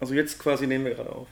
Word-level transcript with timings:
Also 0.00 0.14
jetzt 0.14 0.38
quasi 0.38 0.66
nehmen 0.66 0.86
wir 0.86 0.94
gerade 0.94 1.12
auf. 1.12 1.28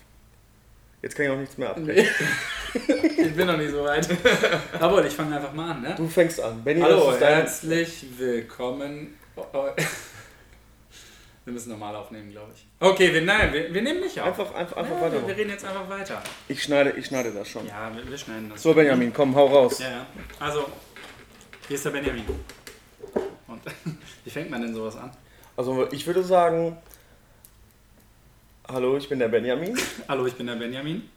Jetzt 1.00 1.17
kann 1.17 1.26
ich 1.26 1.32
auch 1.32 1.36
nichts 1.36 1.56
mehr 1.56 1.70
abbrechen. 1.70 2.27
ich 2.75 3.35
bin 3.35 3.46
noch 3.46 3.56
nicht 3.56 3.70
so 3.70 3.83
weit. 3.83 4.06
Aber 4.80 5.04
ich 5.06 5.14
fange 5.14 5.37
einfach 5.37 5.54
mal 5.54 5.71
an, 5.71 5.83
ne? 5.83 5.95
Du 5.96 6.06
fängst 6.06 6.41
an. 6.41 6.62
Benny, 6.62 6.83
Hallo, 6.83 7.17
herzlich 7.19 8.04
willkommen. 8.19 9.17
Oh, 9.37 9.45
oh. 9.54 9.69
Wir 11.45 11.54
müssen 11.54 11.71
normal 11.71 11.96
aufnehmen, 11.96 12.31
glaube 12.31 12.53
ich. 12.54 12.67
Okay, 12.79 13.11
wir, 13.11 13.23
nein, 13.23 13.51
wir, 13.54 13.72
wir 13.72 13.81
nehmen 13.81 14.01
nicht 14.01 14.21
auf. 14.21 14.38
Einfach, 14.38 14.54
einfach, 14.54 14.76
einfach 14.76 14.96
ja, 14.96 15.00
weiter. 15.00 15.26
Wir 15.26 15.35
reden 15.35 15.48
jetzt 15.48 15.64
einfach 15.64 15.88
weiter. 15.88 16.22
Ich 16.46 16.62
schneide, 16.62 16.90
ich 16.90 17.06
schneide 17.06 17.32
das 17.32 17.48
schon. 17.48 17.66
Ja, 17.66 17.90
wir, 17.96 18.06
wir 18.06 18.18
schneiden 18.18 18.50
das. 18.50 18.62
So, 18.62 18.74
Benjamin, 18.74 19.14
komm, 19.14 19.34
hau 19.34 19.46
raus. 19.46 19.78
Ja, 19.78 19.88
ja. 19.88 20.06
Also, 20.38 20.66
hier 21.66 21.76
ist 21.76 21.84
der 21.86 21.90
Benjamin. 21.92 22.26
Und 23.46 23.62
wie 24.24 24.28
fängt 24.30 24.50
man 24.50 24.60
denn 24.60 24.74
sowas 24.74 24.96
an? 24.96 25.10
Also, 25.56 25.90
ich 25.90 26.06
würde 26.06 26.22
sagen, 26.22 26.76
hallo, 28.72 28.96
ich 28.96 29.08
bin 29.08 29.18
der 29.18 29.28
Benjamin. 29.28 29.77
hallo, 30.08 30.27
ich 30.27 30.34
bin 30.34 30.46
der 30.46 30.56
Benjamin. 30.56 31.09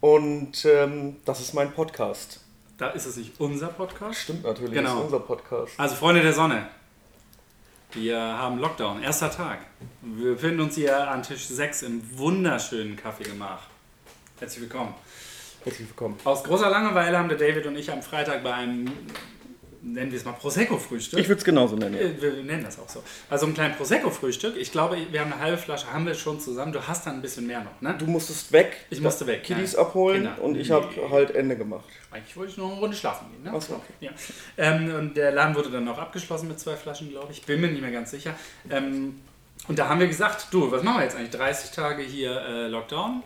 Und 0.00 0.64
ähm, 0.64 1.16
das 1.24 1.40
ist 1.40 1.54
mein 1.54 1.72
Podcast. 1.72 2.40
Da 2.78 2.90
ist 2.90 3.06
es 3.06 3.16
nicht 3.16 3.38
unser 3.40 3.68
Podcast? 3.68 4.20
Stimmt 4.20 4.44
natürlich, 4.44 4.72
genau. 4.72 4.90
das 4.90 4.98
ist 4.98 5.04
unser 5.04 5.20
Podcast. 5.20 5.72
Also, 5.78 5.94
Freunde 5.96 6.22
der 6.22 6.32
Sonne, 6.32 6.66
wir 7.92 8.18
haben 8.18 8.58
Lockdown, 8.58 9.02
erster 9.02 9.30
Tag. 9.30 9.58
Wir 10.02 10.32
befinden 10.32 10.60
uns 10.60 10.74
hier 10.74 11.08
an 11.08 11.22
Tisch 11.22 11.46
6 11.46 11.82
im 11.82 12.18
wunderschönen 12.18 12.96
Kaffeegemach. 12.96 13.62
Herzlich 14.38 14.62
willkommen. 14.62 14.94
Herzlich 15.62 15.88
willkommen. 15.88 16.18
Aus 16.24 16.44
großer 16.44 16.68
Langeweile 16.68 17.18
haben 17.18 17.28
der 17.28 17.38
David 17.38 17.66
und 17.66 17.76
ich 17.76 17.90
am 17.90 18.02
Freitag 18.02 18.42
bei 18.42 18.52
einem 18.52 18.90
nennen 19.84 20.10
wir 20.10 20.18
es 20.18 20.24
mal 20.24 20.32
Prosecco-Frühstück. 20.32 21.18
Ich 21.18 21.28
würde 21.28 21.38
es 21.38 21.44
genauso 21.44 21.76
nennen. 21.76 21.94
Ja. 21.94 22.22
Wir 22.22 22.42
nennen 22.42 22.64
das 22.64 22.78
auch 22.78 22.88
so. 22.88 23.02
Also 23.28 23.46
ein 23.46 23.54
kleines 23.54 23.76
Prosecco-Frühstück. 23.76 24.56
Ich 24.56 24.72
glaube, 24.72 24.96
wir 25.10 25.20
haben 25.20 25.32
eine 25.32 25.40
halbe 25.40 25.58
Flasche, 25.58 25.92
haben 25.92 26.06
wir 26.06 26.14
schon 26.14 26.40
zusammen. 26.40 26.72
Du 26.72 26.86
hast 26.86 27.06
dann 27.06 27.16
ein 27.16 27.22
bisschen 27.22 27.46
mehr 27.46 27.62
noch, 27.62 27.80
ne? 27.80 27.94
Du 27.98 28.06
musstest 28.06 28.50
weg. 28.52 28.86
Ich 28.90 29.00
musste 29.00 29.26
weg. 29.26 29.44
Kiddies 29.44 29.74
ja. 29.74 29.80
abholen 29.80 30.22
genau. 30.22 30.42
und 30.42 30.56
ich 30.56 30.70
habe 30.70 30.88
halt 31.10 31.32
Ende 31.32 31.56
gemacht. 31.56 31.84
Eigentlich 32.10 32.36
wollte 32.36 32.52
ich 32.52 32.58
noch 32.58 32.70
eine 32.70 32.80
Runde 32.80 32.96
schlafen 32.96 33.26
gehen, 33.30 33.42
ne? 33.42 33.52
Achso, 33.52 33.74
okay. 33.74 33.92
Ja. 34.00 34.10
Ähm, 34.56 34.94
und 34.94 35.16
der 35.16 35.32
Laden 35.32 35.54
wurde 35.54 35.70
dann 35.70 35.86
auch 35.88 35.98
abgeschlossen 35.98 36.48
mit 36.48 36.58
zwei 36.58 36.76
Flaschen, 36.76 37.10
glaube 37.10 37.32
ich. 37.32 37.42
Bin 37.42 37.60
mir 37.60 37.68
nicht 37.68 37.82
mehr 37.82 37.92
ganz 37.92 38.10
sicher. 38.10 38.34
Ähm, 38.70 39.20
und 39.68 39.78
da 39.78 39.88
haben 39.88 40.00
wir 40.00 40.06
gesagt, 40.06 40.48
du, 40.50 40.70
was 40.70 40.82
machen 40.82 40.98
wir 40.98 41.04
jetzt 41.04 41.16
eigentlich? 41.16 41.30
30 41.30 41.70
Tage 41.70 42.02
hier 42.02 42.40
äh, 42.40 42.68
Lockdown. 42.68 43.22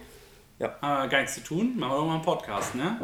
Ja. 0.58 0.68
Äh, 0.68 1.08
gar 1.08 1.20
nichts 1.20 1.34
zu 1.34 1.42
tun. 1.42 1.74
Machen 1.76 1.92
wir 1.92 1.96
doch 1.96 2.06
mal 2.06 2.14
einen 2.14 2.22
Podcast, 2.22 2.74
ne? 2.74 2.98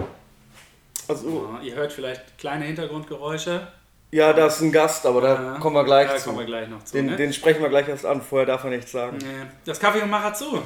Also, 1.09 1.49
ja, 1.53 1.61
ihr 1.63 1.75
hört 1.75 1.93
vielleicht 1.93 2.39
kleine 2.39 2.65
Hintergrundgeräusche. 2.65 3.67
Ja, 4.11 4.33
da 4.33 4.47
ist 4.47 4.61
ein 4.61 4.71
Gast, 4.71 5.05
aber 5.07 5.21
da 5.21 5.35
ja, 5.35 5.59
kommen 5.59 5.75
wir 5.75 5.85
gleich 5.85 6.09
da 6.09 6.17
zu. 6.17 6.27
kommen 6.27 6.39
wir 6.39 6.47
gleich 6.47 6.69
noch 6.69 6.83
zu. 6.85 6.93
Den, 6.93 7.07
ne? 7.07 7.17
den 7.17 7.33
sprechen 7.33 7.61
wir 7.63 7.69
gleich 7.69 7.89
erst 7.89 8.07
an, 8.07 8.23
vorher 8.23 8.47
darf 8.47 8.63
er 8.65 8.71
nichts 8.71 8.93
sagen. 8.93 9.19
Das 9.65 9.81
Kaffeegemacher 9.81 10.33
zu, 10.35 10.63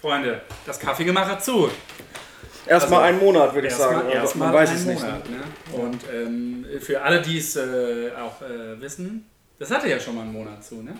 Freunde. 0.00 0.40
Das 0.64 0.80
Kaffeegemacher 0.80 1.38
zu. 1.38 1.70
Erstmal 2.66 3.02
also, 3.02 3.08
einen 3.08 3.18
Monat, 3.18 3.54
würde 3.54 3.68
ich 3.68 3.74
sagen. 3.74 4.06
Mal, 4.06 4.12
erst 4.12 4.36
man 4.36 4.52
weiß 4.52 4.72
es 4.72 4.84
nicht. 4.86 5.02
Monat, 5.02 5.28
ne? 5.28 5.42
Und 5.72 6.00
ähm, 6.12 6.66
für 6.80 7.02
alle, 7.02 7.20
die 7.20 7.38
es 7.38 7.56
äh, 7.56 8.12
auch 8.18 8.40
äh, 8.42 8.80
wissen, 8.80 9.28
das 9.58 9.70
hatte 9.70 9.88
ja 9.88 10.00
schon 10.00 10.14
mal 10.14 10.22
einen 10.22 10.32
Monat 10.32 10.64
zu, 10.64 10.82
ne? 10.82 10.94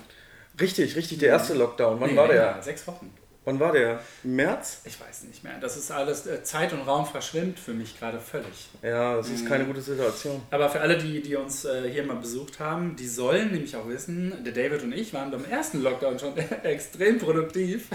Richtig, 0.61 0.97
richtig, 0.97 1.19
der 1.19 1.31
erste 1.31 1.55
Lockdown. 1.55 2.01
Wann 2.01 2.11
nee, 2.11 2.17
war 2.17 2.29
der? 2.29 2.61
Sechs 2.61 2.87
Wochen. 2.87 3.11
Wann 3.45 3.59
war 3.59 3.73
der? 3.73 4.01
Im 4.23 4.37
März? 4.37 4.83
Ich 4.85 5.01
weiß 5.01 5.25
nicht 5.25 5.43
mehr. 5.43 5.59
Das 5.61 5.77
ist 5.77 5.91
alles, 5.91 6.27
äh, 6.27 6.43
Zeit 6.43 6.75
und 6.75 6.83
Raum 6.83 7.07
verschwimmt 7.07 7.59
für 7.59 7.73
mich 7.73 7.99
gerade 7.99 8.21
völlig. 8.21 8.69
Ja, 8.83 9.17
das 9.17 9.31
ist 9.31 9.47
keine 9.47 9.65
gute 9.65 9.81
Situation. 9.81 10.43
Aber 10.51 10.69
für 10.69 10.81
alle, 10.81 10.99
die, 10.99 11.23
die 11.23 11.37
uns 11.37 11.65
äh, 11.65 11.91
hier 11.91 12.05
mal 12.05 12.17
besucht 12.17 12.61
haben, 12.61 12.97
die 12.97 13.07
sollen 13.07 13.51
nämlich 13.51 13.75
auch 13.77 13.89
wissen, 13.89 14.45
der 14.45 14.53
David 14.53 14.83
und 14.83 14.93
ich 14.93 15.15
waren 15.15 15.31
beim 15.31 15.45
ersten 15.47 15.83
Lockdown 15.83 16.19
schon 16.19 16.37
extrem 16.65 17.19
produktiv. 17.19 17.89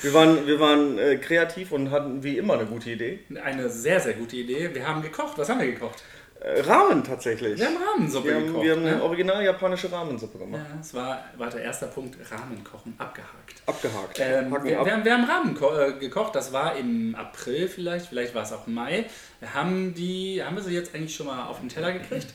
wir 0.00 0.14
waren, 0.14 0.46
wir 0.46 0.60
waren 0.60 0.96
äh, 0.96 1.16
kreativ 1.16 1.72
und 1.72 1.90
hatten 1.90 2.22
wie 2.22 2.38
immer 2.38 2.54
eine 2.54 2.66
gute 2.66 2.90
Idee. 2.90 3.18
Eine 3.42 3.68
sehr, 3.68 3.98
sehr 3.98 4.14
gute 4.14 4.36
Idee. 4.36 4.72
Wir 4.72 4.86
haben 4.86 5.02
gekocht. 5.02 5.36
Was 5.38 5.48
haben 5.48 5.60
wir 5.60 5.72
gekocht? 5.72 6.04
Ramen 6.46 7.02
tatsächlich. 7.02 7.58
Wir 7.58 7.66
haben 7.66 7.76
Rahmensuppe 7.76 8.28
wir 8.28 8.34
haben, 8.34 8.46
gekocht. 8.46 8.64
Wir 8.64 8.72
haben 8.72 8.84
eine 8.84 8.96
ne? 8.96 9.02
original 9.02 9.44
japanische 9.44 9.90
Rahmensuppe 9.90 10.38
gemacht. 10.38 10.62
Ja, 10.68 10.76
das 10.76 10.92
war, 10.92 11.24
war 11.38 11.48
der 11.48 11.62
erste 11.62 11.86
Punkt, 11.86 12.18
Ramen 12.30 12.62
kochen, 12.62 12.94
abgehakt. 12.98 13.62
Abgehakt. 13.64 14.20
Ähm, 14.20 14.50
wir, 14.50 14.78
ab. 14.78 14.86
wir, 14.86 14.92
haben, 14.92 15.04
wir 15.04 15.12
haben 15.14 15.24
Ramen 15.24 15.56
äh, 15.56 15.98
gekocht, 15.98 16.34
das 16.34 16.52
war 16.52 16.76
im 16.76 17.14
April 17.14 17.66
vielleicht, 17.68 18.08
vielleicht 18.08 18.34
war 18.34 18.42
es 18.42 18.52
auch 18.52 18.66
Mai. 18.66 19.06
Haben, 19.54 19.94
die, 19.94 20.42
haben 20.44 20.56
wir 20.56 20.62
sie 20.62 20.74
jetzt 20.74 20.94
eigentlich 20.94 21.16
schon 21.16 21.26
mal 21.26 21.46
auf 21.46 21.60
den 21.60 21.70
Teller 21.70 21.92
gekriegt? 21.92 22.34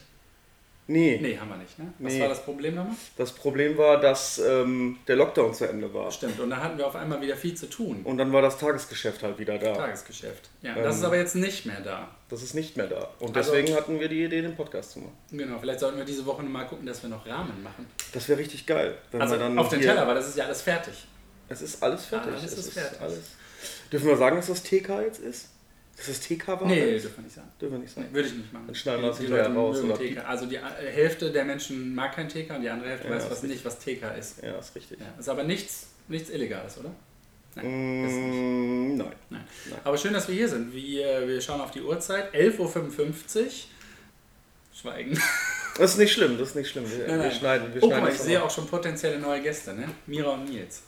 Nee. 0.90 1.20
Nee, 1.22 1.38
haben 1.38 1.50
wir 1.50 1.58
nicht. 1.58 1.78
Ne? 1.78 1.94
Was 2.00 2.14
nee. 2.14 2.20
war 2.20 2.30
das 2.30 2.44
Problem 2.44 2.74
nochmal? 2.74 2.96
Das 3.16 3.32
Problem 3.32 3.78
war, 3.78 4.00
dass 4.00 4.40
ähm, 4.40 4.98
der 5.08 5.18
Lockdown 5.18 5.54
zu 5.54 5.70
Ende 5.70 5.94
war. 5.94 6.12
Stimmt, 6.12 6.40
und 6.40 6.50
da 6.50 6.58
hatten 6.58 6.80
wir 6.80 6.88
auf 6.88 6.96
einmal 6.96 7.22
wieder 7.22 7.36
viel 7.36 7.54
zu 7.54 7.70
tun. 7.70 8.02
Und 8.04 8.18
dann 8.18 8.34
war 8.34 8.42
das 8.42 8.58
Tagesgeschäft 8.58 9.22
halt 9.22 9.38
wieder 9.38 9.60
da. 9.60 9.74
Tagesgeschäft. 9.74 10.50
Ja, 10.64 10.76
ähm, 10.76 10.84
das 10.84 10.98
ist 10.98 11.04
aber 11.04 11.18
jetzt 11.18 11.36
nicht 11.36 11.68
mehr 11.68 11.80
da. 11.82 12.10
Das 12.30 12.42
ist 12.42 12.56
nicht 12.56 12.76
mehr 12.76 12.88
da. 12.88 13.08
Und 13.20 13.38
also, 13.38 13.52
deswegen 13.52 13.76
hatten 13.78 14.00
wir 14.00 14.10
die 14.10 14.24
Idee, 14.24 14.42
den 14.42 14.56
Podcast 14.56 14.94
zu 14.94 15.00
machen. 15.00 15.14
Genau, 15.32 15.60
vielleicht 15.60 15.80
sollten 15.80 16.00
wir 16.00 16.06
diese 16.06 16.26
Woche 16.26 16.42
mal 16.42 16.66
gucken, 16.66 16.88
dass 16.88 17.04
wir 17.04 17.10
noch 17.12 17.24
Rahmen 17.28 17.62
machen. 17.62 17.86
Das 18.12 18.28
wäre 18.28 18.40
richtig 18.40 18.66
geil. 18.66 18.98
also 19.14 19.36
auf 19.36 19.70
den 19.70 19.82
Teller, 19.82 20.08
weil 20.08 20.16
das 20.16 20.28
ist 20.30 20.38
ja 20.38 20.46
alles 20.46 20.64
fertig. 20.64 21.08
Es 21.50 21.62
ist 21.62 21.84
alles 21.84 22.06
fertig. 22.06 22.32
alles 22.32 22.52
es 22.52 22.58
ist 22.58 22.74
fertig. 22.74 23.00
Alles. 23.00 23.20
Dürfen 23.92 24.08
wir 24.08 24.18
sagen, 24.18 24.38
dass 24.38 24.48
das 24.48 24.64
TK 24.64 25.02
jetzt 25.02 25.20
ist? 25.20 25.50
Dass 26.00 26.08
das 26.08 26.22
TK 26.22 26.48
war? 26.48 26.66
Nee, 26.66 26.98
dürfen 26.98 27.18
wir 27.18 27.24
nicht 27.24 27.36
sagen. 27.36 27.52
Dürfen 27.60 27.74
wir 27.74 27.80
nicht 27.80 27.94
sagen. 27.94 28.08
Nee, 28.10 28.16
würde 28.16 28.30
ich 28.30 28.36
nicht 28.36 28.54
machen. 28.54 28.68
Dann 28.68 28.76
schneiden 28.76 29.02
wir 29.02 29.12
es 29.12 29.18
hinterher 29.18 29.54
raus. 29.54 29.82
Oder 29.82 29.98
TK. 29.98 30.18
Also 30.26 30.46
die 30.46 30.58
Hälfte 30.58 31.32
der 31.32 31.44
Menschen 31.44 31.94
mag 31.94 32.14
kein 32.14 32.30
TK 32.30 32.56
und 32.56 32.62
die 32.62 32.70
andere 32.70 32.90
Hälfte 32.90 33.10
ja, 33.10 33.16
weiß 33.16 33.30
was 33.30 33.44
nicht, 33.44 33.66
was 33.66 33.80
TK 33.80 34.18
ist. 34.18 34.42
Ja, 34.42 34.58
ist 34.58 34.76
richtig. 34.76 34.98
Ja, 35.00 35.08
ist 35.20 35.28
aber 35.28 35.44
nichts, 35.44 35.88
nichts 36.08 36.30
Illegales, 36.30 36.78
oder? 36.78 36.92
Nein, 37.56 37.66
mm, 37.66 38.98
nein. 38.98 39.12
nein. 39.30 39.44
nein. 39.70 39.80
Aber 39.84 39.98
schön, 39.98 40.14
dass 40.14 40.28
wir 40.30 40.36
hier 40.36 40.48
sind. 40.48 40.74
Wir, 40.74 41.28
wir 41.28 41.42
schauen 41.42 41.60
auf 41.60 41.72
die 41.72 41.82
Uhrzeit. 41.82 42.34
11.55 42.34 43.42
Uhr. 43.42 43.50
Schweigen. 44.74 45.20
Das 45.78 45.92
ist 45.92 45.98
nicht 45.98 46.14
schlimm, 46.14 46.38
das 46.38 46.50
ist 46.50 46.56
nicht 46.56 46.70
schlimm. 46.70 46.86
Wir, 46.90 47.08
nein, 47.08 47.24
wir 47.24 47.32
schneiden. 47.32 47.74
Wir 47.74 47.84
oh, 47.84 47.88
schneiden 47.88 48.04
guck 48.06 48.10
mal, 48.10 48.14
ich 48.14 48.22
sehe 48.22 48.44
auch 48.44 48.50
schon 48.50 48.68
potenzielle 48.68 49.20
neue 49.20 49.42
Gäste, 49.42 49.74
ne? 49.74 49.88
Mira 50.08 50.32
und 50.32 50.50
Nils. 50.50 50.84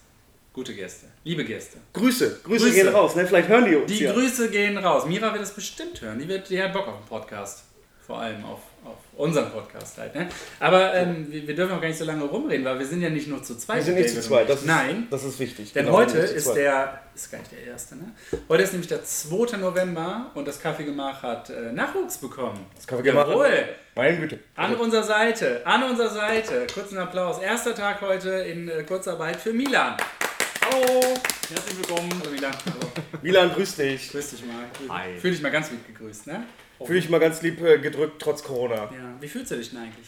Gute 0.53 0.73
Gäste. 0.73 1.05
Liebe 1.23 1.45
Gäste. 1.45 1.77
Grüße. 1.93 2.41
Grüße, 2.43 2.65
Grüße. 2.65 2.71
gehen 2.71 2.89
raus. 2.89 3.15
Ne? 3.15 3.25
Vielleicht 3.25 3.47
hören 3.47 3.63
die 3.63 3.75
uns. 3.77 3.85
Die 3.89 4.03
ja. 4.03 4.11
Grüße 4.11 4.49
gehen 4.49 4.77
raus. 4.77 5.05
Mira 5.07 5.31
wird 5.31 5.43
es 5.43 5.51
bestimmt 5.51 6.01
hören. 6.01 6.19
Die, 6.19 6.27
wird, 6.27 6.49
die 6.49 6.61
hat 6.61 6.73
Bock 6.73 6.89
auf 6.89 6.97
den 6.97 7.07
Podcast. 7.07 7.63
Vor 8.05 8.19
allem 8.19 8.43
auf, 8.43 8.59
auf 8.83 8.97
unseren 9.15 9.49
Podcast 9.49 9.97
halt. 9.97 10.13
Ne? 10.13 10.27
Aber 10.59 10.93
ähm, 10.93 11.27
wir, 11.31 11.47
wir, 11.47 11.55
dürfen 11.55 11.71
auch 11.71 11.79
gar 11.79 11.87
nicht 11.87 11.97
so 11.97 12.03
lange 12.03 12.25
rumreden, 12.25 12.65
weil 12.65 12.77
wir 12.79 12.85
sind 12.85 13.01
ja 13.01 13.09
nicht 13.09 13.29
nur 13.29 13.41
zu 13.41 13.55
zweit. 13.55 13.77
Wir 13.77 13.83
sind 13.83 13.95
nicht 13.95 14.09
zu 14.09 14.19
zweit. 14.19 14.49
Das 14.49 14.59
ist, 14.59 14.65
Nein. 14.65 15.07
Das 15.09 15.23
ist 15.23 15.39
wichtig. 15.39 15.71
Denn 15.71 15.85
genau, 15.85 15.99
heute 15.99 16.17
ist 16.17 16.51
der, 16.51 17.01
ist 17.15 17.31
gar 17.31 17.37
nicht 17.37 17.53
der 17.53 17.63
erste, 17.67 17.95
ne? 17.95 18.11
Heute 18.49 18.63
ist 18.63 18.73
nämlich 18.73 18.89
der 18.89 19.05
2. 19.05 19.55
November 19.55 20.31
und 20.33 20.45
das 20.45 20.59
Kaffeegemach 20.59 21.23
hat 21.23 21.49
äh, 21.49 21.71
Nachwuchs 21.71 22.17
bekommen. 22.17 22.65
Das 22.75 22.85
Kaffeegemach. 22.85 23.29
Jawohl. 23.29 23.69
Meine 23.95 24.17
Güte. 24.17 24.39
An 24.57 24.75
unserer 24.75 25.03
Seite, 25.03 25.61
an 25.65 25.83
unserer 25.83 26.09
Seite. 26.09 26.67
Kurzen 26.73 26.97
Applaus. 26.97 27.39
Erster 27.39 27.73
Tag 27.73 28.01
heute 28.01 28.31
in 28.31 28.67
äh, 28.67 28.83
Kurzarbeit 28.83 29.37
für 29.37 29.53
Milan. 29.53 29.95
Hallo! 30.63 31.01
Herzlich 31.49 31.77
willkommen. 31.77 32.11
Hallo 32.19 32.31
Milan. 32.31 32.53
Hallo. 32.65 32.91
Milan, 33.21 33.51
grüß 33.53 33.75
dich. 33.77 34.11
Grüß 34.11 34.29
dich 34.29 34.45
mal. 34.45 34.65
Hi. 34.89 35.17
Fühl 35.17 35.31
dich 35.31 35.41
mal 35.41 35.49
ganz 35.49 35.71
lieb 35.71 35.87
gegrüßt, 35.87 36.27
ne? 36.27 36.43
Fühl 36.85 36.95
dich 36.95 37.09
mal 37.09 37.19
ganz 37.19 37.41
lieb 37.41 37.61
äh, 37.61 37.79
gedrückt, 37.79 38.21
trotz 38.21 38.43
Corona. 38.43 38.75
Ja. 38.75 38.89
Wie 39.19 39.27
fühlst 39.27 39.51
du 39.51 39.55
dich 39.55 39.71
denn 39.71 39.79
eigentlich? 39.79 40.07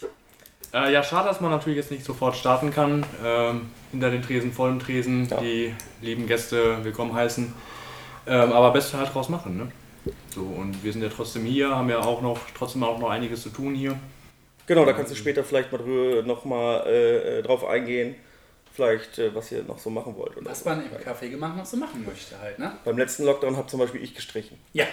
Äh, 0.73 0.93
ja, 0.93 1.03
schade, 1.03 1.27
dass 1.27 1.41
man 1.41 1.51
natürlich 1.51 1.77
jetzt 1.77 1.91
nicht 1.91 2.05
sofort 2.05 2.35
starten 2.35 2.71
kann. 2.71 3.05
Ähm, 3.23 3.71
hinter 3.91 4.11
den 4.11 4.21
Tresen, 4.21 4.53
vor 4.53 4.67
dem 4.69 4.79
Tresen, 4.79 5.27
ja. 5.27 5.39
die 5.39 5.73
lieben 6.01 6.27
Gäste 6.27 6.83
willkommen 6.83 7.13
heißen. 7.13 7.53
Ähm, 8.27 8.53
aber 8.53 8.71
Beste 8.71 8.97
halt 8.97 9.13
draus 9.13 9.29
machen, 9.29 9.57
ne? 9.57 9.71
So, 10.33 10.41
und 10.41 10.83
wir 10.83 10.91
sind 10.93 11.01
ja 11.01 11.09
trotzdem 11.09 11.45
hier, 11.45 11.75
haben 11.75 11.89
ja 11.89 11.99
auch 11.99 12.21
noch, 12.21 12.39
trotzdem 12.55 12.83
auch 12.83 12.99
noch 12.99 13.09
einiges 13.09 13.41
zu 13.41 13.49
tun 13.49 13.73
hier. 13.73 13.97
Genau, 14.67 14.85
da 14.85 14.93
kannst 14.93 15.11
du 15.11 15.15
später 15.15 15.43
vielleicht 15.43 15.71
mal 15.71 15.77
drüber, 15.77 16.23
noch 16.23 16.45
mal 16.45 16.85
äh, 16.85 17.39
äh 17.39 17.41
drauf 17.41 17.65
eingehen 17.65 18.15
vielleicht, 18.73 19.19
äh, 19.19 19.33
was 19.35 19.51
ihr 19.51 19.63
noch 19.63 19.77
so 19.77 19.89
machen 19.89 20.15
wollt. 20.17 20.35
Oder 20.35 20.49
was 20.49 20.65
man 20.65 20.83
im 20.83 20.91
Café 20.97 21.29
gemacht 21.29 21.55
noch 21.55 21.65
so 21.65 21.77
machen 21.77 22.03
möchte 22.03 22.39
halt, 22.39 22.57
ne? 22.57 22.75
Beim 22.83 22.97
letzten 22.97 23.23
Lockdown 23.23 23.55
habe 23.55 23.67
zum 23.67 23.79
Beispiel 23.79 24.03
ich 24.03 24.15
gestrichen. 24.15 24.59
Ja. 24.73 24.85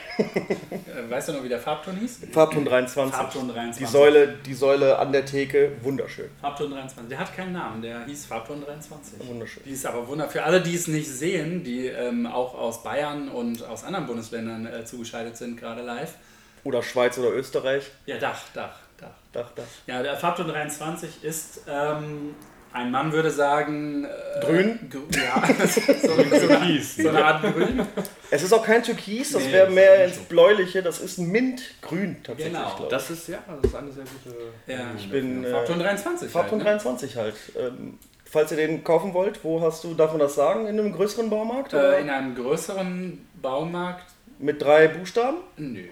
Äh, 0.70 1.08
weißt 1.08 1.28
du 1.28 1.32
noch, 1.34 1.42
wie 1.44 1.48
der 1.48 1.60
Farbton 1.60 1.96
hieß? 1.96 2.20
Farbton 2.32 2.64
23. 2.64 3.14
Farbton 3.14 3.48
23. 3.48 3.86
Die 3.86 3.90
Säule, 3.90 4.38
die 4.44 4.54
Säule 4.54 4.98
an 4.98 5.12
der 5.12 5.24
Theke, 5.24 5.72
wunderschön. 5.82 6.30
Farbton 6.40 6.70
23. 6.70 7.08
Der 7.08 7.18
hat 7.18 7.34
keinen 7.34 7.52
Namen, 7.52 7.80
der 7.80 8.04
hieß 8.06 8.26
Farbton 8.26 8.62
23. 8.64 9.26
Wunderschön. 9.26 9.62
Die 9.64 9.70
ist 9.70 9.86
aber 9.86 10.06
wunderschön. 10.06 10.32
Für 10.32 10.42
alle, 10.44 10.60
die 10.60 10.74
es 10.74 10.88
nicht 10.88 11.08
sehen, 11.08 11.64
die 11.64 11.86
ähm, 11.86 12.26
auch 12.26 12.54
aus 12.54 12.82
Bayern 12.82 13.28
und 13.28 13.64
aus 13.64 13.84
anderen 13.84 14.06
Bundesländern 14.06 14.66
äh, 14.66 14.84
zugeschaltet 14.84 15.36
sind, 15.36 15.58
gerade 15.58 15.82
live. 15.82 16.14
Oder 16.64 16.82
Schweiz 16.82 17.16
oder 17.18 17.32
Österreich. 17.32 17.90
Ja, 18.06 18.18
Dach, 18.18 18.40
Dach. 18.52 18.76
Dach. 18.98 19.08
Dach, 19.32 19.50
Dach. 19.54 19.64
Ja, 19.86 20.02
der 20.02 20.16
Farbton 20.16 20.48
23 20.48 21.24
ist 21.24 21.62
ähm, 21.68 22.34
ein 22.72 22.90
Mann 22.90 23.12
würde 23.12 23.30
sagen. 23.30 24.04
Äh, 24.04 24.44
grün? 24.44 24.78
Ja, 25.14 25.42
so, 25.66 25.80
so, 26.08 26.12
eine, 26.12 26.80
so, 26.82 27.08
eine, 27.08 27.24
Art 27.24 27.42
Grün. 27.42 27.82
Es 28.30 28.42
ist 28.42 28.52
auch 28.52 28.64
kein 28.64 28.82
Türkis, 28.82 29.32
das 29.32 29.44
nee, 29.44 29.52
wäre 29.52 29.70
mehr 29.70 30.04
ins 30.04 30.18
Bläuliche, 30.18 30.82
das 30.82 31.00
ist 31.00 31.18
Mintgrün 31.18 32.22
tatsächlich. 32.22 32.54
Genau. 32.54 32.88
Das 32.88 33.10
ist 33.10 33.28
ja, 33.28 33.38
das 33.60 33.70
ist 33.70 33.76
eine 33.76 33.92
sehr 33.92 34.04
gute. 34.04 34.36
Ja, 34.66 34.90
ich 34.96 35.10
bin. 35.10 35.44
Farbton 35.44 35.78
23. 35.78 36.30
Farbton 36.30 36.64
halt, 36.64 36.84
ne? 36.84 36.92
23 36.92 37.16
halt. 37.16 37.34
Ähm, 37.58 37.98
falls 38.24 38.50
ihr 38.52 38.56
den 38.56 38.84
kaufen 38.84 39.12
wollt, 39.14 39.42
wo 39.44 39.60
hast 39.60 39.82
du, 39.84 39.94
darf 39.94 40.12
man 40.12 40.20
das 40.20 40.34
sagen, 40.34 40.66
in 40.66 40.78
einem 40.78 40.92
größeren 40.92 41.28
Baumarkt? 41.28 41.74
Oder? 41.74 41.98
Äh, 41.98 42.02
in 42.02 42.10
einem 42.10 42.34
größeren 42.34 43.26
Baumarkt? 43.42 44.06
Mit 44.38 44.62
drei 44.62 44.88
Buchstaben? 44.88 45.38
Nö. 45.56 45.84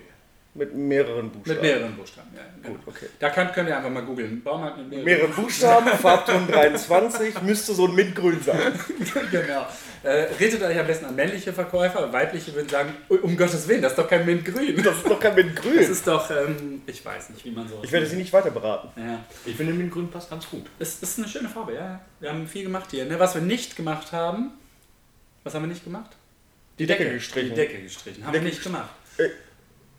Mit 0.59 0.75
mehreren 0.75 1.31
Buchstaben. 1.31 1.61
Mit 1.61 1.63
mehreren 1.63 1.97
Buchstaben, 1.97 2.29
ja. 2.35 2.43
Genau. 2.63 2.75
Gut, 2.75 2.89
okay. 2.89 3.07
Da 3.19 3.31
könnt, 3.31 3.53
könnt 3.55 3.69
ihr 3.69 3.77
einfach 3.77 3.91
mal 3.91 4.03
googeln. 4.03 4.43
Baumarkt 4.43 4.79
mit 4.79 4.89
mehreren, 4.89 5.05
Mehrere 5.05 5.29
Buchstaben, 5.29 5.89
Farbton 5.91 6.47
23, 6.51 7.43
müsste 7.43 7.75
so 7.75 7.87
ein 7.87 7.95
Mintgrün 7.95 8.43
sein. 8.43 8.73
genau. 9.31 9.67
Äh, 10.03 10.11
redet 10.39 10.63
euch 10.63 10.79
am 10.79 10.87
besten 10.87 11.07
an 11.07 11.15
männliche 11.17 11.53
Verkäufer. 11.53 12.13
Weibliche 12.13 12.55
würden 12.55 12.69
sagen, 12.69 12.93
"Ui, 13.09 13.19
um 13.19 13.37
Gottes 13.37 13.67
Willen, 13.69 13.83
das 13.83 13.93
ist 13.93 13.99
doch 13.99 14.09
kein 14.09 14.27
Mintgrün. 14.27 14.83
Das 14.83 14.97
ist 14.97 15.09
doch 15.09 15.19
kein 15.21 15.35
Mintgrün. 15.35 15.77
Das 15.77 15.89
ist 15.89 16.07
doch, 16.07 16.31
ähm, 16.31 16.83
ich 16.87 17.05
weiß 17.05 17.31
nicht, 17.31 17.45
wie 17.45 17.51
man 17.51 17.69
so. 17.69 17.81
Ich 17.83 17.91
werde 17.93 18.07
sie 18.07 18.17
nicht 18.17 18.33
weiter 18.33 18.51
beraten. 18.51 18.89
Ja. 18.97 19.25
Ich 19.47 19.57
finde, 19.57 19.73
Mintgrün 19.73 20.11
passt 20.11 20.31
ganz 20.31 20.49
gut. 20.49 20.67
Es 20.79 21.03
ist 21.03 21.19
eine 21.19 21.29
schöne 21.29 21.49
Farbe, 21.49 21.75
ja. 21.75 22.01
Wir 22.21 22.31
haben 22.31 22.47
viel 22.47 22.65
gemacht 22.65 22.91
hier. 22.91 23.05
Ne? 23.05 23.19
Was 23.19 23.35
wir 23.35 23.43
nicht 23.43 23.77
gemacht 23.77 24.13
haben, 24.13 24.51
was 25.45 25.55
haben 25.55 25.63
wir 25.63 25.69
nicht 25.69 25.85
gemacht? 25.85 26.11
Die 26.79 26.87
Decke 26.87 27.11
gestrichen. 27.11 27.51
Die 27.51 27.55
Decke 27.57 27.83
gestrichen. 27.83 28.25
Haben 28.25 28.35
wir 28.35 28.41
nicht 28.43 28.63
gemacht. 28.63 28.91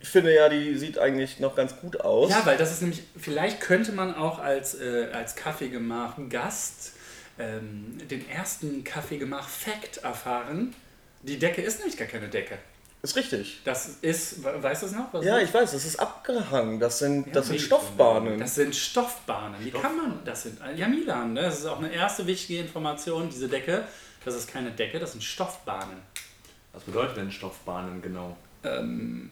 Ich 0.02 0.08
finde 0.08 0.34
ja, 0.34 0.48
die 0.48 0.76
sieht 0.78 0.98
eigentlich 0.98 1.40
noch 1.40 1.54
ganz 1.54 1.76
gut 1.76 2.00
aus. 2.00 2.30
Ja, 2.30 2.44
weil 2.46 2.56
das 2.56 2.72
ist 2.72 2.80
nämlich, 2.80 3.02
vielleicht 3.18 3.60
könnte 3.60 3.92
man 3.92 4.14
auch 4.14 4.38
als, 4.38 4.74
äh, 4.80 5.08
als 5.12 5.36
Kaffeegemach 5.36 6.14
Gast 6.30 6.92
ähm, 7.38 7.98
den 8.10 8.28
ersten 8.28 8.82
Kaffeegemach 8.82 9.48
Fact 9.48 9.98
erfahren. 9.98 10.74
Die 11.22 11.38
Decke 11.38 11.60
ist 11.62 11.78
nämlich 11.80 11.96
gar 11.98 12.08
keine 12.08 12.28
Decke. 12.28 12.56
Ist 13.02 13.16
richtig. 13.16 13.60
Das 13.64 13.96
ist, 14.02 14.42
we- 14.44 14.62
weißt 14.62 14.82
du 14.82 14.86
es 14.86 14.92
noch? 14.92 15.12
Was 15.12 15.24
Ja, 15.24 15.38
ist? 15.38 15.48
ich 15.48 15.54
weiß, 15.54 15.72
das 15.72 15.84
ist 15.86 15.96
abgehangen. 16.00 16.80
Das 16.80 16.98
sind, 16.98 17.26
Ja, 17.28 17.32
das 17.34 17.48
sind 17.48 17.60
Stoffbahnen. 17.60 18.38
Das 18.40 18.54
sind 18.54 18.74
Stoffbahnen. 18.76 19.56
Wie 19.64 19.70
kann 19.70 19.96
man, 19.96 20.20
das 20.24 20.42
sind, 20.42 20.58
ja 20.76 20.86
Milan, 20.88 21.32
ne? 21.34 21.42
das 21.42 21.60
ist 21.60 21.66
auch 21.66 21.78
eine 21.78 21.92
erste 21.92 22.26
wichtige 22.26 22.60
Information, 22.60 23.28
diese 23.30 23.48
Decke. 23.48 23.84
Das 24.24 24.34
ist 24.34 24.50
keine 24.52 24.70
Decke, 24.70 24.98
das 24.98 25.12
sind 25.12 25.22
Stoffbahnen. 25.24 25.96
Was 26.72 26.82
bedeutet 26.84 27.16
denn 27.16 27.30
Stoffbahnen 27.32 28.02
genau? 28.02 28.36
Ähm, 28.64 29.30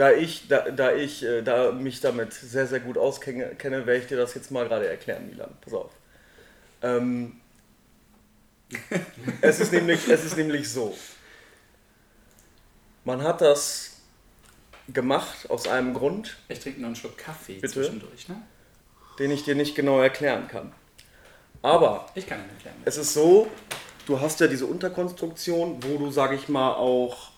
Da 0.00 0.12
ich, 0.12 0.48
da, 0.48 0.70
da 0.70 0.94
ich 0.94 1.22
äh, 1.22 1.42
da 1.42 1.72
mich 1.72 2.00
damit 2.00 2.32
sehr, 2.32 2.66
sehr 2.66 2.80
gut 2.80 2.96
auskenne, 2.96 3.54
kenne, 3.56 3.84
werde 3.84 4.00
ich 4.00 4.06
dir 4.06 4.16
das 4.16 4.32
jetzt 4.32 4.50
mal 4.50 4.66
gerade 4.66 4.88
erklären, 4.88 5.28
Milan. 5.28 5.50
Pass 5.60 5.74
auf. 5.74 5.90
Ähm, 6.80 7.38
es, 9.42 9.60
ist 9.60 9.74
nämlich, 9.74 10.08
es 10.08 10.24
ist 10.24 10.38
nämlich 10.38 10.72
so. 10.72 10.96
Man 13.04 13.22
hat 13.22 13.42
das 13.42 13.98
gemacht 14.88 15.50
aus 15.50 15.68
einem 15.68 15.92
Grund, 15.92 16.38
ich 16.48 16.60
trinke 16.60 16.80
noch 16.80 16.86
einen 16.86 16.96
Schluck 16.96 17.18
Kaffee 17.18 17.56
Bitte? 17.56 17.74
zwischendurch. 17.74 18.26
Ne? 18.30 18.40
den 19.18 19.30
ich 19.30 19.44
dir 19.44 19.54
nicht 19.54 19.74
genau 19.74 20.00
erklären 20.00 20.48
kann. 20.48 20.72
Aber 21.60 22.06
Ich 22.14 22.26
kann 22.26 22.38
ihn 22.38 22.48
erklären. 22.48 22.76
es 22.86 22.96
ist 22.96 23.12
so, 23.12 23.48
du 24.06 24.18
hast 24.18 24.40
ja 24.40 24.46
diese 24.46 24.64
Unterkonstruktion, 24.64 25.82
wo 25.82 25.98
du, 25.98 26.10
sag 26.10 26.32
ich 26.32 26.48
mal, 26.48 26.72
auch 26.72 27.29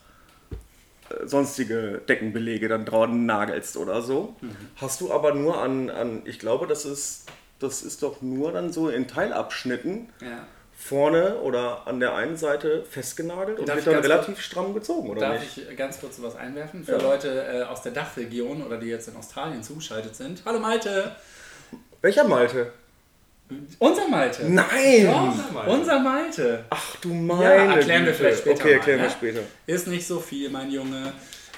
sonstige 1.24 2.00
Deckenbelege 2.08 2.68
dann 2.68 2.84
dran 2.84 3.26
nagelst 3.26 3.76
oder 3.76 4.02
so. 4.02 4.36
Hast 4.76 5.00
du 5.00 5.12
aber 5.12 5.34
nur 5.34 5.60
an, 5.60 5.90
an, 5.90 6.22
ich 6.24 6.38
glaube, 6.38 6.66
das 6.66 6.84
ist, 6.84 7.26
das 7.58 7.82
ist 7.82 8.02
doch 8.02 8.22
nur 8.22 8.52
dann 8.52 8.72
so 8.72 8.88
in 8.88 9.06
Teilabschnitten 9.08 10.08
Ja. 10.20 10.46
vorne 10.76 11.36
oder 11.40 11.86
an 11.86 12.00
der 12.00 12.14
einen 12.14 12.36
Seite 12.36 12.84
festgenagelt 12.88 13.58
und 13.60 13.68
Darf 13.68 13.76
wird 13.76 13.86
dann 13.88 14.02
relativ 14.02 14.40
stramm 14.40 14.74
gezogen, 14.74 15.10
oder 15.10 15.20
Darf 15.20 15.40
nicht? 15.40 15.58
ich 15.70 15.76
ganz 15.76 16.00
kurz 16.00 16.20
was 16.20 16.34
einwerfen? 16.36 16.84
Für 16.84 16.92
Ja. 16.92 17.02
Leute 17.02 17.28
äh, 17.44 17.62
aus 17.62 17.82
der 17.82 17.92
Dachregion 17.92 18.62
oder 18.64 18.78
die 18.78 18.88
jetzt 18.88 19.08
in 19.08 19.16
Australien 19.16 19.62
zugeschaltet 19.62 20.16
sind. 20.16 20.42
Hallo 20.44 20.58
Malte! 20.58 21.12
Welcher 22.00 22.24
Malte? 22.24 22.72
Unser 23.78 24.08
Malte! 24.08 24.44
Nein! 24.44 25.06
Doch, 25.06 25.52
Malte. 25.52 25.70
unser 25.70 25.98
Malte! 26.00 26.64
Ach 26.70 26.96
du 26.96 27.08
meine 27.14 27.44
Ja, 27.44 27.74
erklären 27.76 28.06
wir 28.06 28.14
vielleicht 28.14 28.38
später 28.38 28.56
Okay, 28.60 28.68
mal, 28.68 28.74
erklären 28.74 28.98
wir 29.00 29.06
ne? 29.06 29.10
später. 29.12 29.40
Ist 29.66 29.86
nicht 29.88 30.06
so 30.06 30.20
viel, 30.20 30.50
mein 30.50 30.70
Junge. 30.70 31.12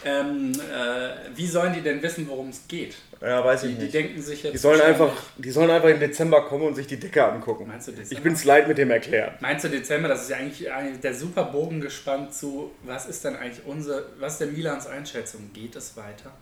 Ähm, 0.06 0.52
äh, 0.52 1.34
wie 1.34 1.46
sollen 1.46 1.72
die 1.72 1.80
denn 1.80 2.02
wissen, 2.02 2.28
worum 2.28 2.50
es 2.50 2.60
geht? 2.68 2.94
Ja, 3.22 3.42
weiß 3.42 3.62
ich 3.62 3.70
Die, 3.70 3.74
die 3.76 3.82
nicht. 3.84 3.94
denken 3.94 4.20
sich 4.20 4.42
jetzt. 4.42 4.52
Die 4.52 4.58
sollen, 4.58 4.82
einfach, 4.82 5.10
die 5.38 5.50
sollen 5.50 5.70
einfach 5.70 5.88
im 5.88 5.98
Dezember 5.98 6.42
kommen 6.42 6.64
und 6.66 6.74
sich 6.74 6.86
die 6.86 7.00
Decke 7.00 7.24
angucken. 7.24 7.66
Meinst 7.68 7.88
du 7.88 7.92
Dezember? 7.92 8.12
Ich 8.12 8.22
bin's 8.22 8.44
leid 8.44 8.68
mit 8.68 8.76
dem 8.76 8.90
Erklären. 8.90 9.32
Meinst 9.40 9.64
du 9.64 9.68
Dezember? 9.70 10.08
Das 10.08 10.24
ist 10.24 10.28
ja 10.30 10.36
eigentlich 10.36 10.68
der 11.02 11.14
super 11.14 11.44
Bogen 11.44 11.80
gespannt 11.80 12.34
zu, 12.34 12.72
was 12.82 13.06
ist 13.06 13.24
denn 13.24 13.34
eigentlich 13.36 13.64
unsere, 13.64 14.04
was 14.18 14.34
ist 14.34 14.40
denn 14.42 14.52
Milans 14.52 14.86
Einschätzung? 14.86 15.48
Geht 15.54 15.74
es 15.74 15.96
weiter? 15.96 16.32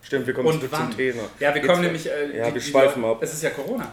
Stimmt, 0.00 0.28
wir 0.28 0.34
kommen 0.34 0.46
Und 0.46 0.54
zurück 0.54 0.68
wann? 0.70 0.88
zum 0.92 0.96
Thema. 0.96 1.22
Ja, 1.40 1.52
wir 1.52 1.60
Geht's 1.60 1.66
kommen 1.66 1.82
nämlich. 1.82 2.06
Äh, 2.06 2.36
Ja, 2.38 2.46
die- 2.46 2.54
wir 2.54 2.60
die- 2.60 2.70
schweifen 2.70 3.04
ab. 3.04 3.18
Es 3.20 3.32
ist 3.32 3.42
ja 3.42 3.50
Corona. 3.50 3.90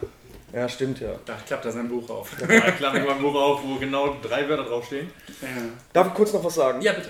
Ja, 0.56 0.70
stimmt 0.70 1.02
ja. 1.02 1.10
Da 1.26 1.34
klappt 1.46 1.66
da 1.66 1.72
sein 1.72 1.90
Buch 1.90 2.10
auf. 2.10 2.32
Da 2.40 2.72
klappe 2.72 3.00
ich 3.00 3.04
mal 3.04 3.16
ein 3.16 3.22
Buch 3.22 3.36
auf, 3.36 3.62
wo 3.64 3.76
genau 3.76 4.16
drei 4.22 4.48
Wörter 4.48 4.64
draufstehen. 4.64 5.12
ja. 5.42 5.48
Darf 5.92 6.08
ich 6.08 6.14
kurz 6.14 6.32
noch 6.32 6.44
was 6.44 6.56
sagen? 6.56 6.82
ja, 6.82 6.94
bitte. 6.94 7.10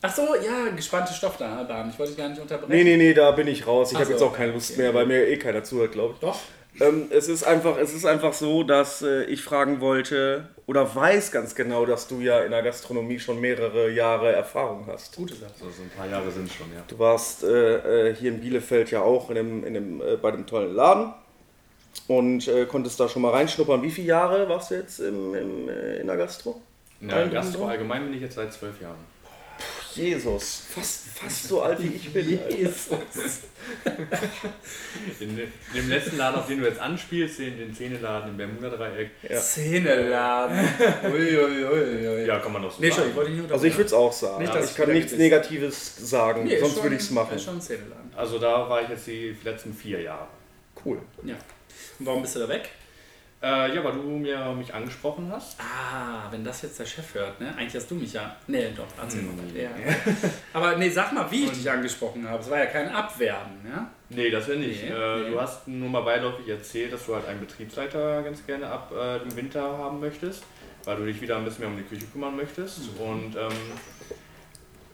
Ach 0.00 0.14
so, 0.14 0.22
ja, 0.36 0.68
gespannte 0.76 1.12
Stoffbahn. 1.14 1.88
Ich 1.90 1.98
wollte 1.98 2.12
dich 2.12 2.18
gar 2.18 2.28
nicht 2.28 2.40
unterbrechen. 2.40 2.70
Nee, 2.70 2.84
nee, 2.84 2.96
nee, 2.96 3.14
da 3.14 3.30
bin 3.30 3.48
ich 3.48 3.66
raus. 3.66 3.90
Ich 3.90 3.98
habe 3.98 4.10
jetzt 4.10 4.18
so, 4.18 4.26
auch 4.26 4.32
keine 4.32 4.50
okay. 4.50 4.56
Lust 4.56 4.76
mehr, 4.76 4.92
weil 4.92 5.06
mir 5.06 5.26
eh 5.26 5.38
keiner 5.38 5.64
zuhört, 5.64 5.92
glaube 5.92 6.14
ich. 6.14 6.20
Doch. 6.20 6.38
Ähm, 6.80 7.06
es, 7.10 7.28
ist 7.28 7.42
einfach, 7.42 7.78
es 7.78 7.94
ist 7.94 8.04
einfach 8.04 8.32
so, 8.34 8.64
dass 8.64 9.00
äh, 9.00 9.24
ich 9.24 9.42
fragen 9.42 9.80
wollte 9.80 10.48
oder 10.66 10.94
weiß 10.94 11.32
ganz 11.32 11.54
genau, 11.54 11.86
dass 11.86 12.06
du 12.06 12.20
ja 12.20 12.40
in 12.40 12.50
der 12.50 12.62
Gastronomie 12.62 13.18
schon 13.18 13.40
mehrere 13.40 13.90
Jahre 13.90 14.32
Erfahrung 14.32 14.86
hast. 14.86 15.16
Gute 15.16 15.34
Sache. 15.34 15.52
Also 15.54 15.70
so 15.70 15.82
ein 15.82 15.90
paar 15.96 16.08
Jahre 16.08 16.30
sind 16.30 16.50
es 16.50 16.54
schon, 16.54 16.66
ja. 16.74 16.82
Du 16.86 16.98
warst 16.98 17.42
äh, 17.42 18.10
äh, 18.10 18.14
hier 18.14 18.30
in 18.30 18.40
Bielefeld 18.40 18.90
ja 18.90 19.00
auch 19.00 19.30
in 19.30 19.38
einem, 19.38 19.64
in 19.64 19.76
einem, 19.76 20.00
äh, 20.00 20.16
bei 20.16 20.28
einem 20.28 20.46
tollen 20.46 20.74
Laden 20.74 21.14
und 22.08 22.46
äh, 22.48 22.66
konntest 22.66 23.00
da 23.00 23.08
schon 23.08 23.22
mal 23.22 23.30
reinschnuppern. 23.30 23.82
Wie 23.82 23.90
viele 23.90 24.08
Jahre 24.08 24.48
warst 24.48 24.70
du 24.70 24.74
jetzt 24.76 25.00
im, 25.00 25.34
im, 25.34 25.68
äh, 25.68 25.96
in 25.98 26.06
der 26.06 26.16
Gastro? 26.16 26.60
In 27.00 27.08
der 27.08 27.28
Gastro 27.28 27.66
allgemein 27.66 28.04
bin 28.04 28.14
ich 28.14 28.20
jetzt 28.22 28.34
seit 28.34 28.52
zwölf 28.52 28.80
Jahren. 28.80 28.98
Jesus, 29.94 30.62
fast, 30.74 31.06
fast 31.14 31.44
so 31.48 31.62
alt 31.62 31.80
wie 31.80 31.86
ich 31.94 32.12
bin. 32.12 32.28
Jesus. 32.50 32.88
In, 35.20 35.38
in 35.38 35.48
dem 35.74 35.88
letzten 35.88 36.16
Laden, 36.18 36.40
auf 36.40 36.46
den 36.48 36.58
du 36.60 36.66
jetzt 36.66 36.80
anspielst, 36.80 37.38
den, 37.38 37.56
den 37.56 37.74
Zähneladen 37.74 38.30
im 38.30 38.36
Bermuda-Dreieck. 38.36 39.10
Ja. 39.28 39.40
Zähneladen. 39.40 40.58
Ui, 41.04 41.36
ui, 41.38 41.64
ui, 41.64 42.08
ui. 42.08 42.26
Ja, 42.26 42.38
kann 42.40 42.52
man 42.52 42.62
doch 42.62 42.72
so 42.72 42.80
Nee, 42.80 42.88
schon, 42.88 42.96
sagen. 42.98 43.10
ich 43.10 43.16
wollte 43.16 43.30
nicht 43.30 43.52
Also 43.52 43.64
ich 43.66 43.74
würde 43.76 43.86
es 43.86 43.92
auch 43.92 44.12
sagen. 44.12 44.42
Nicht, 44.42 44.54
ich 44.54 44.74
kann 44.74 44.90
nichts 44.92 45.10
bist. 45.12 45.18
Negatives 45.20 45.96
sagen, 46.10 46.44
Nee, 46.44 46.54
ist 46.54 46.60
sonst 46.60 46.74
schon- 46.74 46.82
würde 46.82 46.96
ich 46.96 47.02
es 47.02 47.10
machen. 47.10 47.36
Ist 47.36 47.44
schon 47.44 47.60
Zähneladen. 47.60 48.10
Also 48.16 48.38
da 48.38 48.68
war 48.68 48.82
ich 48.82 48.88
jetzt 48.88 49.06
die 49.06 49.36
letzten 49.44 49.72
vier 49.72 50.00
Jahre. 50.02 50.26
Cool. 50.84 50.98
Ja. 51.22 51.36
Warum 51.98 52.22
bist 52.22 52.36
du 52.36 52.40
da 52.40 52.48
weg? 52.48 52.70
Äh, 53.44 53.74
ja, 53.74 53.84
weil 53.84 53.92
du 53.92 54.00
mir 54.00 54.54
mich 54.54 54.72
angesprochen 54.72 55.30
hast. 55.30 55.60
Ah, 55.60 56.28
wenn 56.30 56.42
das 56.42 56.62
jetzt 56.62 56.80
der 56.80 56.86
Chef 56.86 57.14
hört, 57.14 57.38
ne? 57.38 57.54
Eigentlich 57.54 57.74
hast 57.74 57.90
du 57.90 57.94
mich 57.94 58.14
ja. 58.14 58.34
Nee, 58.46 58.70
doch, 58.74 58.86
erzähl 58.98 59.20
mal. 59.20 59.32
Hm. 59.32 59.54
Ja. 59.54 59.68
Aber 60.54 60.76
nee, 60.76 60.88
sag 60.88 61.12
mal, 61.12 61.30
wie 61.30 61.44
ich 61.44 61.50
dich 61.50 61.70
angesprochen 61.70 62.26
habe. 62.26 62.42
Es 62.42 62.48
war 62.48 62.58
ja 62.58 62.66
kein 62.66 62.88
Abwerben, 62.88 63.58
ja? 63.68 63.90
Nee, 64.08 64.30
das 64.30 64.48
ja 64.48 64.54
nicht. 64.54 64.82
Nee, 64.84 64.88
äh, 64.88 65.24
nee. 65.24 65.30
Du 65.30 65.40
hast 65.40 65.68
nur 65.68 65.90
mal 65.90 66.00
beiläufig 66.00 66.48
erzählt, 66.48 66.94
dass 66.94 67.04
du 67.04 67.14
halt 67.14 67.26
einen 67.26 67.40
Betriebsleiter 67.40 68.22
ganz 68.22 68.46
gerne 68.46 68.66
ab 68.66 68.90
äh, 68.92 69.18
dem 69.18 69.36
Winter 69.36 69.76
haben 69.76 70.00
möchtest, 70.00 70.44
weil 70.84 70.96
du 70.96 71.04
dich 71.04 71.20
wieder 71.20 71.36
ein 71.36 71.44
bisschen 71.44 71.64
mehr 71.64 71.68
um 71.68 71.76
die 71.76 71.82
Küche 71.82 72.06
kümmern 72.06 72.36
möchtest. 72.36 72.94
Mhm. 72.94 73.06
Und 73.06 73.36
ähm, 73.36 73.72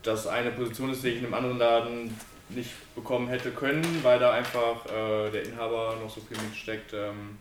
das 0.03 0.27
eine 0.27 0.51
Position 0.51 0.91
ist, 0.91 1.05
die 1.05 1.11
ich 1.11 1.19
in 1.19 1.27
einem 1.27 1.35
anderen 1.35 1.59
Laden 1.59 2.17
nicht 2.55 2.95
bekommen 2.95 3.29
hätte 3.29 3.51
können, 3.51 3.85
weil 4.03 4.19
da 4.19 4.33
einfach 4.33 4.87
äh, 4.87 5.31
der 5.31 5.45
Inhaber 5.45 5.97
noch 6.03 6.11
so 6.11 6.21
viel 6.21 6.37
mitsteckt. 6.43 6.93
Ähm, 6.93 7.39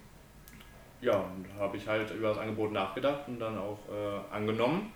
ja, 1.02 1.24
habe 1.58 1.78
ich 1.78 1.88
halt 1.88 2.12
über 2.12 2.30
das 2.30 2.38
Angebot 2.38 2.72
nachgedacht 2.72 3.22
und 3.28 3.40
dann 3.40 3.58
auch 3.58 3.80
äh, 3.90 4.36
angenommen. 4.36 4.92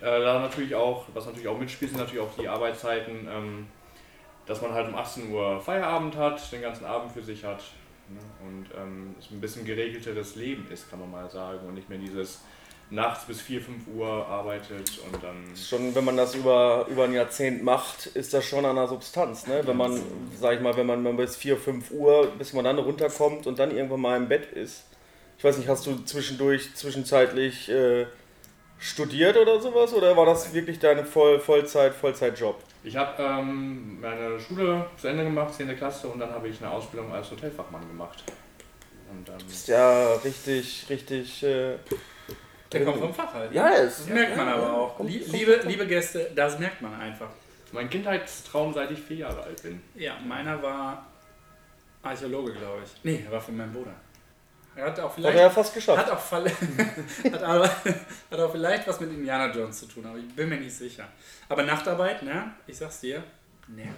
Äh, 0.00 0.20
da 0.20 0.40
natürlich 0.40 0.74
auch, 0.74 1.06
was 1.14 1.26
natürlich 1.26 1.48
auch 1.48 1.58
mitspielt, 1.58 1.92
sind 1.92 2.00
natürlich 2.00 2.20
auch 2.20 2.36
die 2.36 2.48
Arbeitszeiten. 2.48 3.28
Ähm, 3.30 3.66
dass 4.50 4.62
man 4.62 4.72
halt 4.72 4.88
um 4.88 4.96
18 4.96 5.30
Uhr 5.30 5.60
Feierabend 5.60 6.16
hat, 6.16 6.50
den 6.50 6.62
ganzen 6.62 6.84
Abend 6.84 7.12
für 7.12 7.22
sich 7.22 7.44
hat 7.44 7.62
ne? 8.08 8.18
und 8.44 8.66
ähm, 8.76 9.14
es 9.16 9.30
ein 9.30 9.40
bisschen 9.40 9.64
geregelteres 9.64 10.34
Leben 10.34 10.66
ist, 10.72 10.90
kann 10.90 10.98
man 10.98 11.08
mal 11.08 11.30
sagen, 11.30 11.60
und 11.68 11.74
nicht 11.74 11.88
mehr 11.88 11.98
dieses 11.98 12.42
nachts 12.90 13.24
bis 13.24 13.40
4, 13.40 13.62
5 13.62 13.86
Uhr 13.94 14.26
arbeitet 14.26 14.98
und 15.04 15.22
dann. 15.22 15.56
Schon, 15.56 15.94
wenn 15.94 16.04
man 16.04 16.16
das 16.16 16.34
über, 16.34 16.86
über 16.88 17.04
ein 17.04 17.12
Jahrzehnt 17.12 17.62
macht, 17.62 18.06
ist 18.06 18.34
das 18.34 18.44
schon 18.44 18.64
an 18.64 18.76
der 18.76 18.88
Substanz. 18.88 19.46
Ne? 19.46 19.62
Wenn 19.64 19.76
man, 19.76 20.00
sag 20.38 20.54
ich 20.54 20.60
mal, 20.60 20.76
wenn 20.76 20.86
man, 20.86 21.04
wenn 21.04 21.14
man 21.14 21.24
bis 21.24 21.36
4, 21.36 21.56
5 21.56 21.90
Uhr, 21.92 22.32
bis 22.36 22.52
man 22.52 22.64
dann 22.64 22.78
runterkommt 22.78 23.46
und 23.46 23.58
dann 23.58 23.70
irgendwann 23.70 24.00
mal 24.00 24.16
im 24.16 24.28
Bett 24.28 24.52
ist. 24.52 24.84
Ich 25.38 25.44
weiß 25.44 25.56
nicht, 25.58 25.68
hast 25.68 25.86
du 25.86 26.04
zwischendurch, 26.04 26.74
zwischenzeitlich 26.74 27.70
äh, 27.70 28.06
studiert 28.78 29.36
oder 29.36 29.60
sowas? 29.60 29.94
Oder 29.94 30.16
war 30.16 30.26
das 30.26 30.52
wirklich 30.52 30.78
deine 30.78 31.04
Voll 31.04 31.38
Vollzeit, 31.38 31.94
Vollzeitjob? 31.94 32.56
Ich 32.82 32.96
habe 32.96 33.22
ähm, 33.22 34.00
meine 34.00 34.40
Schule 34.40 34.86
zu 34.96 35.08
Ende 35.08 35.24
gemacht, 35.24 35.54
10. 35.54 35.76
Klasse, 35.76 36.08
und 36.08 36.18
dann 36.18 36.30
habe 36.30 36.48
ich 36.48 36.60
eine 36.60 36.70
Ausbildung 36.70 37.12
als 37.12 37.30
Hotelfachmann 37.30 37.86
gemacht. 37.86 38.24
Und 39.10 39.28
dann. 39.28 39.40
Ist 39.46 39.68
ja 39.68 40.14
richtig, 40.14 40.86
richtig. 40.88 41.42
Äh, 41.42 41.76
Der 42.72 42.84
kommt 42.84 42.98
vom 43.00 43.12
Fach 43.14 43.32
halt. 43.34 43.52
ja, 43.52 43.70
es 43.74 43.98
Das 43.98 44.06
merkt 44.08 44.36
man 44.36 44.48
aber 44.48 44.72
auch. 44.72 44.96
kommt- 44.96 45.10
Lie- 45.10 45.20
kommt- 45.20 45.32
Liebe, 45.32 45.60
liebe 45.64 45.86
Gäste, 45.86 46.30
das 46.34 46.58
merkt 46.58 46.80
man 46.82 46.94
einfach. 47.00 47.28
Mein 47.72 47.88
Kindheitstraum, 47.90 48.72
seit 48.74 48.90
ich 48.90 49.00
vier 49.00 49.16
Jahre 49.18 49.42
alt 49.42 49.62
bin. 49.62 49.80
Ja, 49.94 50.16
meiner 50.26 50.60
war 50.62 51.06
Archäologe, 52.02 52.52
glaube 52.52 52.82
ich. 52.84 52.90
Nee, 53.04 53.22
er 53.26 53.32
war 53.32 53.40
für 53.40 53.52
meinen 53.52 53.72
Bruder. 53.72 53.92
Er 54.76 54.86
hat 54.86 54.98
auch 55.00 55.04
Hat 55.08 55.14
vielleicht. 55.14 55.36
er 55.36 55.42
ja 55.42 55.50
fast 55.50 55.74
geschafft. 55.74 55.98
Hat 55.98 56.10
auch, 56.10 56.32
hat, 57.32 57.42
aber, 57.42 57.68
hat 57.68 58.38
auch 58.40 58.52
vielleicht 58.52 58.86
was 58.86 59.00
mit 59.00 59.10
Indiana 59.10 59.52
Jones 59.52 59.80
zu 59.80 59.86
tun, 59.86 60.06
aber 60.06 60.18
ich 60.18 60.28
bin 60.34 60.48
mir 60.48 60.56
nicht 60.58 60.74
sicher. 60.74 61.08
Aber 61.48 61.62
Nachtarbeit, 61.64 62.22
ne? 62.22 62.52
Ich 62.66 62.78
sag's 62.78 63.00
dir, 63.00 63.22
ne. 63.68 63.88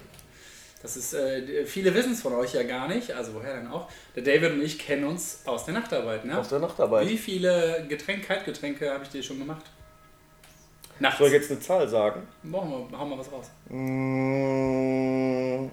Das 0.83 0.97
ist, 0.97 1.15
äh, 1.15 1.65
viele 1.65 1.95
wissen 1.95 2.13
es 2.13 2.23
von 2.23 2.33
euch 2.35 2.55
ja 2.55 2.65
gar 2.65 2.89
nicht, 2.89 3.13
also 3.13 3.35
woher 3.35 3.55
denn 3.55 3.69
auch? 3.69 3.89
Der 4.17 4.25
David 4.25 4.53
und 4.53 4.63
ich 4.63 4.79
kennen 4.79 5.05
uns 5.05 5.43
aus 5.45 5.65
der 5.65 5.75
Nachtarbeit, 5.75 6.25
ne? 6.25 6.37
Aus 6.37 6.49
der 6.49 6.59
Nachtarbeit. 6.59 7.09
Wie 7.09 7.19
viele 7.19 7.87
Getränke, 7.89 8.27
Kaltgetränke 8.27 8.91
habe 8.91 9.05
ich 9.05 9.11
dir 9.11 9.23
schon 9.23 9.39
gemacht? 9.39 9.65
Nachts. 10.99 11.19
Soll 11.19 11.29
ich 11.29 11.35
jetzt 11.35 11.51
eine 11.51 11.61
Zahl 11.61 11.89
sagen? 11.89 12.27
Machen 12.43 12.89
wir, 12.91 12.99
hauen 12.99 13.11
wir 13.11 13.19
was 13.19 13.31
raus. 13.31 13.51
Mm, 13.69 15.69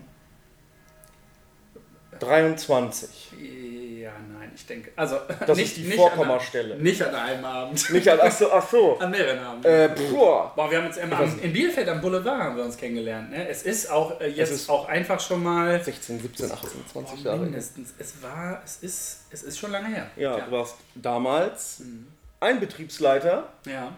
23. 2.20 3.32
Ich 4.60 4.66
denke. 4.66 4.92
Also, 4.96 5.18
Das 5.48 5.58
nicht, 5.58 5.68
ist 5.70 5.78
die 5.78 5.84
nicht 5.84 5.96
Vorkommastelle. 5.96 6.76
An, 6.76 6.82
nicht 6.82 7.02
an 7.02 7.16
einem 7.16 7.46
Abend. 7.46 7.90
Nicht 7.92 8.10
an, 8.10 8.20
ach 8.22 8.32
so, 8.32 8.52
ach 8.52 8.70
so. 8.70 8.98
An 9.00 9.10
mehreren 9.10 9.40
Abenden. 9.40 9.72
Äh, 9.72 9.90
boah. 10.12 10.52
Boah, 10.56 10.70
wir 10.70 10.78
haben 10.80 10.88
uns 10.88 10.98
im, 10.98 11.10
weiß 11.10 11.34
am, 11.34 11.40
in 11.40 11.54
Bielefeld 11.54 11.88
am 11.88 12.02
Boulevard 12.02 12.42
haben 12.44 12.58
wir 12.58 12.66
uns 12.66 12.76
kennengelernt. 12.78 13.32
Ne? 13.32 13.48
Es 13.48 13.64
ist 13.64 13.90
auch 13.90 14.20
äh, 14.20 14.28
jetzt 14.28 14.52
ist- 14.52 14.70
auch 14.70 14.88
einfach 14.90 15.20
schon 15.20 15.42
mal 15.42 15.82
16, 15.82 16.20
17, 16.20 16.52
18, 16.52 16.70
20 16.92 17.24
boah, 17.24 17.30
Jahre. 17.32 17.40
mindestens. 17.40 17.94
Es 17.98 18.22
war, 18.22 18.62
es 18.66 18.78
ist, 18.84 19.22
es 19.32 19.44
ist 19.44 19.58
schon 19.58 19.72
lange 19.72 19.88
her. 19.88 20.08
Ja, 20.18 20.38
ja. 20.38 20.46
du 20.46 20.52
warst 20.52 20.76
damals 20.96 21.82
ein 22.42 22.60
Betriebsleiter 22.60 23.48
ja. 23.66 23.92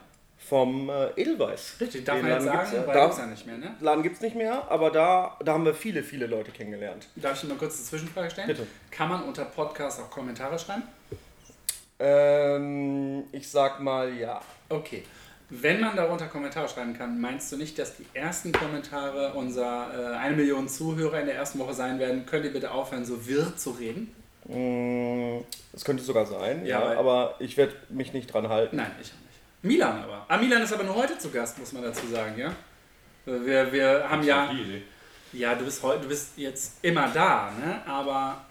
Vom 0.51 0.89
äh, 0.89 1.07
Edelweiß. 1.15 1.77
richtig. 1.79 2.03
Darf 2.03 2.17
Den 2.17 2.23
man 2.25 2.31
jetzt 2.33 2.45
Laden 2.45 2.71
sagen, 2.71 2.83
weil 2.87 2.93
Da- 2.93 3.03
gibt's 3.05 3.17
ja 3.19 3.25
nicht 3.27 3.47
mehr. 3.47 3.57
Ne? 3.57 3.75
Laden 3.79 4.03
gibt 4.03 4.15
es 4.17 4.21
nicht 4.21 4.35
mehr, 4.35 4.69
aber 4.69 4.91
da, 4.91 5.37
da 5.41 5.53
haben 5.53 5.63
wir 5.63 5.73
viele, 5.73 6.03
viele 6.03 6.27
Leute 6.27 6.51
kennengelernt. 6.51 7.07
Darf 7.15 7.35
ich 7.35 7.41
dir 7.41 7.47
mal 7.47 7.57
kurz 7.57 7.77
eine 7.77 7.85
Zwischenfrage 7.85 8.29
stellen? 8.31 8.47
Bitte. 8.47 8.67
Kann 8.91 9.07
man 9.07 9.23
unter 9.23 9.45
Podcast 9.45 10.01
auch 10.01 10.09
Kommentare 10.09 10.59
schreiben? 10.59 10.83
Ähm, 11.99 13.23
ich 13.31 13.49
sag 13.49 13.79
mal 13.79 14.13
ja. 14.13 14.41
Okay. 14.67 15.03
Wenn 15.49 15.79
man 15.79 15.95
darunter 15.95 16.27
Kommentare 16.27 16.67
schreiben 16.67 16.97
kann, 16.97 17.19
meinst 17.21 17.49
du 17.53 17.57
nicht, 17.57 17.79
dass 17.79 17.95
die 17.95 18.05
ersten 18.13 18.51
Kommentare 18.51 19.33
unserer 19.33 20.13
äh, 20.13 20.17
1 20.17 20.35
Million 20.35 20.67
Zuhörer 20.67 21.21
in 21.21 21.27
der 21.27 21.35
ersten 21.35 21.59
Woche 21.59 21.73
sein 21.73 21.97
werden? 21.97 22.25
Könnt 22.25 22.43
ihr 22.43 22.51
bitte 22.53 22.71
aufhören, 22.71 23.05
so 23.05 23.25
wirr 23.25 23.55
zu 23.55 23.71
reden? 23.71 24.13
Mm, 24.47 25.43
Das 25.71 25.85
könnte 25.85 26.03
sogar 26.03 26.25
sein, 26.25 26.65
Ja, 26.65 26.93
ja, 26.93 26.99
aber 26.99 27.35
ich 27.39 27.55
werde 27.55 27.73
mich 27.87 28.11
nicht 28.11 28.33
dran 28.33 28.49
halten. 28.49 28.75
Nein, 28.75 28.91
ich. 29.01 29.13
Milan 29.61 30.03
aber. 30.03 30.25
Ah, 30.27 30.37
Milan 30.37 30.61
ist 30.61 30.73
aber 30.73 30.83
nur 30.83 30.95
heute 30.95 31.17
zu 31.17 31.29
Gast, 31.29 31.57
muss 31.59 31.71
man 31.73 31.83
dazu 31.83 32.07
sagen, 32.07 32.37
ja? 32.37 32.53
Wir, 33.25 33.71
wir 33.71 34.09
haben 34.09 34.23
ja. 34.23 34.51
Idee. 34.51 34.83
Ja, 35.33 35.55
du 35.55 35.63
bist, 35.65 35.81
heute, 35.83 36.01
du 36.01 36.07
bist 36.09 36.37
jetzt 36.37 36.83
immer 36.83 37.07
da, 37.09 37.51
ne? 37.51 37.81
Aber. 37.85 38.43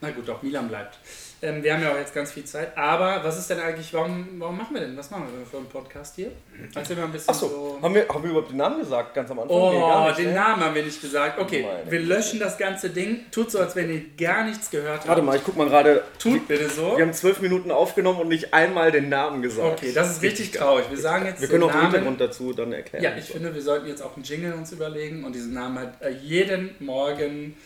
Na 0.00 0.10
gut, 0.10 0.26
doch, 0.28 0.42
Milan 0.42 0.68
bleibt. 0.68 0.98
Ähm, 1.44 1.60
wir 1.60 1.74
haben 1.74 1.82
ja 1.82 1.90
auch 1.90 1.96
jetzt 1.96 2.14
ganz 2.14 2.30
viel 2.30 2.44
Zeit. 2.44 2.78
Aber 2.78 3.24
was 3.24 3.36
ist 3.36 3.50
denn 3.50 3.58
eigentlich, 3.58 3.92
warum, 3.92 4.26
warum 4.38 4.56
machen 4.56 4.74
wir 4.74 4.80
denn? 4.80 4.96
Was 4.96 5.10
machen 5.10 5.26
wir 5.36 5.44
für 5.44 5.56
einen 5.56 5.66
Podcast 5.66 6.14
hier? 6.14 6.30
Erzähl 6.72 6.94
mal 6.94 7.06
ein 7.06 7.10
bisschen 7.12 7.30
Achso, 7.30 7.48
so. 7.48 7.78
haben, 7.82 7.94
wir, 7.96 8.06
haben 8.08 8.22
wir 8.22 8.30
überhaupt 8.30 8.52
den 8.52 8.58
Namen 8.58 8.78
gesagt? 8.78 9.12
Ganz 9.12 9.28
am 9.28 9.40
Anfang? 9.40 9.56
Oh, 9.56 9.72
Nee, 9.72 10.06
nicht, 10.06 10.18
den 10.20 10.26
ne? 10.26 10.34
Namen 10.34 10.62
haben 10.62 10.74
wir 10.76 10.84
nicht 10.84 11.00
gesagt. 11.00 11.40
Okay, 11.40 11.64
Meine 11.64 11.90
wir 11.90 11.98
löschen 11.98 12.38
das 12.38 12.56
ganze 12.56 12.90
Ding. 12.90 13.26
Tut 13.32 13.50
so, 13.50 13.58
als 13.58 13.74
wenn 13.74 13.90
ihr 13.92 14.02
gar 14.16 14.44
nichts 14.44 14.70
gehört 14.70 14.98
habt. 14.98 15.08
Warte 15.08 15.22
mal, 15.22 15.34
ich 15.36 15.42
guck 15.42 15.56
mal 15.56 15.66
gerade. 15.68 16.04
Tut 16.20 16.46
bitte 16.46 16.68
so. 16.68 16.96
Wir 16.96 17.04
haben 17.04 17.12
zwölf 17.12 17.40
Minuten 17.40 17.72
aufgenommen 17.72 18.20
und 18.20 18.28
nicht 18.28 18.54
einmal 18.54 18.92
den 18.92 19.08
Namen 19.08 19.42
gesagt. 19.42 19.82
Okay, 19.82 19.92
das 19.92 20.12
ist 20.12 20.22
richtig 20.22 20.52
traurig. 20.52 20.84
Wir 20.90 20.98
sagen 20.98 21.26
jetzt 21.26 21.40
Wir 21.40 21.48
können 21.48 21.64
auch 21.64 21.72
den. 21.72 21.80
Hintergrund 21.80 22.20
dazu 22.20 22.52
dann 22.52 22.72
erklären. 22.72 23.02
Ja, 23.02 23.16
ich 23.18 23.24
finde, 23.24 23.52
wir 23.52 23.62
sollten 23.62 23.88
jetzt 23.88 24.00
auch 24.00 24.14
einen 24.14 24.24
Jingle 24.24 24.52
uns 24.52 24.70
überlegen 24.70 25.24
und 25.24 25.34
diesen 25.34 25.54
Namen 25.54 25.76
halt 25.76 25.90
äh, 26.02 26.10
jeden 26.10 26.76
Morgen, 26.78 27.56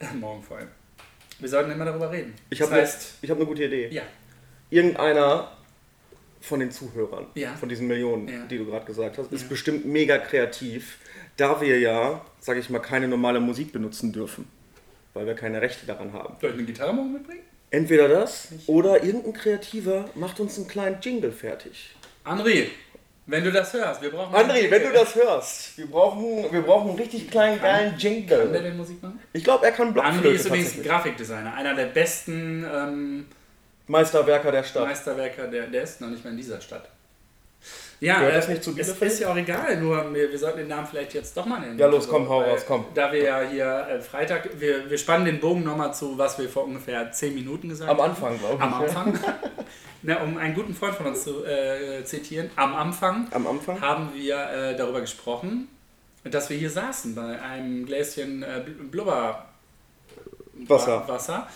morgen 0.20 0.42
vor 0.42 0.58
allem. 0.58 0.68
Wir 1.38 1.48
sollten 1.48 1.70
immer 1.70 1.84
darüber 1.84 2.10
reden. 2.10 2.34
Ich 2.50 2.58
das 2.58 2.70
habe 2.70 2.80
heißt, 2.80 3.14
ich 3.22 3.30
hab 3.30 3.36
eine 3.36 3.46
gute 3.46 3.64
Idee. 3.64 3.88
ja, 3.90 4.02
Irgendeiner 4.70 5.50
von 6.40 6.60
den 6.60 6.70
Zuhörern, 6.70 7.26
Ja. 7.34 7.54
von 7.56 7.68
diesen 7.68 7.86
Millionen, 7.88 8.28
Ja. 8.28 8.44
die 8.46 8.58
du 8.58 8.66
gerade 8.66 8.84
gesagt 8.86 9.18
hast, 9.18 9.32
ist 9.32 9.42
Ja. 9.42 9.48
bestimmt 9.48 9.86
mega 9.86 10.18
kreativ, 10.18 10.98
da 11.36 11.60
wir 11.60 11.78
ja, 11.80 12.24
sage 12.40 12.60
ich 12.60 12.70
mal, 12.70 12.78
keine 12.80 13.08
normale 13.08 13.40
Musik 13.40 13.72
benutzen 13.72 14.12
dürfen, 14.12 14.46
weil 15.14 15.26
wir 15.26 15.34
keine 15.34 15.60
Rechte 15.60 15.86
daran 15.86 16.12
haben. 16.12 16.36
soll 16.40 16.50
ich 16.50 16.56
eine 16.56 16.64
Gitarre 16.66 16.92
morgen 16.92 17.12
mitbringen? 17.12 17.42
Entweder 17.70 18.08
das 18.08 18.48
oder 18.66 19.02
irgendein 19.04 19.32
Kreativer 19.34 20.08
macht 20.14 20.40
uns 20.40 20.56
einen 20.58 20.68
kleinen 20.68 20.98
Jingle 21.02 21.32
fertig. 21.32 21.94
André, 22.24 22.66
wenn 23.28 23.44
du 23.44 23.52
das 23.52 23.72
hörst, 23.72 24.02
wir 24.02 24.10
brauchen. 24.10 24.34
André, 24.34 24.52
einen 24.54 24.70
wenn 24.70 24.82
du 24.82 24.88
Jingle. 24.88 24.92
das 25.04 25.14
hörst, 25.14 25.78
wir 25.78 25.86
brauchen, 25.86 26.50
wir 26.50 26.62
brauchen 26.62 26.88
einen 26.90 26.98
richtig 26.98 27.30
kleinen, 27.30 27.60
geilen 27.60 27.90
Kann 27.90 27.98
der 28.00 28.10
Jingle. 28.10 28.62
denn 28.62 28.76
Musik 28.76 29.02
machen? 29.02 29.20
Ich 29.32 29.44
glaube, 29.44 29.64
er 29.66 29.72
kann 29.72 29.88
André 29.90 29.92
Blockflöte 29.92 30.28
ist 30.30 30.46
übrigens. 30.46 30.82
Grafikdesigner, 30.82 31.54
einer 31.54 31.74
der 31.74 31.86
besten 31.86 32.66
ähm, 32.74 33.26
Meisterwerker 33.86 34.50
der 34.50 34.64
Stadt. 34.64 34.88
Meisterwerker, 34.88 35.46
der, 35.46 35.66
der 35.66 35.82
ist 35.82 36.00
noch 36.00 36.08
nicht 36.08 36.24
mal 36.24 36.30
in 36.30 36.36
dieser 36.36 36.60
Stadt. 36.60 36.88
Ja, 38.00 38.18
Gehört 38.18 38.32
äh, 38.32 38.36
das 38.36 38.48
nicht 38.48 38.62
zu 38.62 38.74
es 38.78 38.88
ist 38.88 39.18
ja 39.20 39.32
auch 39.32 39.36
egal, 39.36 39.76
nur 39.80 40.14
wir, 40.14 40.30
wir 40.30 40.38
sollten 40.38 40.58
den 40.58 40.68
Namen 40.68 40.86
vielleicht 40.86 41.14
jetzt 41.14 41.36
doch 41.36 41.44
mal 41.46 41.58
nennen. 41.60 41.76
Ja, 41.78 41.88
los, 41.88 42.06
komm, 42.08 42.28
hau 42.28 42.40
weil- 42.40 42.50
raus, 42.50 42.62
komm. 42.66 42.84
Da 42.94 43.10
wir 43.12 43.22
ja 43.22 43.40
hier 43.40 43.86
äh, 43.90 44.00
Freitag, 44.00 44.48
wir, 44.60 44.88
wir 44.88 44.96
spannen 44.98 45.24
den 45.24 45.40
Bogen 45.40 45.64
nochmal 45.64 45.92
zu, 45.92 46.16
was 46.16 46.38
wir 46.38 46.48
vor 46.48 46.64
ungefähr 46.64 47.10
10 47.10 47.34
Minuten 47.34 47.68
gesagt 47.68 47.90
Am 47.90 47.98
haben. 47.98 48.10
Anfang, 48.10 48.38
glaube 48.38 48.54
ich. 48.54 48.60
Am 48.60 48.70
ja. 48.70 48.78
Anfang. 48.78 49.18
Na, 50.02 50.22
um 50.22 50.36
einen 50.38 50.54
guten 50.54 50.74
Freund 50.76 50.94
von 50.94 51.06
uns 51.06 51.24
zu 51.24 51.44
äh, 51.44 52.04
zitieren, 52.04 52.50
am 52.54 52.72
Anfang 52.76 53.26
Am 53.32 53.46
Anfang? 53.48 53.80
haben 53.80 54.10
wir 54.14 54.36
äh, 54.48 54.76
darüber 54.76 55.00
gesprochen, 55.00 55.66
dass 56.22 56.50
wir 56.50 56.56
hier 56.56 56.70
saßen 56.70 57.16
bei 57.16 57.42
einem 57.42 57.84
Gläschen 57.84 58.44
äh, 58.44 58.62
Bl- 58.64 58.90
Blubber 58.90 59.46
Wasser. 60.66 61.04
Wasser 61.08 61.48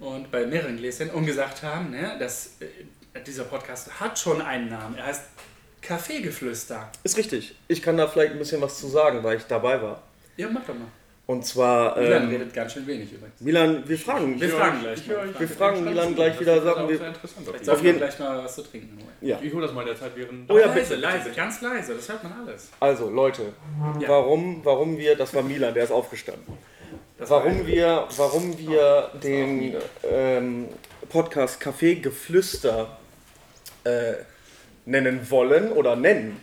und 0.00 0.30
bei 0.30 0.44
mehreren 0.46 0.76
Gläschen 0.76 1.08
und 1.10 1.24
gesagt 1.24 1.62
haben, 1.62 1.90
ne, 1.90 2.16
dass 2.18 2.56
äh, 2.60 3.20
dieser 3.26 3.44
Podcast 3.44 3.98
hat 3.98 4.18
schon 4.18 4.42
einen 4.42 4.68
Namen. 4.68 4.96
Er 4.96 5.06
heißt 5.06 5.22
Kaffeegeflüster. 5.86 6.90
Ist 7.04 7.16
richtig. 7.16 7.54
Ich 7.68 7.82
kann 7.82 7.96
da 7.96 8.06
vielleicht 8.08 8.32
ein 8.32 8.38
bisschen 8.38 8.60
was 8.60 8.78
zu 8.78 8.88
sagen, 8.88 9.22
weil 9.22 9.36
ich 9.36 9.44
dabei 9.44 9.80
war. 9.80 10.02
Ja, 10.36 10.48
mach 10.50 10.62
doch 10.64 10.74
mal. 10.74 10.88
Und 11.28 11.44
zwar, 11.44 11.98
Milan 11.98 12.22
ähm, 12.24 12.28
redet 12.28 12.54
ganz 12.54 12.72
schön 12.72 12.86
wenig 12.86 13.12
übrigens. 13.12 13.40
Milan, 13.40 13.82
wir 13.84 13.98
fragen. 13.98 14.40
Wir 14.40 14.48
fragen 14.48 14.80
gleich 14.80 14.98
Ich 15.00 15.06
mal. 15.08 15.28
Wir 15.40 15.48
fragen 15.48 15.82
Milan 15.84 16.14
gleich 16.14 16.38
wieder 16.38 16.62
Sachen, 16.62 16.88
wir- 16.88 17.00
auf 17.00 17.16
sollten 17.44 17.70
Auf 17.70 17.82
wir 17.82 17.86
jeden- 17.86 17.98
gleich 17.98 18.18
mal 18.20 18.44
was 18.44 18.54
zu 18.54 18.62
trinken 18.62 18.96
holen. 18.98 19.08
Ja. 19.22 19.40
Ich 19.42 19.52
hole 19.52 19.62
das 19.66 19.74
mal 19.74 19.80
in 19.80 19.86
der 19.88 19.96
Zeit 19.98 20.12
während. 20.14 20.48
Oh 20.48 20.56
ja, 20.56 20.66
leise, 20.66 20.80
bitte, 20.80 20.94
leise, 20.96 21.24
bitte. 21.24 21.36
ganz 21.36 21.60
leise, 21.62 21.94
das 21.94 22.08
hört 22.08 22.22
man 22.22 22.32
alles. 22.46 22.68
Also, 22.78 23.10
Leute, 23.10 23.42
Ja. 24.00 24.08
warum, 24.08 24.60
warum 24.64 24.98
wir, 24.98 25.16
das 25.16 25.34
war 25.34 25.42
Milan, 25.42 25.74
der 25.74 25.84
ist 25.84 25.90
aufgestanden. 25.90 26.44
Das 27.18 27.28
war 27.30 27.44
Warum 27.44 27.66
wir, 27.66 28.06
warum 28.16 28.56
wir 28.58 29.10
den 29.20 29.74
ähm, 30.08 30.68
Podcast 31.08 31.60
Café 31.60 32.00
Geflüster 32.00 32.98
äh, 33.84 34.12
nennen 34.86 35.30
wollen 35.30 35.70
oder 35.72 35.94
nennen, 35.96 36.40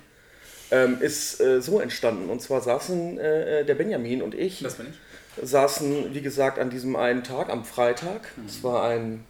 ähm, 0.71 0.97
ist 1.01 1.39
äh, 1.41 1.61
so 1.61 1.79
entstanden. 1.79 2.29
Und 2.29 2.41
zwar 2.41 2.61
saßen 2.61 3.17
äh, 3.19 3.65
der 3.65 3.75
Benjamin 3.75 4.21
und 4.21 4.35
ich, 4.35 4.63
ich. 4.63 4.73
saßen, 5.41 6.13
wie 6.13 6.21
gesagt, 6.21 6.59
an 6.59 6.69
diesem 6.69 6.95
einen 6.95 7.23
Tag, 7.23 7.49
am 7.49 7.65
Freitag. 7.65 8.21
Es 8.47 8.63
war 8.63 8.87
ein 8.89 9.23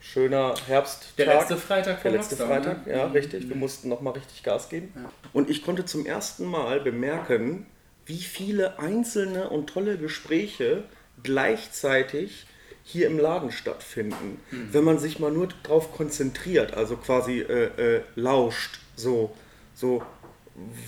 schöner 0.00 0.54
Herbsttag. 0.66 1.16
Der 1.16 1.26
letzte 1.26 1.56
Freitag 1.56 2.00
vor 2.00 2.10
Der 2.10 2.18
letzte 2.20 2.36
Lockdown, 2.36 2.62
Freitag, 2.62 2.86
ne? 2.86 2.92
ja, 2.96 3.06
Mhm. 3.06 3.12
richtig. 3.12 3.48
Wir 3.48 3.56
mussten 3.56 3.88
nochmal 3.88 4.14
richtig 4.14 4.42
Gas 4.42 4.68
geben. 4.68 4.92
Ja. 4.96 5.10
Und 5.32 5.50
ich 5.50 5.64
konnte 5.64 5.84
zum 5.84 6.06
ersten 6.06 6.44
Mal 6.46 6.80
bemerken, 6.80 7.66
wie 8.06 8.18
viele 8.18 8.78
einzelne 8.80 9.48
und 9.50 9.68
tolle 9.68 9.96
Gespräche 9.98 10.82
gleichzeitig 11.22 12.46
hier 12.84 13.06
im 13.06 13.18
Laden 13.18 13.52
stattfinden. 13.52 14.40
Mhm. 14.50 14.68
Wenn 14.72 14.84
man 14.84 14.98
sich 14.98 15.18
mal 15.18 15.30
nur 15.30 15.48
darauf 15.62 15.92
konzentriert, 15.92 16.74
also 16.74 16.96
quasi 16.96 17.40
äh, 17.40 17.96
äh, 17.96 18.02
lauscht, 18.16 18.80
so, 18.96 19.34
so 19.74 20.02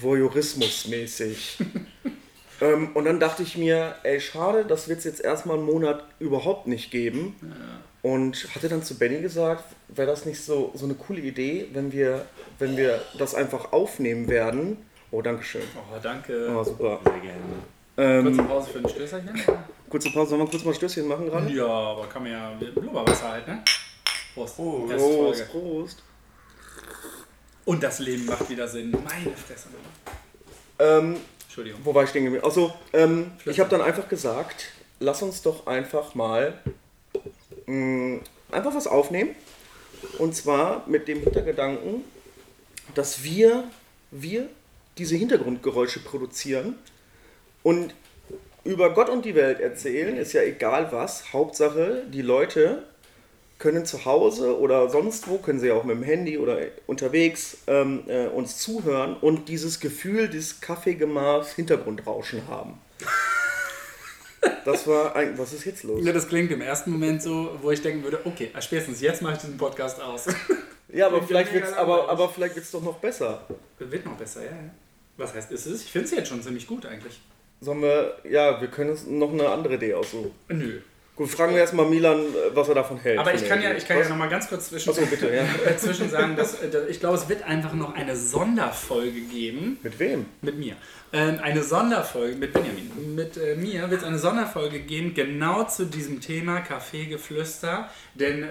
Voyeurismus-mäßig. 0.02 1.58
ähm, 2.60 2.90
und 2.94 3.04
dann 3.04 3.20
dachte 3.20 3.42
ich 3.42 3.56
mir, 3.56 3.96
ey, 4.02 4.20
schade, 4.20 4.64
das 4.64 4.88
wird 4.88 4.98
es 4.98 5.04
jetzt 5.04 5.20
erstmal 5.20 5.56
einen 5.56 5.66
Monat 5.66 6.04
überhaupt 6.18 6.66
nicht 6.66 6.90
geben. 6.90 7.36
Und 8.02 8.54
hatte 8.54 8.68
dann 8.68 8.82
zu 8.82 8.98
Benny 8.98 9.22
gesagt, 9.22 9.64
wäre 9.88 10.06
das 10.06 10.26
nicht 10.26 10.38
so, 10.38 10.72
so 10.74 10.84
eine 10.84 10.94
coole 10.94 11.20
Idee, 11.20 11.68
wenn 11.72 11.90
wir, 11.90 12.26
wenn 12.58 12.76
wir 12.76 13.00
das 13.16 13.34
einfach 13.34 13.72
aufnehmen 13.72 14.28
werden. 14.28 14.76
Oh, 15.10 15.22
Dankeschön. 15.22 15.62
Oh, 15.74 15.98
danke. 16.02 16.54
Oh, 16.54 16.62
super. 16.62 17.00
Sehr 17.02 17.20
gerne. 17.20 17.73
Kurze 17.96 18.28
Ähm, 18.28 18.36
Pause 18.48 18.70
für 18.70 18.78
ein 18.78 18.88
Stößerchen? 18.88 19.42
kurze 19.88 20.10
Pause, 20.10 20.30
sollen 20.30 20.42
wir 20.42 20.48
kurz 20.50 20.64
mal 20.64 20.74
Stößchen 20.74 21.06
machen 21.06 21.26
gerade? 21.26 21.52
Ja, 21.52 21.66
aber 21.66 22.06
kann 22.08 22.22
man 22.24 22.32
ja 22.32 22.52
Blubberwasser 22.58 23.28
halt, 23.28 23.46
ne? 23.46 23.62
Prost. 24.34 24.56
Folge. 24.56 24.96
Prost, 24.96 25.50
Prost. 25.50 26.02
Und 27.64 27.82
das 27.82 28.00
Leben 28.00 28.26
macht 28.26 28.50
wieder 28.50 28.66
Sinn. 28.66 28.90
Meine 28.90 29.36
Fresse. 29.36 29.68
Ähm, 30.78 31.16
Entschuldigung. 31.44 31.80
wo 31.84 31.94
war 31.94 32.02
ich 32.02 32.10
stehen 32.10 32.24
geblieben? 32.24 32.44
Achso, 32.44 32.72
ähm, 32.92 33.30
ich 33.44 33.60
habe 33.60 33.70
dann 33.70 33.80
einfach 33.80 34.08
gesagt, 34.08 34.72
lass 34.98 35.22
uns 35.22 35.42
doch 35.42 35.66
einfach 35.68 36.16
mal 36.16 36.58
mh, 37.66 38.20
einfach 38.50 38.74
was 38.74 38.88
aufnehmen. 38.88 39.30
Und 40.18 40.34
zwar 40.34 40.84
mit 40.88 41.06
dem 41.06 41.20
Hintergedanken, 41.20 42.02
dass 42.94 43.22
wir, 43.22 43.64
wir 44.10 44.48
diese 44.98 45.14
Hintergrundgeräusche 45.16 46.00
produzieren 46.00 46.74
und 47.64 47.92
über 48.62 48.94
Gott 48.94 49.08
und 49.08 49.24
die 49.24 49.34
Welt 49.34 49.58
erzählen, 49.58 50.16
ist 50.16 50.32
ja 50.32 50.42
egal 50.42 50.92
was. 50.92 51.32
Hauptsache, 51.32 52.04
die 52.12 52.22
Leute 52.22 52.84
können 53.58 53.84
zu 53.86 54.04
Hause 54.04 54.58
oder 54.58 54.88
sonst 54.88 55.28
wo, 55.28 55.38
können 55.38 55.58
sie 55.58 55.68
ja 55.68 55.74
auch 55.74 55.84
mit 55.84 55.96
dem 55.96 56.02
Handy 56.02 56.38
oder 56.38 56.58
unterwegs 56.86 57.58
ähm, 57.66 58.04
äh, 58.06 58.26
uns 58.26 58.58
zuhören 58.58 59.16
und 59.16 59.48
dieses 59.48 59.80
Gefühl 59.80 60.28
des 60.28 60.60
Kaffeegemachs 60.60 61.54
Hintergrundrauschen 61.54 62.46
haben. 62.48 62.78
Das 64.64 64.86
war 64.86 65.16
ein, 65.16 65.38
was 65.38 65.52
ist 65.52 65.64
jetzt 65.64 65.84
los? 65.84 66.04
Ja, 66.04 66.12
das 66.12 66.28
klingt 66.28 66.50
im 66.50 66.60
ersten 66.60 66.90
Moment 66.90 67.22
so, 67.22 67.58
wo 67.62 67.70
ich 67.70 67.80
denken 67.80 68.02
würde, 68.02 68.20
okay, 68.24 68.50
spätestens 68.60 69.00
jetzt 69.00 69.22
mache 69.22 69.34
ich 69.34 69.38
diesen 69.40 69.56
Podcast 69.56 70.00
aus. 70.00 70.26
Ja, 70.88 71.06
aber 71.06 71.22
vielleicht 71.22 71.52
wird's, 71.52 71.72
aber, 71.72 72.08
aber 72.08 72.28
vielleicht 72.28 72.54
wird's 72.54 72.70
doch 72.70 72.82
noch 72.82 72.98
besser. 72.98 73.46
Wird 73.78 74.04
noch 74.04 74.16
besser, 74.16 74.42
ja. 74.44 74.50
ja. 74.50 74.70
Was 75.16 75.34
heißt 75.34 75.50
ist 75.50 75.66
es? 75.66 75.82
Ich 75.82 75.90
finde 75.90 76.06
es 76.06 76.10
jetzt 76.12 76.28
schon 76.28 76.42
ziemlich 76.42 76.66
gut 76.66 76.86
eigentlich. 76.86 77.20
Sollen 77.60 77.82
wir, 77.82 78.16
ja, 78.28 78.60
wir 78.60 78.68
können 78.68 78.90
uns 78.90 79.06
noch 79.06 79.32
eine 79.32 79.48
andere 79.48 79.74
Idee 79.74 79.94
aussuchen. 79.94 80.32
Nö. 80.48 80.80
Gut, 81.16 81.30
fragen 81.30 81.52
wir 81.52 81.60
erstmal 81.60 81.86
Milan, 81.86 82.18
äh, 82.18 82.54
was 82.54 82.68
er 82.68 82.74
davon 82.74 82.98
hält. 82.98 83.20
Aber 83.20 83.32
ich 83.32 83.46
kann 83.46 83.62
ja, 83.62 83.72
ich 83.72 83.86
kann 83.86 83.98
ja 83.98 84.02
Was? 84.02 84.08
noch 84.08 84.16
mal 84.16 84.28
ganz 84.28 84.48
kurz 84.48 84.68
zwischen, 84.68 84.90
Achso, 84.90 85.06
bitte, 85.06 85.32
ja. 85.32 85.42
äh, 85.64 85.76
zwischen 85.78 86.10
sagen, 86.10 86.34
dass, 86.34 86.60
äh, 86.60 86.68
dass 86.68 86.88
ich 86.88 86.98
glaube, 86.98 87.16
es 87.16 87.28
wird 87.28 87.44
einfach 87.44 87.72
noch 87.72 87.94
eine 87.94 88.16
Sonderfolge 88.16 89.20
geben 89.20 89.78
Mit 89.84 90.00
wem? 90.00 90.26
mit 90.42 90.58
mir. 90.58 90.74
Ähm, 91.12 91.38
eine 91.40 91.62
Sonderfolge 91.62 92.34
mit 92.34 92.52
Benjamin. 92.52 93.14
Mit 93.14 93.36
äh, 93.36 93.54
mir 93.54 93.88
wird 93.90 94.00
es 94.00 94.06
eine 94.06 94.18
Sonderfolge 94.18 94.80
geben, 94.80 95.14
genau 95.14 95.62
zu 95.62 95.86
diesem 95.86 96.20
Thema 96.20 96.60
Kaffeegeflüster. 96.60 97.88
Denn, 98.16 98.46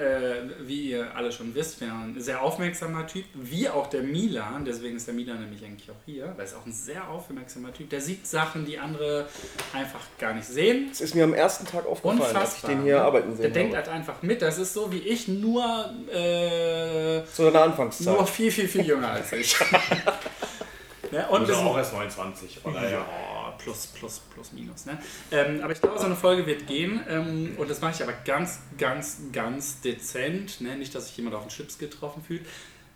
wie 0.65 0.91
ihr 0.91 1.15
alle 1.15 1.32
schon 1.32 1.55
wisst, 1.55 1.79
wir 1.79 1.88
ein 1.88 2.15
sehr 2.17 2.41
aufmerksamer 2.41 3.08
Typ, 3.08 3.24
wie 3.34 3.70
auch 3.70 3.88
der 3.88 4.01
Milan. 4.01 4.65
Deswegen 4.65 4.98
ist 4.98 5.08
der 5.08 5.13
Milan 5.13 5.39
nämlich 5.39 5.63
eigentlich 5.63 5.89
auch 5.89 6.01
hier, 6.05 6.25
weil 6.25 6.39
er 6.39 6.43
ist 6.43 6.55
auch 6.55 6.65
ein 6.65 6.74
sehr 6.74 7.08
aufmerksamer 7.08 7.74
Typ. 7.74 7.89
Der 7.89 8.01
sieht 8.01 8.27
Sachen, 8.27 8.65
die 8.65 8.77
andere 8.77 9.25
einfach 9.72 10.01
gar 10.20 10.34
nicht 10.34 10.48
sehen. 10.48 10.89
Es 10.91 11.00
ist 11.00 11.15
mir 11.15 11.24
am 11.24 11.34
ersten 11.34 11.65
Tag 11.65 11.86
aufgefallen, 11.86 12.20
als 12.55 12.63
ich 12.63 12.69
den 12.69 12.83
hier 12.83 12.95
ne? 12.98 13.01
arbeiten 13.03 13.27
Der 13.29 13.38
sehen 13.38 13.53
denkt 13.53 13.75
habe. 13.75 13.86
halt 13.88 13.95
einfach 13.95 14.22
mit. 14.22 14.41
Das 14.41 14.57
ist 14.57 14.74
so 14.74 14.91
wie 14.91 15.00
ich, 15.00 15.27
nur, 15.27 15.63
äh, 16.12 17.24
Zu 17.33 17.43
deiner 17.43 17.63
Anfangszeit. 17.63 18.13
nur 18.13 18.25
viel, 18.27 18.51
viel, 18.51 18.67
viel 18.67 18.86
jünger 18.86 19.10
als 19.10 19.31
ich. 19.33 19.55
ne? 21.12 21.27
Und 21.29 21.45
sind- 21.45 21.55
auch 21.55 21.77
erst 21.77 21.93
29. 21.93 22.60
Von 22.60 22.74
daher. 22.74 22.89
ja, 22.91 23.53
plus, 23.57 23.88
plus, 23.88 24.22
plus, 24.33 24.51
minus. 24.53 24.86
Ne? 24.86 24.98
Ähm, 25.31 25.62
aber 25.63 25.74
ich 25.74 25.81
glaube, 25.81 26.00
so 26.00 26.05
eine 26.05 26.15
Folge 26.15 26.45
wird 26.45 26.67
gehen. 26.67 27.01
Ähm, 27.10 27.55
und 27.57 27.69
das 27.69 27.81
mache 27.81 27.93
ich 27.95 28.03
aber 28.03 28.13
ganz, 28.25 28.60
ganz, 28.77 29.17
ganz 29.31 29.81
dezent. 29.81 30.62
Ne? 30.62 30.75
Nicht, 30.77 30.93
dass 30.95 31.07
sich 31.07 31.17
jemand 31.17 31.36
auf 31.36 31.43
den 31.43 31.50
Chips 31.50 31.77
getroffen 31.77 32.24
fühlt. 32.25 32.41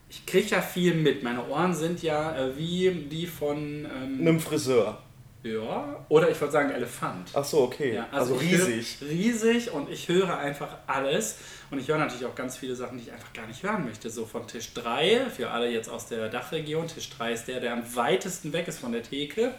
Ich 0.10 0.26
kriege 0.26 0.48
ja 0.48 0.62
viel 0.62 0.94
mit. 0.94 1.22
Meine 1.24 1.46
Ohren 1.48 1.76
sind 1.76 2.02
ja 2.02 2.36
äh, 2.38 2.58
wie 2.58 2.90
die 3.12 3.28
von. 3.28 3.58
Ähm, 3.86 4.18
Einem 4.22 4.40
Friseur. 4.40 5.00
Ja, 5.44 6.06
oder 6.10 6.30
ich 6.30 6.40
würde 6.40 6.52
sagen 6.52 6.72
Elefant. 6.72 7.30
Ach 7.34 7.44
so, 7.44 7.62
okay. 7.62 7.96
Ja, 7.96 8.08
also, 8.12 8.36
ich 8.36 8.52
riesig. 8.52 8.98
Riesig 9.02 9.72
und 9.72 9.90
ich 9.90 10.08
höre 10.08 10.38
einfach 10.38 10.78
alles. 10.88 11.38
Und 11.70 11.80
ich 11.80 11.88
höre 11.88 11.98
natürlich 11.98 12.26
auch 12.26 12.36
ganz 12.36 12.58
viele 12.58 12.76
Sachen, 12.76 12.98
die 12.98 13.06
ich 13.06 13.12
einfach 13.12 13.32
gar 13.34 13.46
nicht 13.46 13.62
hören 13.64 13.86
möchte. 13.86 14.10
So 14.10 14.26
von 14.26 14.48
Tisch 14.48 14.74
3, 14.74 15.28
für 15.30 15.50
alle 15.50 15.70
jetzt 15.70 15.90
aus 15.90 16.08
der 16.08 16.30
Dachregion. 16.30 16.88
Tisch 16.88 17.10
3 17.10 17.34
ist 17.34 17.48
der, 17.48 17.60
der 17.60 17.74
am 17.74 17.96
weitesten 17.96 18.54
weg 18.54 18.68
ist 18.68 18.80
von 18.80 18.92
der 18.92 19.04
Theke. 19.04 19.54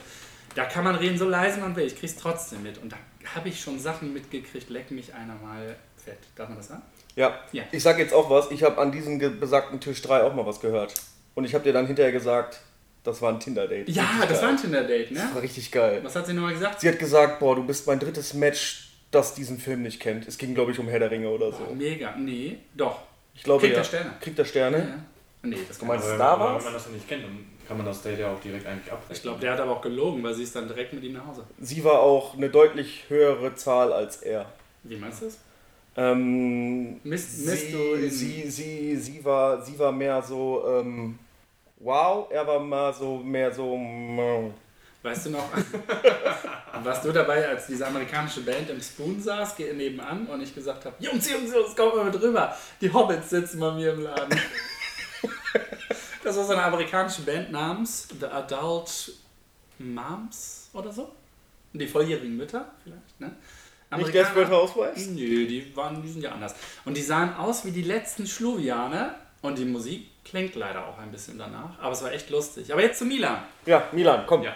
Da 0.54 0.64
kann 0.64 0.84
man 0.84 0.96
reden, 0.96 1.18
so 1.18 1.28
leise 1.28 1.60
man 1.60 1.76
will. 1.76 1.86
Ich 1.86 1.98
krieg's 1.98 2.16
trotzdem 2.16 2.62
mit. 2.62 2.78
Und 2.78 2.92
da 2.92 2.96
habe 3.34 3.48
ich 3.48 3.60
schon 3.60 3.78
Sachen 3.78 4.12
mitgekriegt. 4.12 4.70
Leck 4.70 4.90
mich 4.90 5.14
einer 5.14 5.34
mal 5.34 5.76
fett. 5.96 6.18
Darf 6.34 6.48
man 6.48 6.58
das 6.58 6.68
sagen? 6.68 6.82
Ja. 7.14 7.38
Ja. 7.52 7.64
Ich 7.72 7.82
sag 7.82 7.98
jetzt 7.98 8.14
auch 8.14 8.30
was. 8.30 8.50
Ich 8.50 8.62
habe 8.62 8.78
an 8.78 8.90
diesem 8.90 9.18
besagten 9.38 9.80
Tisch 9.80 10.02
3 10.02 10.22
auch 10.22 10.34
mal 10.34 10.46
was 10.46 10.60
gehört. 10.60 10.94
Und 11.34 11.44
ich 11.44 11.54
habe 11.54 11.64
dir 11.64 11.72
dann 11.72 11.86
hinterher 11.86 12.12
gesagt, 12.12 12.60
das 13.04 13.22
war 13.22 13.32
ein 13.32 13.40
Tinder-Date. 13.40 13.88
Ja, 13.88 14.02
Richtig 14.04 14.20
das 14.28 14.28
geil. 14.38 14.42
war 14.42 14.48
ein 14.50 14.56
Tinder-Date, 14.56 15.10
Das 15.10 15.18
ne? 15.24 15.30
war 15.34 15.42
richtig 15.42 15.70
geil. 15.72 16.00
Was 16.02 16.16
hat 16.16 16.26
sie 16.26 16.32
nochmal 16.34 16.52
gesagt? 16.54 16.80
Sie 16.80 16.88
hat 16.88 16.98
gesagt, 16.98 17.38
boah, 17.40 17.56
du 17.56 17.64
bist 17.64 17.86
mein 17.86 17.98
drittes 17.98 18.34
Match, 18.34 18.90
das 19.10 19.34
diesen 19.34 19.58
Film 19.58 19.82
nicht 19.82 20.00
kennt. 20.00 20.26
Es 20.28 20.36
ging, 20.38 20.54
glaube 20.54 20.72
ich, 20.72 20.78
um 20.78 20.88
Herr 20.88 20.98
der 20.98 21.10
Ringe 21.10 21.28
oder 21.30 21.50
so. 21.52 21.74
Mega. 21.74 22.14
Nee, 22.16 22.58
doch. 22.76 23.00
Ich 23.34 23.42
glaube, 23.44 23.60
Kriegt 23.60 23.74
ja. 23.74 23.80
er 23.80 23.84
Sterne. 23.84 24.10
Kriegt 24.20 24.38
er 24.38 24.44
Sterne? 24.44 24.78
Ja. 24.78 24.84
Nee, 25.48 25.56
das 25.68 25.78
Du 25.78 25.86
kann 25.86 25.88
meinst 25.96 26.08
man- 26.08 26.20
Aber 26.20 26.34
Star 26.34 26.40
Wars? 26.40 26.56
wenn 26.58 26.64
man 26.64 26.72
das 26.74 26.86
ja 26.86 26.92
nicht 26.92 27.08
kennt, 27.08 27.24
dann 27.24 27.46
kann 27.66 27.76
man 27.76 27.86
das 27.86 28.02
Date 28.02 28.18
ja 28.18 28.32
auch 28.32 28.40
direkt 28.40 28.66
eigentlich 28.66 28.92
abbrechen. 28.92 29.14
Ich 29.14 29.22
glaube, 29.22 29.40
der 29.40 29.52
hat 29.52 29.60
aber 29.60 29.72
auch 29.72 29.80
gelogen, 29.82 30.22
weil 30.22 30.34
sie 30.34 30.42
ist 30.42 30.54
dann 30.56 30.66
direkt 30.68 30.92
mit 30.92 31.04
ihm 31.04 31.12
nach 31.14 31.26
Hause. 31.26 31.44
Sie 31.60 31.82
war 31.84 32.00
auch 32.00 32.36
eine 32.36 32.50
deutlich 32.50 33.04
höhere 33.08 33.54
Zahl 33.54 33.92
als 33.92 34.16
er. 34.18 34.46
Wie 34.82 34.96
meinst 34.96 35.20
du 35.22 35.26
das? 35.26 35.38
Ähm, 35.96 37.00
misst 37.04 37.44
sie, 37.46 37.72
du 37.72 38.08
sie, 38.08 38.48
sie, 38.50 38.96
sie, 38.96 39.24
war, 39.24 39.62
sie 39.64 39.78
war 39.78 39.92
mehr 39.92 40.22
so, 40.22 40.64
ähm, 40.80 41.18
wow, 41.80 42.28
er 42.30 42.46
war 42.46 42.58
mal 42.60 42.92
so, 42.92 43.18
mehr 43.18 43.52
so, 43.52 43.78
Weißt 45.02 45.26
du 45.26 45.30
noch, 45.30 45.48
warst 46.82 47.04
du 47.04 47.12
dabei, 47.12 47.48
als 47.48 47.68
diese 47.68 47.86
amerikanische 47.86 48.40
Band 48.40 48.68
im 48.68 48.80
Spoon 48.80 49.20
saß, 49.20 49.54
ge- 49.56 49.72
nebenan 49.72 50.26
und 50.26 50.42
ich 50.42 50.52
gesagt 50.52 50.84
habe, 50.84 50.96
Jungs, 50.98 51.30
Jungs, 51.30 51.54
Jungs, 51.54 51.76
kommt 51.76 51.94
mal 51.94 52.04
mit 52.06 52.20
rüber. 52.20 52.54
Die 52.80 52.92
Hobbits 52.92 53.30
sitzen 53.30 53.60
bei 53.60 53.70
mir 53.72 53.92
im 53.92 54.02
Laden. 54.02 54.38
Das 56.24 56.36
war 56.36 56.44
so 56.44 56.52
eine 56.52 56.64
amerikanische 56.64 57.22
Band 57.22 57.50
namens 57.52 58.06
The 58.20 58.26
Adult 58.26 59.12
Moms 59.78 60.68
oder 60.74 60.92
so. 60.92 61.10
Die 61.72 61.86
volljährigen 61.86 62.36
Mütter 62.36 62.70
vielleicht, 62.82 63.20
ne? 63.20 63.34
nicht 63.96 64.12
Desperate 64.12 64.50
Housewives? 64.50 65.06
Nö, 65.06 65.46
die, 65.46 65.74
waren, 65.74 66.02
die 66.02 66.08
sind 66.08 66.22
ja 66.22 66.32
anders. 66.32 66.54
Und 66.84 66.96
die 66.98 67.02
sahen 67.02 67.34
aus 67.34 67.64
wie 67.64 67.70
die 67.70 67.84
letzten 67.84 68.26
Schluvianer. 68.26 69.14
Und 69.40 69.56
die 69.56 69.64
Musik 69.64 70.08
klingt 70.30 70.54
leider 70.54 70.86
auch 70.86 70.98
ein 70.98 71.10
bisschen 71.10 71.38
danach. 71.38 71.78
Aber 71.80 71.92
es 71.92 72.02
war 72.02 72.12
echt 72.12 72.30
lustig. 72.30 72.72
Aber 72.72 72.82
jetzt 72.82 72.98
zu 72.98 73.04
Milan. 73.04 73.42
Ja, 73.66 73.84
Milan, 73.92 74.24
komm. 74.26 74.42
Ja. 74.42 74.54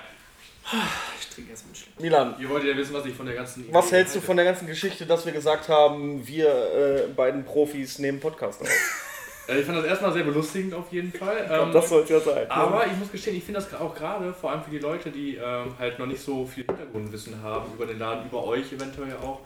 Ich 1.20 1.28
trinke 1.34 1.50
erst 1.50 1.64
mal 1.64 1.68
einen 1.68 1.74
Schluck. 1.76 2.00
Milan, 2.00 2.34
Ihr 2.38 2.48
wollt 2.48 2.64
ja 2.64 2.76
wissen, 2.76 2.94
was 2.94 3.04
ich 3.04 3.14
von 3.14 3.26
der 3.26 3.34
ganzen. 3.34 3.66
was 3.72 3.88
Idee 3.88 3.96
hältst 3.96 4.14
du 4.16 4.20
von 4.20 4.36
der 4.36 4.44
ganzen 4.44 4.66
Geschichte, 4.66 5.06
dass 5.06 5.26
wir 5.26 5.32
gesagt 5.32 5.68
haben, 5.68 6.26
wir 6.26 6.48
äh, 6.48 7.08
beiden 7.08 7.44
Profis 7.44 7.98
nehmen 7.98 8.20
Podcast 8.20 8.60
auf? 8.60 8.68
Also 9.48 9.60
ich 9.60 9.66
fand 9.66 9.78
das 9.78 9.86
erstmal 9.86 10.12
sehr 10.12 10.22
belustigend 10.22 10.72
auf 10.74 10.92
jeden 10.92 11.12
Fall. 11.12 11.48
Ähm, 11.50 11.72
das 11.72 11.88
soll 11.88 12.02
es 12.02 12.10
ja 12.10 12.20
sein. 12.20 12.48
aber 12.48 12.86
ich 12.86 12.96
muss 12.96 13.10
gestehen, 13.10 13.36
ich 13.36 13.42
finde 13.42 13.60
das 13.60 13.74
auch 13.74 13.94
gerade, 13.94 14.32
vor 14.32 14.52
allem 14.52 14.62
für 14.62 14.70
die 14.70 14.78
Leute, 14.78 15.10
die 15.10 15.36
ähm, 15.36 15.74
halt 15.78 15.98
noch 15.98 16.06
nicht 16.06 16.20
so 16.22 16.46
viel 16.46 16.64
Hintergrundwissen 16.64 17.42
haben 17.42 17.72
über 17.74 17.86
den 17.86 17.98
Laden, 17.98 18.26
über 18.26 18.44
euch 18.44 18.72
eventuell 18.72 19.16
auch, 19.16 19.40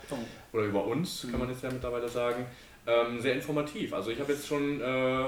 oder 0.53 0.65
über 0.65 0.85
uns, 0.85 1.27
kann 1.31 1.41
man 1.41 1.49
jetzt 1.49 1.63
ja 1.63 1.71
mittlerweile 1.71 2.09
sagen, 2.09 2.45
ähm, 2.87 3.21
sehr 3.21 3.35
informativ. 3.35 3.95
Also 3.95 4.11
ich 4.11 4.21
habe 4.21 4.33
jetzt 4.33 4.47
schon 4.47 4.81
äh, 4.81 5.25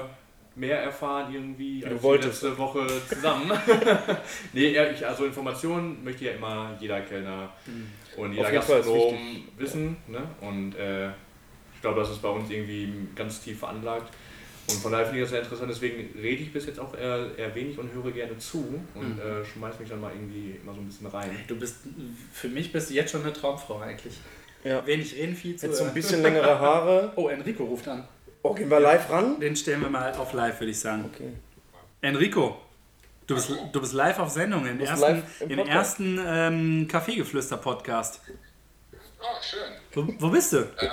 mehr 0.59 0.81
erfahren 0.83 1.33
irgendwie 1.33 1.79
du 1.81 1.87
als 1.87 1.97
die 1.97 2.03
wolltest. 2.03 2.43
letzte 2.43 2.57
Woche 2.57 2.85
zusammen. 3.07 3.51
nee, 4.53 4.71
ja, 4.73 4.89
ich, 4.89 5.05
also 5.05 5.25
Informationen 5.25 6.03
möchte 6.03 6.25
ja 6.25 6.31
immer 6.33 6.75
jeder 6.79 7.01
Kellner 7.01 7.51
und 8.17 8.33
jeder 8.33 8.51
Gastronom 8.51 9.17
wissen. 9.57 9.97
Ne? 10.07 10.21
Und 10.41 10.75
äh, 10.75 11.07
ich 11.73 11.81
glaube, 11.81 12.01
das 12.01 12.11
ist 12.11 12.21
bei 12.21 12.29
uns 12.29 12.49
irgendwie 12.49 12.91
ganz 13.15 13.41
tief 13.41 13.59
veranlagt. 13.59 14.11
Und 14.69 14.75
von 14.81 14.91
daher 14.91 15.05
finde 15.07 15.19
ich 15.21 15.23
das 15.23 15.31
sehr 15.31 15.41
interessant, 15.41 15.71
deswegen 15.71 16.19
rede 16.21 16.43
ich 16.43 16.53
bis 16.53 16.67
jetzt 16.67 16.79
auch 16.79 16.95
eher, 16.95 17.27
eher 17.37 17.55
wenig 17.55 17.79
und 17.79 17.91
höre 17.91 18.11
gerne 18.11 18.37
zu 18.37 18.79
und 18.93 19.15
Mhm. 19.15 19.19
äh, 19.19 19.43
schmeiß 19.43 19.79
mich 19.79 19.89
dann 19.89 19.99
mal 19.99 20.11
irgendwie 20.13 20.59
immer 20.61 20.75
so 20.75 20.79
ein 20.81 20.85
bisschen 20.85 21.07
rein. 21.07 21.31
Du 21.47 21.55
bist, 21.55 21.77
für 22.31 22.49
mich 22.49 22.71
bist 22.71 22.91
du 22.91 22.93
jetzt 22.93 23.11
schon 23.11 23.23
eine 23.23 23.33
Traumfrau 23.33 23.79
eigentlich. 23.79 24.13
Ja. 24.63 24.85
Wenig 24.85 25.15
reden, 25.15 25.35
viel 25.35 25.55
zu 25.55 25.67
Jetzt 25.67 25.77
so 25.79 25.85
ein 25.85 25.93
bisschen 25.93 26.21
längere 26.21 26.59
Haare. 26.59 27.11
Oh, 27.15 27.29
Enrico 27.29 27.63
ruft 27.63 27.87
an. 27.87 28.03
Oh, 28.41 28.53
gehen 28.53 28.69
wir 28.69 28.79
live 28.79 29.09
ran? 29.09 29.39
Den 29.39 29.55
stellen 29.55 29.81
wir 29.81 29.89
mal 29.89 30.13
auf 30.13 30.33
live, 30.33 30.59
würde 30.59 30.71
ich 30.71 30.79
sagen. 30.79 31.09
Okay. 31.13 31.33
Enrico, 32.01 32.59
du 33.27 33.35
bist, 33.35 33.49
du 33.49 33.81
bist 33.81 33.93
live 33.93 34.19
auf 34.19 34.29
Sendung 34.29 34.65
im 34.65 34.79
ersten, 34.79 35.23
im 35.41 35.49
im 35.51 35.57
Podcast. 35.57 35.75
ersten 35.77 36.19
ähm, 36.25 36.87
Kaffeegeflüster-Podcast. 36.87 38.21
Oh, 39.21 39.25
schön. 39.41 39.73
Wo, 39.93 40.13
wo 40.19 40.29
bist 40.29 40.53
du? 40.53 40.59
Ähm, 40.79 40.89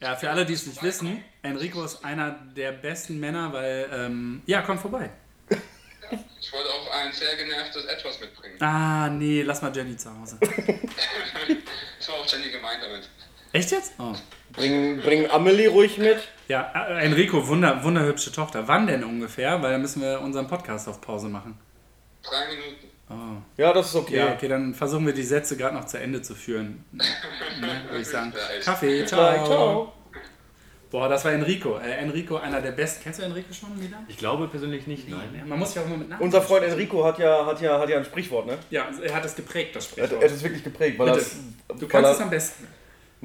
Ja, 0.00 0.16
für 0.16 0.28
alle, 0.30 0.44
die 0.44 0.54
es 0.54 0.66
nicht 0.66 0.82
wissen, 0.82 1.22
Enrico 1.42 1.84
ist 1.84 2.04
einer 2.04 2.32
der 2.56 2.72
besten 2.72 3.20
Männer, 3.20 3.52
weil, 3.52 3.88
ähm, 3.92 4.42
ja, 4.46 4.62
komm 4.62 4.78
vorbei. 4.78 5.10
ich 5.48 6.52
wollte 6.52 6.68
auch 6.70 6.90
ein 6.92 7.12
sehr 7.12 7.36
genervtes 7.36 7.84
Etwas 7.84 8.18
mitbringen. 8.20 8.60
Ah, 8.60 9.08
nee, 9.08 9.42
lass 9.42 9.62
mal 9.62 9.74
Jenny 9.74 9.96
zu 9.96 10.10
Hause. 10.18 10.38
Das 11.98 12.08
war 12.08 12.16
auch 12.16 12.26
Jenny 12.26 12.50
gemeint 12.50 12.82
damit. 12.82 13.08
Echt 13.52 13.70
jetzt? 13.70 13.92
Oh. 13.98 14.12
Bring, 14.56 15.00
bring 15.00 15.30
Amelie 15.30 15.66
ruhig 15.68 15.98
mit. 15.98 16.18
Ja, 16.48 16.72
äh, 16.74 17.04
Enrico, 17.04 17.46
wunder, 17.48 17.82
wunderhübsche 17.82 18.30
Tochter. 18.30 18.68
Wann 18.68 18.86
denn 18.86 19.02
ungefähr? 19.02 19.60
Weil 19.62 19.72
dann 19.72 19.82
müssen 19.82 20.02
wir 20.02 20.20
unseren 20.20 20.46
Podcast 20.46 20.88
auf 20.88 21.00
Pause 21.00 21.28
machen. 21.28 21.58
Drei 22.22 22.46
Minuten. 22.54 22.86
Oh. 23.10 23.42
Ja, 23.56 23.72
das 23.72 23.88
ist 23.88 23.96
okay. 23.96 24.16
Ja, 24.16 24.32
okay, 24.32 24.48
dann 24.48 24.74
versuchen 24.74 25.06
wir 25.06 25.12
die 25.12 25.22
Sätze 25.22 25.56
gerade 25.56 25.74
noch 25.74 25.84
zu 25.84 25.98
Ende 25.98 26.22
zu 26.22 26.34
führen. 26.34 26.84
Ne, 27.60 27.68
würde 27.88 28.00
ich 28.00 28.08
sagen. 28.08 28.32
Kaffee, 28.64 29.06
ciao. 29.06 29.32
Ciao. 29.34 29.46
ciao. 29.46 29.92
Boah, 30.90 31.08
das 31.08 31.24
war 31.24 31.32
Enrico. 31.32 31.78
Äh, 31.78 31.92
Enrico, 31.98 32.36
einer 32.36 32.60
der 32.60 32.72
besten. 32.72 33.02
Kennst 33.04 33.20
du 33.20 33.24
Enrico 33.24 33.52
schon 33.52 33.80
wieder? 33.80 33.98
Ich 34.08 34.16
glaube 34.16 34.48
persönlich 34.48 34.86
nicht, 34.86 35.08
nein. 35.08 35.42
Man 35.46 35.58
muss 35.58 35.74
ja 35.74 35.82
auch 35.82 35.86
immer 35.86 35.96
mit 35.96 36.08
Namen. 36.08 36.22
Unser 36.22 36.42
Freund 36.42 36.64
Enrico 36.64 37.04
hat 37.04 37.18
ja, 37.18 37.46
hat 37.46 37.60
ja, 37.60 37.78
hat 37.78 37.88
ja 37.88 37.98
ein 37.98 38.04
Sprichwort, 38.04 38.46
ne? 38.46 38.58
Ja, 38.70 38.88
er 39.02 39.14
hat 39.14 39.24
es 39.24 39.34
geprägt, 39.34 39.74
das 39.76 39.86
Sprichwort. 39.86 40.22
er 40.22 40.28
hat 40.28 40.36
es 40.36 40.42
wirklich 40.42 40.62
geprägt, 40.64 40.98
weil, 40.98 41.06
Bitte. 41.06 41.18
das, 41.18 41.36
Du 41.68 41.82
weil 41.82 41.88
kannst 41.88 42.10
er, 42.10 42.12
es 42.12 42.20
am 42.20 42.30
besten. 42.30 42.68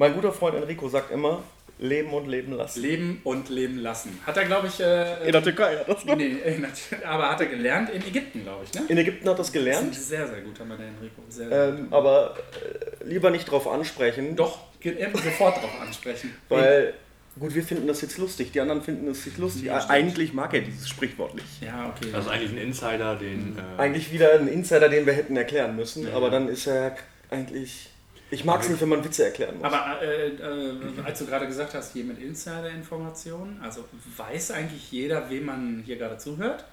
Mein 0.00 0.14
guter 0.14 0.32
Freund 0.32 0.56
Enrico 0.56 0.88
sagt 0.88 1.10
immer, 1.10 1.42
leben 1.78 2.10
und 2.14 2.26
leben 2.26 2.52
lassen. 2.52 2.80
Leben 2.80 3.20
und 3.22 3.50
leben 3.50 3.76
lassen. 3.76 4.18
Hat 4.26 4.34
er, 4.34 4.46
glaube 4.46 4.68
ich, 4.68 4.80
äh, 4.80 5.26
In 5.26 5.32
der 5.32 5.42
Türkei 5.42 5.76
hat 5.76 5.88
das 5.88 6.04
nee, 6.06 6.38
äh, 6.42 6.58
natürlich, 6.58 7.06
aber 7.06 7.28
hat 7.28 7.40
er 7.42 7.46
gelernt 7.48 7.90
in 7.90 8.00
Ägypten, 8.00 8.42
glaube 8.42 8.64
ich, 8.64 8.72
ne? 8.72 8.86
In 8.88 8.96
Ägypten 8.96 9.28
hat 9.28 9.38
das 9.38 9.38
Das 9.38 9.46
ist 9.48 9.52
gelernt, 9.52 9.94
sehr, 9.94 10.26
sehr 10.26 10.40
gut, 10.40 10.58
haben 10.58 10.70
wir 10.70 10.78
der 10.78 10.86
Enrico. 10.86 11.22
Sehr, 11.28 11.48
sehr 11.50 11.68
ähm, 11.68 11.88
aber 11.90 12.34
äh, 12.34 13.04
lieber 13.04 13.28
nicht 13.28 13.44
drauf 13.44 13.68
ansprechen, 13.68 14.36
Doch, 14.36 14.58
geht 14.80 14.98
er 14.98 15.10
sofort 15.10 15.62
drauf 15.62 15.80
ansprechen. 15.82 16.34
weil 16.48 16.94
Gut, 17.38 17.54
wir 17.54 17.62
finden 17.62 17.86
das 17.86 18.00
jetzt 18.00 18.16
lustig, 18.16 18.52
die 18.52 18.60
anderen 18.60 18.82
finden 18.82 19.06
es 19.08 19.24
nicht 19.24 19.36
lustig. 19.36 19.64
Ja, 19.64 19.86
eigentlich 19.88 20.32
mag 20.32 20.52
er 20.54 20.62
dieses 20.62 20.88
Sprichwort 20.88 21.34
nicht. 21.34 21.62
Ja, 21.62 21.94
okay. 21.94 22.10
Das 22.10 22.24
ist 22.24 22.30
eigentlich 22.30 22.52
ein 22.52 22.58
Insider, 22.58 23.16
den. 23.16 23.56
Äh, 23.56 23.80
Eigentlich 23.80 24.10
wieder 24.12 24.32
ein 24.32 24.48
Insider, 24.48 24.88
den 24.88 25.06
wir 25.06 25.12
hätten 25.12 25.36
erklären 25.36 25.76
müssen, 25.76 26.10
aber 26.12 26.30
dann 26.30 26.48
ist 26.48 26.66
er 26.66 26.96
eigentlich. 27.30 27.89
Ich 28.30 28.44
mag 28.44 28.60
es 28.60 28.68
nicht, 28.68 28.80
wenn 28.80 28.88
man 28.88 29.04
Witze 29.04 29.24
erklären 29.24 29.56
muss. 29.58 29.64
Aber 29.64 30.00
äh, 30.02 30.28
äh, 30.28 30.74
als 31.04 31.18
du 31.18 31.26
gerade 31.26 31.46
gesagt 31.46 31.74
hast, 31.74 31.92
hier 31.92 32.04
mit 32.04 32.18
Insider-Informationen, 32.18 33.60
also 33.62 33.84
weiß 34.16 34.52
eigentlich 34.52 34.92
jeder, 34.92 35.28
wem 35.28 35.46
man 35.46 35.82
hier 35.84 35.96
gerade 35.96 36.16
zuhört? 36.18 36.64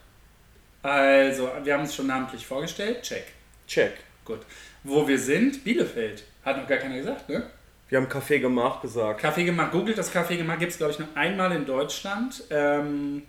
Also, 0.83 1.49
wir 1.63 1.73
haben 1.73 1.81
uns 1.81 1.95
schon 1.95 2.07
namentlich 2.07 2.45
vorgestellt. 2.45 3.01
Check. 3.01 3.25
Check. 3.67 3.93
Gut. 4.23 4.41
Wo 4.83 5.07
wir 5.07 5.17
sind, 5.17 5.63
Bielefeld. 5.63 6.23
Hat 6.45 6.57
noch 6.57 6.67
gar 6.67 6.77
keiner 6.77 6.97
gesagt, 6.97 7.27
ne? 7.27 7.43
Wir 7.89 7.97
haben 7.97 8.09
Kaffee 8.09 8.39
gemacht 8.39 8.81
gesagt. 8.81 9.21
Kaffee 9.21 9.45
gemacht. 9.45 9.71
Googelt 9.71 9.97
das 9.97 10.11
Kaffee 10.11 10.37
gemacht. 10.37 10.59
Gibt 10.59 10.73
es, 10.73 10.77
glaube 10.77 10.93
ich, 10.93 10.99
nur 10.99 11.07
einmal 11.15 11.51
in 11.53 11.65
Deutschland. 11.65 12.43
Ähm, 12.49 13.23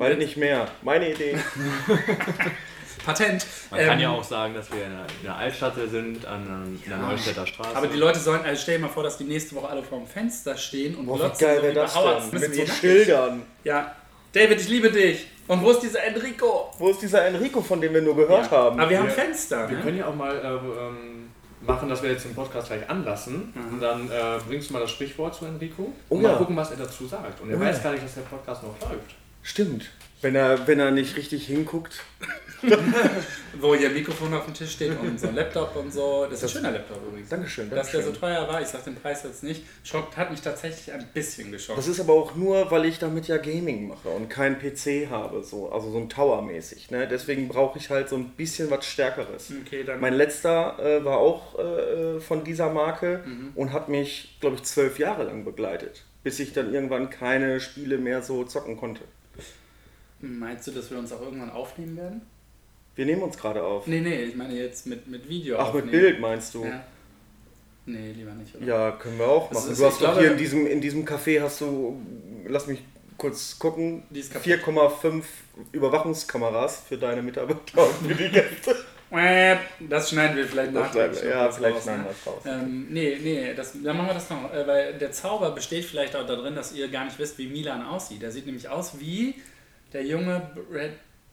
Bald 0.00 0.18
nicht 0.18 0.38
mehr. 0.38 0.66
Meine 0.80 1.12
Idee. 1.12 1.36
Patent. 3.04 3.46
man 3.70 3.80
kann 3.80 3.90
Ähm, 3.94 4.00
ja 4.00 4.10
auch 4.10 4.24
sagen, 4.24 4.54
dass 4.54 4.70
wir 4.72 4.84
in 4.84 4.92
der, 5.24 5.34
Altstadt 5.36 5.74
sind, 5.90 6.24
an 6.26 6.46
ähm, 6.46 6.80
in 6.84 6.90
der 6.90 6.98
Neustädter 6.98 7.46
Straße. 7.46 7.76
Aber 7.76 7.86
die 7.86 7.98
Leute 7.98 8.18
sollen, 8.18 8.42
also 8.44 8.60
stell 8.62 8.76
dir 8.76 8.82
mal 8.82 8.88
vor, 8.92 9.02
dass 9.02 9.18
die 9.18 9.24
nächste 9.24 9.54
Woche 9.56 9.68
alle 9.68 9.82
vorm 9.82 10.06
Fenster 10.06 10.56
stehen 10.56 10.94
und 10.96 11.06
Boah, 11.06 11.14
wie 11.16 11.18
glotzen 11.20 11.46
geil 11.46 11.56
so 11.56 11.62
wäre 11.62 11.72
wie 11.72 11.76
das 11.76 11.94
Howard 11.96 12.32
denn? 12.32 12.40
Mit 12.40 12.52
wie 12.56 12.66
so. 12.66 12.72
Schildern. 12.72 13.42
Ja. 13.64 13.94
David, 14.32 14.60
ich 14.60 14.68
liebe 14.68 14.90
dich. 14.90 15.26
Und 15.48 15.62
wo 15.62 15.70
ist 15.72 15.80
dieser 15.80 16.04
Enrico? 16.04 16.72
Wo 16.78 16.90
ist 16.90 17.02
dieser 17.02 17.26
Enrico, 17.26 17.60
von 17.60 17.80
dem 17.80 17.92
wir 17.92 18.02
nur 18.02 18.14
gehört 18.14 18.44
Ja. 18.50 18.56
haben? 18.58 18.78
Aber 18.78 18.88
wir 18.90 18.98
haben 18.98 19.06
Wir- 19.06 19.12
Fenster. 19.14 19.68
wir 19.68 19.76
Ne? 19.78 19.82
können 19.82 19.98
ja 19.98 20.06
auch 20.06 20.14
mal 20.14 20.36
äh, 20.36 20.48
ähm, 20.48 21.30
machen, 21.62 21.88
dass 21.88 22.02
wir 22.02 22.10
jetzt 22.12 22.24
den 22.24 22.34
Podcast 22.36 22.68
gleich 22.68 22.88
anlassen. 22.88 23.52
Und 23.72 23.80
dann 23.80 24.08
äh, 24.08 24.38
bringst 24.46 24.68
du 24.70 24.72
mal 24.74 24.80
das 24.80 24.92
Sprichwort 24.92 25.34
zu 25.34 25.46
Enrico 25.46 25.92
Oh 26.08 26.14
und 26.14 26.22
ja. 26.22 26.28
mal 26.30 26.38
gucken, 26.38 26.54
was 26.56 26.70
er 26.70 26.76
dazu 26.76 27.06
sagt. 27.08 27.40
Und 27.40 27.50
er 27.50 27.56
Oh 27.56 27.60
weiß 27.60 27.78
ja. 27.78 27.82
gar 27.82 27.92
nicht, 27.92 28.04
dass 28.04 28.14
der 28.14 28.20
Podcast 28.22 28.62
noch 28.62 28.78
läuft. 28.88 29.16
Stimmt. 29.42 29.90
Wenn 30.22 30.36
er, 30.36 30.66
wenn 30.68 30.78
er 30.78 30.90
nicht 30.92 31.16
richtig 31.16 31.46
hinguckt. 31.46 32.00
Wo 33.60 33.74
hier 33.74 33.88
ein 33.88 33.94
Mikrofon 33.94 34.32
auf 34.34 34.44
dem 34.44 34.54
Tisch 34.54 34.72
steht 34.72 34.98
und 35.00 35.18
so 35.18 35.28
ein 35.28 35.34
Laptop 35.34 35.74
und 35.76 35.92
so. 35.92 36.26
Das 36.28 36.42
ist 36.42 36.44
ein 36.44 36.48
schöner 36.62 36.70
Laptop 36.72 36.98
übrigens. 37.06 37.28
Dankeschön. 37.28 37.70
Dass 37.70 37.90
der 37.90 38.02
so 38.02 38.10
Dankeschön. 38.12 38.20
teuer 38.36 38.48
war, 38.48 38.60
ich 38.62 38.68
sag 38.68 38.84
den 38.84 38.94
Preis 38.96 39.22
jetzt 39.24 39.42
nicht, 39.42 39.64
schockt, 39.84 40.16
hat 40.16 40.30
mich 40.30 40.40
tatsächlich 40.40 40.92
ein 40.92 41.06
bisschen 41.12 41.50
geschockt. 41.52 41.78
Das 41.78 41.88
ist 41.88 42.00
aber 42.00 42.12
auch 42.14 42.34
nur, 42.36 42.70
weil 42.70 42.84
ich 42.84 42.98
damit 42.98 43.28
ja 43.28 43.36
Gaming 43.38 43.88
mache 43.88 44.08
und 44.08 44.28
keinen 44.28 44.58
PC 44.58 45.08
habe, 45.10 45.42
so, 45.42 45.70
also 45.70 45.90
so 45.90 45.98
ein 45.98 46.08
Tower-mäßig. 46.08 46.90
Ne? 46.90 47.08
Deswegen 47.08 47.48
brauche 47.48 47.78
ich 47.78 47.90
halt 47.90 48.08
so 48.08 48.16
ein 48.16 48.30
bisschen 48.30 48.70
was 48.70 48.84
Stärkeres. 48.86 49.52
okay, 49.66 49.84
dann. 49.84 50.00
Mein 50.00 50.14
letzter 50.14 50.78
äh, 50.78 51.04
war 51.04 51.18
auch 51.18 51.58
äh, 51.58 52.20
von 52.20 52.44
dieser 52.44 52.70
Marke 52.70 53.20
Mhm. 53.26 53.52
und 53.54 53.72
hat 53.72 53.88
mich, 53.88 54.36
glaube 54.40 54.56
ich, 54.56 54.62
zwölf 54.62 54.98
Jahre 54.98 55.24
lang 55.24 55.44
begleitet, 55.44 56.04
bis 56.22 56.38
ich 56.40 56.52
dann 56.52 56.72
irgendwann 56.72 57.10
keine 57.10 57.60
Spiele 57.60 57.98
mehr 57.98 58.22
so 58.22 58.44
zocken 58.44 58.76
konnte. 58.76 59.02
Meinst 60.20 60.66
du, 60.66 60.70
dass 60.72 60.90
wir 60.90 60.98
uns 60.98 61.12
auch 61.12 61.20
irgendwann 61.22 61.50
aufnehmen 61.50 61.96
werden? 61.96 62.22
Wir 62.96 63.06
nehmen 63.06 63.22
uns 63.22 63.38
gerade 63.38 63.62
auf. 63.62 63.86
Nee, 63.86 64.00
nee, 64.00 64.22
ich 64.24 64.36
meine 64.36 64.54
jetzt 64.54 64.86
mit, 64.86 65.06
mit 65.06 65.28
Video. 65.28 65.56
Ach, 65.58 65.72
mit 65.72 65.84
aufnehmen. 65.84 65.90
Bild 65.90 66.20
meinst 66.20 66.54
du? 66.54 66.64
Ja. 66.64 66.84
Nee, 67.86 68.12
lieber 68.12 68.32
nicht, 68.32 68.54
oder? 68.56 68.66
Ja, 68.66 68.90
können 68.92 69.18
wir 69.18 69.26
auch 69.28 69.48
Das 69.48 69.58
machen. 69.62 69.72
ist- 69.72 69.80
du 69.80 69.86
hast 69.86 69.94
doch 69.94 69.98
glaube- 70.00 70.20
hier 70.20 70.30
in 70.32 70.36
diesem, 70.38 70.66
in 70.66 70.80
diesem 70.80 71.04
Café 71.04 71.40
hast 71.40 71.60
du, 71.60 72.00
lass 72.46 72.66
mich 72.66 72.80
kurz 73.16 73.58
gucken, 73.58 74.02
Die 74.10 74.20
ist 74.20 74.32
kaputt. 74.32 74.46
4,5 74.46 75.24
Überwachungskameras 75.72 76.82
für 76.88 76.96
deine 76.98 77.22
Mitarbeiter 77.22 77.86
und 77.86 78.08
für 78.08 78.14
die 78.14 78.28
Gäste. 78.30 78.74
Äh, 79.12 79.56
Das 79.88 80.10
schneiden 80.10 80.36
wir 80.36 80.46
vielleicht 80.46 80.72
Das 80.72 80.94
noch 80.94 80.94
ja, 80.94 81.50
vielleicht 81.50 81.74
raus, 81.78 81.82
schneiden 81.82 82.02
ne? 82.02 82.06
wir 82.06 82.10
es 82.12 82.26
raus. 82.28 82.42
Ähm, 82.46 82.86
nee, 82.90 83.18
nee, 83.20 83.54
das, 83.54 83.72
dann 83.82 83.96
machen 83.96 84.06
wir 84.06 84.14
das 84.14 84.30
noch. 84.30 84.54
Äh, 84.54 84.64
weil 84.68 84.98
der 84.98 85.10
Zauber 85.10 85.50
besteht 85.50 85.84
vielleicht 85.84 86.14
auch 86.14 86.24
darin, 86.24 86.54
dass 86.54 86.72
ihr 86.72 86.86
gar 86.86 87.04
nicht 87.06 87.18
wisst, 87.18 87.36
wie 87.38 87.48
Milan 87.48 87.82
aussieht. 87.84 88.22
Der 88.22 88.30
sieht 88.30 88.46
nämlich 88.46 88.68
aus 88.68 89.00
wie 89.00 89.34
der 89.92 90.04
junge 90.06 90.40
Brad. 90.54 90.90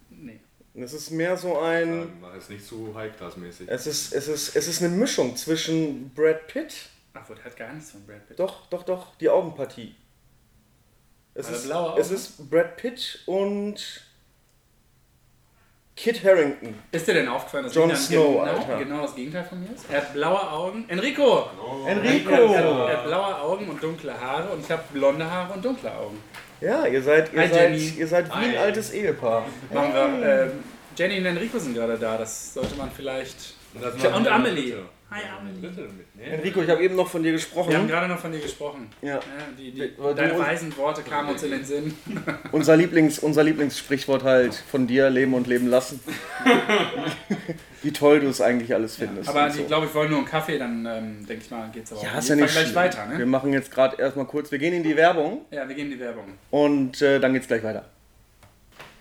Nee. 0.09 0.39
Es 0.79 0.93
ist 0.93 1.09
mehr 1.11 1.35
so 1.35 1.59
ein. 1.59 1.87
Ähm, 1.87 2.11
mach 2.21 2.33
jetzt 2.35 2.49
nicht 2.49 2.65
zu 2.65 2.93
High-Class-mäßig. 2.93 3.67
Es 3.69 3.87
ist, 3.87 4.13
es, 4.13 4.27
ist, 4.27 4.55
es 4.55 4.67
ist 4.67 4.83
eine 4.83 4.93
Mischung 4.93 5.35
zwischen 5.35 6.11
Brad 6.13 6.47
Pitt. 6.47 6.89
Ach, 7.13 7.25
der 7.25 7.43
hat 7.43 7.57
gar 7.57 7.73
nichts 7.73 7.91
von 7.91 8.05
Brad 8.05 8.27
Pitt. 8.27 8.39
Doch, 8.39 8.67
doch, 8.67 8.83
doch, 8.83 9.15
die 9.15 9.29
Augenpartie. 9.29 9.95
Es 11.33 11.49
ist, 11.49 11.65
blaue 11.65 11.91
Augen? 11.91 12.01
es 12.01 12.11
ist 12.11 12.49
Brad 12.49 12.77
Pitt 12.77 13.23
und 13.25 14.03
Kit 15.95 16.23
Harrington. 16.23 16.75
Ist 16.91 17.07
dir 17.07 17.15
denn 17.15 17.27
aufgefallen, 17.27 17.63
dass 17.65 17.73
Jon 17.73 17.87
Milan 17.87 18.01
Snow, 18.01 18.39
genau, 18.39 18.41
Alter. 18.43 18.77
genau 18.77 19.01
das 19.01 19.15
Gegenteil 19.15 19.45
von 19.45 19.59
mir 19.59 19.73
ist? 19.73 19.85
Er 19.89 19.97
hat 19.97 20.13
blaue 20.13 20.51
Augen. 20.51 20.85
Enrico! 20.89 21.49
Enrico! 21.87 22.31
Er, 22.31 22.57
hat, 22.57 22.89
er 22.89 22.97
hat 22.97 23.03
blaue 23.05 23.41
Augen 23.41 23.67
und 23.67 23.81
dunkle 23.81 24.19
Haare 24.19 24.49
und 24.51 24.59
ich 24.63 24.69
habe 24.69 24.83
blonde 24.93 25.29
Haare 25.29 25.53
und 25.53 25.65
dunkle 25.65 25.91
Augen. 25.91 26.21
Ja, 26.61 26.85
ihr 26.87 27.01
seid, 27.03 27.33
ihr 27.33 27.41
Hi, 27.41 27.47
seid, 27.47 27.71
Jenny. 27.71 27.93
ihr 27.99 28.07
seid 28.07 28.27
wie 28.29 28.31
ein 28.31 28.51
Hi. 28.51 28.57
altes 28.57 28.91
Ehepaar. 28.91 29.45
Machen 29.73 29.93
wir. 29.93 30.41
Ähm, 30.43 30.51
Jenny 30.97 31.19
und 31.19 31.25
Enrico 31.27 31.59
sind 31.59 31.75
gerade 31.75 31.97
da. 31.97 32.17
Das 32.17 32.53
sollte 32.53 32.75
man 32.75 32.89
vielleicht. 32.91 33.53
Und, 33.73 33.83
das 33.83 33.93
Und 33.93 34.03
machen 34.11 34.23
wir 34.25 34.33
Amelie. 34.33 34.75
Mit, 35.09 36.15
ne? 36.15 36.23
Enrico, 36.23 36.61
ich 36.61 36.69
habe 36.69 36.83
eben 36.83 36.95
noch 36.95 37.07
von 37.07 37.23
dir 37.23 37.31
gesprochen. 37.31 37.69
Wir 37.71 37.77
haben 37.77 37.87
gerade 37.87 38.07
noch 38.09 38.19
von 38.19 38.31
dir 38.31 38.39
gesprochen. 38.39 38.89
Ja. 39.01 39.15
Ja, 39.15 39.21
die, 39.57 39.71
die, 39.71 39.91
deine 40.15 40.37
weisen 40.37 40.75
Worte 40.75 41.01
kamen 41.01 41.29
uns 41.29 41.43
in 41.43 41.51
den 41.51 41.63
Sinn. 41.63 41.93
Unser, 42.51 42.75
Lieblings, 42.75 43.19
unser 43.19 43.43
Lieblingssprichwort 43.43 44.23
halt 44.23 44.53
von 44.55 44.85
dir, 44.85 45.09
leben 45.09 45.33
und 45.33 45.47
leben 45.47 45.67
lassen. 45.67 46.01
wie 47.83 47.91
toll 47.91 48.19
du 48.19 48.27
es 48.27 48.41
eigentlich 48.41 48.73
alles 48.73 48.97
findest. 48.97 49.29
Aber 49.29 49.43
und 49.43 49.49
ich 49.49 49.55
so. 49.55 49.63
glaube, 49.63 49.85
ich 49.85 49.93
wollte 49.95 50.09
nur 50.11 50.19
einen 50.19 50.27
Kaffee, 50.27 50.57
dann 50.57 50.85
ähm, 50.85 51.25
denke 51.25 51.43
ich 51.45 51.51
mal, 51.51 51.69
geht's 51.71 51.91
aber 51.93 52.01
ja, 52.03 52.11
auf 52.11 52.17
ist 52.19 52.29
ja 52.29 52.35
nicht 52.35 52.51
gleich 52.51 52.75
weiter. 52.75 53.05
Wir 53.09 53.17
Ne? 53.19 53.25
machen 53.25 53.53
jetzt 53.53 53.71
gerade 53.71 54.01
erstmal 54.01 54.25
kurz, 54.25 54.51
wir 54.51 54.59
gehen 54.59 54.73
in 54.73 54.83
die 54.83 54.95
Werbung 54.97 55.45
Ja, 55.51 55.67
wir 55.67 55.75
geben 55.75 55.89
die 55.91 55.99
Werbung. 55.99 56.25
und 56.51 57.01
äh, 57.01 57.19
dann 57.19 57.33
geht's 57.33 57.47
gleich 57.47 57.63
weiter. 57.63 57.85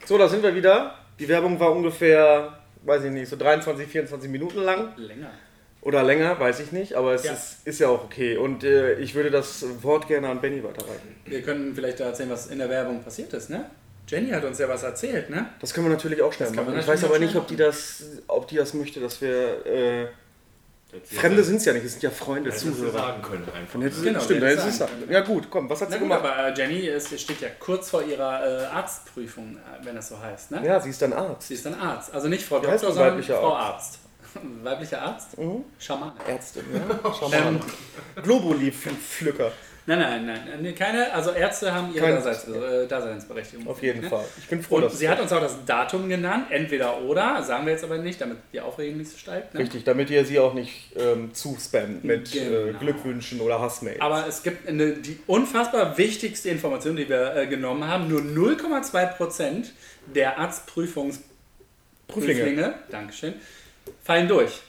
So, 0.04 0.16
da 0.18 0.28
sind 0.28 0.42
wir 0.42 0.54
wieder. 0.54 0.94
Die 1.18 1.26
Werbung 1.28 1.58
war 1.58 1.72
ungefähr, 1.72 2.60
weiß 2.84 3.04
ich 3.04 3.10
nicht, 3.10 3.28
so 3.28 3.36
23, 3.36 3.88
24 3.88 4.30
Minuten 4.30 4.60
lang 4.60 4.92
Länger. 4.96 5.30
Oder 5.86 6.02
länger, 6.02 6.38
weiß 6.40 6.60
ich 6.60 6.72
nicht, 6.72 6.94
aber 6.94 7.14
es 7.14 7.24
Ja. 7.24 7.32
ist, 7.32 7.58
ist 7.64 7.78
ja 7.78 7.88
auch 7.88 8.04
okay. 8.04 8.36
Und 8.36 8.64
äh, 8.64 8.94
ich 8.98 9.14
würde 9.14 9.30
das 9.30 9.64
Wort 9.82 10.08
gerne 10.08 10.28
an 10.28 10.40
Benny 10.40 10.62
weiterreichen. 10.62 11.14
Wir 11.24 11.42
können 11.42 11.74
vielleicht 11.74 12.00
da 12.00 12.06
erzählen, 12.06 12.30
was 12.30 12.48
in 12.48 12.58
der 12.58 12.68
Werbung 12.68 13.02
passiert 13.02 13.32
ist, 13.32 13.50
ne? 13.50 13.70
Jenny 14.08 14.30
hat 14.30 14.44
uns 14.44 14.58
ja 14.58 14.68
was 14.68 14.82
erzählt, 14.84 15.30
ne? 15.30 15.46
Das 15.60 15.72
können 15.74 15.86
wir 15.86 15.92
natürlich 15.92 16.22
auch 16.22 16.32
schnell 16.32 16.50
machen. 16.50 16.78
Ich 16.78 16.86
weiß 16.86 17.02
aber 17.04 17.18
nicht, 17.18 17.34
ob 17.36 17.46
die 17.48 17.56
das, 17.56 18.04
ob 18.28 18.46
die 18.48 18.56
das 18.56 18.74
möchte, 18.74 19.00
dass 19.00 19.20
wir. 19.20 19.66
Äh, 19.66 20.06
Fremde 21.04 21.42
sind 21.42 21.56
es 21.56 21.64
ja 21.64 21.72
nicht, 21.72 21.84
es 21.84 21.92
sind 21.92 22.04
ja 22.04 22.10
Freunde, 22.10 22.48
du 22.50 22.56
Zuhörer. 22.56 22.92
sagen 22.92 23.20
können 23.22 23.44
einfach. 23.54 23.78
Dann 23.80 23.90
Genau, 24.02 24.20
stimmt, 24.20 24.42
dann 24.42 24.48
hätte 24.48 24.60
sagen 24.62 24.72
sagen. 24.72 24.92
Ja 25.10 25.20
gut, 25.20 25.48
komm, 25.50 25.68
was 25.68 25.80
hat 25.80 25.88
Na 25.90 25.94
sie 25.96 26.00
gut, 26.00 26.08
gemacht? 26.08 26.24
aber 26.24 26.48
äh, 26.48 26.54
Jenny 26.56 26.86
ist, 26.86 27.20
steht 27.20 27.40
ja 27.40 27.48
kurz 27.58 27.90
vor 27.90 28.02
ihrer 28.04 28.62
äh, 28.62 28.64
Arztprüfung, 28.66 29.56
äh, 29.56 29.84
wenn 29.84 29.96
das 29.96 30.08
so 30.08 30.18
heißt, 30.20 30.52
ne? 30.52 30.62
Ja, 30.64 30.80
sie 30.80 30.90
ist 30.90 31.02
dann 31.02 31.12
Arzt. 31.12 31.48
Sie 31.48 31.54
ist 31.54 31.66
dann 31.66 31.74
Arzt. 31.74 32.14
Also 32.14 32.28
nicht 32.28 32.44
Frau 32.46 32.60
Doktor, 32.60 32.92
sondern 32.92 33.22
Frau 33.22 33.54
Arzt. 33.54 33.98
Weiblicher 34.62 35.02
Arzt? 35.02 35.38
Mhm. 35.38 35.64
Schamane. 35.78 36.12
Ärztin, 36.28 36.62
ja? 36.74 37.12
Schaman. 37.18 37.60
Globuli-Pflücker, 38.22 39.52
Nein, 39.88 40.00
nein, 40.00 40.26
nein, 40.26 40.40
nein, 40.62 40.74
keine, 40.74 41.12
also 41.14 41.30
Ärzte 41.30 41.72
haben 41.72 41.94
ihre 41.94 42.06
Kein- 42.06 42.14
Daseins, 42.16 42.48
äh, 42.48 42.88
Daseinsberechtigung. 42.88 43.68
auf 43.68 43.80
jeden? 43.84 44.02
Fall. 44.02 44.24
Ich 44.36 44.48
bin 44.48 44.60
froh, 44.60 44.76
Und 44.76 44.86
dass 44.86 44.98
sie 44.98 45.08
hat 45.08 45.20
uns 45.20 45.32
auch 45.32 45.40
das 45.40 45.64
Datum 45.64 46.08
genannt, 46.08 46.46
entweder 46.50 47.02
oder, 47.02 47.40
sagen 47.44 47.66
wir 47.66 47.72
jetzt 47.72 47.84
aber 47.84 47.96
nicht, 47.98 48.20
damit 48.20 48.38
die 48.52 48.60
Aufregung 48.60 48.98
nicht 48.98 49.12
so 49.12 49.16
steigt. 49.16 49.54
Ne? 49.54 49.60
Richtig, 49.60 49.84
damit 49.84 50.10
ihr 50.10 50.24
sie 50.24 50.40
auch 50.40 50.54
nicht 50.54 50.90
ähm, 50.96 51.32
zuspammt 51.34 52.02
mit 52.02 52.34
äh, 52.34 52.64
Genau. 52.66 52.78
Glückwünschen 52.80 53.40
oder 53.40 53.60
Hassmails. 53.60 54.00
Aber 54.00 54.26
es 54.26 54.42
gibt 54.42 54.66
eine, 54.68 54.94
die 54.94 55.20
unfassbar 55.28 55.96
wichtigste 55.96 56.48
Information, 56.48 56.96
die 56.96 57.08
wir 57.08 57.36
äh, 57.36 57.46
genommen 57.46 57.86
haben. 57.86 58.08
Nur 58.08 58.22
0,2% 58.22 59.66
der 60.12 60.36
Arztprüfungsprüflinge, 60.40 61.24
Prüflinge. 62.08 62.74
Dankeschön, 62.90 63.34
fallen 64.02 64.28
durch. 64.28 64.60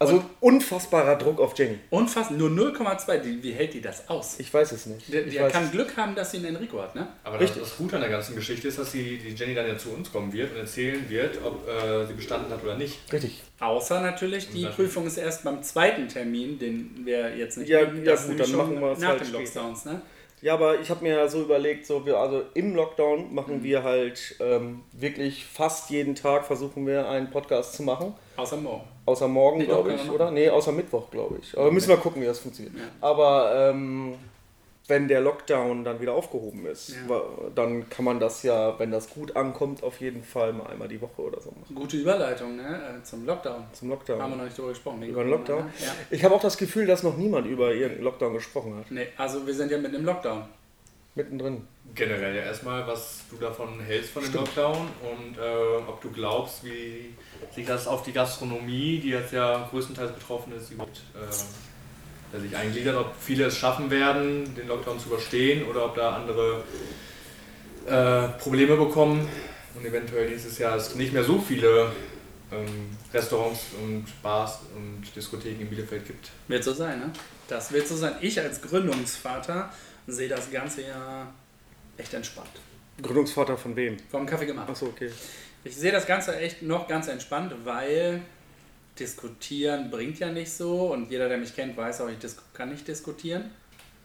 Also 0.00 0.22
unfassbarer 0.40 1.16
Druck 1.16 1.40
auf 1.40 1.56
Jenny. 1.56 1.78
Unfassbar, 1.88 2.36
nur 2.36 2.50
0,2. 2.50 3.18
Die- 3.18 3.42
Wie 3.42 3.52
hält 3.52 3.74
die 3.74 3.80
das 3.80 4.08
aus? 4.08 4.38
Ich 4.40 4.52
weiß 4.52 4.72
es 4.72 4.86
nicht. 4.86 5.10
Der, 5.10 5.24
ich 5.26 5.34
der 5.34 5.48
kann. 5.48 5.70
Glück 5.70 5.96
haben, 5.96 6.16
dass 6.16 6.32
sie 6.32 6.38
einen 6.38 6.56
Enrico 6.56 6.82
hat, 6.82 6.96
ne? 6.96 7.06
Aber 7.22 7.38
das, 7.38 7.54
das 7.56 7.76
Gute 7.76 7.94
an 7.96 8.02
der 8.02 8.10
ganzen 8.10 8.34
Geschichte 8.34 8.66
ist, 8.68 8.78
dass 8.78 8.90
die, 8.90 9.18
die 9.18 9.30
Jenny 9.34 9.54
dann 9.54 9.68
ja 9.68 9.78
zu 9.78 9.90
uns 9.90 10.12
kommen 10.12 10.32
wird 10.32 10.50
und 10.52 10.58
erzählen 10.58 11.08
wird, 11.08 11.38
ob 11.44 11.66
äh, 11.68 12.04
sie 12.06 12.12
bestanden 12.12 12.52
hat 12.52 12.62
oder 12.64 12.76
nicht. 12.76 12.98
Richtig. 13.12 13.40
Außer 13.60 14.00
natürlich, 14.00 14.50
die 14.50 14.66
Und 14.66 14.74
Prüfung 14.74 15.06
ist 15.06 15.16
erst 15.16 15.44
beim 15.44 15.62
zweiten 15.62 16.08
Termin, 16.08 16.58
den 16.58 17.02
wir 17.04 17.34
jetzt 17.36 17.56
nicht 17.56 17.68
Ja, 17.70 17.80
ja 17.80 17.84
gut, 17.86 18.04
dann 18.06 18.56
machen 18.56 18.80
wir 18.80 18.92
es 18.92 18.98
nach 18.98 19.08
halt 19.10 19.20
den 19.20 19.26
später. 19.28 19.42
Lockdowns, 19.62 19.84
ne? 19.84 20.02
Ja, 20.42 20.54
aber 20.54 20.80
ich 20.80 20.90
habe 20.90 21.02
mir 21.04 21.16
ja 21.16 21.28
so 21.28 21.40
überlegt, 21.40 21.86
so 21.86 22.04
wir, 22.04 22.18
also 22.18 22.42
im 22.54 22.74
Lockdown 22.74 23.32
machen 23.32 23.58
Mhm. 23.58 23.62
wir 23.62 23.82
halt 23.84 24.34
ähm, 24.40 24.82
wirklich 24.92 25.46
fast 25.46 25.88
jeden 25.90 26.16
Tag 26.16 26.44
versuchen 26.44 26.84
wir 26.86 27.08
einen 27.08 27.30
Podcast 27.30 27.74
zu 27.74 27.84
machen. 27.84 28.14
Außer 28.36 28.56
morgen. 28.56 28.84
Außer 29.06 29.28
morgen, 29.28 29.58
Nee, 29.58 29.64
glaube 29.66 29.94
ich, 29.94 30.10
oder? 30.10 30.30
Nee, 30.30 30.48
außer 30.48 30.72
Mittwoch, 30.72 31.10
glaube 31.10 31.38
ich. 31.40 31.56
Aber 31.56 31.70
müssen 31.70 31.88
wir 31.88 31.96
gucken, 31.98 32.22
wie 32.22 32.26
das 32.26 32.38
funktioniert. 32.38 32.74
Ja. 32.76 32.82
Aber 33.00 33.70
ähm, 33.70 34.14
wenn 34.86 35.08
der 35.08 35.20
Lockdown 35.22 35.82
dann 35.84 36.00
wieder 36.00 36.12
aufgehoben 36.14 36.66
ist, 36.66 36.90
Ja. 37.08 37.22
dann 37.54 37.88
kann 37.88 38.04
man 38.04 38.20
das 38.20 38.42
ja, 38.42 38.78
wenn 38.78 38.90
das 38.90 39.08
gut 39.10 39.34
ankommt, 39.36 39.82
auf 39.82 40.00
jeden 40.00 40.22
Fall 40.22 40.52
mal 40.52 40.66
einmal 40.66 40.88
die 40.88 41.00
Woche 41.00 41.22
oder 41.22 41.40
so 41.40 41.50
machen. 41.58 41.74
Gute 41.74 41.96
Überleitung, 41.96 42.56
ne? 42.56 42.98
äh, 43.00 43.02
Zum 43.02 43.24
Lockdown. 43.24 43.64
Zum 43.72 43.90
Haben 43.90 44.00
wir 44.06 44.14
Lockdown. 44.16 44.36
noch 44.38 44.44
nicht 44.44 44.58
drüber 44.58 44.68
gesprochen. 44.68 45.00
wegen 45.00 45.12
Über 45.12 45.22
den 45.24 45.30
Lockdown? 45.30 45.64
ne? 45.64 45.70
Ja. 45.80 45.92
Ich 46.10 46.22
habe 46.24 46.34
auch 46.34 46.42
das 46.42 46.56
Gefühl, 46.58 46.86
dass 46.86 47.02
noch 47.02 47.16
niemand 47.16 47.46
über 47.46 47.72
irgendeinen 47.72 48.04
Lockdown 48.04 48.34
gesprochen 48.34 48.76
hat. 48.76 48.90
Nee, 48.90 49.06
also 49.16 49.46
wir 49.46 49.54
sind 49.54 49.70
ja 49.70 49.78
mit 49.78 49.94
einem 49.94 50.04
Lockdown. 50.04 50.42
Mittendrin. 51.14 51.66
Generell 51.94 52.34
ja 52.34 52.42
erstmal, 52.42 52.86
was 52.86 53.20
du 53.30 53.36
davon 53.36 53.80
hältst 53.80 54.10
von 54.10 54.24
dem 54.24 54.32
Lockdown 54.32 54.76
und 54.76 55.38
äh, 55.38 55.88
ob 55.88 56.00
du 56.00 56.10
glaubst, 56.10 56.64
wie 56.64 57.14
sich 57.54 57.66
das 57.66 57.86
auf 57.86 58.02
die 58.02 58.12
Gastronomie, 58.12 58.98
die 58.98 59.10
jetzt 59.10 59.32
ja 59.32 59.68
größtenteils 59.70 60.12
betroffen 60.12 60.52
ist, 60.56 60.70
überhaupt 60.70 61.02
äh, 61.14 62.40
sich 62.40 62.56
eingliedert, 62.56 62.96
ob 62.96 63.14
viele 63.20 63.44
es 63.44 63.56
schaffen 63.56 63.90
werden, 63.90 64.54
den 64.56 64.66
Lockdown 64.66 64.98
zu 64.98 65.08
überstehen 65.08 65.64
oder 65.68 65.84
ob 65.84 65.94
da 65.94 66.16
andere 66.16 66.64
äh, 67.86 68.28
Probleme 68.40 68.76
bekommen 68.76 69.28
und 69.76 69.84
eventuell 69.84 70.28
nächstes 70.28 70.58
Jahr 70.58 70.76
es 70.76 70.94
nicht 70.96 71.12
mehr 71.12 71.22
so 71.22 71.38
viele 71.38 71.92
ähm, 72.50 72.96
Restaurants 73.12 73.66
und 73.82 74.06
Bars 74.22 74.60
und 74.74 75.04
Diskotheken 75.14 75.60
in 75.60 75.68
Bielefeld 75.68 76.06
gibt. 76.06 76.30
Wird 76.48 76.64
so 76.64 76.72
sein, 76.72 76.98
ne? 76.98 77.10
Das 77.46 77.72
wird 77.72 77.86
so 77.86 77.94
sein. 77.94 78.14
Ich 78.20 78.40
als 78.40 78.62
Gründungsvater 78.62 79.70
sehe 80.06 80.28
das 80.28 80.50
Ganze 80.50 80.82
ja 80.82 81.32
echt 81.96 82.14
entspannt. 82.14 82.50
Gründungsvater 83.00 83.56
von 83.56 83.74
wem? 83.76 83.96
Vom 84.10 84.26
Kaffee 84.26 84.46
gemacht. 84.46 84.68
Achso, 84.68 84.86
okay. 84.86 85.10
Ich 85.64 85.76
sehe 85.76 85.92
das 85.92 86.06
Ganze 86.06 86.36
echt 86.38 86.62
noch 86.62 86.86
ganz 86.86 87.08
entspannt, 87.08 87.54
weil 87.64 88.20
diskutieren 88.98 89.90
bringt 89.90 90.18
ja 90.18 90.30
nicht 90.30 90.52
so 90.52 90.92
und 90.92 91.10
jeder, 91.10 91.28
der 91.28 91.38
mich 91.38 91.54
kennt, 91.54 91.76
weiß 91.76 92.02
auch, 92.02 92.08
ich 92.08 92.18
kann 92.52 92.70
nicht 92.70 92.86
diskutieren. 92.86 93.50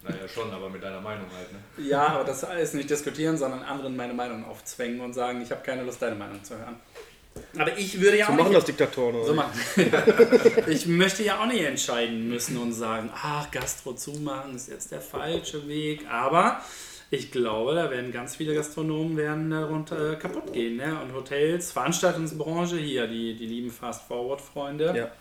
Naja, 0.02 0.28
schon, 0.28 0.50
aber 0.52 0.70
mit 0.70 0.82
deiner 0.82 1.02
Meinung 1.02 1.26
halt, 1.36 1.52
ne? 1.52 1.60
Ja, 1.86 2.08
aber 2.08 2.24
das 2.24 2.44
ist 2.44 2.74
nicht 2.74 2.90
diskutieren, 2.90 3.38
sondern 3.38 3.62
anderen 3.62 3.98
meine 3.98 4.14
Meinung 4.14 4.46
aufzwängen 4.46 5.02
und 5.02 5.14
sagen, 5.14 5.42
ich 5.42 5.52
habe 5.52 5.62
keine 5.62 5.84
Lust, 5.84 6.02
deine 6.02 6.16
Meinung 6.16 6.42
zu 6.44 6.58
hören. 6.58 6.80
Aber 7.58 7.78
ich 7.78 8.00
würde 8.00 8.18
ja 8.18 8.28
so 8.28 8.32
auch 8.34 8.38
machen 8.38 8.50
nicht, 8.50 8.58
das 8.58 8.66
Diktatoren, 8.66 9.16
oder? 9.16 9.26
So 9.26 9.34
machen. 9.34 9.52
ich 10.68 10.86
möchte 10.88 11.24
ja 11.24 11.40
auch 11.42 11.46
nicht 11.48 11.62
entscheiden 11.64 12.30
müssen 12.30 12.58
und 12.58 12.74
sagen, 12.74 13.10
ach, 13.14 13.50
Gastro 13.52 13.94
zumachen 13.94 14.56
ist 14.56 14.70
jetzt 14.70 14.92
der 14.92 15.02
falsche 15.02 15.68
Weg. 15.68 16.06
Aber 16.10 16.62
ich 17.12 17.32
glaube, 17.32 17.76
da 17.76 17.90
werden 17.90 18.12
ganz 18.12 18.36
viele 18.36 18.54
Gastronomen 18.54 19.18
werden 19.18 19.50
darunter 19.50 20.16
kaputt 20.16 20.54
gehen. 20.54 20.78
Ne? 20.78 21.00
Und 21.02 21.14
Hotels, 21.14 21.72
Veranstaltungsbranche 21.72 22.78
hier, 22.78 23.08
die, 23.08 23.36
die 23.36 23.48
lieben 23.48 23.72
Fast-Forward-Freunde, 23.72 24.94
Ja. 24.96 25.12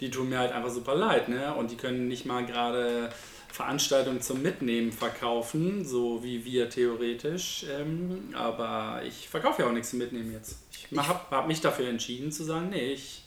die 0.00 0.10
tun 0.10 0.28
mir 0.28 0.38
halt 0.38 0.52
einfach 0.52 0.70
super 0.70 0.94
leid. 0.94 1.28
Ne? 1.28 1.52
Und 1.54 1.70
die 1.70 1.76
können 1.76 2.06
nicht 2.06 2.26
mal 2.26 2.46
gerade 2.46 3.10
Veranstaltungen 3.56 4.20
zum 4.20 4.42
Mitnehmen 4.42 4.92
verkaufen, 4.92 5.82
so 5.86 6.22
wie 6.22 6.44
wir 6.44 6.68
theoretisch. 6.68 7.64
Ähm, 7.74 8.34
aber 8.34 9.00
ich 9.06 9.30
verkaufe 9.30 9.62
ja 9.62 9.68
auch 9.68 9.72
nichts 9.72 9.90
zum 9.90 9.98
Mitnehmen 9.98 10.30
jetzt. 10.30 10.58
Ich 10.70 10.94
habe 10.94 11.20
hab 11.30 11.48
mich 11.48 11.62
dafür 11.62 11.88
entschieden 11.88 12.30
zu 12.30 12.44
sagen, 12.44 12.68
nee, 12.68 12.92
ich, 12.92 13.24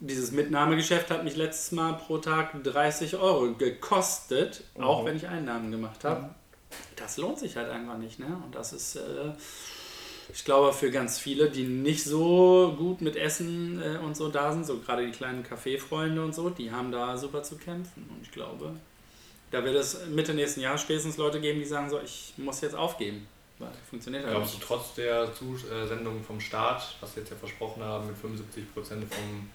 dieses 0.00 0.32
Mitnahmegeschäft 0.32 1.10
hat 1.10 1.24
mich 1.24 1.36
letztes 1.36 1.72
Mal 1.72 1.94
pro 1.94 2.18
Tag 2.18 2.62
30 2.62 3.16
Euro 3.16 3.54
gekostet, 3.54 4.64
auch 4.78 5.06
wenn 5.06 5.16
ich 5.16 5.28
Einnahmen 5.28 5.70
gemacht 5.70 6.04
habe. 6.04 6.34
Das 6.96 7.16
lohnt 7.16 7.38
sich 7.38 7.56
halt 7.56 7.70
einfach 7.70 7.96
nicht. 7.96 8.18
Ne? 8.18 8.38
Und 8.44 8.54
das 8.54 8.74
ist, 8.74 8.96
äh, 8.96 9.32
ich 10.30 10.44
glaube, 10.44 10.74
für 10.74 10.90
ganz 10.90 11.18
viele, 11.18 11.48
die 11.48 11.64
nicht 11.64 12.04
so 12.04 12.74
gut 12.76 13.00
mit 13.00 13.16
Essen 13.16 13.80
äh, 13.80 13.96
und 13.96 14.14
so 14.14 14.28
da 14.28 14.52
sind, 14.52 14.66
so 14.66 14.78
gerade 14.80 15.06
die 15.06 15.12
kleinen 15.12 15.42
Kaffeefreunde 15.42 16.22
und 16.22 16.34
so, 16.34 16.50
die 16.50 16.70
haben 16.70 16.92
da 16.92 17.16
super 17.16 17.42
zu 17.42 17.56
kämpfen. 17.56 18.10
Und 18.10 18.20
ich 18.20 18.30
glaube, 18.30 18.74
da 19.54 19.64
wird 19.64 19.76
es 19.76 20.06
Mitte 20.06 20.34
nächsten 20.34 20.60
Jahres 20.60 20.80
spätestens 20.82 21.16
Leute 21.16 21.40
geben, 21.40 21.58
die 21.60 21.64
sagen 21.64 21.88
so, 21.88 22.00
ich 22.00 22.34
muss 22.36 22.60
jetzt 22.60 22.74
aufgeben. 22.74 23.26
Weil 23.58 23.70
funktioniert 23.88 24.24
halt 24.24 24.34
Glaubst 24.34 24.54
du 24.54 24.58
nicht. 24.58 24.66
trotz 24.66 24.94
der 24.94 25.32
Zusendung 25.32 26.22
vom 26.24 26.40
Staat, 26.40 26.96
was 27.00 27.14
wir 27.14 27.22
jetzt 27.22 27.30
ja 27.30 27.36
versprochen 27.36 27.82
haben, 27.84 28.08
mit 28.08 28.16
75 28.18 28.74
Prozent 28.74 29.04
vom 29.14 29.48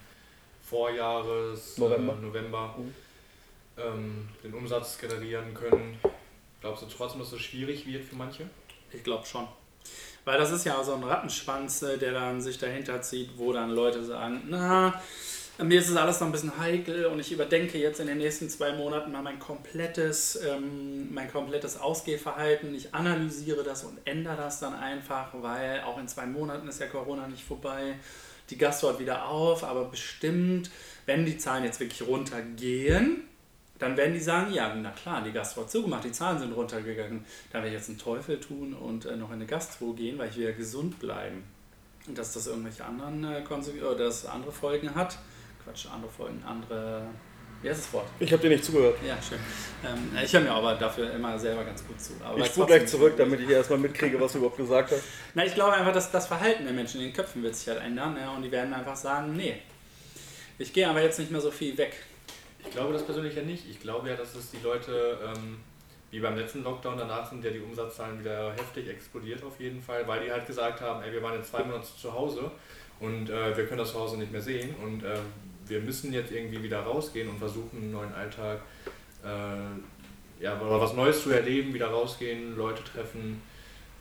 Vorjahres 0.68 1.76
November. 1.78 2.14
Äh, 2.14 2.16
November 2.26 2.74
Mhm. 2.78 2.94
ähm, 3.76 4.28
den 4.42 4.54
Umsatz 4.54 4.98
generieren 4.98 5.52
können, 5.54 5.98
glaubst 6.60 6.82
du 6.82 6.86
trotzdem, 6.86 7.20
dass 7.20 7.32
es 7.32 7.40
schwierig 7.40 7.86
wird 7.86 8.04
für 8.04 8.16
manche? 8.16 8.48
Ich 8.92 9.02
glaube 9.04 9.26
schon. 9.26 9.46
Weil 10.24 10.38
das 10.38 10.50
ist 10.52 10.64
ja 10.64 10.82
so 10.84 10.94
ein 10.94 11.02
Rattenschwanz, 11.04 11.82
äh, 11.82 11.98
der 11.98 12.12
dann 12.12 12.40
sich 12.40 12.58
dahinter 12.58 13.00
zieht, 13.02 13.30
wo 13.36 13.52
dann 13.52 13.70
Leute 13.70 14.04
sagen, 14.04 14.42
na, 14.48 15.00
mir 15.64 15.80
ist 15.80 15.88
es 15.88 15.96
alles 15.96 16.20
noch 16.20 16.28
ein 16.28 16.32
bisschen 16.32 16.58
heikel 16.58 17.06
und 17.06 17.20
ich 17.20 17.32
überdenke 17.32 17.78
jetzt 17.78 18.00
in 18.00 18.06
den 18.06 18.18
nächsten 18.18 18.48
zwei 18.48 18.72
Monaten 18.72 19.12
mal 19.12 19.22
mein 19.22 19.38
komplettes, 19.38 20.40
ähm, 20.42 21.12
mein 21.12 21.30
komplettes 21.30 21.78
Ausgehverhalten. 21.78 22.74
Ich 22.74 22.94
analysiere 22.94 23.62
das 23.62 23.84
und 23.84 23.98
ändere 24.04 24.36
das 24.36 24.60
dann 24.60 24.74
einfach, 24.74 25.28
weil 25.40 25.80
auch 25.82 25.98
in 25.98 26.08
zwei 26.08 26.26
Monaten 26.26 26.68
ist 26.68 26.80
ja 26.80 26.86
Corona 26.86 27.26
nicht 27.26 27.44
vorbei. 27.44 27.96
Die 28.50 28.58
Gastro 28.58 28.88
hat 28.88 28.98
wieder 28.98 29.26
auf, 29.26 29.62
aber 29.64 29.84
bestimmt, 29.84 30.70
wenn 31.06 31.24
die 31.24 31.38
Zahlen 31.38 31.64
jetzt 31.64 31.80
wirklich 31.80 32.06
runtergehen, 32.06 33.24
dann 33.78 33.96
werden 33.96 34.12
die 34.12 34.20
sagen, 34.20 34.52
ja, 34.52 34.74
na 34.74 34.90
klar, 34.90 35.22
die 35.22 35.32
Gastro 35.32 35.62
hat 35.62 35.70
zugemacht, 35.70 36.04
die 36.04 36.12
Zahlen 36.12 36.38
sind 36.38 36.52
runtergegangen. 36.52 37.24
Da 37.50 37.58
werde 37.58 37.68
ich 37.68 37.74
jetzt 37.74 37.88
einen 37.88 37.98
Teufel 37.98 38.38
tun 38.38 38.74
und 38.74 39.06
äh, 39.06 39.16
noch 39.16 39.28
in 39.28 39.36
eine 39.36 39.46
Gastro 39.46 39.92
gehen, 39.94 40.18
weil 40.18 40.28
ich 40.28 40.36
will 40.36 40.44
ja 40.44 40.52
gesund 40.52 40.98
bleiben. 40.98 41.44
Und 42.06 42.18
dass 42.18 42.34
das 42.34 42.46
irgendwelche 42.46 42.84
anderen 42.84 43.24
äh, 43.24 43.42
oder 43.82 44.04
dass 44.04 44.24
es 44.24 44.26
andere 44.26 44.52
Folgen 44.52 44.94
hat. 44.94 45.18
Quatsch, 45.64 45.86
andere 45.92 46.10
Folgen, 46.10 46.42
andere. 46.46 47.02
Wie 47.62 47.68
heißt 47.68 47.80
das 47.80 47.92
Wort? 47.92 48.06
Ich 48.18 48.32
habe 48.32 48.42
dir 48.42 48.48
nicht 48.48 48.64
zugehört. 48.64 48.96
Ja, 49.06 49.20
schön. 49.20 49.38
Ähm, 49.84 50.16
ich 50.24 50.32
höre 50.32 50.40
mir 50.40 50.52
aber 50.52 50.74
dafür 50.76 51.12
immer 51.12 51.38
selber 51.38 51.62
ganz 51.62 51.86
gut 51.86 52.00
zu. 52.00 52.14
Aber 52.24 52.38
Ich 52.38 52.46
spule 52.46 52.66
gleich 52.66 52.86
zurück, 52.86 53.14
damit 53.18 53.40
ich 53.40 53.50
erstmal 53.50 53.78
mitkriege, 53.78 54.18
was 54.18 54.32
du 54.32 54.38
überhaupt 54.38 54.56
gesagt 54.56 54.92
hast. 54.92 55.02
Na, 55.34 55.44
ich 55.44 55.54
glaube 55.54 55.74
einfach, 55.74 55.92
dass 55.92 56.10
das 56.10 56.26
Verhalten 56.26 56.64
der 56.64 56.72
Menschen 56.72 57.00
in 57.00 57.08
den 57.08 57.12
Köpfen 57.12 57.42
wird 57.42 57.54
sich 57.54 57.68
halt 57.68 57.82
ändern. 57.82 58.16
Ja, 58.18 58.34
und 58.34 58.42
die 58.42 58.50
werden 58.50 58.72
einfach 58.72 58.96
sagen, 58.96 59.36
nee, 59.36 59.60
ich 60.58 60.72
gehe 60.72 60.88
aber 60.88 61.02
jetzt 61.02 61.18
nicht 61.18 61.30
mehr 61.30 61.40
so 61.40 61.50
viel 61.50 61.76
weg. 61.76 61.94
Ich 62.64 62.70
glaube 62.70 62.92
das 62.94 63.04
persönlich 63.04 63.34
ja 63.34 63.42
nicht. 63.42 63.68
Ich 63.68 63.80
glaube 63.80 64.08
ja, 64.08 64.16
dass 64.16 64.34
es 64.34 64.50
die 64.50 64.58
Leute, 64.62 65.18
ähm, 65.24 65.58
wie 66.10 66.20
beim 66.20 66.36
letzten 66.36 66.62
Lockdown, 66.64 66.96
danach 66.96 67.28
sind 67.28 67.44
ja 67.44 67.50
die 67.50 67.60
Umsatzzahlen 67.60 68.20
wieder 68.20 68.52
heftig 68.52 68.88
explodiert 68.88 69.42
auf 69.42 69.60
jeden 69.60 69.82
Fall, 69.82 70.06
weil 70.06 70.24
die 70.24 70.32
halt 70.32 70.46
gesagt 70.46 70.80
haben, 70.80 71.02
ey, 71.02 71.12
wir 71.12 71.22
waren 71.22 71.34
jetzt 71.34 71.50
zwei 71.50 71.62
Monate 71.62 71.86
zu 71.96 72.12
Hause 72.12 72.50
und 73.00 73.30
äh, 73.30 73.56
wir 73.56 73.66
können 73.66 73.78
das 73.78 73.92
zu 73.92 74.00
Hause 74.00 74.18
nicht 74.18 74.32
mehr 74.32 74.42
sehen 74.42 74.74
und 74.82 75.02
äh, 75.04 75.18
wir 75.70 75.80
müssen 75.80 76.12
jetzt 76.12 76.32
irgendwie 76.32 76.62
wieder 76.62 76.80
rausgehen 76.80 77.28
und 77.28 77.38
versuchen, 77.38 77.78
einen 77.78 77.92
neuen 77.92 78.12
Alltag, 78.12 78.60
äh, 79.24 80.42
ja, 80.42 80.60
oder 80.60 80.80
was 80.80 80.94
Neues 80.94 81.22
zu 81.22 81.30
erleben, 81.30 81.72
wieder 81.72 81.88
rausgehen, 81.88 82.56
Leute 82.56 82.82
treffen. 82.84 83.42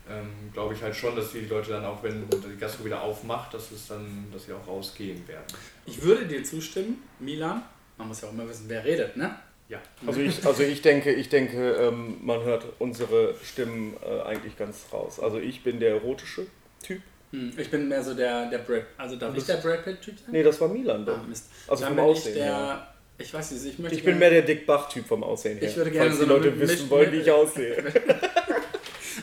Ähm, 0.09 0.51
glaube 0.53 0.73
ich 0.73 0.81
halt 0.81 0.95
schon, 0.95 1.15
dass 1.15 1.33
die 1.33 1.41
Leute 1.41 1.71
dann 1.71 1.85
auch, 1.85 2.01
wenn 2.01 2.27
die 2.27 2.57
Gastro 2.59 2.83
wieder 2.83 3.01
aufmacht, 3.01 3.53
dass 3.53 3.69
es 3.71 3.87
dann, 3.87 4.25
dass 4.33 4.45
sie 4.45 4.53
auch 4.53 4.67
rausgehen 4.67 5.27
werden. 5.27 5.45
Ich 5.85 6.01
würde 6.01 6.25
dir 6.25 6.43
zustimmen, 6.43 7.03
Milan. 7.19 7.61
Man 7.97 8.07
muss 8.07 8.21
ja 8.21 8.27
auch 8.27 8.33
immer 8.33 8.49
wissen, 8.49 8.65
wer 8.67 8.83
redet, 8.83 9.15
ne? 9.17 9.35
Ja. 9.67 9.79
Also 10.07 10.19
ich, 10.21 10.43
also 10.43 10.63
ich 10.63 10.81
denke, 10.81 11.13
ich 11.13 11.29
denke, 11.29 11.73
ähm, 11.73 12.17
man 12.23 12.41
hört 12.41 12.65
unsere 12.79 13.35
Stimmen 13.43 13.95
äh, 14.03 14.21
eigentlich 14.21 14.57
ganz 14.57 14.85
raus. 14.91 15.19
Also 15.19 15.37
ich 15.37 15.63
bin 15.63 15.79
der 15.79 15.91
erotische 15.91 16.47
Typ. 16.81 17.01
Hm, 17.31 17.53
ich 17.57 17.69
bin 17.69 17.87
mehr 17.87 18.03
so 18.03 18.13
der, 18.13 18.49
der 18.49 18.57
Brad. 18.59 18.83
Also 18.97 19.15
darf 19.15 19.35
ich 19.37 19.45
der 19.45 19.57
Brad 19.57 19.83
Pitt-Typ 19.83 20.15
sein? 20.17 20.27
Nee, 20.31 20.43
das 20.43 20.59
war 20.59 20.67
Milan 20.67 21.07
Ah. 21.07 21.23
Mist. 21.27 21.45
Also 21.67 21.83
Dann 21.83 21.95
vom 21.95 22.05
bin 22.05 22.13
ich 22.13 22.19
Aussehen 22.19 22.35
der. 22.35 22.45
her. 22.45 22.87
Ich 23.21 23.33
weiß 23.33 23.51
nicht, 23.51 23.65
ich 23.65 23.79
möchte. 23.79 23.97
Ich 23.97 24.03
bin 24.03 24.17
mehr 24.17 24.29
der 24.29 24.41
Dick 24.43 24.65
Bach-Typ 24.65 25.05
vom 25.05 25.23
Aussehen 25.23 25.57
her. 25.59 25.69
Ich 25.69 25.75
würde 25.75 25.91
gerne 25.91 26.07
falls 26.09 26.19
so 26.19 26.25
die 26.25 26.29
Leute 26.29 26.51
Misch- 26.51 26.59
wissen 26.69 26.89
wollen, 26.89 27.11
wie 27.11 27.17
ich 27.17 27.31
aussehe. 27.31 27.83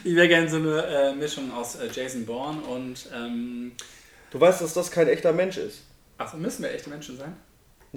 Ich 0.03 0.15
wäre 0.15 0.27
gerne 0.27 0.47
so 0.47 0.57
eine 0.57 0.83
äh, 0.85 1.13
Mischung 1.15 1.51
aus 1.51 1.75
äh, 1.75 1.87
Jason 1.91 2.25
Bourne 2.25 2.61
und. 2.61 3.09
Ähm, 3.13 3.71
Du 4.29 4.39
weißt, 4.39 4.61
dass 4.61 4.73
das 4.73 4.91
kein 4.91 5.07
echter 5.07 5.31
Mensch 5.33 5.57
ist. 5.57 5.83
achso, 6.17 6.37
müssen 6.37 6.61
wir 6.63 6.71
echte 6.71 6.89
Menschen 6.89 7.17
sein? 7.17 7.35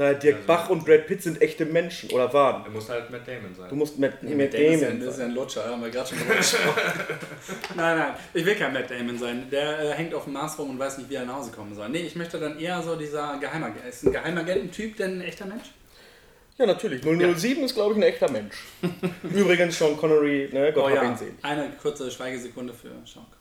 Naja, 0.00 0.14
Dirk 0.14 0.36
Also- 0.36 0.46
Bach 0.46 0.70
und 0.70 0.86
Brad 0.86 1.06
Pitt 1.06 1.22
sind 1.22 1.42
echte 1.42 1.66
Menschen 1.66 2.10
oder 2.10 2.32
waren. 2.32 2.64
Er 2.64 2.70
muss 2.70 2.88
halt 2.88 3.10
Matt 3.10 3.28
Damon 3.28 3.54
sein. 3.54 3.68
Du 3.68 3.74
musst 3.76 3.98
Matt, 3.98 4.22
Nee, 4.22 4.30
Matt 4.30 4.38
Matt 4.38 4.54
Damon 4.54 4.70
ja, 4.72 4.78
Damon 4.86 5.00
das 5.00 5.08
ist 5.08 5.12
ja 5.12 5.12
sein. 5.18 5.30
ein 5.30 5.34
Lutscher, 5.34 5.64
haben 5.66 5.82
wir 5.82 5.90
gerade 5.90 6.08
schon 6.08 6.18
gesprochen. 6.36 6.74
Nein, 7.76 7.98
nein, 7.98 8.14
ich 8.32 8.46
will 8.46 8.54
kein 8.54 8.72
Matt 8.72 8.90
Damon 8.90 9.18
sein. 9.18 9.46
Der 9.50 9.78
äh, 9.80 9.92
hängt 9.92 10.14
auf 10.14 10.24
dem 10.24 10.32
Mars 10.32 10.58
rum 10.58 10.70
und 10.70 10.78
weiß 10.78 10.96
nicht, 10.98 11.10
wie 11.10 11.16
er 11.16 11.26
nach 11.26 11.34
Hause 11.36 11.50
kommen 11.52 11.74
soll. 11.74 11.88
Nee, 11.90 11.98
ich 11.98 12.16
möchte 12.16 12.38
dann 12.40 12.58
eher 12.58 12.80
so 12.82 12.96
dieser 12.96 13.36
Geheimagent. 13.38 13.84
Ist 13.86 14.04
ein 14.06 14.12
Geheimagententyp 14.12 14.96
denn 14.96 15.18
ein 15.18 15.20
echter 15.20 15.44
Mensch? 15.44 15.70
Ja, 16.56 16.64
natürlich. 16.66 17.02
007 17.02 17.62
ist, 17.64 17.74
glaube 17.74 17.92
ich, 17.92 17.98
ein 17.98 18.02
echter 18.02 18.30
Mensch. 18.30 18.64
Übrigens, 19.22 19.78
Sean 19.78 19.96
Connery, 19.98 20.48
ne, 20.52 20.72
Gott 20.72 20.84
Oh 20.84 20.88
hab 20.88 20.94
ja, 20.96 21.10
ihn 21.10 21.16
sehen. 21.18 21.38
eine 21.42 21.68
kurze 21.80 22.10
Schweigesekunde 22.10 22.72
für 22.72 22.88
Sean 23.04 23.24
Connery. 23.24 23.39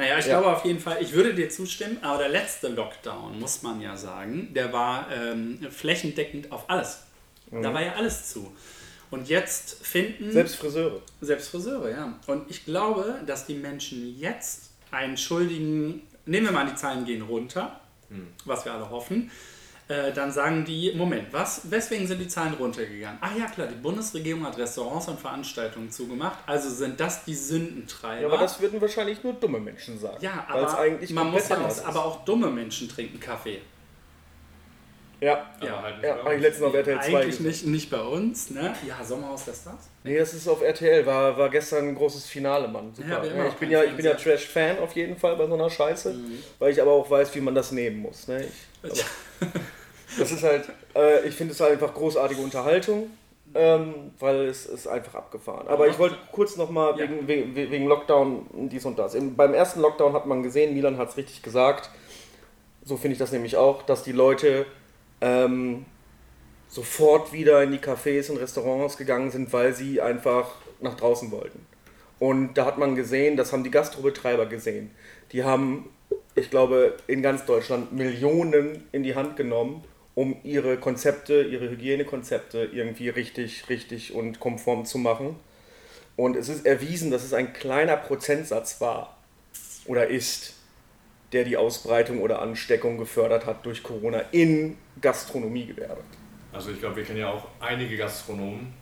Naja, 0.00 0.18
ich 0.18 0.26
Ja. 0.26 0.40
glaube 0.40 0.56
auf 0.56 0.64
jeden 0.64 0.80
Fall, 0.80 0.98
ich 1.02 1.12
würde 1.12 1.34
dir 1.34 1.48
zustimmen, 1.50 1.98
aber 2.02 2.18
der 2.18 2.28
letzte 2.30 2.68
Lockdown, 2.68 3.38
muss 3.38 3.62
man 3.62 3.80
ja 3.80 3.96
sagen, 3.96 4.52
der 4.54 4.72
war 4.72 5.06
ähm, 5.12 5.58
flächendeckend 5.70 6.50
auf 6.52 6.68
alles. 6.70 7.02
Da 7.50 7.74
war 7.74 7.82
ja 7.82 7.94
alles 7.94 8.28
zu. 8.30 8.52
Und 9.10 9.28
jetzt 9.28 9.84
finden 9.84 10.30
Selbst 10.30 10.54
Friseure. 10.56 11.02
selbst 11.20 11.48
Friseure, 11.50 11.90
ja. 11.90 12.14
Und 12.28 12.48
ich 12.48 12.64
glaube, 12.64 13.20
dass 13.26 13.44
die 13.46 13.54
Menschen 13.54 14.16
jetzt 14.18 14.70
einen 14.92 15.16
schuldigen, 15.16 16.02
nehmen 16.26 16.46
wir 16.46 16.52
mal 16.52 16.66
die 16.66 16.76
Zahlen 16.76 17.04
gehen 17.04 17.22
runter, 17.22 17.80
was 18.44 18.64
wir 18.64 18.72
alle 18.72 18.88
hoffen, 18.88 19.30
äh, 19.90 20.12
dann 20.12 20.30
sagen 20.30 20.64
die, 20.64 20.92
Moment, 20.94 21.32
was, 21.32 21.70
weswegen 21.70 22.06
sind 22.06 22.18
die 22.20 22.28
Zahlen 22.28 22.54
runtergegangen? 22.54 23.18
Ach 23.20 23.36
ja, 23.36 23.46
klar, 23.46 23.66
die 23.66 23.74
Bundesregierung 23.74 24.46
hat 24.46 24.56
Restaurants 24.56 25.08
und 25.08 25.18
Veranstaltungen 25.20 25.90
zugemacht, 25.90 26.38
also 26.46 26.70
sind 26.70 26.98
das 27.00 27.24
die 27.24 27.34
Sündentreiber. 27.34 28.20
Ja, 28.22 28.26
aber 28.28 28.38
das 28.38 28.60
würden 28.60 28.80
wahrscheinlich 28.80 29.22
nur 29.24 29.32
dumme 29.34 29.58
Menschen 29.58 29.98
sagen. 29.98 30.18
Ja, 30.20 30.46
aber 30.48 30.78
eigentlich 30.78 31.10
man 31.10 31.30
muss 31.30 31.48
ja 31.48 31.58
auch, 31.58 31.84
aber 31.86 32.04
auch 32.04 32.24
dumme 32.24 32.50
Menschen 32.50 32.88
trinken 32.88 33.18
Kaffee. 33.18 33.60
Ja, 35.20 35.50
Aber 35.58 35.66
Ja. 35.66 35.82
halt 35.82 36.02
ja 36.02 36.32
ich 36.32 36.40
letztens 36.40 36.66
auf 36.66 36.72
RTL 36.74 36.98
2 36.98 37.18
Eigentlich 37.18 37.40
nicht, 37.40 37.66
nicht 37.66 37.90
bei 37.90 38.00
uns, 38.00 38.48
ne? 38.50 38.74
Ja, 38.88 39.04
Sommerhaus 39.04 39.44
der 39.44 39.52
Stars. 39.52 39.90
Nee, 40.02 40.16
das 40.16 40.32
ist 40.32 40.48
auf 40.48 40.62
RTL, 40.62 41.04
war, 41.04 41.36
war 41.36 41.50
gestern 41.50 41.88
ein 41.88 41.94
großes 41.94 42.24
Finale, 42.26 42.66
Mann. 42.68 42.94
Super. 42.94 43.22
Ja, 43.22 43.46
ich, 43.48 43.54
bin 43.54 43.70
ja, 43.70 43.84
ich 43.84 43.94
bin 43.94 44.06
ja. 44.06 44.14
Trash-Fan 44.14 44.78
auf 44.78 44.96
jeden 44.96 45.18
Fall 45.18 45.36
bei 45.36 45.46
so 45.46 45.52
einer 45.52 45.68
Scheiße, 45.68 46.14
Mhm. 46.14 46.38
weil 46.58 46.72
ich 46.72 46.80
aber 46.80 46.92
auch 46.92 47.10
weiß, 47.10 47.34
wie 47.34 47.40
man 47.42 47.54
das 47.54 47.70
nehmen 47.70 47.98
muss. 47.98 48.28
Ne? 48.28 48.46
Ich, 48.46 48.90
aber, 48.90 49.50
das 50.18 50.32
ist 50.32 50.42
halt, 50.42 50.68
äh, 50.94 51.26
ich 51.26 51.34
finde 51.34 51.52
es 51.52 51.60
halt 51.60 51.72
einfach 51.72 51.94
großartige 51.94 52.40
Unterhaltung, 52.40 53.10
ähm, 53.54 54.12
weil 54.18 54.46
es 54.46 54.66
ist 54.66 54.86
einfach 54.86 55.14
abgefahren. 55.16 55.66
Aber 55.68 55.88
ich 55.88 55.98
wollte 55.98 56.16
kurz 56.32 56.56
nochmal 56.56 56.92
Ja. 56.98 57.08
wegen, 57.08 57.26
wegen, 57.26 57.54
wegen 57.54 57.86
Lockdown 57.86 58.46
dies 58.70 58.84
und 58.84 58.98
das. 58.98 59.14
Im, 59.14 59.34
beim 59.36 59.54
ersten 59.54 59.80
Lockdown 59.80 60.12
hat 60.12 60.26
man 60.26 60.42
gesehen, 60.42 60.74
Milan 60.74 60.98
hat 60.98 61.10
es 61.10 61.16
richtig 61.16 61.42
gesagt, 61.42 61.90
so 62.84 62.96
finde 62.96 63.12
ich 63.14 63.18
das 63.18 63.32
nämlich 63.32 63.56
auch, 63.56 63.82
dass 63.82 64.02
die 64.02 64.12
Leute 64.12 64.66
ähm, 65.20 65.84
sofort 66.68 67.32
wieder 67.32 67.62
in 67.62 67.72
die 67.72 67.78
Cafés 67.78 68.30
und 68.30 68.36
Restaurants 68.38 68.96
gegangen 68.96 69.30
sind, 69.30 69.52
weil 69.52 69.74
sie 69.74 70.00
einfach 70.00 70.52
nach 70.80 70.94
draußen 70.96 71.30
wollten. 71.30 71.66
Und 72.18 72.54
da 72.54 72.66
hat 72.66 72.78
man 72.78 72.94
gesehen, 72.94 73.36
das 73.36 73.52
haben 73.52 73.64
die 73.64 73.70
Gastrobetreiber 73.70 74.46
gesehen. 74.46 74.90
Die 75.32 75.42
haben, 75.44 75.88
ich 76.34 76.50
glaube, 76.50 76.96
in 77.06 77.22
ganz 77.22 77.44
Deutschland 77.46 77.92
Millionen 77.92 78.86
in 78.92 79.02
die 79.02 79.14
Hand 79.14 79.36
genommen, 79.36 79.82
um 80.14 80.36
ihre 80.42 80.76
Konzepte, 80.76 81.42
ihre 81.42 81.70
Hygienekonzepte 81.70 82.70
irgendwie 82.72 83.08
richtig, 83.08 83.68
richtig 83.68 84.14
und 84.14 84.40
konform 84.40 84.84
zu 84.84 84.98
machen. 84.98 85.36
Und 86.16 86.36
es 86.36 86.48
ist 86.48 86.66
erwiesen, 86.66 87.10
dass 87.10 87.24
es 87.24 87.32
ein 87.32 87.52
kleiner 87.52 87.96
Prozentsatz 87.96 88.80
war 88.80 89.16
oder 89.86 90.08
ist, 90.08 90.54
der 91.32 91.44
die 91.44 91.56
Ausbreitung 91.56 92.20
oder 92.20 92.42
Ansteckung 92.42 92.98
gefördert 92.98 93.46
hat 93.46 93.64
durch 93.64 93.82
Corona 93.82 94.20
in 94.32 94.76
Gastronomiegewerbe. 95.00 96.02
Also 96.52 96.72
ich 96.72 96.80
glaube, 96.80 96.96
wir 96.96 97.04
kennen 97.04 97.20
ja 97.20 97.30
auch 97.30 97.46
einige 97.60 97.96
Gastronomen. 97.96 98.72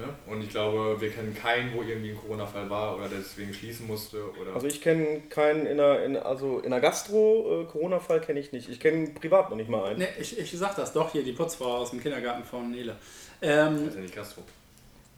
Ne? 0.00 0.08
Und 0.26 0.42
ich 0.42 0.48
glaube, 0.48 0.98
wir 0.98 1.10
kennen 1.10 1.34
keinen, 1.34 1.74
wo 1.74 1.82
irgendwie 1.82 2.10
ein 2.10 2.16
Corona-Fall 2.16 2.70
war 2.70 2.96
oder 2.96 3.06
der 3.08 3.18
deswegen 3.18 3.52
schließen 3.52 3.86
musste. 3.86 4.22
Oder 4.40 4.54
Also 4.54 4.66
ich 4.66 4.80
kenne 4.80 5.20
keinen 5.28 5.66
in 5.66 5.76
der, 5.76 6.02
in, 6.06 6.16
also 6.16 6.58
in 6.60 6.70
der 6.70 6.80
Gastro, 6.80 7.62
äh, 7.62 7.64
Corona-Fall 7.70 8.22
kenne 8.22 8.40
ich 8.40 8.50
nicht. 8.52 8.70
Ich 8.70 8.80
kenne 8.80 9.10
privat 9.10 9.50
noch 9.50 9.58
nicht 9.58 9.68
mal 9.68 9.84
einen. 9.84 9.98
Ne, 9.98 10.08
ich, 10.18 10.38
ich 10.38 10.50
sag 10.52 10.74
das 10.76 10.94
doch 10.94 11.12
hier, 11.12 11.22
die 11.22 11.32
Putzfrau 11.32 11.76
aus 11.76 11.90
dem 11.90 12.02
Kindergarten 12.02 12.44
von 12.44 12.70
Nele. 12.70 12.96
Ähm, 13.42 13.76
das 13.76 13.88
ist 13.88 13.94
ja 13.96 14.00
nicht 14.00 14.16
Gastro. 14.16 14.42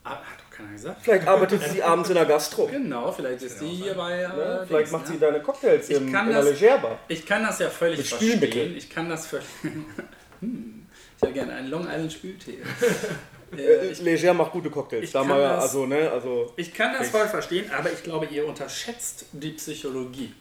ah, 0.03 0.09
hat 0.09 0.19
doch 0.37 0.57
keiner 0.57 0.73
gesagt. 0.73 1.01
Vielleicht 1.01 1.27
arbeitet 1.27 1.63
sie 1.63 1.81
abends 1.81 2.09
in 2.09 2.15
der 2.15 2.25
Gastro. 2.25 2.67
Genau, 2.67 3.09
vielleicht 3.13 3.41
ist 3.41 3.61
die 3.61 3.67
hier 3.67 3.93
bei. 3.93 4.23
Äh, 4.23 4.27
Ne? 4.27 4.63
Vielleicht 4.67 4.69
Dings, 4.69 4.91
macht 4.91 5.05
ne? 5.07 5.13
sie 5.13 5.19
deine 5.19 5.39
Cocktails 5.39 5.89
Ich 5.89 5.95
im, 5.95 6.11
kann 6.11 6.27
in 6.27 6.33
der 6.33 6.43
Legerbar. 6.43 6.99
Ich 7.07 7.25
kann 7.25 7.43
das 7.43 7.59
ja 7.59 7.69
völlig 7.69 7.99
Mit 7.99 8.07
verstehen. 8.07 8.75
Ich 8.75 8.89
kann 8.89 9.07
das 9.09 9.27
völlig. 9.27 9.47
hm, 10.41 10.85
ich 11.15 11.21
hätte 11.21 11.33
gerne 11.33 11.53
einen 11.53 11.69
Long 11.69 11.87
Island 11.87 12.11
Spültee. 12.11 12.57
äh, 13.59 13.87
ich, 13.91 14.01
Leger 14.01 14.33
macht 14.33 14.51
gute 14.51 14.69
Cocktails. 14.69 15.03
ich 15.05 15.11
Da 15.11 15.19
kann 15.19 15.29
mal, 15.29 15.39
das- 15.41 15.63
also, 15.63 15.85
ne, 15.85 16.09
also. 16.11 16.51
ich 16.55 16.73
kann 16.73 16.93
das 16.97 17.09
voll 17.09 17.27
verstehen, 17.27 17.69
aber 17.71 17.91
ich 17.91 18.03
glaube, 18.03 18.25
ihr 18.27 18.45
unterschätzt 18.47 19.25
die 19.31 19.51
Psychologie. 19.51 20.33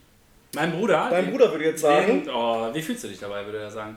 Mein 0.55 0.72
Bruder. 0.72 1.09
Dein 1.11 1.25
den- 1.27 1.31
Bruder 1.33 1.51
würde 1.51 1.64
jetzt 1.64 1.81
sagen, 1.81 2.25
den- 2.25 2.31
oh, 2.35 2.72
wie 2.75 2.83
fühlst 2.83 3.05
du 3.05 3.09
dich 3.09 3.18
dabei, 3.20 3.44
würde 3.46 3.59
er 3.59 3.70
sagen? 3.70 3.96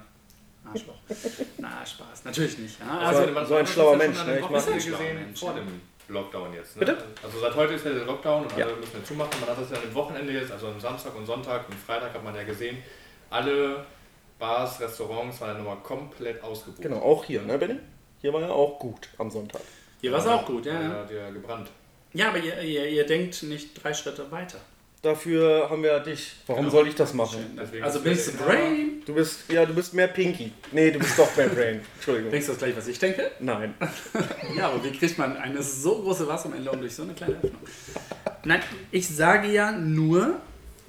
Arschloch. 0.63 0.95
Na, 1.57 1.85
Spaß. 1.85 2.23
Natürlich 2.25 2.57
nicht. 2.57 2.79
Ja, 2.79 2.99
Also- 3.07 3.19
also, 3.23 3.45
so 3.45 3.55
ein 3.55 3.67
schlauer 3.67 3.95
Mensch, 3.97 4.23
ne? 4.25 4.37
Ich 4.39 4.43
habe 4.43 4.53
gesehen 4.53 4.79
Schlauer 4.81 5.13
Mensch, 5.13 5.39
vor 5.39 5.49
ja. 5.49 5.55
dem 5.59 5.81
Lockdown 6.07 6.53
jetzt. 6.53 6.75
Ne? 6.75 6.79
Bitte? 6.85 6.97
Also 7.23 7.39
seit 7.39 7.55
heute 7.55 7.73
ist 7.73 7.85
ja 7.85 7.91
der 7.91 8.05
Lockdown 8.05 8.43
und 8.43 8.57
Ja. 8.57 8.65
alle 8.65 8.75
müssen 8.77 8.97
ja 8.99 9.03
zumachen. 9.03 9.39
Man 9.41 9.49
hat 9.49 9.59
das 9.61 9.69
ja 9.71 9.77
am 9.77 9.93
Wochenende 9.93 10.33
jetzt, 10.33 10.51
also 10.51 10.67
am 10.67 10.79
Samstag 10.79 11.15
und 11.15 11.25
Sonntag 11.25 11.67
und 11.69 11.75
Freitag 11.77 12.13
hat 12.13 12.23
man 12.23 12.33
ja 12.35 12.43
gesehen, 12.43 12.77
alle 13.29 13.85
Bars, 14.39 14.79
Restaurants 14.79 15.39
waren 15.41 15.49
ja 15.49 15.57
nochmal 15.57 15.77
komplett 15.83 16.43
ausgebucht. 16.43 16.81
genau, 16.81 16.97
auch 16.97 17.23
hier, 17.25 17.41
ne, 17.41 17.57
Benny? 17.57 17.79
Hier 18.25 18.33
war 18.33 18.41
ja 18.41 18.49
auch 18.49 18.79
gut 18.79 19.07
am 19.19 19.29
Sonntag. 19.29 19.61
hier 20.01 20.11
war 20.11 20.17
es 20.17 20.25
auch 20.25 20.43
gut, 20.47 20.65
ja. 20.65 20.81
Ja, 20.81 20.89
hat 20.89 21.11
ja 21.11 21.29
gebrannt. 21.29 21.69
ja 22.13 22.29
aber 22.29 22.39
ihr, 22.39 22.59
ihr, 22.59 22.87
ihr 22.87 23.05
denkt 23.05 23.43
nicht 23.43 23.83
drei 23.83 23.93
Schritte 23.93 24.31
weiter. 24.31 24.57
Dafür 25.03 25.69
haben 25.69 25.83
wir 25.83 25.91
ja 25.91 25.99
dich. 25.99 26.33
Warum 26.47 26.63
Genau. 26.65 26.75
soll 26.75 26.87
ich 26.87 26.95
das 26.95 27.13
machen? 27.13 27.55
Deswegen 27.55 27.83
Also 27.83 27.99
ist 27.99 28.03
bin 28.03 28.13
der 28.15 28.19
ich 28.19 28.25
the 28.25 28.31
Inhaber- 28.31 28.45
Brain? 28.47 29.03
Du 29.05 29.13
bist, 29.13 29.39
ja, 29.51 29.63
du 29.63 29.75
bist 29.75 29.93
mehr 29.93 30.07
Pinky. 30.07 30.51
Nee, 30.71 30.89
du 30.89 30.97
bist 30.97 31.19
doch 31.19 31.37
mehr 31.37 31.49
Brain. 31.49 31.81
Entschuldigung. 31.93 32.31
Denkst 32.31 32.47
du 32.47 32.51
das 32.53 32.59
gleich, 32.59 32.75
was 32.75 32.87
ich 32.87 32.97
denke? 32.97 33.29
Nein. 33.39 33.75
Ja, 34.57 34.69
aber 34.69 34.83
wie 34.83 34.91
kriegt 34.91 35.19
man 35.19 35.37
eine 35.37 35.61
so 35.61 36.01
große 36.01 36.27
Wassermelone 36.27 36.79
durch 36.79 36.95
so 36.95 37.03
eine 37.03 37.13
kleine 37.13 37.35
Öffnung? 37.35 37.61
Nein, 38.43 38.61
ich 38.89 39.07
sage 39.07 39.49
ja 39.51 39.71
nur, 39.71 40.37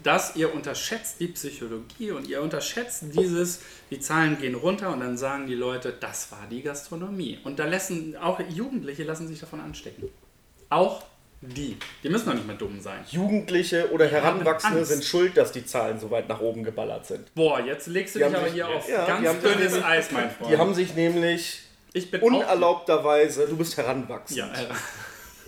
dass 0.06 0.36
ihr 0.36 0.54
unterschätzt 0.54 1.16
die 1.18 1.26
Psychologie 1.28 2.12
und 2.12 2.28
ihr 2.28 2.40
unterschätzt 2.40 3.02
dieses, 3.12 3.60
die 3.90 3.98
Zahlen 3.98 4.38
gehen 4.38 4.54
runter 4.54 4.92
und 4.92 5.00
dann 5.00 5.16
sagen 5.18 5.46
die 5.48 5.54
Leute, 5.56 5.92
das 5.98 6.30
war 6.30 6.46
die 6.50 6.62
Gastronomie. 6.62 7.38
Und 7.42 7.58
da 7.58 7.64
lassen 7.66 8.16
auch 8.16 8.38
Jugendliche 8.48 9.02
lassen 9.02 9.26
sich 9.26 9.40
davon 9.40 9.60
anstecken. 9.60 10.08
Auch 10.70 11.02
die. 11.40 11.76
Die 12.02 12.08
müssen 12.08 12.26
doch 12.26 12.34
nicht 12.34 12.46
mehr 12.46 12.56
dumm 12.56 12.80
sein. 12.80 13.00
Jugendliche 13.10 13.90
oder 13.90 14.06
Heranwachsende 14.06 14.84
sind 14.84 15.04
schuld, 15.04 15.36
dass 15.36 15.50
die 15.52 15.66
Zahlen 15.66 15.98
so 15.98 16.10
weit 16.10 16.28
nach 16.28 16.40
oben 16.40 16.62
geballert 16.62 17.04
sind. 17.06 17.34
Boah, 17.34 17.60
jetzt 17.60 17.88
legst 17.88 18.14
du 18.14 18.20
Die 18.20 18.24
dich 18.26 18.34
aber 18.36 18.44
sich- 18.44 18.54
hier 18.54 18.68
auf 18.68 18.88
ja, 18.88 19.06
ganz 19.06 19.40
dünnes 19.42 19.58
nämlich- 19.72 19.84
Eis, 19.84 20.10
mein 20.12 20.30
Freund. 20.30 20.50
Die 20.52 20.56
haben 20.56 20.74
sich 20.74 20.94
nämlich 20.94 21.62
ich 21.92 22.10
bin 22.10 22.20
unerlaubterweise, 22.22 23.46
du 23.48 23.56
bist 23.56 23.76
heranwachsend. 23.76 24.38
Ja, 24.38 24.52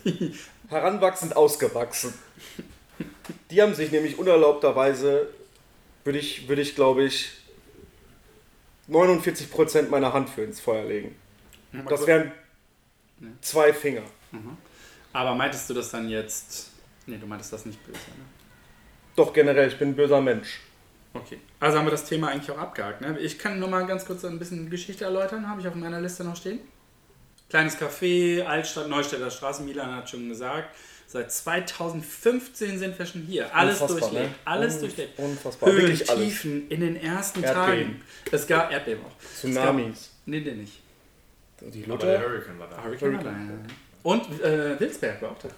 äh, 0.05 0.31
Heranwachsend 0.69 1.35
ausgewachsen. 1.35 2.13
Die 3.51 3.61
haben 3.61 3.73
sich 3.73 3.91
nämlich 3.91 4.17
unerlaubterweise, 4.17 5.27
würde 6.03 6.19
ich, 6.19 6.47
würde 6.47 6.61
ich 6.61 6.75
glaube 6.75 7.03
ich, 7.03 7.31
49% 8.89 9.89
meiner 9.89 10.13
Hand 10.13 10.29
für 10.29 10.43
ins 10.43 10.59
Feuer 10.59 10.85
legen. 10.85 11.15
Das 11.87 12.05
wären 12.07 12.31
zwei 13.41 13.73
Finger. 13.73 14.03
aber 15.13 15.35
meintest 15.35 15.69
du 15.69 15.73
das 15.73 15.91
dann 15.91 16.09
jetzt? 16.09 16.71
Nee, 17.05 17.17
du 17.17 17.27
meintest 17.27 17.53
das 17.53 17.65
nicht 17.65 17.83
böse, 17.85 17.97
ne? 17.97 18.25
Doch 19.15 19.33
generell, 19.33 19.67
ich 19.67 19.77
bin 19.77 19.89
ein 19.89 19.95
böser 19.95 20.21
Mensch. 20.21 20.61
Okay. 21.13 21.39
Also 21.59 21.77
haben 21.77 21.85
wir 21.85 21.91
das 21.91 22.05
Thema 22.05 22.29
eigentlich 22.29 22.51
auch 22.51 22.57
abgehakt. 22.57 23.01
Ne? 23.01 23.17
Ich 23.19 23.37
kann 23.39 23.59
nur 23.59 23.67
mal 23.67 23.85
ganz 23.85 24.05
kurz 24.05 24.23
ein 24.23 24.39
bisschen 24.39 24.69
Geschichte 24.69 25.05
erläutern, 25.05 25.49
habe 25.49 25.59
ich 25.59 25.67
auf 25.67 25.75
meiner 25.75 25.99
Liste 25.99 26.23
noch 26.23 26.35
stehen. 26.35 26.59
Kleines 27.49 27.77
Café, 27.77 28.43
Altstadt, 28.43 28.87
Neustädter 28.87 29.31
Straße, 29.31 29.63
Milan 29.63 29.93
hat 29.95 30.09
schon 30.09 30.29
gesagt. 30.29 30.75
Seit 31.11 31.31
2015 31.31 32.77
sind 32.77 32.99
wir 32.99 33.05
schon 33.07 33.23
hier. 33.23 33.53
Alles 33.55 33.81
Unfassbar, 33.81 34.09
durchlebt. 34.11 34.29
ne? 34.29 34.35
Alles 34.45 34.75
Un- 34.75 34.79
durchlebt. 34.81 35.17
Unfassbar. 35.19 35.71
Höhen, 35.71 35.81
Wirklich 35.81 36.07
alles. 36.07 36.23
Tiefen 36.23 36.69
in 36.69 36.81
den 36.81 36.95
ersten 37.01 37.43
Erdbeben. 37.43 37.65
Tagen. 37.65 38.01
Es 38.31 38.45
gab 38.45 38.71
Erdbeben 38.71 39.03
auch. 39.05 39.35
Tsunamis. 39.35 40.01
Gab, 40.03 40.27
nee, 40.27 40.39
nee, 40.41 40.51
nicht. 40.51 40.81
Die 41.61 41.83
Aber 41.89 41.97
der? 41.97 42.21
Hurricane 42.21 42.59
war 42.59 42.67
da. 42.69 42.83
Hurricane 42.83 43.15
war 43.17 43.23
da, 43.23 43.31
ja. 43.31 43.37
Und 44.03 44.41
äh, 44.41 44.79
Wilsberg 44.79 45.19
war 45.23 45.31
auch 45.31 45.39
da. 45.39 45.49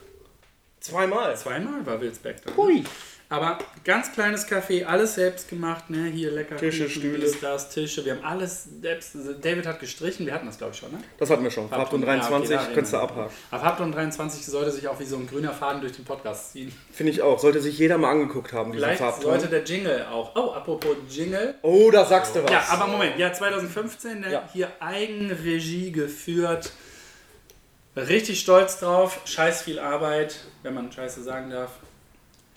Zweimal. 0.79 1.35
Zweimal 1.35 1.85
war 1.85 1.99
Wilsberg 1.99 2.37
da. 2.45 2.55
Hui. 2.55 2.83
Aber 3.31 3.57
ganz 3.85 4.11
kleines 4.11 4.45
Café, 4.45 4.83
alles 4.83 5.15
selbst 5.15 5.47
gemacht, 5.47 5.89
ne? 5.89 6.07
Hier 6.09 6.31
lecker 6.31 6.57
Tische, 6.57 6.83
Kuchen, 6.83 6.95
Stühle. 6.99 7.19
dies, 7.19 7.39
das, 7.39 7.69
Tische. 7.69 8.03
Wir 8.03 8.17
haben 8.17 8.25
alles 8.25 8.67
selbst. 8.81 9.15
David 9.41 9.65
hat 9.65 9.79
gestrichen, 9.79 10.25
wir 10.25 10.33
hatten 10.33 10.47
das 10.47 10.57
glaube 10.57 10.73
ich 10.73 10.79
schon, 10.79 10.91
ne? 10.91 10.97
Das 11.17 11.29
hatten 11.29 11.41
wir 11.41 11.49
schon. 11.49 11.69
Farbton 11.69 12.01
23, 12.01 12.51
Ja, 12.51 12.61
okay, 12.61 12.73
könntest 12.73 12.93
du 12.93 12.97
abhaken. 12.97 13.31
Aber 13.49 13.61
Farbton 13.63 13.91
23 13.93 14.45
sollte 14.45 14.71
sich 14.71 14.85
auch 14.89 14.99
wie 14.99 15.05
so 15.05 15.15
ein 15.15 15.27
grüner 15.27 15.53
Faden 15.53 15.79
durch 15.79 15.93
den 15.93 16.03
Podcast 16.03 16.51
ziehen. 16.51 16.73
Finde 16.91 17.13
ich 17.13 17.21
auch. 17.21 17.39
Sollte 17.39 17.61
sich 17.61 17.77
jeder 17.79 17.97
mal 17.97 18.11
angeguckt 18.11 18.51
haben, 18.51 18.73
diesen 18.73 18.83
Vielleicht 18.83 18.99
Farbton. 19.01 19.23
sollte 19.23 19.47
der 19.47 19.63
Jingle 19.63 20.05
auch. 20.11 20.35
Oh, 20.35 20.51
apropos 20.51 20.97
Jingle. 21.09 21.55
Oh, 21.61 21.89
da 21.89 22.03
sagst 22.03 22.35
du 22.35 22.43
was. 22.43 22.51
Ja, 22.51 22.65
aber 22.69 22.87
Moment, 22.87 23.17
ja, 23.17 23.31
2015, 23.31 24.19
ne, 24.19 24.29
Ja. 24.33 24.49
hier 24.51 24.69
Eigenregie 24.81 25.93
geführt. 25.93 26.73
Richtig 27.95 28.41
stolz 28.41 28.79
drauf, 28.79 29.19
scheiß 29.25 29.61
viel 29.61 29.79
Arbeit, 29.79 30.35
wenn 30.63 30.73
man 30.73 30.91
Scheiße 30.91 31.23
sagen 31.23 31.49
darf. 31.49 31.71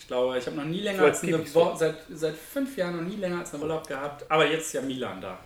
Ich 0.05 0.09
glaube, 0.09 0.37
ich 0.37 0.45
habe 0.47 0.57
noch 0.57 0.67
nie 0.67 0.83
länger 0.83 0.99
Vielleicht 0.99 1.15
als 1.15 1.23
eine 1.25 1.55
Woche, 1.55 1.79
seit, 1.79 1.97
seit 2.13 2.35
fünf 2.37 2.77
Jahren 2.77 2.97
noch 2.97 3.11
nie 3.11 3.17
länger 3.17 3.39
als 3.39 3.55
einen 3.55 3.63
Urlaub 3.63 3.89
gehabt. 3.89 4.31
Aber 4.31 4.47
jetzt 4.47 4.67
ist 4.67 4.73
ja 4.75 4.83
Milan 4.83 5.19
da. 5.19 5.39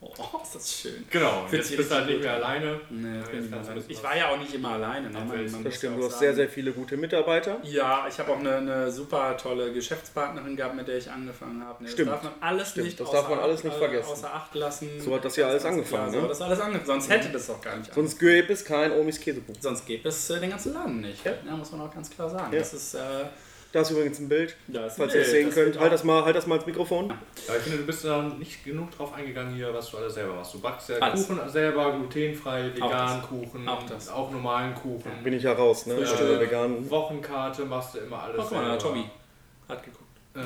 Oh, 0.00 0.08
ist 0.42 0.54
das 0.56 0.80
schön. 0.80 1.06
Genau, 1.10 1.46
Fühlt 1.46 1.62
jetzt 1.62 1.76
bist 1.76 1.92
du 1.92 1.94
halt 1.94 2.06
nicht 2.06 2.20
mehr 2.20 2.34
alleine. 2.34 2.80
Nee, 2.90 3.18
Ja, 3.18 3.22
ich, 3.22 3.40
nicht. 3.40 3.50
bisschen 3.74 3.84
ich 3.86 4.02
war 4.02 4.16
ja 4.16 4.30
auch 4.30 4.38
nicht 4.38 4.52
immer 4.52 4.70
alleine. 4.70 5.10
Ne? 5.10 5.16
Man, 5.16 5.28
man 5.52 5.62
Das 5.62 5.76
stimmt, 5.76 5.94
ja 5.94 6.00
du 6.00 6.06
auch 6.06 6.10
hast 6.10 6.18
sehr, 6.18 6.34
sehr 6.34 6.48
viele 6.48 6.72
gute 6.72 6.96
Mitarbeiter. 6.96 7.58
Ja, 7.62 8.06
ich 8.08 8.18
habe 8.18 8.32
auch 8.32 8.40
eine, 8.40 8.56
eine 8.56 8.90
super 8.90 9.36
tolle 9.36 9.72
Geschäftspartnerin 9.72 10.56
gehabt, 10.56 10.74
mit 10.74 10.88
der 10.88 10.98
ich 10.98 11.08
angefangen 11.08 11.64
habe. 11.64 11.84
Ne, 11.84 11.88
Stimmt. 11.90 12.10
Das 12.10 12.22
darf 12.22 12.24
man 12.24 12.32
alles 12.40 12.70
Stimmt, 12.70 12.86
nicht, 12.86 12.98
das 12.98 13.06
außer, 13.06 13.16
darf 13.16 13.28
man 13.30 13.38
alles 13.38 13.62
nicht 13.62 13.76
vergessen. 13.76 14.10
außer 14.10 14.34
Acht 14.34 14.54
lassen. 14.56 14.88
So 15.00 15.14
hat 15.14 15.24
das 15.24 15.36
ja 15.36 15.46
alles 15.46 15.64
angefangen, 15.64 16.10
Klar, 16.10 16.16
ne? 16.16 16.22
So 16.22 16.26
das 16.28 16.40
alles 16.40 16.60
angefangen. 16.60 16.86
Sonst 16.86 17.10
hätte 17.10 17.28
das 17.28 17.46
doch 17.46 17.60
gar 17.60 17.76
nicht 17.76 17.94
Sonst 17.94 18.18
gäbe 18.18 18.52
es 18.52 18.64
kein 18.64 18.90
Omis 18.90 19.20
Käsebuch. 19.20 19.54
Sonst 19.60 19.86
gäbe 19.86 20.08
es 20.08 20.30
äh, 20.30 20.40
den 20.40 20.50
ganzen 20.50 20.74
Laden 20.74 21.00
nicht. 21.00 21.24
Ja. 21.24 21.32
muss 21.54 21.70
man 21.72 21.82
auch 21.82 21.94
ganz 21.94 22.10
klar 22.10 22.28
sagen. 22.28 22.52
Ja. 22.52 22.58
Das 22.58 22.72
ist, 22.72 22.94
äh, 22.94 22.98
Da 23.72 23.82
ist 23.82 23.90
übrigens 23.92 24.18
ein 24.18 24.28
Bild, 24.28 24.56
falls 24.96 25.14
ihr 25.14 25.20
es 25.20 25.30
sehen 25.30 25.46
Das 25.46 25.54
könnt. 25.54 25.78
Halt 25.78 25.92
das, 25.92 26.02
mal, 26.02 26.24
halt 26.24 26.34
das 26.34 26.46
mal 26.46 26.56
ins 26.56 26.66
Mikrofon. 26.66 27.12
Aber 27.46 27.56
ich 27.56 27.62
finde, 27.62 27.78
du 27.78 27.86
bist 27.86 28.04
da 28.04 28.20
nicht 28.22 28.64
genug 28.64 28.90
drauf 28.90 29.12
eingegangen 29.14 29.54
hier, 29.54 29.72
was 29.72 29.90
du 29.90 29.98
alles 29.98 30.14
selber 30.14 30.34
machst. 30.34 30.54
Du 30.54 30.60
backst 30.60 30.88
ja 30.88 30.96
Alles. 30.98 31.28
Kuchen 31.28 31.48
selber, 31.48 31.92
glutenfrei, 31.92 32.74
vegan 32.74 32.90
das. 33.20 33.28
Kuchen, 33.28 33.68
Auch 33.68 33.82
das. 33.84 34.08
auch 34.08 34.30
normalen 34.32 34.74
Kuchen. 34.74 35.12
Bin 35.22 35.34
ich 35.34 35.44
ja 35.44 35.52
raus, 35.52 35.86
ne? 35.86 35.94
Frühstück. 35.96 36.20
Also 36.20 36.40
vegan. 36.40 36.90
Wochenkarte 36.90 37.64
machst 37.64 37.94
du 37.94 37.98
immer 38.00 38.22
alles 38.24 38.36
guck 38.38 38.50
mal, 38.52 38.64
selber. 38.64 38.78
Tommy 38.78 39.04
hat 39.68 39.84
geguckt. 39.84 40.04
Äh, 40.34 40.40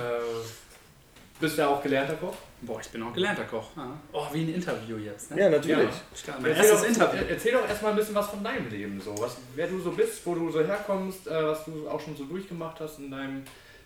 Bist 1.40 1.58
du 1.58 1.62
ja 1.62 1.68
auch 1.68 1.82
gelernter 1.82 2.14
Koch? 2.14 2.34
Boah, 2.62 2.80
ich 2.80 2.88
bin 2.88 3.02
auch 3.02 3.12
gelernter 3.12 3.44
Koch. 3.44 3.70
Ah. 3.76 3.88
Oh, 4.12 4.26
wie 4.32 4.42
ein 4.42 4.54
Interview 4.54 4.96
jetzt. 4.96 5.30
Ne? 5.32 5.40
Ja, 5.40 5.50
natürlich. 5.50 5.90
Stark. 6.14 6.40
Mein 6.40 6.52
Erzähl 6.52 6.70
erstes 6.70 6.98
doch, 6.98 7.04
Interview. 7.12 7.26
erzähl 7.28 7.52
doch 7.52 7.68
erstmal 7.68 7.90
ein 7.92 7.96
bisschen 7.96 8.14
was 8.14 8.28
von 8.28 8.44
deinem 8.44 8.70
Leben, 8.70 9.00
so. 9.00 9.14
Was, 9.18 9.36
wer 9.54 9.66
du 9.66 9.80
so 9.80 9.90
bist, 9.90 10.24
wo 10.24 10.34
du 10.34 10.50
so 10.50 10.64
herkommst, 10.64 11.26
äh, 11.26 11.44
was 11.44 11.64
du 11.64 11.88
auch 11.88 12.00
schon 12.00 12.16
so 12.16 12.24
durchgemacht 12.24 12.80
hast 12.80 12.98
in 13.00 13.10
deinem 13.10 13.42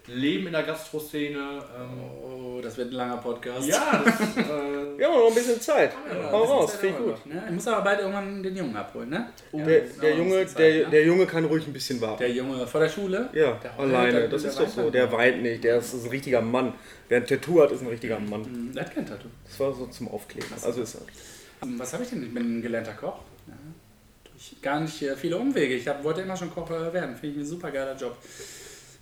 Leben 0.09 0.47
in 0.47 0.53
der 0.53 0.63
Gastroszene. 0.65 1.39
Ähm, 1.39 2.01
Oh, 2.59 2.61
das 2.61 2.77
wird 2.77 2.89
ein 2.91 2.95
langer 2.95 3.19
Podcast. 3.19 3.69
ja, 3.69 4.03
das, 4.05 4.21
äh, 4.37 4.99
Wir 4.99 5.07
haben 5.07 5.15
noch 5.15 5.29
ein 5.29 5.35
bisschen 5.35 5.61
Zeit. 5.61 5.93
Ja, 6.13 6.33
Hau 6.33 6.43
raus, 6.43 6.73
Zeit 6.73 6.81
finde 6.81 6.99
ich 6.99 7.05
gut. 7.05 7.27
Ne? 7.27 7.43
Ich 7.47 7.55
muss 7.55 7.67
aber 7.69 7.83
bald 7.83 8.01
irgendwann 8.01 8.43
den 8.43 8.57
Jungen 8.57 8.75
abholen, 8.77 9.11
ne? 9.11 9.29
Der, 9.53 9.61
Ja, 9.61 9.67
der, 10.03 10.13
auch 10.15 10.19
Junge, 10.19 10.43
bisschen 10.43 10.57
der, 10.57 10.73
Zeit, 10.73 10.85
ne? 10.87 10.91
der 10.91 11.05
Junge 11.05 11.27
kann 11.27 11.45
ruhig 11.45 11.67
ein 11.69 11.73
bisschen 11.73 12.01
warten. 12.01 12.19
Der 12.19 12.33
Junge 12.33 12.67
vor 12.67 12.81
der 12.81 12.89
Schule? 12.89 13.29
Ja, 13.33 13.53
Der 13.63 13.79
alleine. 13.79 14.19
heult, 14.23 14.33
Das 14.33 14.43
der 14.43 14.51
ist 14.51 14.57
doch 14.59 14.65
weint 14.65 14.73
so. 14.75 14.83
dann. 14.83 14.93
Der 14.93 15.13
weint 15.13 15.43
nicht. 15.43 15.63
Der 15.63 15.77
ist, 15.79 15.95
ist 15.95 16.05
ein 16.05 16.11
richtiger 16.11 16.41
Mann. 16.41 16.75
Wer 17.09 17.19
ein 17.19 17.27
Tattoo 17.27 17.63
hat, 17.63 17.71
ist 17.71 17.83
ein 17.83 17.87
richtiger 17.89 18.19
Mann. 18.19 18.45
Hm, 18.45 18.73
Der 18.75 18.85
hat 18.87 18.93
kein 18.95 19.07
Tattoo. 19.07 19.29
Das 19.47 19.61
war 19.61 19.73
so 19.73 19.87
zum 19.87 20.09
Aufkleben. 20.09 20.49
Also 20.61 20.83
ist 20.83 20.97
er. 20.97 21.03
Ähm, 21.63 21.79
Was 21.79 21.93
habe 21.93 22.03
ich 22.03 22.11
denn? 22.11 22.25
Ich 22.25 22.35
bin 22.35 22.59
ein 22.59 22.63
gelernter 22.63 22.95
Koch. 22.95 23.21
Ja. 23.47 23.55
Durch 24.33 24.57
gar 24.61 24.81
nicht 24.81 25.01
äh, 25.03 25.15
viele 25.17 25.37
Umwege. 25.37 25.75
Ich 25.75 25.87
hab, 25.87 26.03
wollte 26.03 26.23
immer 26.23 26.37
schon 26.37 26.53
Koch 26.53 26.69
äh, 26.71 26.93
werden. 26.93 27.15
Finde 27.17 27.37
ich 27.37 27.43
ein 27.43 27.47
super 27.47 27.71
geiler 27.71 27.95
Job. 27.97 28.17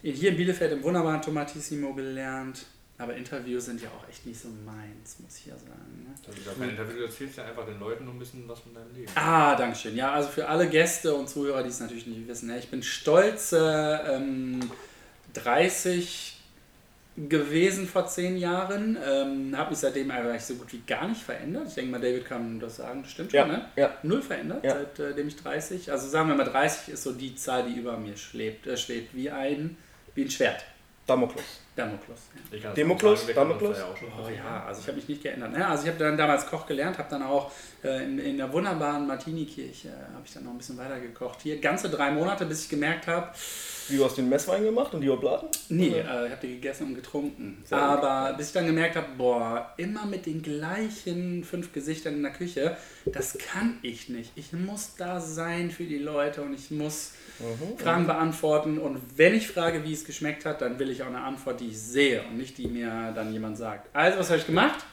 Hier 0.02 0.30
in 0.30 0.36
Bielefeld 0.36 0.72
im 0.72 0.82
wunderbaren 0.82 1.20
Tomatissimo 1.22 1.92
gelernt. 1.94 2.66
Aber 2.98 3.14
Interviews 3.14 3.66
sind 3.66 3.82
ja 3.82 3.88
auch 3.90 4.08
echt 4.08 4.24
nicht 4.24 4.40
so 4.40 4.48
meins, 4.64 5.18
muss 5.18 5.36
ich 5.38 5.46
ja 5.46 5.54
sagen. 5.54 6.04
Ne? 6.06 6.14
das 6.26 6.34
ist 6.34 6.46
ja 6.46 6.52
kein 6.58 6.70
Interview, 6.70 6.96
du 6.96 7.04
erzählst 7.04 7.36
ja 7.36 7.44
einfach 7.44 7.66
den 7.66 7.78
Leuten 7.78 8.06
nur 8.06 8.14
ein 8.14 8.18
bisschen 8.18 8.48
was 8.48 8.60
von 8.60 8.72
deinem 8.72 8.94
Leben. 8.94 9.12
Ah, 9.14 9.54
Dankeschön. 9.54 9.94
Ja, 9.96 10.12
also 10.12 10.30
für 10.30 10.48
alle 10.48 10.66
Gäste 10.66 11.14
und 11.14 11.28
Zuhörer, 11.28 11.62
die 11.62 11.68
es 11.68 11.78
natürlich 11.80 12.06
nicht 12.06 12.26
wissen, 12.26 12.46
ne, 12.48 12.58
ich 12.58 12.68
bin 12.68 12.82
stolze 12.82 14.00
ähm, 14.08 14.60
30 15.34 16.38
gewesen 17.28 17.86
vor 17.86 18.06
zehn 18.06 18.36
Jahren. 18.38 18.96
Ähm, 19.06 19.56
habe 19.56 19.70
mich 19.70 19.78
seitdem 19.78 20.10
eigentlich 20.10 20.42
so 20.42 20.54
gut 20.54 20.72
wie 20.72 20.82
gar 20.86 21.08
nicht 21.08 21.22
verändert. 21.22 21.68
Ich 21.68 21.74
denke 21.74 21.90
mal, 21.90 22.00
David 22.00 22.24
kann 22.26 22.60
das 22.60 22.76
sagen, 22.76 23.02
das 23.02 23.10
stimmt 23.12 23.32
Ja, 23.32 23.42
schon, 23.42 23.52
ne? 23.52 23.68
ja. 23.76 23.94
Null 24.02 24.22
verändert, 24.22 24.64
Ja. 24.64 24.76
seitdem 24.96 25.28
ich 25.28 25.36
30. 25.36 25.90
Also 25.92 26.08
sagen 26.08 26.28
wir 26.28 26.34
mal, 26.34 26.44
30 26.44 26.94
ist 26.94 27.02
so 27.02 27.12
die 27.12 27.34
Zahl, 27.36 27.64
die 27.70 27.78
über 27.78 27.96
mir 27.98 28.16
schwebt, 28.16 28.66
äh, 28.66 28.76
schwebt 28.76 29.14
wie 29.14 29.30
ein, 29.30 29.76
wie 30.16 30.22
ein 30.22 30.30
Schwert. 30.30 30.64
Damokles. 31.06 31.44
Damokles. 31.76 32.18
Ja. 32.50 32.72
Demoklos, 32.72 33.26
Damoklos? 33.32 33.76
da 33.76 33.84
ja 33.84 33.90
auch 33.92 33.96
schon. 33.96 34.08
Oh 34.08 34.28
ja, 34.28 34.64
also 34.66 34.80
ich 34.80 34.86
habe 34.88 34.96
mich 34.96 35.08
nicht 35.08 35.22
geändert. 35.22 35.52
Ne? 35.52 35.64
Also 35.64 35.84
ich 35.84 35.90
habe 35.90 35.98
dann 35.98 36.16
damals 36.16 36.46
Koch 36.46 36.66
gelernt, 36.66 36.98
habe 36.98 37.08
dann 37.10 37.22
auch 37.22 37.52
äh, 37.84 38.02
in, 38.02 38.18
in 38.18 38.38
der 38.38 38.52
wunderbaren 38.52 39.06
Martini-Kirche, 39.06 39.88
äh, 39.88 40.14
habe 40.14 40.22
ich 40.24 40.32
dann 40.32 40.44
noch 40.44 40.52
ein 40.52 40.58
bisschen 40.58 40.78
weiter 40.78 40.98
gekocht. 40.98 41.42
Hier 41.42 41.60
ganze 41.60 41.90
drei 41.90 42.10
Monate, 42.10 42.46
bis 42.46 42.62
ich 42.64 42.68
gemerkt 42.70 43.06
habe, 43.06 43.28
Wie 43.88 43.98
du 43.98 44.04
hast 44.04 44.16
den 44.16 44.28
Messwein 44.28 44.64
gemacht 44.64 44.94
und 44.94 45.02
die 45.02 45.10
Obladen? 45.10 45.48
nee, 45.68 45.90
äh, 45.90 46.00
ich 46.00 46.32
habe 46.32 46.38
die 46.42 46.54
gegessen 46.54 46.88
und 46.88 46.94
getrunken. 46.94 47.62
Sehr 47.66 47.78
gut. 47.78 47.86
Aber 47.86 48.32
bis 48.36 48.48
ich 48.48 48.52
dann 48.54 48.66
gemerkt 48.66 48.96
habe, 48.96 49.08
boah, 49.16 49.72
immer 49.76 50.06
mit 50.06 50.26
den 50.26 50.42
gleichen 50.42 51.44
fünf 51.44 51.72
Gesichtern 51.72 52.14
in 52.14 52.22
der 52.22 52.32
Küche, 52.32 52.76
das 53.04 53.36
kann 53.38 53.78
ich 53.82 54.08
nicht. 54.08 54.32
Ich 54.34 54.52
muss 54.52 54.96
da 54.96 55.20
sein 55.20 55.70
für 55.70 55.84
die 55.84 55.98
Leute 55.98 56.42
und 56.42 56.54
ich 56.54 56.70
muss 56.70 57.12
Mhm. 57.38 57.78
Fragen 57.78 58.06
beantworten. 58.06 58.78
Und 58.78 59.00
wenn 59.16 59.34
ich 59.34 59.48
frage, 59.48 59.84
wie 59.84 59.92
es 59.92 60.04
geschmeckt 60.04 60.44
hat, 60.44 60.62
dann 60.62 60.78
will 60.78 60.90
ich 60.90 61.02
auch 61.02 61.08
eine 61.08 61.20
Antwort, 61.20 61.60
die 61.60 61.68
ich 61.68 61.80
sehe 61.80 62.22
und 62.22 62.36
nicht 62.36 62.58
die 62.58 62.68
mir 62.68 63.12
dann 63.14 63.32
jemand 63.32 63.58
sagt. 63.58 63.88
Also, 63.94 64.18
was 64.18 64.28
habe 64.28 64.38
ich 64.38 64.46
gemacht? 64.46 64.84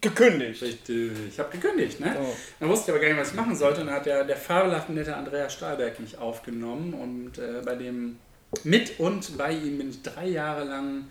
Gekündigt. 0.00 0.62
Richtig. 0.62 1.12
Ich 1.28 1.38
habe 1.38 1.50
gekündigt, 1.50 1.98
ne? 1.98 2.16
Oh. 2.20 2.34
Dann 2.60 2.68
wusste 2.68 2.90
ich 2.90 2.96
aber 2.96 3.00
gar 3.00 3.08
nicht, 3.08 3.20
was 3.20 3.30
ich 3.30 3.34
machen 3.34 3.56
sollte. 3.56 3.80
Und 3.80 3.88
dann 3.88 3.96
hat 3.96 4.06
der, 4.06 4.24
der 4.24 4.36
fabelhafte 4.36 4.92
nette 4.92 5.16
Andreas 5.16 5.52
Stahlberg 5.52 5.98
mich 5.98 6.18
aufgenommen. 6.18 6.94
Und 6.94 7.38
äh, 7.38 7.62
bei 7.64 7.74
dem, 7.74 8.18
mit 8.62 9.00
und 9.00 9.36
bei 9.36 9.52
ihm 9.52 9.78
bin 9.78 9.90
ich 9.90 10.02
drei 10.02 10.26
Jahre 10.26 10.64
lang 10.64 11.06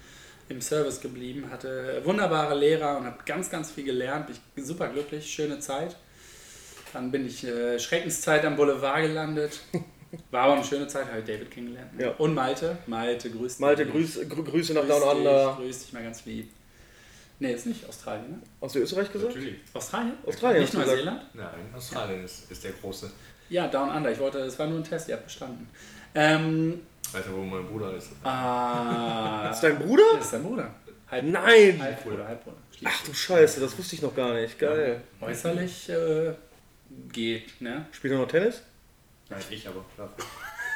im 0.50 0.62
Service 0.62 1.02
geblieben, 1.02 1.50
hatte 1.52 2.02
wunderbare 2.06 2.56
Lehrer 2.56 2.98
und 2.98 3.06
habe 3.06 3.18
ganz, 3.26 3.50
ganz 3.50 3.72
viel 3.72 3.84
gelernt. 3.84 4.30
Ich 4.30 4.40
bin 4.56 4.64
super 4.64 4.88
glücklich, 4.88 5.30
schöne 5.30 5.60
Zeit. 5.60 5.98
Dann 6.94 7.12
bin 7.12 7.26
ich 7.26 7.44
äh, 7.44 7.80
Schreckenszeit 7.80 8.46
am 8.46 8.56
Boulevard 8.56 9.02
gelandet. 9.02 9.60
War 10.32 10.44
aber 10.44 10.54
eine 10.54 10.64
schöne 10.64 10.88
Zeit, 10.88 11.08
habe 11.08 11.20
ich 11.20 11.26
David 11.26 11.52
kennengelernt. 11.52 11.96
ne? 11.98 12.06
Ja. 12.06 12.12
Und 12.18 12.34
Malte. 12.34 12.78
Malte, 12.88 13.30
grüß 13.30 13.54
dich. 13.54 13.60
Malte, 13.60 13.86
Grüß, 13.86 14.20
Grü- 14.22 14.44
Grüße 14.44 14.74
nach 14.74 14.82
grüß 14.82 14.90
Down 14.90 15.02
dich, 15.02 15.18
Under. 15.18 15.54
Grüß 15.60 15.80
dich 15.84 15.94
mal 15.94 16.04
ganz 16.04 16.26
lieb. 16.26 16.50
Nee, 17.40 17.54
ist 17.54 17.66
nicht 17.68 17.88
Australien, 17.88 18.32
ne? 18.32 18.38
Hast 18.62 18.74
du 18.76 18.80
Österreich 18.80 19.12
gesagt? 19.12 19.36
Natürlich. 19.36 19.60
Australien? 19.74 20.14
Australien 20.26 20.62
Nicht. 20.62 20.74
Neuseeland? 20.74 21.22
Nein, 21.36 21.50
Australien 21.76 22.24
ist, 22.24 22.50
ist 22.52 22.64
der 22.64 22.72
große. 22.72 23.12
Ja, 23.50 23.68
Down 23.68 23.90
Under. 23.90 24.12
Ich 24.12 24.20
wollte, 24.20 24.40
es 24.40 24.58
war 24.58 24.68
nur 24.68 24.80
ein 24.80 24.84
Test, 24.84 25.08
ihr 25.10 25.16
habt 25.16 25.26
bestanden. 25.26 25.70
Ähm, 26.16 26.82
Weißt 27.12 27.28
du, 27.28 27.34
wo 27.34 27.42
mein 27.44 27.66
Bruder 27.68 27.94
ist? 27.96 28.10
ah, 28.24 29.50
Ist 29.54 29.62
dein 29.62 29.78
Bruder? 29.78 30.04
das 30.16 30.26
ist 30.26 30.34
dein 30.34 30.44
Bruder. 30.44 30.74
Halb, 31.12 31.24
Nein! 31.26 31.82
Halbbruder, 31.82 32.28
Halbbruder. 32.28 32.58
Ach 32.84 33.04
du 33.06 33.14
Scheiße, 33.14 33.60
das 33.62 33.78
wusste 33.78 33.96
ich 33.96 34.02
noch 34.02 34.14
gar 34.16 34.34
nicht. 34.34 34.58
Geil. 34.60 35.02
Äußerlich 35.22 35.88
äh, 35.90 36.34
geht, 37.14 37.62
ne? 37.62 37.86
Spielt 37.92 38.14
er 38.14 38.20
noch 38.20 38.28
Tennis? 38.28 38.62
Nein, 39.30 39.40
ich 39.50 39.68
aber, 39.68 39.84
klar. 39.96 40.10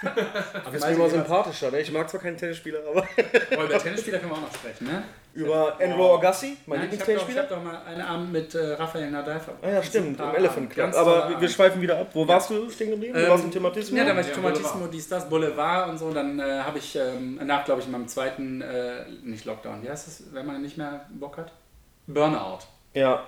Mir 0.03 0.79
mal 0.79 0.95
wie 0.95 0.99
war's? 0.99 1.11
sympathischer. 1.11 1.69
Ne? 1.71 1.81
Ich 1.81 1.91
mag 1.91 2.09
zwar 2.09 2.21
keinen 2.21 2.35
Tennisspieler, 2.35 2.79
aber 2.89 3.01
Aber 3.53 3.63
über 3.65 3.77
Tennisspieler 3.83 4.17
können 4.17 4.31
wir 4.31 4.37
auch 4.37 4.41
noch 4.41 4.53
sprechen, 4.55 4.87
ne? 4.87 5.03
über 5.33 5.79
Andrew 5.79 6.15
Agassi, 6.15 6.57
mein 6.65 6.79
Nein, 6.79 6.89
ich 6.91 6.99
habe 6.99 7.13
doch, 7.13 7.21
ich 7.21 7.27
Lieblingstennisspieler. 7.27 7.41
hab 7.43 7.49
doch 7.49 7.63
mal 7.63 7.81
einen 7.85 8.01
Abend 8.01 8.33
mit 8.33 8.53
äh, 8.55 8.73
Raphael 8.73 9.11
Nadal 9.11 9.39
verbracht. 9.39 9.63
Ah 9.63 9.69
ja, 9.75 9.83
stimmt, 9.83 10.19
im 10.19 10.35
Elephant 10.35 10.69
Club. 10.71 10.93
Aber 10.93 11.39
wir, 11.39 11.47
schweifen 11.49 11.81
wieder 11.81 11.99
ab. 11.99 12.09
Wo 12.13 12.27
warst 12.27 12.49
du 12.49 12.69
stehen 12.69 12.89
geblieben? 12.91 13.13
Du 13.13 13.23
Ähm, 13.23 13.29
warst 13.29 13.43
im 13.45 13.51
Thematismus? 13.51 13.97
Ja, 13.97 14.05
da 14.05 14.13
war 14.15 14.21
ich 14.21 14.27
Ja, 14.27 14.35
Boulevard. 14.35 14.93
dies, 14.93 15.07
das, 15.07 15.29
Boulevard 15.29 15.89
und 15.89 15.97
so. 15.99 16.11
Dann 16.11 16.37
äh, 16.39 16.59
habe 16.61 16.79
ich 16.79 16.95
ähm, 16.97 17.39
nach, 17.45 17.63
glaube 17.63 17.79
ich, 17.81 17.87
meinem 17.87 18.07
zweiten, 18.09 18.61
äh, 18.61 19.05
nicht 19.23 19.45
Lockdown, 19.45 19.83
wie 19.83 19.89
heißt 19.89 20.07
das, 20.07 20.23
wenn 20.33 20.45
man 20.45 20.61
nicht 20.61 20.77
mehr 20.77 21.05
Bock 21.11 21.37
hat? 21.37 21.53
Burnout. 22.07 22.59
Ja, 22.93 23.23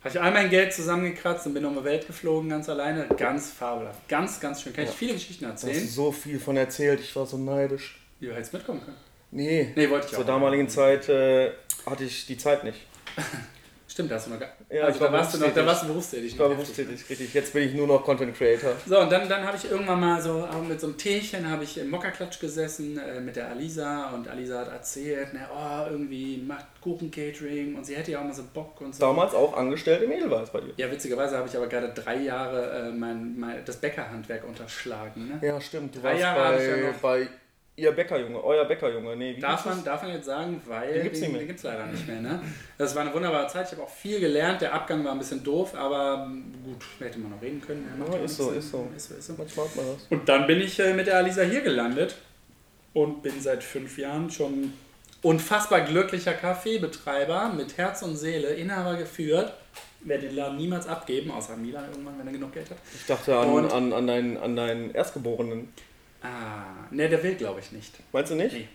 Habe 0.00 0.08
ich 0.08 0.20
all 0.20 0.30
mein 0.32 0.48
Geld 0.48 0.72
zusammengekratzt 0.72 1.46
und 1.46 1.54
bin 1.54 1.64
um 1.64 1.76
die 1.76 1.84
Welt 1.84 2.06
geflogen, 2.06 2.48
ganz 2.48 2.68
alleine. 2.68 3.06
Ganz 3.18 3.50
fabelhaft. 3.52 4.08
Ganz, 4.08 4.40
ganz 4.40 4.62
schön. 4.62 4.72
Kann 4.72 4.84
ich 4.84 4.90
viele 4.90 5.12
Geschichten 5.12 5.44
du 5.44 5.52
hast 5.52 5.64
erzählen? 5.64 5.86
so 5.88 6.10
viel 6.10 6.40
von 6.40 6.56
erzählt. 6.56 7.00
Ich 7.00 7.14
war 7.16 7.26
so 7.26 7.36
neidisch. 7.36 8.00
Ihr 8.20 8.34
hättet 8.34 8.52
mitkommen 8.54 8.80
können. 8.82 8.96
Nee, 9.30 9.72
Nee, 9.76 9.90
wollte 9.90 10.06
ich 10.06 10.12
zur 10.12 10.22
auch. 10.22 10.26
damaligen 10.26 10.68
Zeit 10.68 11.08
äh, 11.08 11.50
hatte 11.86 12.04
ich 12.04 12.26
die 12.26 12.36
Zeit 12.38 12.64
nicht. 12.64 12.78
Stimmt, 13.90 14.08
da 14.10 14.14
hast 14.14 14.28
du 14.28 14.30
noch 14.30 14.38
gar 14.38 14.50
Ja, 14.70 14.84
also 14.84 15.00
da 15.00 15.12
warst 15.12 15.34
du 15.34 15.38
noch, 15.38 15.52
da 15.52 15.66
warst 15.66 15.82
du 15.82 15.88
berufstätig. 15.88 16.32
Ich 16.32 16.38
war 16.38 16.48
noch. 16.48 16.54
berufstätig, 16.54 17.10
richtig. 17.10 17.34
Jetzt 17.34 17.52
bin 17.52 17.64
ich 17.68 17.74
nur 17.74 17.88
noch 17.88 18.04
Content 18.04 18.36
Creator. 18.36 18.72
So, 18.86 19.00
und 19.00 19.10
dann, 19.10 19.28
dann 19.28 19.44
habe 19.44 19.56
ich 19.56 19.68
irgendwann 19.68 19.98
mal 19.98 20.22
so 20.22 20.44
auch 20.44 20.62
mit 20.62 20.80
so 20.80 20.86
einem 20.86 20.96
Teechen 20.96 21.50
habe 21.50 21.64
ich 21.64 21.76
im 21.76 21.90
Mokka-Klatsch 21.90 22.38
gesessen 22.38 22.96
äh, 22.98 23.20
mit 23.20 23.34
der 23.34 23.48
Alisa 23.48 24.10
und 24.10 24.28
Alisa 24.28 24.60
hat 24.60 24.68
erzählt, 24.72 25.34
ne, 25.34 25.40
oh, 25.52 25.90
irgendwie 25.90 26.36
macht 26.46 26.66
Kuchen-Catering 26.82 27.74
und 27.74 27.84
sie 27.84 27.96
hätte 27.96 28.12
ja 28.12 28.20
auch 28.20 28.24
mal 28.24 28.32
so 28.32 28.44
Bock 28.54 28.80
und 28.80 28.94
so. 28.94 29.00
Damals 29.00 29.34
auch 29.34 29.56
angestellt 29.56 30.02
im 30.02 30.12
Edelweiß 30.12 30.50
bei 30.50 30.60
dir. 30.60 30.72
Ja, 30.76 30.90
witzigerweise 30.90 31.36
habe 31.36 31.48
ich 31.48 31.56
aber 31.56 31.66
gerade 31.66 31.92
drei 31.92 32.16
Jahre 32.18 32.88
äh, 32.90 32.92
mein, 32.92 33.38
mein, 33.38 33.64
das 33.64 33.76
Bäckerhandwerk 33.78 34.46
unterschlagen. 34.46 35.28
Ne? 35.40 35.46
Ja, 35.46 35.60
stimmt. 35.60 35.96
Du 35.96 36.00
Drei 36.00 36.10
warst 36.10 36.20
Jahre 36.20 36.62
ich 36.62 36.68
ja 36.68 36.76
bei, 36.76 36.92
noch- 36.92 36.98
bei 37.00 37.28
ihr 37.80 37.92
Bäckerjunge, 37.92 38.42
euer 38.44 38.64
Bäckerjunge. 38.64 39.16
Nee, 39.16 39.36
wie 39.36 39.40
Darf 39.40 39.64
man, 39.64 39.82
darf 39.82 40.02
man 40.02 40.12
jetzt 40.12 40.26
sagen, 40.26 40.60
weil 40.66 40.92
Den 40.92 41.06
nicht 41.08 41.20
mehr. 41.20 41.30
den 41.38 41.46
gibt's 41.46 41.62
leider 41.62 41.86
nicht 41.86 42.06
mehr. 42.06 42.20
Ne? 42.20 42.40
Das 42.78 42.94
war 42.94 43.02
eine 43.02 43.12
wunderbare 43.14 43.46
Zeit. 43.48 43.66
Ich 43.66 43.72
habe 43.72 43.82
auch 43.82 43.88
viel 43.90 44.20
gelernt. 44.20 44.60
Der 44.60 44.74
Abgang 44.74 45.04
war 45.04 45.12
ein 45.12 45.18
bisschen 45.18 45.42
doof, 45.42 45.74
aber 45.74 46.26
ähm, 46.28 46.52
gut, 46.64 46.84
hätte 46.98 47.18
man 47.18 47.30
noch 47.32 47.42
reden 47.42 47.60
können. 47.60 47.86
Ja, 48.12 48.18
ist 48.18 48.36
so, 48.36 48.50
ist 48.50 48.70
so. 48.70 48.88
ist 48.94 49.08
so, 49.08 49.14
ist 49.14 49.26
so. 49.26 49.32
das? 49.32 49.38
Manchmal 49.38 49.66
hat 49.66 49.76
man 49.76 49.86
das. 49.94 50.06
Und 50.10 50.28
dann 50.28 50.46
bin 50.46 50.60
ich 50.60 50.78
äh, 50.78 50.92
mit 50.94 51.06
der 51.06 51.16
Alisa 51.16 51.42
hier 51.42 51.62
gelandet 51.62 52.16
und 52.92 53.22
bin 53.22 53.40
seit 53.40 53.62
fünf 53.64 53.96
Jahren 53.98 54.30
schon 54.30 54.72
unfassbar 55.22 55.82
glücklicher 55.82 56.32
Kaffeebetreiber 56.32 57.52
mit 57.56 57.76
Herz 57.76 58.02
und 58.02 58.16
Seele, 58.16 58.48
Inhaber 58.54 58.96
geführt. 58.96 59.52
Werde 60.02 60.28
den 60.28 60.36
Laden 60.36 60.56
niemals 60.56 60.86
abgeben, 60.88 61.30
außer 61.30 61.56
Milan 61.58 61.84
irgendwann, 61.90 62.18
wenn 62.18 62.26
er 62.26 62.32
genug 62.32 62.52
Geld 62.54 62.70
hat. 62.70 62.78
Ich 62.94 63.04
dachte 63.06 63.36
an, 63.36 63.48
Und- 63.50 63.70
an, 63.70 63.92
an, 63.92 64.06
deinen, 64.06 64.36
an 64.38 64.56
deinen 64.56 64.90
Erstgeborenen. 64.94 65.68
Ah, 66.22 66.86
ne, 66.90 67.08
der 67.08 67.22
will, 67.22 67.34
glaube 67.34 67.60
ich, 67.60 67.72
nicht. 67.72 67.94
Meinst 68.12 68.30
du 68.30 68.34
nicht? 68.34 68.52
Nee. 68.52 68.68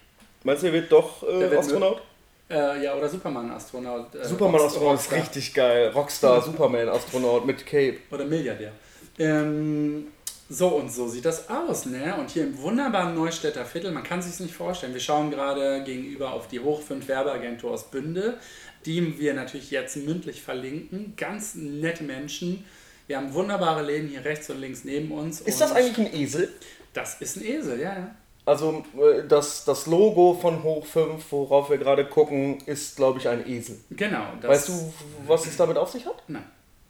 Meinst 0.43 0.64
du, 0.64 0.68
er 0.68 0.74
wird 0.74 0.91
doch 0.91 1.24
äh, 1.24 1.39
wird 1.39 1.58
Astronaut? 1.58 2.02
Äh, 2.50 2.84
ja, 2.84 2.96
oder 2.96 3.10
Superman-Astronaut. 3.10 4.14
Äh, 4.14 4.26
Superman-Astronaut 4.26 5.00
ist 5.00 5.12
richtig 5.12 5.54
geil. 5.54 5.89
Rockstar, 5.89 6.41
Superman-Astronaut 6.43 7.46
mit 7.46 7.66
Cape. 7.66 7.98
Oder 8.12 8.26
Milliardär. 8.26 8.72
Ähm, 9.18 10.08
so 10.50 10.68
und 10.68 10.91
so 10.91 11.08
sieht 11.08 11.26
das 11.26 11.50
aus, 11.50 11.88
ne? 11.88 12.16
Und 12.20 12.30
hier 12.30 12.43
im 12.43 12.62
wunderbaren 12.62 13.16
Neustädter 13.16 13.66
Viertel, 13.66 13.91
man 13.91 14.04
kann 14.04 14.22
sich 14.22 14.39
nicht 14.39 14.54
vorstellen. 14.54 14.93
Wir 14.93 15.02
schauen 15.02 15.32
gerade 15.32 15.84
gegenüber 15.84 16.34
auf 16.34 16.48
die 16.48 16.60
Hoch 16.60 16.82
5 16.82 17.08
Werbeagentur 17.08 17.72
aus 17.72 17.89
Bünde, 17.89 18.38
die 18.86 19.20
wir 19.20 19.34
natürlich 19.34 19.72
jetzt 19.72 19.98
mündlich 19.98 20.43
verlinken. 20.43 21.14
Ganz 21.18 21.56
nette 21.56 22.04
Menschen. 22.04 22.64
Wir 23.08 23.18
haben 23.18 23.34
wunderbare 23.34 23.82
Läden 23.84 24.10
hier 24.10 24.24
rechts 24.24 24.50
und 24.52 24.62
links 24.62 24.84
neben 24.84 25.12
uns. 25.12 25.41
Ist 25.41 25.62
das 25.62 25.72
eigentlich 25.72 25.98
ein 25.98 26.14
Esel? 26.14 26.50
Das 26.96 27.22
ist 27.22 27.38
ein 27.38 27.46
Esel, 27.46 27.80
ja, 27.80 27.93
ja. 27.93 28.16
Also 28.46 28.84
äh, 28.98 29.28
das, 29.28 29.66
das 29.66 29.86
Logo 29.86 30.38
von 30.39 30.64
Hoch 30.64 30.86
5, 30.86 31.32
worauf 31.32 31.70
wir 31.70 31.78
gerade 31.78 32.06
gucken, 32.06 32.60
ist, 32.66 32.96
glaube 32.96 33.20
ich, 33.20 33.28
ein 33.28 33.48
Esel. 33.48 33.78
Genau. 33.91 34.24
Das, 34.41 34.50
Weißt 34.50 34.70
du, 34.70 34.93
was 35.28 35.46
es 35.46 35.58
damit 35.58 35.78
auf 35.78 35.91
sich 35.91 36.06
hat? 36.06 36.24
Nein. 36.28 36.46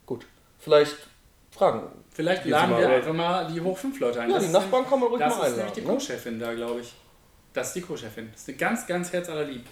Gut. 0.05 0.27
Vielleicht 0.59 0.95
fragen. 1.51 1.83
Vielleicht 2.11 2.45
laden 2.45 2.77
wir 2.77 2.89
einfach 2.89 3.13
mal 3.13 3.51
die 3.51 3.59
Hoch 3.61 3.77
5 3.77 3.99
Leute 3.99 4.21
ein. 4.21 4.29
Ja, 4.29 4.35
Das 4.35 4.45
die 4.45 4.51
Nachbarn 4.51 4.85
man 4.89 5.03
ruhig 5.03 5.19
Das 5.19 5.37
mal 5.37 5.49
ist 5.49 5.55
nämlich 5.57 5.73
die. 5.73 5.81
Ne? 5.81 5.87
Co-Chefin 5.87 6.39
da, 6.39 6.53
glaube 6.53 6.81
ich. 6.81 6.93
Das 7.53 7.67
ist 7.67 7.73
die 7.73 7.81
Co-Chefin. 7.81 8.29
Das 8.31 8.41
ist 8.41 8.49
eine 8.49 8.57
ganz, 8.57 8.85
ganz 8.85 9.11
herzallerlieb. 9.13 9.65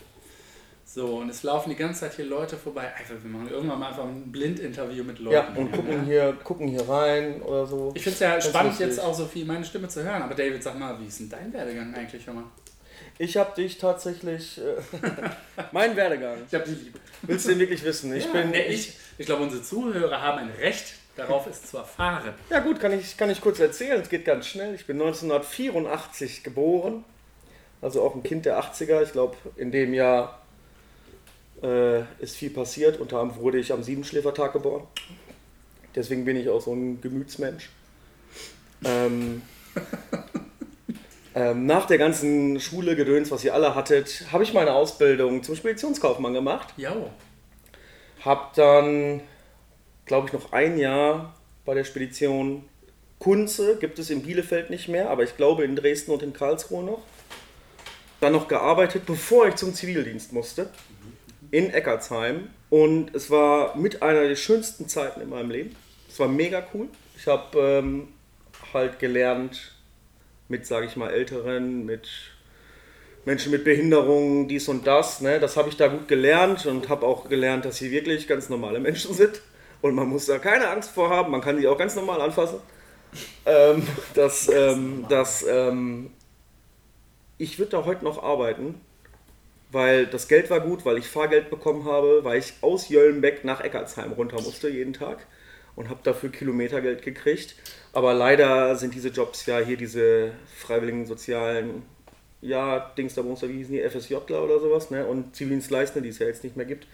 So, 0.85 1.17
und 1.17 1.29
es 1.29 1.43
laufen 1.43 1.69
die 1.69 1.75
ganze 1.75 2.01
Zeit 2.01 2.13
hier 2.15 2.25
Leute 2.25 2.57
vorbei. 2.57 2.93
Einfach, 2.93 3.15
wir 3.21 3.29
machen 3.29 3.49
irgendwann 3.49 3.79
mal 3.79 3.87
einfach 3.87 4.03
ein 4.03 4.31
Blindinterview 4.31 5.03
mit 5.03 5.19
Leuten. 5.19 5.35
Ja, 5.35 5.47
und 5.55 5.71
gucken 5.71 6.05
hier, 6.05 6.37
gucken 6.43 6.67
hier 6.67 6.87
rein 6.87 7.41
oder 7.41 7.65
so. 7.65 7.91
Ich 7.95 8.03
finde 8.03 8.13
es 8.13 8.19
ja 8.19 8.31
Ganz 8.31 8.45
spannend, 8.45 8.79
jetzt 8.79 8.99
auch 8.99 9.13
so 9.13 9.25
viel 9.25 9.45
meine 9.45 9.65
Stimme 9.65 9.87
zu 9.87 10.03
hören. 10.03 10.21
Aber 10.21 10.35
David, 10.35 10.61
sag 10.61 10.77
mal, 10.77 10.99
wie 10.99 11.07
ist 11.07 11.19
denn 11.19 11.29
dein 11.29 11.51
Werdegang 11.53 11.95
eigentlich, 11.95 12.27
hör 12.27 12.33
mal? 12.33 12.43
Ich 13.17 13.37
habe 13.37 13.55
dich 13.55 13.77
tatsächlich. 13.77 14.59
Äh, 14.59 14.99
mein 15.71 15.95
Werdegang. 15.95 16.37
Ich 16.47 16.53
habe 16.53 16.65
die 16.65 16.75
lieb. 16.75 16.99
Willst 17.23 17.45
du 17.45 17.49
den 17.49 17.59
wirklich 17.59 17.83
wissen? 17.83 18.13
Ich 18.13 18.25
ja, 18.25 18.31
bin. 18.31 18.51
nee, 18.51 18.65
ich, 18.67 18.93
ich 19.17 19.25
glaube, 19.25 19.43
unsere 19.43 19.61
Zuhörer 19.61 20.21
haben 20.21 20.39
ein 20.39 20.51
Recht 20.59 20.95
darauf, 21.15 21.47
es 21.47 21.63
zu 21.63 21.77
erfahren. 21.77 22.33
Ja 22.49 22.59
gut, 22.59 22.79
kann 22.79 22.91
ich, 22.91 23.17
kann 23.17 23.29
ich 23.29 23.39
kurz 23.39 23.59
erzählen. 23.59 24.01
Es 24.01 24.09
geht 24.09 24.25
ganz 24.25 24.47
schnell. 24.47 24.73
Ich 24.75 24.85
bin 24.85 25.01
1984 25.01 26.43
geboren. 26.43 27.03
Also 27.81 28.01
auch 28.01 28.15
ein 28.15 28.23
Kind 28.23 28.45
der 28.45 28.61
80er. 28.61 29.03
Ich 29.03 29.11
glaube, 29.11 29.35
in 29.55 29.71
dem 29.71 29.93
Jahr 29.93 30.42
äh, 31.63 32.01
ist 32.19 32.35
viel 32.35 32.49
passiert. 32.49 32.99
Unter 32.99 33.19
anderem 33.19 33.41
wurde 33.41 33.57
ich 33.57 33.71
am 33.71 33.83
Siebenschläfertag 33.83 34.53
geboren. 34.53 34.83
Deswegen 35.95 36.25
bin 36.25 36.35
ich 36.35 36.49
auch 36.49 36.61
so 36.61 36.73
ein 36.73 37.01
Gemütsmensch. 37.01 37.69
Ähm, 38.83 39.41
ähm, 41.35 41.65
nach 41.65 41.85
der 41.85 41.97
ganzen 41.97 42.59
Schule, 42.59 42.95
Gedöns, 42.95 43.31
was 43.31 43.43
ihr 43.43 43.53
alle 43.53 43.75
hattet, 43.75 44.25
habe 44.31 44.43
ich 44.43 44.53
meine 44.53 44.73
Ausbildung 44.73 45.43
zum 45.43 45.55
Speditionskaufmann 45.55 46.33
gemacht. 46.33 46.73
Ja, 46.77 46.95
Hab 48.25 48.53
dann, 48.55 49.21
glaube 50.05 50.27
ich, 50.27 50.33
noch 50.33 50.51
ein 50.51 50.77
Jahr 50.77 51.35
bei 51.65 51.73
der 51.73 51.85
Spedition 51.85 52.63
Kunze, 53.19 53.77
gibt 53.77 53.99
es 53.99 54.09
in 54.09 54.21
Bielefeld 54.21 54.69
nicht 54.69 54.89
mehr, 54.89 55.09
aber 55.09 55.23
ich 55.23 55.37
glaube 55.37 55.63
in 55.63 55.77
Dresden 55.77 56.11
und 56.11 56.21
in 56.23 56.33
Karlsruhe 56.33 56.83
noch. 56.83 57.01
Dann 58.19 58.33
noch 58.33 58.49
gearbeitet, 58.49 59.05
bevor 59.05 59.47
ich 59.47 59.55
zum 59.55 59.73
Zivildienst 59.73 60.33
musste, 60.33 60.69
in 61.53 61.69
Eckartsheim. 61.69 62.49
Und 62.71 63.13
es 63.13 63.29
war 63.29 63.77
mit 63.77 64.01
einer 64.01 64.27
der 64.27 64.35
schönsten 64.35 64.89
Zeiten 64.89 65.21
in 65.21 65.29
meinem 65.29 65.51
Leben. 65.51 65.75
Es 66.09 66.19
war 66.19 66.27
mega 66.27 66.65
cool. 66.73 66.87
Ich 67.15 67.27
habe 67.27 67.59
ähm, 67.59 68.07
halt 68.73 68.97
gelernt 68.97 69.75
mit, 70.49 70.65
sage 70.65 70.87
ich 70.87 70.95
mal, 70.95 71.11
Älteren, 71.11 71.85
mit 71.85 72.09
Menschen 73.25 73.51
mit 73.51 73.63
Behinderungen, 73.63 74.47
dies 74.47 74.67
und 74.67 74.87
das. 74.87 75.21
Ne? 75.21 75.39
Das 75.39 75.55
habe 75.55 75.69
ich 75.69 75.77
da 75.77 75.87
gut 75.89 76.07
gelernt 76.07 76.65
und 76.65 76.89
habe 76.89 77.05
auch 77.05 77.29
gelernt, 77.29 77.65
dass 77.65 77.77
sie 77.77 77.91
wirklich 77.91 78.27
ganz 78.27 78.49
normale 78.49 78.79
Menschen 78.79 79.13
sind. 79.13 79.39
Und 79.83 79.93
man 79.93 80.07
muss 80.07 80.25
da 80.25 80.39
keine 80.39 80.69
Angst 80.69 80.89
vor 80.89 81.11
haben, 81.11 81.31
man 81.31 81.41
kann 81.41 81.59
sie 81.59 81.67
auch 81.67 81.77
ganz 81.77 81.95
normal 81.95 82.19
anfassen. 82.19 82.59
Ähm, 83.45 83.85
dass, 84.15 84.49
ähm, 84.49 85.05
dass 85.07 85.45
ähm, 85.47 86.09
ich 87.37 87.59
würde 87.59 87.71
da 87.73 87.85
heute 87.85 88.03
noch 88.03 88.23
arbeiten, 88.23 88.81
weil 89.73 90.05
das 90.05 90.27
Geld 90.27 90.49
war 90.49 90.59
gut, 90.59 90.85
weil 90.85 90.97
ich 90.97 91.07
Fahrgeld 91.07 91.49
bekommen 91.49 91.85
habe, 91.85 92.23
weil 92.23 92.39
ich 92.39 92.53
aus 92.61 92.89
Jöllenbeck 92.89 93.43
nach 93.43 93.61
Eckartsheim 93.61 94.13
runter 94.13 94.41
musste 94.41 94.69
jeden 94.69 94.93
Tag 94.93 95.25
und 95.75 95.89
habe 95.89 95.99
dafür 96.03 96.31
Kilometergeld 96.31 97.01
gekriegt. 97.01 97.55
Aber 97.91 98.13
leider 98.13 98.75
sind 98.75 98.93
diese 98.93 99.09
Jobs 99.09 99.45
ja 99.45 99.59
hier 99.59 99.77
diese 99.77 100.31
freiwilligen 100.55 101.05
sozialen, 101.05 101.83
ja, 102.41 102.91
Dings 102.97 103.15
da 103.15 103.23
wie 103.23 103.57
hießen 103.57 103.73
die, 103.73 103.89
FSJler 103.89 104.43
oder 104.43 104.59
sowas, 104.59 104.91
ne? 104.91 105.05
Und 105.05 105.35
Zivildienstleistende, 105.35 106.03
die 106.03 106.09
es 106.09 106.19
ja 106.19 106.27
jetzt 106.27 106.43
nicht 106.43 106.57
mehr 106.57 106.65
gibt, 106.65 106.87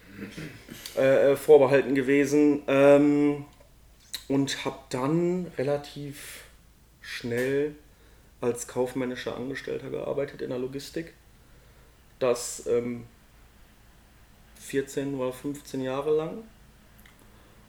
äh, 0.98 1.32
äh, 1.32 1.36
vorbehalten 1.36 1.96
gewesen. 1.96 2.64
Ähm, 2.68 3.46
und 4.28 4.64
habe 4.64 4.78
dann 4.90 5.48
relativ 5.58 6.44
schnell 7.02 7.76
als 8.42 8.68
kaufmännischer 8.68 9.36
Angestellter 9.36 9.90
gearbeitet 9.90 10.42
in 10.42 10.50
der 10.50 10.60
Logistik. 10.60 11.14
Das 12.20 12.64
ähm, 12.68 13.06
14 14.62 15.16
oder 15.16 15.32
15 15.34 15.82
Jahre 15.82 16.16
lang. 16.16 16.38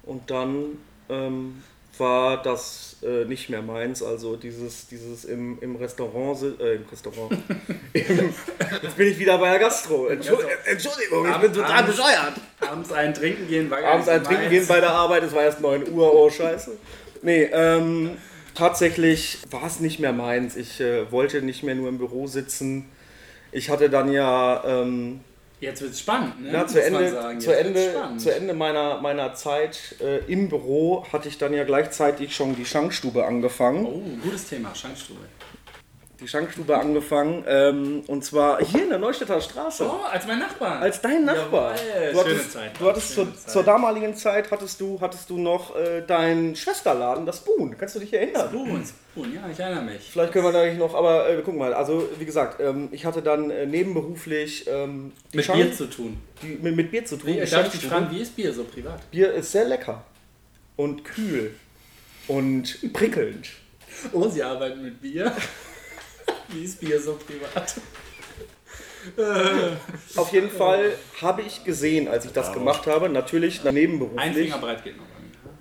Und 0.03 0.31
dann 0.31 0.79
ähm, 1.09 1.63
war 1.99 2.43
das 2.43 2.97
äh, 3.03 3.25
nicht 3.27 3.49
mehr 3.51 3.63
meins. 3.63 4.03
Also 4.03 4.37
dieses, 4.37 4.89
dieses 4.89 5.25
im, 5.25 5.59
im 5.61 5.77
Restaurant, 5.77 6.59
äh, 6.61 6.75
im 6.77 6.85
Restaurant. 6.91 7.33
Im, 7.93 8.33
jetzt 8.83 8.97
bin 8.97 9.09
ich 9.09 9.19
wieder 9.19 9.37
bei 9.39 9.51
der 9.51 9.59
Gastro. 9.59 10.07
Entschu- 10.09 10.39
Entschuldigung, 10.65 11.29
ich 11.31 11.37
bin 11.39 11.53
total 11.53 11.73
Abends- 11.83 11.97
bescheuert. 11.97 12.33
Abends 12.61 12.93
ein 12.93 13.13
Trinken 13.15 13.49
gehen 13.49 13.69
war 13.71 13.83
Abends 13.83 14.09
ein 14.09 14.23
Trinken 14.23 14.43
meins. 14.45 14.51
gehen 14.53 14.67
bei 14.69 14.81
der 14.81 14.91
Arbeit, 14.93 15.23
es 15.25 15.33
war 15.33 15.43
erst 15.43 15.61
9 15.61 15.91
Uhr, 15.93 16.15
oh 16.15 16.31
scheiße. 16.31 16.73
Nee, 17.23 17.45
ähm, 17.53 18.17
tatsächlich 18.55 19.39
war 19.51 19.67
es 19.67 19.81
nicht 19.81 19.99
mehr 19.99 20.13
meins. 20.13 20.57
Ich 20.57 20.81
äh, 20.81 21.11
wollte 21.11 21.43
nicht 21.43 21.63
mehr 21.65 21.75
nur 21.75 21.89
im 21.89 21.99
Büro 21.99 22.27
sitzen. 22.29 22.87
Ich 23.53 23.71
hatte 23.71 23.91
dann 23.91 24.13
ja 24.13 24.63
ähm, 24.65 25.21
Jetzt 25.61 25.83
wird's 25.83 26.01
spannend, 26.01 26.41
ne? 26.43 26.53
ja, 26.53 26.67
zu 26.67 26.83
Ende, 26.83 27.39
zu 27.39 27.55
Ende, 27.55 27.91
spannend. 27.91 28.21
zu 28.21 28.35
Ende 28.35 28.55
meiner, 28.55 28.99
meiner 29.03 29.35
Zeit 29.35 29.97
äh, 30.01 30.21
im 30.33 30.49
Büro 30.49 31.05
hatte 31.13 31.29
ich 31.29 31.37
dann 31.37 31.53
ja 31.53 31.65
gleichzeitig 31.65 32.35
schon 32.35 32.57
die 32.57 32.65
Schankstube 32.65 33.27
angefangen. 33.27 33.85
Oh, 33.85 34.03
gutes 34.23 34.49
Thema, 34.49 34.75
Schankstube. 34.75 35.21
Die 36.21 36.29
Schankstube 36.29 36.77
angefangen 36.77 37.45
ähm, 37.49 38.03
und 38.07 38.23
zwar 38.25 38.63
hier 38.63 38.83
in 38.83 38.91
der 38.91 38.99
Neustädter 38.99 39.41
Straße. 39.41 39.87
Oh, 39.89 40.05
als 40.05 40.27
mein 40.27 40.39
Nachbar. 40.39 40.79
Als 40.81 41.01
dein 41.01 41.25
Nachbar. 41.25 41.75
Jawohl, 41.75 42.13
du 42.13 42.19
schöne 42.29 42.35
hattest, 42.35 42.53
Zeit. 42.53 42.71
Du 42.79 42.89
hattest 42.89 43.15
zur, 43.15 43.25
Schöne 43.25 43.37
Zeit. 43.37 43.51
zur 43.53 43.63
damaligen 43.65 44.15
Zeit 44.15 44.51
hattest 44.51 44.81
du, 44.83 45.01
hattest 45.01 45.31
du 45.31 45.39
noch 45.39 45.75
äh, 45.77 46.03
deinen 46.07 46.55
Schwesterladen, 46.55 47.25
das 47.25 47.41
Boon. 47.43 47.75
Kannst 47.79 47.95
du 47.95 48.01
dich 48.01 48.13
erinnern? 48.13 48.49
Spoon, 48.51 48.85
Spoon, 49.13 49.35
ja, 49.35 49.49
ich 49.51 49.59
erinnere 49.59 49.83
mich. 49.85 50.11
Vielleicht 50.13 50.33
können 50.35 50.45
wir 50.45 50.53
da 50.53 50.65
nicht 50.67 50.79
noch, 50.79 50.95
aber 50.95 51.27
äh, 51.31 51.41
guck 51.43 51.57
mal, 51.57 51.73
also 51.73 52.07
wie 52.19 52.27
gesagt, 52.27 52.61
ähm, 52.61 52.89
ich 52.93 53.07
hatte 53.07 53.23
dann 53.23 53.51
äh, 53.51 53.65
nebenberuflich 53.65 54.67
ähm, 54.69 55.13
die 55.33 55.39
Mit 55.39 55.47
Schank- 55.47 55.63
Bier 55.63 55.73
zu 55.75 55.87
tun. 55.89 56.19
die, 56.43 56.59
mit, 56.61 56.77
mit 56.77 56.91
Bier 56.91 57.05
zu 57.07 57.17
tun. 57.17 57.29
Wie, 57.29 57.33
die 57.33 57.39
darf 57.39 57.49
ich 57.49 57.51
dich 57.51 57.81
Schankstube. 57.81 57.95
fragen, 57.95 58.11
wie 58.11 58.21
ist 58.21 58.37
Bier 58.37 58.53
so 58.53 58.65
privat? 58.65 59.11
Bier 59.11 59.33
ist 59.33 59.53
sehr 59.53 59.65
lecker 59.65 60.05
und 60.77 61.03
kühl 61.03 61.55
und 62.29 62.93
prickelnd. 62.93 63.49
Oh, 64.13 64.29
Sie 64.29 64.43
arbeiten 64.43 64.83
mit 64.83 65.01
Bier. 65.01 65.33
wie 66.55 66.65
ist 66.65 66.81
Bier 66.81 67.01
so 67.01 67.15
privat? 67.15 67.75
Auf 70.17 70.33
jeden 70.33 70.51
Fall 70.51 70.93
habe 71.23 71.41
ich 71.43 71.65
gesehen, 71.65 72.07
als 72.07 72.27
ich 72.27 72.33
das 72.33 72.53
gemacht 72.53 72.87
habe, 72.87 73.09
natürlich 73.09 73.65
Ein 73.65 73.75
nebenberuflich, 73.75 74.35
Finger 74.35 74.59
breit 74.59 74.85
geht 74.85 74.99
noch 74.99 75.05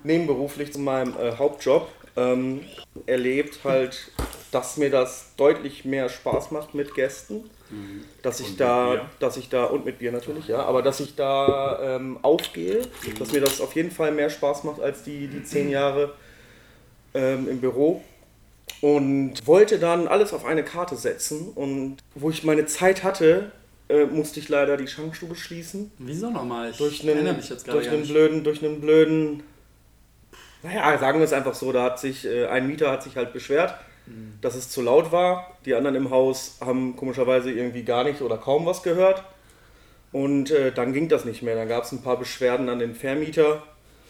nebenberuflich 0.02 0.72
zu 0.72 0.78
meinem 0.78 1.14
äh, 1.18 1.32
Hauptjob, 1.36 1.88
ähm, 2.16 2.62
erlebt 3.06 3.60
halt, 3.64 4.10
dass 4.50 4.76
mir 4.76 4.90
das 4.90 5.34
deutlich 5.36 5.84
mehr 5.84 6.08
Spaß 6.08 6.50
macht 6.50 6.74
mit 6.74 6.94
Gästen. 6.94 7.48
Dass 8.22 8.40
ich, 8.40 8.56
da, 8.56 8.90
Bier. 8.90 9.10
dass 9.20 9.36
ich 9.36 9.48
da, 9.48 9.66
und 9.66 9.84
mit 9.84 10.00
Bier 10.00 10.10
natürlich, 10.10 10.48
ja, 10.48 10.64
aber 10.64 10.82
dass 10.82 10.98
ich 10.98 11.14
da 11.14 11.96
ähm, 11.96 12.18
aufgehe, 12.20 12.82
dass 13.16 13.30
mir 13.30 13.40
das 13.40 13.60
auf 13.60 13.76
jeden 13.76 13.92
Fall 13.92 14.10
mehr 14.10 14.28
Spaß 14.28 14.64
macht 14.64 14.80
als 14.80 15.04
die, 15.04 15.28
die 15.28 15.44
zehn 15.44 15.70
Jahre 15.70 16.14
ähm, 17.14 17.48
im 17.48 17.60
Büro. 17.60 18.02
Und 18.80 19.46
wollte 19.46 19.78
dann 19.78 20.08
alles 20.08 20.32
auf 20.32 20.44
eine 20.44 20.64
Karte 20.64 20.96
setzen. 20.96 21.48
Und 21.54 21.98
wo 22.14 22.30
ich 22.30 22.44
meine 22.44 22.66
Zeit 22.66 23.02
hatte, 23.04 23.52
äh, 23.88 24.04
musste 24.06 24.40
ich 24.40 24.48
leider 24.48 24.76
die 24.76 24.86
Schankstube 24.86 25.34
schließen. 25.34 25.90
Wieso 25.98 26.30
nochmal? 26.30 26.70
Ich 26.70 26.76
Durch 26.78 27.04
erinnere 27.04 27.28
einen, 27.28 27.36
mich 27.36 27.48
jetzt 27.50 27.64
gerade 27.64 27.78
durch 27.78 27.86
gar 27.86 27.92
einen 27.94 28.02
nicht. 28.02 28.12
blöden, 28.12 28.44
durch 28.44 28.64
einen 28.64 28.80
blöden, 28.80 29.42
naja, 30.62 30.96
sagen 30.98 31.18
wir 31.18 31.24
es 31.24 31.32
einfach 31.32 31.54
so, 31.54 31.72
da 31.72 31.82
hat 31.84 31.98
sich, 32.00 32.24
äh, 32.26 32.46
ein 32.46 32.66
Mieter 32.66 32.90
hat 32.90 33.02
sich 33.02 33.16
halt 33.16 33.32
beschwert, 33.32 33.74
Mhm. 34.06 34.38
dass 34.40 34.54
es 34.54 34.70
zu 34.70 34.80
laut 34.82 35.12
war. 35.12 35.56
Die 35.66 35.74
anderen 35.74 35.94
im 35.96 36.10
Haus 36.10 36.56
haben 36.60 36.96
komischerweise 36.96 37.50
irgendwie 37.50 37.82
gar 37.82 38.04
nicht 38.04 38.22
oder 38.22 38.38
kaum 38.38 38.64
was 38.66 38.82
gehört. 38.82 39.22
Und 40.12 40.50
äh, 40.50 40.72
dann 40.72 40.92
ging 40.92 41.08
das 41.08 41.24
nicht 41.24 41.42
mehr. 41.42 41.54
Dann 41.54 41.68
gab 41.68 41.84
es 41.84 41.92
ein 41.92 42.02
paar 42.02 42.18
Beschwerden 42.18 42.68
an 42.68 42.78
den 42.78 42.94
Vermieter. 42.94 43.62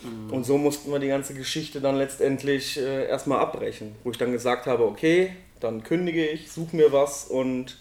Mhm. 0.03 0.33
Und 0.33 0.45
so 0.45 0.59
mussten 0.59 0.91
wir 0.91 0.99
die 0.99 1.09
ganze 1.09 1.35
Geschichte 1.35 1.81
dann 1.81 1.97
letztendlich 1.97 2.79
äh, 2.79 3.07
erstmal 3.07 3.41
abbrechen. 3.41 3.95
Wo 4.05 4.11
ich 4.11 4.19
dann 4.19 4.33
gesagt 4.33 4.67
habe, 4.67 4.85
okay, 4.85 5.33
dann 5.61 5.83
kündige 5.83 6.27
ich, 6.27 6.51
suche 6.51 6.77
mir 6.77 6.93
was 6.93 7.25
und 7.25 7.77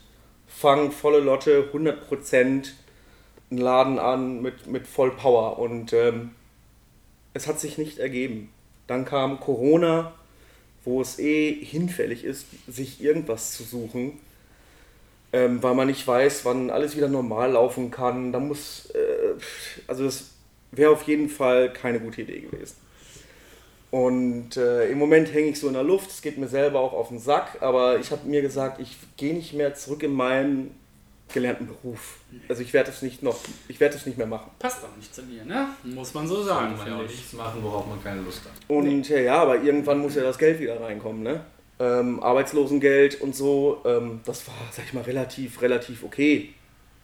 fange 0.48 0.92
volle 0.92 1.20
Lotte, 1.20 1.70
100% 1.74 2.70
einen 3.52 3.60
Laden 3.60 4.00
an 4.00 4.42
mit, 4.42 4.68
mit 4.68 4.88
voll 4.88 5.12
Power. 5.12 5.60
Und 5.60 5.94
ähm, 5.94 6.32
es 7.34 7.48
hat 7.48 7.60
sich 7.60 7.78
nicht 7.78 8.00
ergeben. 8.00 8.52
Dann 8.88 9.06
kam 9.06 9.40
Corona, 9.40 10.14
wo 10.84 11.02
es 11.02 11.20
eh 11.20 11.54
hinfällig 11.64 12.24
ist, 12.24 12.48
sich 12.68 13.02
irgendwas 13.02 13.54
zu 13.54 13.64
suchen, 13.64 14.20
ähm, 15.32 15.62
weil 15.62 15.76
man 15.76 15.88
nicht 15.88 16.06
weiß, 16.06 16.44
wann 16.46 16.70
alles 16.70 16.96
wieder 16.98 17.08
normal 17.08 17.52
laufen 17.52 17.92
kann. 17.92 18.32
Da 18.32 18.40
muss, 18.40 18.90
äh, 18.92 19.40
also 19.88 20.06
es 20.06 20.32
wäre 20.72 20.92
auf 20.92 21.04
jeden 21.04 21.30
Fall 21.30 21.72
keine 21.74 22.00
gute 22.00 22.22
Idee 22.22 22.42
gewesen. 22.42 22.76
Und 23.92 24.56
äh, 24.56 24.90
im 24.90 25.00
Moment 25.00 25.34
hänge 25.34 25.50
ich 25.50 25.60
so 25.60 25.68
in 25.68 25.74
der 25.74 25.84
Luft, 25.84 26.12
es 26.12 26.22
geht 26.22 26.38
mir 26.38 26.48
selber 26.48 26.80
auch 26.80 26.94
auf 26.94 27.10
den 27.10 27.20
Sack, 27.20 27.58
aber 27.62 28.00
ich 28.00 28.12
habe 28.12 28.28
mir 28.28 28.42
gesagt, 28.42 28.80
ich 28.80 28.98
gehe 29.18 29.34
nicht 29.34 29.54
mehr 29.54 29.74
zurück 29.74 30.04
in 30.04 30.14
meinen 30.14 30.76
gelernten 31.34 31.68
Beruf. 31.68 32.18
Also 32.48 32.62
ich 32.62 32.74
werde 32.74 32.92
es 32.92 33.02
nicht 33.02 33.24
noch, 33.24 33.38
ich 33.68 33.80
werde 33.80 33.96
es 33.96 34.06
nicht 34.06 34.18
mehr 34.18 34.28
machen. 34.28 34.52
Passt 34.60 34.84
auch 34.84 34.96
nicht 34.96 35.14
zu 35.14 35.24
dir, 35.24 35.44
ne? 35.46 35.70
Muss 35.84 36.14
man 36.14 36.28
so 36.28 36.44
sagen, 36.44 36.70
Kann 36.70 36.78
man 36.78 36.88
ja 36.88 36.98
auch 36.98 37.10
nichts 37.10 37.34
machen, 37.34 37.64
worauf 37.64 37.88
man 37.88 38.04
keine 38.04 38.22
Lust 38.22 38.42
hat. 38.46 38.52
Und 38.68 39.10
äh, 39.10 39.26
ja, 39.26 39.42
aber 39.42 39.62
irgendwann 39.62 40.00
muss 40.00 40.16
ja 40.16 40.24
das 40.24 40.38
Geld 40.38 40.60
wieder 40.60 40.80
reinkommen, 40.80 41.24
ne? 41.24 41.42
Ähm, 41.80 42.22
Arbeitslosengeld 42.22 43.22
und 43.22 43.36
so, 43.36 43.82
ähm, 43.86 44.20
das 44.26 44.48
war, 44.48 44.56
sag 44.72 44.86
ich 44.86 44.94
mal, 44.94 45.04
relativ, 45.04 45.62
relativ 45.62 46.04
okay. 46.04 46.54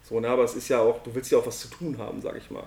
So, 0.03 0.19
ne? 0.19 0.27
Aber 0.27 0.43
es 0.43 0.55
ist 0.55 0.67
ja 0.69 0.79
auch, 0.79 1.01
du 1.01 1.15
willst 1.15 1.31
ja 1.31 1.37
auch 1.37 1.47
was 1.47 1.61
zu 1.61 1.67
tun 1.69 1.97
haben, 1.97 2.21
sag 2.21 2.35
ich 2.37 2.51
mal. 2.51 2.65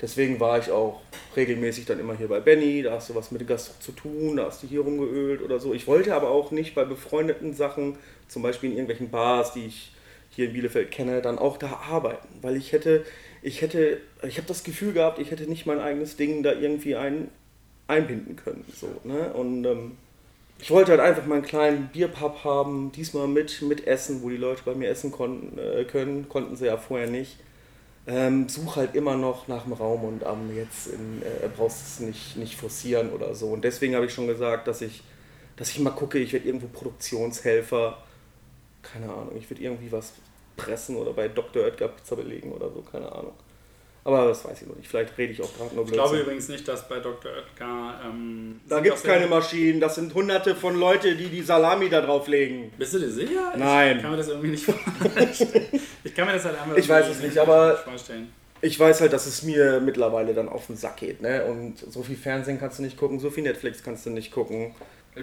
Deswegen 0.00 0.38
war 0.38 0.58
ich 0.58 0.70
auch 0.70 1.00
regelmäßig 1.34 1.86
dann 1.86 1.98
immer 1.98 2.16
hier 2.16 2.28
bei 2.28 2.40
Benny, 2.40 2.82
da 2.82 2.92
hast 2.92 3.10
du 3.10 3.14
was 3.14 3.32
mit 3.32 3.40
dem 3.40 3.48
Gast 3.48 3.82
zu 3.82 3.92
tun, 3.92 4.36
da 4.36 4.46
hast 4.46 4.62
du 4.62 4.68
hier 4.68 4.80
rumgeölt 4.80 5.42
oder 5.42 5.58
so. 5.58 5.74
Ich 5.74 5.86
wollte 5.86 6.14
aber 6.14 6.30
auch 6.30 6.52
nicht 6.52 6.74
bei 6.74 6.84
befreundeten 6.84 7.52
Sachen, 7.52 7.96
zum 8.28 8.42
Beispiel 8.42 8.70
in 8.70 8.76
irgendwelchen 8.76 9.10
Bars, 9.10 9.52
die 9.52 9.66
ich 9.66 9.92
hier 10.30 10.46
in 10.46 10.52
Bielefeld 10.52 10.92
kenne, 10.92 11.20
dann 11.20 11.38
auch 11.38 11.56
da 11.56 11.80
arbeiten. 11.90 12.28
Weil 12.42 12.56
ich 12.56 12.72
hätte, 12.72 13.04
ich 13.42 13.60
hätte, 13.60 13.98
ich 14.22 14.36
habe 14.36 14.46
das 14.46 14.62
Gefühl 14.62 14.92
gehabt, 14.92 15.18
ich 15.18 15.32
hätte 15.32 15.48
nicht 15.48 15.66
mein 15.66 15.80
eigenes 15.80 16.16
Ding 16.16 16.44
da 16.44 16.52
irgendwie 16.52 16.94
ein, 16.94 17.28
einbinden 17.88 18.36
können. 18.36 18.64
So, 18.72 18.88
ne? 19.02 19.32
Und 19.32 19.64
ähm, 19.64 19.96
ich 20.60 20.70
wollte 20.70 20.92
halt 20.92 21.00
einfach 21.00 21.26
mal 21.26 21.36
einen 21.36 21.44
kleinen 21.44 21.88
Bierpub 21.88 22.44
haben, 22.44 22.92
diesmal 22.92 23.26
mit, 23.26 23.62
mit 23.62 23.86
Essen, 23.86 24.22
wo 24.22 24.28
die 24.28 24.36
Leute 24.36 24.62
bei 24.64 24.74
mir 24.74 24.88
essen 24.88 25.10
konnten, 25.10 25.58
äh, 25.58 25.84
können, 25.84 26.28
konnten 26.28 26.56
sie 26.56 26.66
ja 26.66 26.76
vorher 26.76 27.08
nicht. 27.08 27.36
Ähm, 28.08 28.48
such 28.48 28.76
halt 28.76 28.94
immer 28.94 29.16
noch 29.16 29.48
nach 29.48 29.64
dem 29.64 29.74
Raum 29.74 30.02
und 30.04 30.24
am 30.24 30.54
jetzt 30.56 30.86
in, 30.86 31.22
äh, 31.22 31.48
brauchst 31.54 31.86
es 31.86 32.00
nicht, 32.00 32.36
nicht 32.36 32.56
forcieren 32.56 33.12
oder 33.12 33.34
so. 33.34 33.48
Und 33.48 33.62
deswegen 33.64 33.94
habe 33.94 34.06
ich 34.06 34.14
schon 34.14 34.26
gesagt, 34.26 34.66
dass 34.66 34.80
ich, 34.80 35.02
dass 35.56 35.68
ich 35.70 35.78
mal 35.80 35.90
gucke, 35.90 36.18
ich 36.18 36.32
werde 36.32 36.46
irgendwo 36.46 36.68
Produktionshelfer, 36.68 37.98
keine 38.82 39.12
Ahnung, 39.12 39.36
ich 39.36 39.50
würde 39.50 39.62
irgendwie 39.62 39.92
was 39.92 40.14
pressen 40.56 40.96
oder 40.96 41.12
bei 41.12 41.28
Dr. 41.28 41.64
Oetker 41.64 41.88
Pizza 41.88 42.16
belegen 42.16 42.50
oder 42.52 42.70
so, 42.70 42.80
keine 42.80 43.12
Ahnung. 43.12 43.34
Aber 44.08 44.28
das 44.28 44.42
weiß 44.42 44.62
ich 44.62 44.66
noch 44.68 44.76
nicht. 44.76 44.88
Vielleicht 44.88 45.18
rede 45.18 45.34
ich 45.34 45.42
auch 45.42 45.54
gerade 45.54 45.74
nur 45.74 45.84
Ich 45.84 45.92
glaube 45.92 46.08
Blödsinn. 46.10 46.24
übrigens 46.26 46.48
nicht, 46.48 46.66
dass 46.66 46.88
bei 46.88 46.98
Dr. 46.98 47.30
Oetker. 47.30 48.00
Ähm, 48.06 48.58
Da 48.66 48.80
gibt 48.80 48.96
es 48.96 49.02
keine 49.02 49.26
Maschinen, 49.26 49.80
das 49.80 49.96
sind 49.96 50.14
hunderte 50.14 50.54
von 50.54 50.78
Leute, 50.80 51.14
die 51.14 51.26
die 51.28 51.42
Salami 51.42 51.90
da 51.90 52.00
drauflegen. 52.00 52.72
Bist 52.78 52.94
du 52.94 53.00
dir 53.00 53.10
sicher? 53.10 53.52
Nein. 53.56 53.96
Ich 53.96 54.02
kann 54.02 54.10
mir 54.12 54.16
das 54.16 54.28
irgendwie 54.28 54.48
nicht 54.48 54.64
vorstellen. 54.64 55.66
ich 56.04 56.14
kann 56.14 56.26
mir 56.26 56.32
das 56.32 56.44
halt 56.46 56.58
einfach 56.58 56.76
Ich 56.76 56.88
weiß 56.88 57.06
es 57.08 57.20
nicht, 57.20 57.36
aber- 57.36 57.76
vorstellen. 57.76 58.32
Ich 58.60 58.80
weiß 58.80 59.02
halt, 59.02 59.12
dass 59.12 59.26
es 59.26 59.42
mir 59.44 59.78
mittlerweile 59.80 60.34
dann 60.34 60.48
auf 60.48 60.66
den 60.66 60.76
Sack 60.76 60.96
geht. 60.96 61.20
Ne? 61.22 61.44
Und 61.44 61.78
so 61.78 62.02
viel 62.02 62.16
Fernsehen 62.16 62.58
kannst 62.58 62.78
du 62.80 62.82
nicht 62.82 62.96
gucken, 62.96 63.20
so 63.20 63.30
viel 63.30 63.44
Netflix 63.44 63.84
kannst 63.84 64.04
du 64.06 64.10
nicht 64.10 64.32
gucken. 64.32 64.74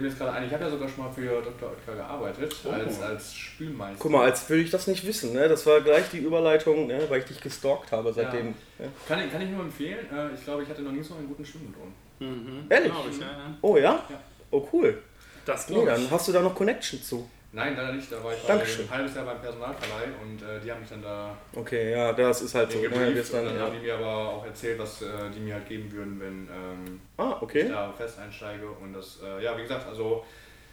Mir 0.02 0.08
jetzt 0.08 0.18
gerade 0.18 0.32
ein, 0.34 0.46
ich 0.46 0.54
habe 0.54 0.64
ja 0.64 0.70
sogar 0.70 0.88
schon 0.90 1.04
mal 1.06 1.12
für 1.12 1.42
Dr. 1.42 1.70
Oetker 1.70 1.96
gearbeitet, 1.96 2.56
als, 2.72 3.02
als 3.02 3.34
Spülmeister. 3.36 3.98
Guck 4.00 4.12
mal, 4.12 4.26
als 4.26 4.50
würde 4.50 4.64
ich 4.64 4.70
das 4.72 4.88
nicht 4.88 5.06
wissen. 5.06 5.34
Ne? 5.34 5.48
Das 5.48 5.66
war 5.66 5.82
gleich 5.82 6.10
die 6.12 6.18
Überleitung, 6.20 6.88
ne? 6.88 7.02
weil 7.10 7.20
ich 7.20 7.26
dich 7.26 7.42
gestalkt 7.42 7.92
habe 7.92 8.12
seitdem. 8.14 8.48
Ne? 8.80 8.92
Kann, 9.08 9.20
ich- 9.26 9.32
kann 9.32 9.42
ich 9.42 9.50
nur 9.50 9.62
empfehlen. 9.64 10.06
Äh, 10.12 10.34
ich 10.34 10.44
glaube, 10.44 10.64
ich 10.64 10.70
hatte 10.70 10.82
noch 10.82 10.92
nie 10.92 11.04
so 11.04 11.16
einen 11.16 11.28
guten 11.28 11.46
Schwimmton. 11.46 11.94
Mhm. 12.20 12.66
Ehrlich? 12.70 12.92
Ich, 13.12 13.20
ja, 13.20 13.26
ja. 13.26 13.58
Oh 13.62 13.78
ja? 13.78 14.04
Ja. 14.10 14.20
Oh 14.52 14.68
cool. 14.74 15.02
Das 15.46 15.68
Nee, 15.70 15.76
glaube 15.76 15.92
dann 15.92 16.12
hast 16.12 16.28
du 16.28 16.32
da 16.32 16.42
noch 16.42 16.56
Connection 16.56 17.02
zu. 17.02 17.30
Nein, 17.56 17.74
leider 17.78 17.94
nicht. 17.94 18.12
Da 18.12 18.22
war 18.22 18.34
ich 18.34 18.42
Dankeschön. 18.46 18.86
ein 18.86 18.92
halbes 18.92 19.16
Jahr 19.16 19.24
beim 19.26 19.40
Personalverleih 19.40 20.08
und 20.22 20.42
äh, 20.42 20.60
die 20.62 20.70
haben 20.70 20.82
mich 20.82 20.90
dann 20.90 21.02
da 21.02 21.38
Okay, 21.56 21.92
ja, 21.92 22.12
das 22.12 22.42
ist 22.42 22.54
halt 22.54 22.70
so. 22.70 22.80
Ne? 22.80 22.88
und 22.90 22.94
Dann, 23.34 23.46
dann 23.46 23.56
ja. 23.56 23.62
haben 23.62 23.74
die 23.80 23.86
mir 23.86 23.96
aber 23.96 24.30
auch 24.30 24.46
erzählt, 24.46 24.78
was 24.78 25.02
äh, 25.02 25.06
die 25.34 25.40
mir 25.40 25.54
halt 25.54 25.68
geben 25.68 25.90
würden, 25.90 26.20
wenn 26.20 26.50
ähm, 26.54 27.00
Ah, 27.18 27.36
ich 27.38 27.42
okay. 27.42 27.70
da 27.70 27.94
fest 27.94 28.20
einsteige. 28.20 28.68
Und 28.68 28.94
das, 28.94 29.20
äh, 29.24 29.42
ja, 29.42 29.58
wie 29.58 29.62
gesagt, 29.62 29.88
also 29.88 30.26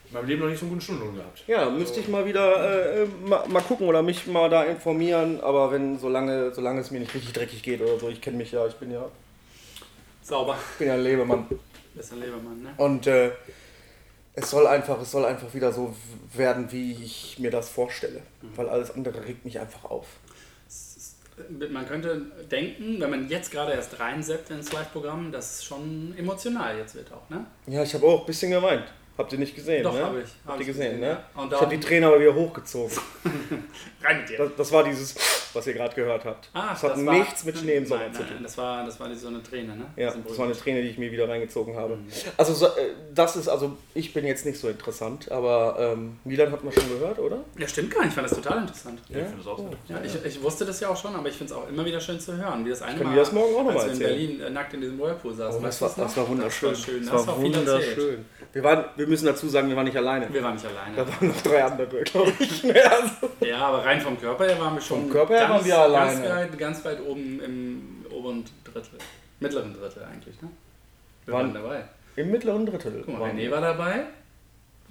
in 0.08 0.14
meinem 0.14 0.26
Leben 0.26 0.40
noch 0.42 0.48
nicht 0.48 0.58
so 0.58 0.64
einen 0.66 0.70
guten 0.72 0.82
Stundenlohn 0.82 1.14
gehabt. 1.14 1.44
Ja, 1.46 1.70
müsste 1.70 2.00
ich 2.00 2.08
mal 2.08 2.26
wieder 2.26 3.02
äh, 3.02 3.06
mal, 3.24 3.46
mal 3.46 3.62
gucken 3.62 3.86
oder 3.86 4.02
mich 4.02 4.26
mal 4.26 4.50
da 4.50 4.64
informieren. 4.64 5.40
Aber 5.40 5.70
wenn, 5.70 6.00
solange, 6.00 6.52
solange 6.52 6.80
es 6.80 6.90
mir 6.90 6.98
nicht 6.98 7.14
richtig 7.14 7.32
dreckig 7.32 7.62
geht 7.62 7.80
oder 7.80 7.96
so, 7.96 8.08
ich 8.08 8.20
kenne 8.20 8.38
mich 8.38 8.50
ja, 8.50 8.66
ich 8.66 8.74
bin 8.74 8.90
ja, 8.90 9.08
Sauber. 10.20 10.56
ich 10.72 10.78
bin 10.78 10.88
ja 10.88 10.94
ein 10.94 11.02
Lebemann. 11.04 11.46
Bist 11.94 12.12
ein 12.12 12.18
Lebermann, 12.20 12.60
ne? 12.62 12.70
Und 12.76 13.06
äh, 13.06 13.30
es 14.34 14.50
soll 14.50 14.66
einfach, 14.66 15.00
es 15.00 15.10
soll 15.10 15.24
einfach 15.24 15.52
wieder 15.54 15.72
so 15.72 15.94
werden, 16.32 16.70
wie 16.72 16.92
ich 16.92 17.38
mir 17.38 17.50
das 17.50 17.68
vorstelle. 17.68 18.22
Weil 18.56 18.68
alles 18.68 18.90
andere 18.92 19.24
regt 19.24 19.44
mich 19.44 19.58
einfach 19.58 19.84
auf. 19.84 20.06
Man 21.70 21.86
könnte 21.86 22.26
denken, 22.50 23.00
wenn 23.00 23.10
man 23.10 23.28
jetzt 23.28 23.50
gerade 23.50 23.72
erst 23.72 23.98
reinseppt 23.98 24.50
ins 24.50 24.72
Live-Programm, 24.72 25.32
dass 25.32 25.56
es 25.56 25.64
schon 25.64 26.14
emotional 26.16 26.76
jetzt 26.76 26.94
wird 26.94 27.10
auch, 27.12 27.28
ne? 27.30 27.46
Ja, 27.66 27.82
ich 27.82 27.94
habe 27.94 28.06
auch 28.06 28.20
ein 28.20 28.26
bisschen 28.26 28.50
geweint. 28.50 28.84
Habt 29.18 29.30
ihr 29.32 29.38
nicht 29.38 29.54
gesehen, 29.54 29.82
Doch, 29.82 29.92
ne? 29.94 30.04
hab 30.04 30.16
ich. 30.16 30.24
Hab 30.24 30.52
Habt 30.52 30.56
ihr 30.56 30.60
ich 30.62 30.66
gesehen, 30.68 30.84
gesehen, 30.96 31.00
ne? 31.00 31.06
ja. 31.34 31.42
Und 31.42 31.52
ich 31.52 31.60
habe 31.60 31.76
die 31.76 31.80
Tränen 31.80 32.04
aber 32.08 32.18
wieder 32.20 32.34
hochgezogen. 32.34 32.96
Rein 34.02 34.20
mit 34.20 34.28
dir. 34.30 34.38
Das, 34.38 34.50
das 34.56 34.72
war 34.72 34.84
dieses, 34.84 35.14
was 35.52 35.66
ihr 35.66 35.74
gerade 35.74 35.94
gehört 35.94 36.24
habt. 36.24 36.48
Ah, 36.54 36.70
das 36.70 36.82
hat 36.82 37.04
war- 37.04 37.12
nichts 37.14 37.44
mit 37.44 37.58
Schnee 37.58 37.76
im 37.76 37.86
Sommer 37.86 38.04
nein, 38.04 38.12
zu 38.14 38.20
nein, 38.20 38.28
tun. 38.28 38.34
Nein, 38.36 38.42
das 38.44 38.58
war, 38.58 38.84
das 38.86 38.98
war 38.98 39.14
so 39.14 39.28
eine 39.28 39.42
Träne, 39.42 39.76
ne? 39.76 39.84
Ja, 39.96 40.06
Das 40.06 40.16
das 40.26 40.38
war 40.38 40.46
eine 40.46 40.54
Träne, 40.56 40.82
die 40.82 40.88
ich 40.88 40.98
mir 40.98 41.12
wieder 41.12 41.28
reingezogen 41.28 41.76
habe. 41.76 41.96
Mhm. 41.96 42.06
Also 42.38 42.54
so, 42.54 42.66
äh, 42.66 42.70
das 43.14 43.36
ist, 43.36 43.48
also 43.48 43.76
ich 43.94 44.14
bin 44.14 44.26
jetzt 44.26 44.46
nicht 44.46 44.58
so 44.58 44.68
interessant, 44.68 45.30
aber 45.30 45.76
ähm, 45.78 46.18
Milan 46.24 46.50
hat 46.50 46.64
man 46.64 46.72
schon 46.72 46.88
gehört, 46.88 47.18
oder? 47.18 47.44
Ja, 47.58 47.68
stimmt 47.68 47.90
gar 47.92 48.00
nicht. 48.00 48.08
Ich 48.08 48.14
fand 48.14 48.30
das 48.30 48.36
total 48.36 48.62
interessant. 48.62 49.00
Ja, 49.10 49.18
ich 49.18 49.24
finde 49.26 49.38
das 49.38 49.46
auch 49.46 49.58
sehr 49.58 49.68
Ja, 49.88 50.02
ich, 50.02 50.24
ich 50.24 50.42
wusste 50.42 50.64
das 50.64 50.80
ja 50.80 50.88
auch 50.88 50.96
schon, 50.96 51.14
aber 51.14 51.28
ich 51.28 51.36
finde 51.36 51.52
es 51.52 51.58
auch 51.58 51.68
immer 51.68 51.84
wieder 51.84 52.00
schön 52.00 52.18
zu 52.18 52.36
hören, 52.36 52.64
wie 52.64 52.70
das 52.70 52.80
eine 52.82 52.96
Können 52.96 53.10
Mal, 53.10 53.16
das 53.16 53.30
morgen 53.32 53.54
auch 53.56 53.64
noch 53.72 53.80
als 53.82 53.98
wir 54.00 54.08
in? 54.08 54.16
Berlin 54.38 54.40
äh, 54.40 54.50
nackt 54.50 54.72
in 54.74 54.80
diesem 54.80 54.98
Whirlpool 54.98 55.34
saßen. 55.34 55.60
Oh, 55.60 55.64
das, 55.64 55.80
war, 55.82 55.92
das 55.96 56.16
war 56.16 56.28
wunderschön. 56.28 56.70
Das 56.70 56.78
war 56.80 56.84
schön. 56.86 57.06
Das 57.06 57.26
war 57.26 57.40
wunderschön. 57.40 58.24
Wir, 58.52 58.62
waren, 58.64 58.84
wir 59.02 59.08
müssen 59.08 59.26
dazu 59.26 59.48
sagen, 59.48 59.68
wir 59.68 59.74
waren 59.76 59.84
nicht 59.86 59.96
alleine. 59.96 60.32
Wir 60.32 60.42
waren 60.42 60.54
nicht 60.54 60.64
alleine. 60.66 60.94
Da 60.96 61.08
waren 61.08 61.28
noch 61.28 61.40
drei 61.42 61.64
andere, 61.64 62.02
glaube 62.02 62.32
ich. 62.38 62.62
Ja, 62.62 62.72
also- 62.90 63.30
Ja, 63.40 63.58
aber 63.66 63.84
rein 63.84 64.00
vom 64.00 64.18
Körper 64.20 64.44
her 64.46 64.58
waren 64.60 64.74
wir 64.74 64.80
schon 64.80 65.02
Vom 65.02 65.10
Körper 65.10 65.34
her 65.38 65.48
waren 65.48 65.64
wir 65.64 65.78
alleine. 65.78 66.20
Ganz 66.22 66.30
weit, 66.52 66.58
ganz 66.58 66.84
weit 66.84 67.00
oben 67.04 67.40
im 67.40 68.04
oberen 68.12 68.44
Drittel. 68.64 68.98
Mittleren 69.40 69.74
Drittel 69.74 70.04
eigentlich, 70.04 70.40
ne? 70.40 70.48
Wir 71.26 71.34
Waren- 71.34 71.52
waren 71.54 71.62
dabei. 71.64 71.84
Im 72.14 72.30
mittleren 72.30 72.64
Drittel. 72.66 73.02
Guck 73.04 73.18
mal, 73.18 73.30
René 73.30 73.50
war 73.50 73.60
dabei. 73.60 74.04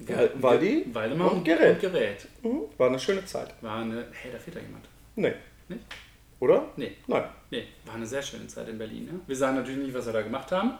Wal- 0.00 0.30
Waldi 0.34 0.86
Waldemar 0.92 1.32
und 1.32 1.44
Gerät. 1.44 1.74
Und 1.82 1.92
Gerät. 1.92 2.26
Mhm, 2.42 2.60
War 2.76 2.88
eine 2.88 2.98
schöne 2.98 3.24
Zeit. 3.24 3.54
War 3.62 3.78
eine. 3.80 4.06
Hey, 4.12 4.30
da 4.32 4.38
fehlt 4.38 4.56
da 4.56 4.60
jemand. 4.60 4.84
Nee. 5.16 5.32
Nicht? 5.68 5.80
Oder? 6.40 6.64
Nee, 6.76 6.96
Nein. 7.06 7.22
nee, 7.52 7.64
war 7.86 7.94
eine 7.94 8.04
sehr 8.06 8.20
schöne 8.20 8.46
Zeit 8.48 8.68
in 8.68 8.76
Berlin. 8.76 9.04
Ne? 9.04 9.20
Wir 9.28 9.36
sagen 9.36 9.56
natürlich 9.56 9.80
nicht, 9.86 9.94
was 9.94 10.06
wir 10.06 10.12
da 10.12 10.22
gemacht 10.22 10.50
haben. 10.50 10.72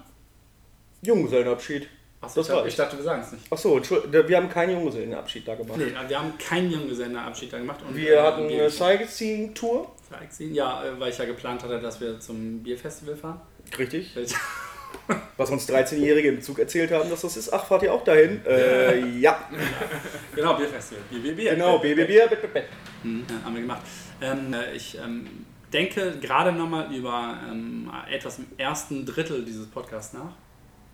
Junggesellenabschied. 1.02 1.88
Achso, 2.22 2.40
Das 2.40 2.46
ich, 2.46 2.48
dachte, 2.48 2.60
war 2.60 2.66
ich 2.68 2.76
dachte, 2.76 2.96
wir 2.98 3.04
sagen 3.04 3.22
es 3.22 3.32
nicht. 3.32 3.52
Achso, 3.52 3.80
wir 3.82 4.36
haben 4.36 4.48
keinen 4.48 4.70
Junggesellenabschied 4.70 5.48
da 5.48 5.56
gemacht. 5.56 5.76
Nee, 5.76 5.92
wir 6.06 6.18
haben 6.18 6.38
keinen 6.38 6.70
Junggesellenabschied 6.70 7.52
da 7.52 7.58
gemacht. 7.58 7.80
Und, 7.86 7.96
Wir 7.96 8.14
äh, 8.14 8.20
hatten 8.22 8.46
Bier 8.46 8.60
eine 8.60 8.70
Sightseeing-Tour. 8.70 9.90
Sightseeing. 10.08 10.54
Ja, 10.54 10.84
äh, 10.84 11.00
weil 11.00 11.10
ich 11.10 11.18
ja 11.18 11.24
geplant 11.24 11.64
hatte, 11.64 11.80
dass 11.80 12.00
wir 12.00 12.20
zum 12.20 12.62
Bierfestival 12.62 13.16
fahren. 13.16 13.40
Richtig. 13.76 14.14
Was 15.36 15.50
uns 15.50 15.68
13-Jährige 15.68 16.28
im 16.28 16.42
Zug 16.42 16.60
erzählt 16.60 16.92
haben, 16.92 17.10
dass 17.10 17.22
das 17.22 17.36
ist. 17.36 17.52
Ach, 17.52 17.64
fahrt 17.66 17.82
ihr 17.82 17.92
auch 17.92 18.04
dahin? 18.04 18.40
Äh, 18.46 19.18
ja. 19.18 19.48
genau, 20.36 20.54
Bierfestival. 20.54 21.02
Bier, 21.10 21.20
Bier, 21.20 21.34
Bier. 21.34 21.50
Genau, 21.54 21.78
BBB, 21.80 22.30
Bett, 22.30 22.42
Bett, 22.42 22.54
Bett. 22.54 22.64
Mhm, 23.02 23.24
ja, 23.28 23.44
haben 23.44 23.54
wir 23.54 23.62
gemacht. 23.62 23.82
Ähm, 24.20 24.54
äh, 24.54 24.76
ich 24.76 24.96
ähm, 24.96 25.26
denke 25.72 26.18
gerade 26.20 26.52
nochmal 26.52 26.94
über 26.94 27.36
ähm, 27.50 27.90
etwas 28.08 28.38
im 28.38 28.46
ersten 28.58 29.04
Drittel 29.04 29.44
dieses 29.44 29.66
Podcasts 29.66 30.12
nach. 30.12 30.32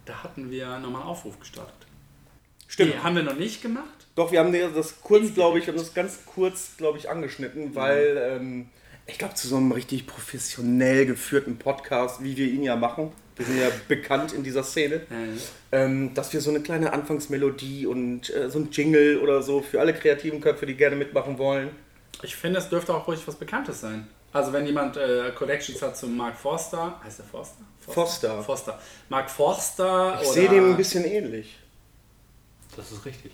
Da 0.09 0.23
hatten 0.23 0.51
wir 0.51 0.79
nochmal 0.79 1.03
einen 1.03 1.11
Aufruf 1.11 1.39
gestartet. 1.39 1.75
Stimmt. 2.67 2.95
Nee, 2.95 3.01
haben 3.03 3.15
wir 3.15 3.23
noch 3.23 3.37
nicht 3.37 3.61
gemacht. 3.61 4.07
Doch, 4.17 4.33
wir 4.33 4.41
haben 4.41 4.53
das 4.53 5.03
kurz, 5.03 5.35
glaube 5.35 5.59
ich, 5.59 5.69
haben 5.69 5.77
das 5.77 5.93
ganz 5.93 6.21
kurz, 6.25 6.79
glaube 6.79 6.97
ich, 6.97 7.11
angeschnitten, 7.11 7.75
weil 7.75 8.17
ähm, 8.19 8.69
ich 9.07 9.19
glaube, 9.19 9.35
zu 9.35 9.49
so 9.49 9.59
einem 9.59 9.71
richtig 9.71 10.07
professionell 10.07 11.05
geführten 11.05 11.59
Podcast, 11.59 12.25
wie 12.25 12.39
wir 12.39 12.47
ihn 12.47 12.63
ja 12.63 12.75
machen, 12.77 13.13
wir 13.37 13.45
sind 13.45 13.61
ja 13.61 13.69
bekannt 13.89 14.33
in 14.33 14.45
dieser 14.45 14.63
Szene, 14.63 15.03
Äh, 15.11 15.37
ähm, 15.73 16.15
dass 16.15 16.33
wir 16.33 16.41
so 16.41 16.49
eine 16.49 16.61
kleine 16.61 16.95
Anfangsmelodie 16.95 17.85
und 17.85 18.35
äh, 18.35 18.49
so 18.49 18.61
ein 18.61 18.71
Jingle 18.73 19.19
oder 19.19 19.43
so 19.43 19.61
für 19.61 19.79
alle 19.81 19.93
kreativen 19.93 20.41
Köpfe, 20.41 20.65
die 20.65 20.75
gerne 20.75 20.97
mitmachen 20.97 21.37
wollen. 21.37 21.69
ich 22.23 22.35
finde, 22.35 22.61
es 22.61 22.71
dürfte 22.71 22.95
auch 22.95 23.07
ruhig 23.07 23.21
was 23.27 23.37
Bekanntes 23.37 23.83
sein. 23.83 24.09
Also 24.33 24.53
wenn 24.53 24.66
jemand 24.66 24.97
äh, 24.97 25.33
Connections 25.35 25.81
hat 25.83 25.97
zu 25.97 26.07
Mark 26.07 26.37
Forster, 26.37 27.01
heißt 27.03 27.18
der 27.20 27.26
Forster? 27.26 27.62
Forster. 27.81 28.43
Forster. 28.43 28.79
Mark 29.09 29.31
Forster 29.31 30.18
Ich 30.22 30.29
sehe 30.29 30.49
dem 30.49 30.70
ein 30.72 30.76
bisschen 30.76 31.05
ähnlich. 31.05 31.59
Das 32.76 32.93
ist 32.93 33.05
richtig. 33.05 33.33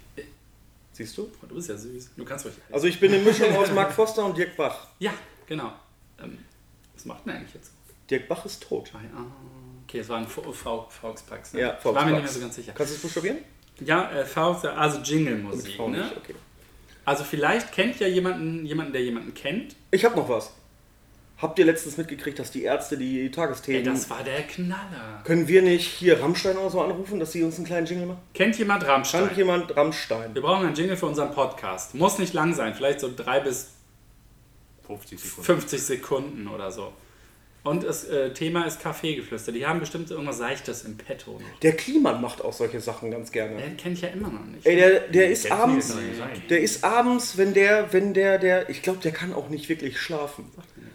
Siehst 0.92 1.18
du? 1.18 1.30
Oh, 1.42 1.46
du 1.48 1.56
bist 1.56 1.68
ja 1.68 1.76
süß. 1.76 2.10
Du 2.16 2.24
kannst 2.24 2.44
ruhig... 2.44 2.54
Also 2.70 2.86
ich 2.86 3.00
bin 3.00 3.12
eine 3.12 3.22
Mischung 3.22 3.54
aus 3.56 3.70
Mark 3.72 3.92
Foster 3.92 4.24
und 4.24 4.36
Dirk 4.36 4.56
Bach. 4.56 4.86
ja, 5.00 5.12
genau. 5.46 5.72
Ähm, 6.22 6.38
was 6.94 7.04
macht 7.04 7.26
denn 7.26 7.34
eigentlich 7.34 7.54
jetzt? 7.54 7.72
Dirk 8.08 8.28
Bach 8.28 8.44
ist 8.46 8.62
tot. 8.62 8.92
Ah, 8.94 8.98
Okay, 9.88 9.98
es 9.98 10.08
war 10.08 10.18
ein 10.18 10.26
Volkspax. 10.26 11.52
Ne? 11.52 11.60
Ja, 11.60 11.78
Ich 11.78 11.84
war 11.84 12.04
mir 12.04 12.12
nicht 12.12 12.22
mehr 12.22 12.32
so 12.32 12.40
ganz 12.40 12.54
sicher. 12.54 12.72
Kannst 12.74 12.92
du 12.92 12.96
es 12.96 13.02
buchstabieren? 13.02 13.38
Ja, 13.80 14.10
äh, 14.12 14.24
Volks, 14.24 14.64
also 14.64 15.00
Jingle-Musik. 15.00 15.78
Ne? 15.88 16.12
okay. 16.16 16.34
Also 17.04 17.24
vielleicht 17.24 17.72
kennt 17.72 17.98
ja 18.00 18.06
jemanden, 18.06 18.64
jemanden, 18.64 18.92
der 18.92 19.02
jemanden 19.02 19.34
kennt. 19.34 19.74
Ich 19.90 20.04
habe 20.04 20.16
noch 20.16 20.28
was. 20.28 20.52
Habt 21.38 21.58
ihr 21.58 21.64
letztens 21.64 21.96
mitgekriegt, 21.96 22.38
dass 22.38 22.52
die 22.52 22.62
Ärzte 22.62 22.96
die 22.96 23.22
Ey, 23.22 23.30
Tagesthemen... 23.30 23.84
das 23.84 24.08
war 24.08 24.22
der 24.22 24.42
Knaller. 24.42 25.20
Können 25.24 25.48
wir 25.48 25.62
nicht 25.62 25.86
hier 25.86 26.20
Rammstein 26.20 26.56
oder 26.56 26.70
so 26.70 26.80
anrufen, 26.80 27.18
dass 27.18 27.32
sie 27.32 27.42
uns 27.42 27.56
einen 27.56 27.66
kleinen 27.66 27.86
Jingle 27.86 28.06
machen? 28.06 28.20
Kennt 28.34 28.56
jemand 28.56 28.86
Rammstein? 28.86 29.26
Kann 29.26 29.36
jemand 29.36 29.76
Rammstein? 29.76 30.34
Wir 30.34 30.42
brauchen 30.42 30.66
einen 30.66 30.76
Jingle 30.76 30.96
für 30.96 31.06
unseren 31.06 31.32
Podcast. 31.32 31.94
Muss 31.94 32.18
nicht 32.18 32.34
lang 32.34 32.54
sein, 32.54 32.74
vielleicht 32.74 33.00
so 33.00 33.10
drei 33.14 33.40
bis 33.40 33.72
50 34.86 35.20
Sekunden. 35.20 35.44
50 35.44 35.82
Sekunden 35.82 36.48
oder 36.48 36.70
so. 36.70 36.92
Und 37.64 37.82
das 37.82 38.04
äh, 38.04 38.30
Thema 38.34 38.66
ist 38.66 38.80
Kaffeegeflüster. 38.80 39.50
Die 39.50 39.66
haben 39.66 39.80
bestimmt 39.80 40.10
irgendwas 40.10 40.36
Seichtes 40.36 40.84
im 40.84 40.98
Petto. 40.98 41.32
noch. 41.32 41.60
Der 41.62 41.72
Kliman 41.72 42.20
macht 42.20 42.44
auch 42.44 42.52
solche 42.52 42.78
Sachen 42.78 43.10
ganz 43.10 43.32
gerne. 43.32 43.56
Den 43.56 43.78
kenne 43.78 43.94
ich 43.94 44.02
ja 44.02 44.08
immer 44.08 44.28
noch 44.28 44.44
nicht. 44.44 44.66
Ey, 44.66 44.76
der, 44.76 45.00
der 45.08 45.30
ist 45.30 45.50
abends, 45.50 45.96
der 46.50 46.60
ist 46.60 46.84
abends, 46.84 47.38
wenn 47.38 47.54
der, 47.54 47.90
wenn 47.94 48.12
der, 48.12 48.38
der, 48.38 48.68
ich 48.68 48.82
glaube, 48.82 48.98
der 48.98 49.12
kann 49.12 49.32
auch 49.32 49.48
nicht 49.48 49.70
wirklich 49.70 49.98
schlafen. 49.98 50.44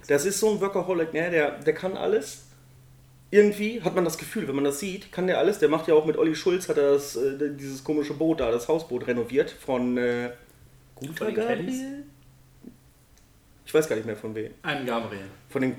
Das 0.08 0.26
ist 0.26 0.40
so 0.40 0.52
ein 0.52 0.62
Workaholic, 0.62 1.12
ne? 1.12 1.32
der, 1.32 1.58
der 1.60 1.74
kann 1.74 1.98
alles. 1.98 2.44
Irgendwie 3.32 3.82
hat 3.82 3.96
man 3.96 4.06
das 4.06 4.20
Gefühl, 4.20 4.48
wenn 4.48 4.56
man 4.56 4.64
das 4.64 4.80
sieht, 4.80 5.12
kann 5.12 5.26
der 5.26 5.40
alles. 5.40 5.58
Der 5.58 5.70
macht 5.70 5.88
ja 5.88 5.96
auch 5.96 6.06
mit 6.06 6.18
Olli 6.18 6.36
Schulz, 6.36 6.70
hat 6.70 6.78
er 6.78 6.94
das, 6.94 7.16
äh, 7.16 7.56
dieses 7.56 7.84
komische 7.84 8.14
Boot 8.14 8.42
da, 8.42 8.52
das 8.52 8.68
Hausboot 8.68 9.08
renoviert 9.08 9.50
von 9.50 9.98
äh, 9.98 10.32
Kellys? 11.00 11.36
Gabriel? 11.36 12.04
Ich 13.66 13.74
weiß 13.74 13.88
gar 13.88 13.96
nicht 13.96 14.06
mehr 14.06 14.16
von 14.16 14.34
wem. 14.34 14.52
Ein 14.64 14.86
Gabriel. 14.86 15.26
Von 15.50 15.62
dem, 15.62 15.76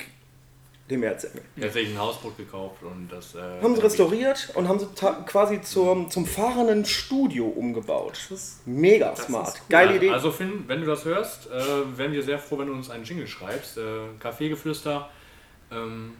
dem 0.91 1.03
Erzengel. 1.03 1.43
Er 1.57 1.64
hat 1.66 1.72
sich 1.72 1.88
ein 1.88 1.99
Hausboot 1.99 2.36
gekauft 2.36 2.82
und 2.82 3.09
das. 3.11 3.34
Äh, 3.34 3.62
Haben 3.62 3.74
sie 3.76 3.82
restauriert 3.82 4.51
und 4.55 4.68
haben 4.68 4.78
sie 4.78 4.86
quasi 5.26 5.61
zum, 5.62 6.11
zum 6.11 6.26
fahrenden 6.26 6.84
Studio 6.84 7.47
umgebaut. 7.47 8.12
Das 8.28 8.38
ist 8.41 8.66
Mega 8.66 9.11
Das 9.11 9.26
smart. 9.26 9.49
ist 9.49 9.57
cool. 9.61 9.66
Geile 9.68 9.97
Idee. 9.97 10.11
Also 10.11 10.30
Finn, 10.30 10.64
wenn 10.66 10.80
du 10.80 10.86
das 10.86 11.05
hörst, 11.05 11.47
äh, 11.51 11.97
wären 11.97 12.12
wir 12.12 12.22
sehr 12.22 12.38
froh, 12.38 12.59
wenn 12.59 12.66
du 12.66 12.72
uns 12.72 12.91
einen 12.91 13.05
Jingle 13.05 13.26
schreibst. 13.26 13.78
Äh, 13.78 13.82
Kaffeegeflüster. 14.18 15.09
Ähm, 15.72 16.12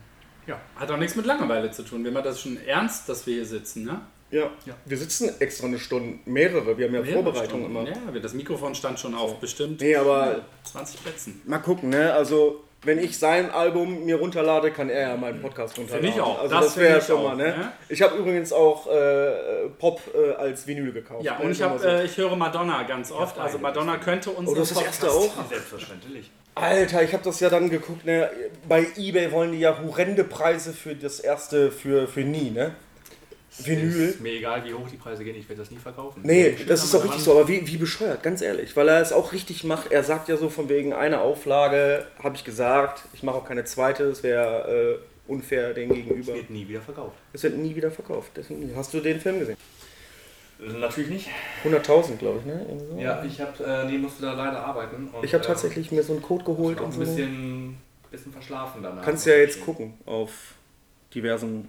ja. 0.47 0.61
Hat 0.77 0.91
auch 0.91 0.97
nichts 0.97 1.17
mit 1.17 1.27
Langeweile 1.27 1.71
zu 1.71 1.83
tun. 1.83 2.05
Wir 2.05 2.11
machen 2.13 2.25
das 2.25 2.41
schon 2.41 2.57
ernst, 2.65 3.09
dass 3.09 3.27
wir 3.27 3.35
hier 3.35 3.47
sitzen, 3.47 3.85
ne? 3.85 4.01
Ja. 4.33 4.45
Ja. 4.65 4.75
wir 4.85 4.97
sitzen 4.97 5.29
extra 5.41 5.67
eine 5.67 5.81
Stunde, 5.81 6.21
mehrere, 6.25 6.79
wir 6.79 6.87
haben 6.87 6.95
ja 6.95 7.03
Vorbereitungen 7.03 7.67
immer. 7.67 7.83
Ja, 7.89 7.97
wir- 8.13 8.21
das 8.21 8.33
Mikrofon 8.33 8.77
stand 8.77 9.01
schon 9.01 9.13
auf 9.13 9.41
bestimmt 9.41 9.81
Nee, 9.81 9.97
aber 9.97 10.43
20 10.63 11.03
Plätzen. 11.03 11.43
mal 11.47 11.59
gucken, 11.59 11.89
ne? 11.91 12.13
Also, 12.13 12.63
wenn 12.83 12.99
ich 12.99 13.19
sein 13.19 13.51
Album 13.51 14.05
mir 14.05 14.17
runterlade, 14.17 14.71
kann 14.71 14.89
er 14.89 15.11
ja 15.11 15.17
meinen 15.17 15.43
Podcast 15.43 15.77
runterladen. 15.77 16.05
Finde 16.13 16.17
ich 16.19 16.23
auch. 16.23 16.41
Also 16.41 16.55
Das 16.55 16.65
das, 16.67 16.77
wäre 16.79 17.01
schon 17.03 17.23
mal, 17.23 17.37
ne? 17.37 17.47
ja. 17.49 17.73
Ich 17.89 18.01
habe 18.01 18.17
übrigens 18.17 18.53
auch 18.53 18.87
äh, 18.87 19.69
Pop 19.79 20.01
äh, 20.15 20.33
als 20.35 20.67
Vinyl 20.67 20.93
gekauft. 20.93 21.25
Ja, 21.25 21.39
ne? 21.39 21.45
und 21.45 21.51
ich, 21.53 21.61
hab, 21.63 21.79
so. 21.79 21.87
äh, 21.87 22.05
ich 22.05 22.17
höre 22.17 22.37
Madonna 22.37 22.83
ganz 22.85 23.13
oft. 23.13 23.39
Also 23.39 23.59
Madonna 23.59 23.99
könnte 23.99 24.31
uns 24.31 24.49
Oh, 24.49 24.55
das 24.55 24.73
erste 24.73 25.11
auch? 25.11 25.31
Selbstverständlich. 25.49 26.31
Alter, 26.55 27.03
ich 27.03 27.13
habe 27.13 27.23
das 27.23 27.41
ja 27.41 27.49
dann 27.49 27.71
geguckt, 27.71 28.05
ne? 28.05 28.29
Bei 28.69 28.87
Ebay 28.97 29.31
wollen 29.31 29.53
die 29.53 29.61
ja 29.61 29.79
horrende 29.83 30.25
Preise 30.25 30.73
für 30.73 30.95
das 30.95 31.21
erste, 31.21 31.71
für, 31.71 32.09
für 32.09 32.21
nie, 32.21 32.51
ne? 32.51 32.75
Vinyl. 33.59 34.09
Ist 34.11 34.21
mir 34.21 34.33
egal, 34.33 34.65
wie 34.65 34.73
hoch 34.73 34.89
die 34.91 34.97
Preise 34.97 35.25
gehen, 35.25 35.37
ich 35.37 35.49
werde 35.49 35.63
das 35.63 35.71
nie 35.71 35.79
verkaufen. 35.79 36.21
Nee, 36.23 36.57
das 36.67 36.85
ist 36.85 36.95
auch 36.95 37.03
richtig 37.05 37.23
so, 37.23 37.33
aber 37.33 37.49
wie, 37.49 37.67
wie 37.67 37.77
bescheuert, 37.77 38.23
ganz 38.23 38.43
ehrlich, 38.43 38.77
weil 38.77 38.89
er 38.89 39.01
es 39.01 39.13
auch 39.13 39.33
richtig 39.33 39.65
macht. 39.65 39.91
Er 39.91 40.05
sagt 40.05 40.29
ja 40.29 40.37
so 40.37 40.49
von 40.49 40.69
wegen 40.69 40.93
einer 40.93 41.21
Auflage, 41.21 42.07
habe 42.23 42.37
ich 42.37 42.45
gesagt, 42.45 43.03
ich 43.13 43.23
mache 43.23 43.37
auch 43.37 43.45
keine 43.47 43.65
zweite, 43.65 44.09
das 44.09 44.23
wäre 44.23 45.01
äh, 45.29 45.31
unfair 45.31 45.75
den 45.75 45.93
gegenüber. 45.93 46.35
Wird 46.35 46.51
nie 46.51 46.69
wieder 46.69 46.81
verkauft. 46.81 47.17
Es 47.33 47.43
wird 47.43 47.57
nie 47.57 47.75
wieder 47.75 47.91
verkauft. 47.91 48.31
Deswegen, 48.37 48.71
hast 48.77 48.95
du 48.95 49.01
den 49.01 49.21
Film 49.21 49.41
gesehen? 49.41 49.57
Äh, 50.61 50.73
Natürlich 50.79 51.11
nicht. 51.11 51.29
100.000, 51.65 52.17
glaube 52.17 52.39
ich, 52.41 52.47
ne? 52.47 52.67
So. 52.91 52.99
Ja, 52.99 53.23
ich 53.25 53.41
habe, 53.41 53.65
äh, 53.65 53.85
nee, 53.91 53.99
musste 53.99 54.23
da 54.23 54.35
leider 54.35 54.65
arbeiten. 54.65 55.09
Und, 55.13 55.25
Ich 55.25 55.35
habe 55.35 55.43
äh, 55.43 55.47
tatsächlich 55.47 55.91
mir 55.91 56.03
so 56.03 56.13
einen 56.13 56.23
Code 56.23 56.45
geholt 56.45 56.81
und 56.81 56.87
ein 56.87 56.93
so. 56.93 57.01
bisschen, 57.01 57.79
bisschen 58.11 58.33
verschlafen 58.33 58.83
danach. 58.83 59.03
Kannst 59.05 59.27
ja 59.27 59.35
jetzt 59.35 59.65
gucken 59.65 59.95
auf 60.07 60.31
diversen 61.15 61.69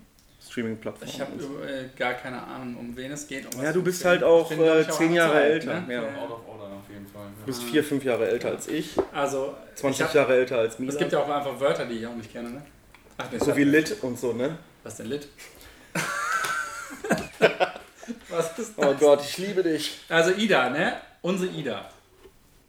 Streaming-Plattformen. 0.52 1.10
Ich 1.14 1.22
habe 1.22 1.32
äh, 1.66 1.98
gar 1.98 2.14
keine 2.16 2.42
Ahnung, 2.44 2.76
um 2.78 2.98
wen 2.98 3.12
es 3.12 3.26
geht. 3.28 3.46
Um 3.46 3.54
was 3.60 3.64
Ja, 3.64 3.72
du 3.74 3.82
bist 3.82 4.04
halt 4.04 4.22
auch 4.24 4.52
äh, 4.52 4.86
zehn 4.90 5.14
Jahre 5.14 5.34
Zeit, 5.34 5.52
älter. 5.52 5.82
ne? 5.82 5.94
Ja. 5.94 6.02
Out 6.22 6.32
of 6.32 6.48
order 6.48 6.66
auf 6.76 6.90
jeden 6.92 7.08
Fall. 7.08 7.28
Du 7.40 7.46
bist 7.46 7.64
vier, 7.64 7.84
fünf 7.84 8.04
Jahre 8.04 8.28
älter 8.30 8.50
als 8.50 8.68
ich, 8.68 8.96
Also, 9.14 9.56
20 9.76 10.00
ich 10.02 10.08
hab, 10.08 10.14
Jahre 10.16 10.36
älter 10.36 10.58
als 10.60 10.78
Mila. 10.80 10.92
Es 10.92 10.98
gibt 11.00 11.12
ja 11.14 11.20
auch 11.20 11.30
einfach 11.30 11.58
Wörter, 11.60 11.86
die 11.86 11.96
ich 12.00 12.08
auch 12.08 12.16
nicht 12.16 12.32
kenne, 12.32 12.50
ne? 12.50 12.62
Ach, 13.18 13.26
nee, 13.32 13.38
so 13.40 13.56
wie 13.56 13.64
Lit 13.64 13.96
und 14.02 14.20
so, 14.20 14.34
ne? 14.34 14.58
Was 14.84 14.98
denn 14.98 15.08
Lit? 15.08 15.28
was 18.30 18.58
ist 18.60 18.74
Oh 18.78 18.94
Gott, 19.00 19.22
ich 19.24 19.38
liebe 19.38 19.64
dich. 19.64 20.00
Also 20.10 20.32
Ida, 20.32 20.70
ne? 20.70 20.98
Unsere 21.22 21.52
Ida. 21.52 21.90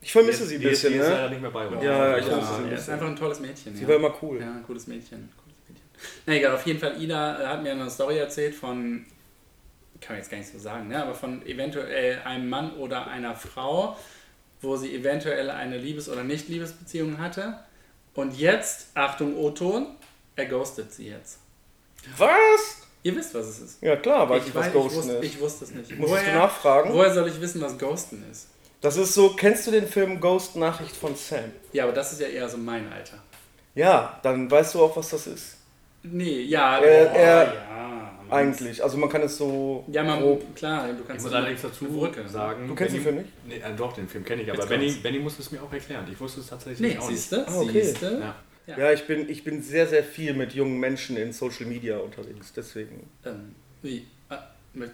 Ich 0.01 0.13
vermisse 0.13 0.47
sie 0.47 0.57
ein 0.57 0.61
Die 0.61 0.67
ist- 0.67 0.83
bisschen, 0.83 0.93
die 0.95 0.99
ist 0.99 1.09
ne? 1.09 1.15
leider 1.15 1.31
nicht 1.31 1.43
mehr 1.43 1.51
bei 1.51 1.67
uns. 1.69 1.83
Ja, 1.83 2.17
ich 2.19 2.27
Ja, 2.27 2.37
muss 2.37 2.49
sie 2.49 2.55
ein 2.55 2.61
er 2.67 2.73
ist 2.73 2.77
bisschen. 2.81 2.95
einfach 2.95 3.07
ein 3.07 3.17
tolles 3.17 3.41
Mädchen. 3.41 3.75
Sie 3.75 3.83
ja. 3.83 3.89
war 3.89 3.97
immer 3.97 4.15
cool. 4.23 4.41
Ja, 4.41 4.47
ein 4.51 4.63
cooles 4.67 4.87
Mädchen. 4.89 5.29
Na 6.27 6.35
egal, 6.35 6.55
auf 6.55 6.67
jeden 6.67 6.79
Fall, 6.79 7.01
Ida 7.03 7.43
äh, 7.43 7.47
hat 7.47 7.63
mir 7.63 7.73
eine 7.73 7.91
Story 7.91 8.19
erzählt 8.19 8.55
von, 8.55 9.05
kann 10.01 10.15
man 10.15 10.19
jetzt 10.19 10.31
gar 10.31 10.39
nicht 10.39 10.53
so 10.53 10.59
sagen, 10.59 10.89
ne? 10.89 11.03
aber 11.03 11.15
von 11.15 11.45
eventuell 11.47 12.21
einem 12.25 12.49
Mann 12.49 12.73
oder 12.77 13.07
einer 13.07 13.35
Frau, 13.35 13.97
wo 14.61 14.77
sie 14.77 14.95
eventuell 14.95 15.51
eine 15.51 15.79
Liebes- 15.79 16.09
oder 16.09 16.25
Nicht-Liebesbeziehung 16.25 17.19
hatte. 17.19 17.59
Und 18.15 18.39
jetzt, 18.39 18.89
Achtung, 18.95 19.37
O-Ton, 19.37 19.87
er 20.37 20.47
ghostet 20.47 20.93
sie 20.93 21.09
jetzt. 21.09 21.39
Was? 22.17 22.83
Ihr 23.03 23.17
wisst, 23.17 23.35
was 23.35 23.47
es 23.47 23.61
ist. 23.61 23.83
Ja 23.83 23.97
klar, 23.97 24.29
weiß 24.29 24.43
ich, 24.43 24.49
ich, 24.49 24.55
was 24.55 24.67
weiß, 24.67 24.69
ich, 24.69 24.73
Ghosten 24.75 24.97
wusste, 24.99 25.13
ist. 25.15 25.25
ich 25.25 25.41
wusste 25.41 25.65
es 25.65 25.71
nicht. 25.73 25.99
Musstest 25.99 26.27
du 26.27 26.33
nachfragen? 26.33 26.93
woher 26.93 27.13
soll 27.13 27.29
ich 27.29 27.41
wissen, 27.41 27.61
was 27.61 27.77
Ghosten 27.79 28.25
ist? 28.31 28.49
Das 28.81 28.97
ist 28.97 29.15
so, 29.15 29.31
kennst 29.31 29.67
du 29.67 29.71
den 29.71 29.87
Film 29.87 30.21
Ghost 30.21 30.57
Nachricht 30.57 30.95
von 30.95 31.15
Sam? 31.17 31.53
Ja, 31.73 31.85
aber 31.85 31.93
das 31.93 32.13
ist 32.13 32.21
ja 32.21 32.29
eher 32.29 32.49
so 32.49 32.59
mein 32.59 32.93
Alter. 32.93 33.19
Ja, 33.75 34.21
dann 34.23 34.51
weißt 34.51 34.75
du 34.75 34.83
auch, 34.83 34.97
was 34.97 35.11
das 35.11 35.27
ist. 35.27 35.57
Nee, 36.03 36.43
ja, 36.43 36.79
Er- 36.79 37.07
boah, 37.07 37.15
er- 37.17 37.45
ja. 37.45 38.19
Eigentlich. 38.31 38.83
Also 38.83 38.97
man 38.97 39.11
kann 39.11 39.21
es 39.23 39.37
so 39.37 39.85
Ja, 39.89 40.03
man, 40.03 40.21
grob. 40.23 40.57
klar, 40.57 40.87
du 40.89 40.95
Ich 41.03 41.07
kannst 41.07 41.23
muss 41.25 41.33
so 41.33 41.37
allerdings 41.37 41.61
dazu 41.61 41.85
Brücke 41.85 42.27
sagen. 42.27 42.67
Du 42.67 42.75
kennst 42.75 42.95
den 42.95 43.05
Benny- 43.05 43.21
Film 43.21 43.27
nicht? 43.51 43.63
Nee, 43.65 43.71
äh, 43.73 43.77
doch, 43.77 43.93
den 43.93 44.09
Film 44.09 44.25
kenne 44.25 44.43
ich, 44.43 44.51
aber 44.51 44.65
Benny. 44.67 44.91
Benny 45.03 45.19
muss 45.19 45.39
es 45.39 45.53
mir 45.53 45.63
auch 45.63 45.71
erklären. 45.71 46.07
Ich 46.11 46.19
wusste 46.19 46.41
es 46.41 46.47
tatsächlich 46.47 46.95
Nee, 46.95 46.99
auch 46.99 47.07
siehst 47.11 47.31
nicht. 47.33 47.47
Ah, 47.47 47.61
okay. 47.61 47.83
Siehst 47.83 48.01
du? 48.03 48.07
Ja. 48.07 48.35
Ja. 48.67 48.79
Ja, 48.79 48.93
ich 48.93 49.07
bin, 49.07 49.29
ich 49.29 49.45
bin 49.45 49.61
sehr, 49.63 49.87
sehr 49.87 50.03
viel 50.05 50.33
mit 50.35 50.55
jungen 50.55 50.79
Menschen 50.81 51.17
in 51.19 51.33
Social 51.35 51.67
Media 51.67 51.99
unterwegs. 51.99 52.53
Deswegen. 52.57 53.11
Ähm, 53.27 53.55
wie? 53.83 54.07
Ah, 54.31 54.39
mit, 54.73 54.91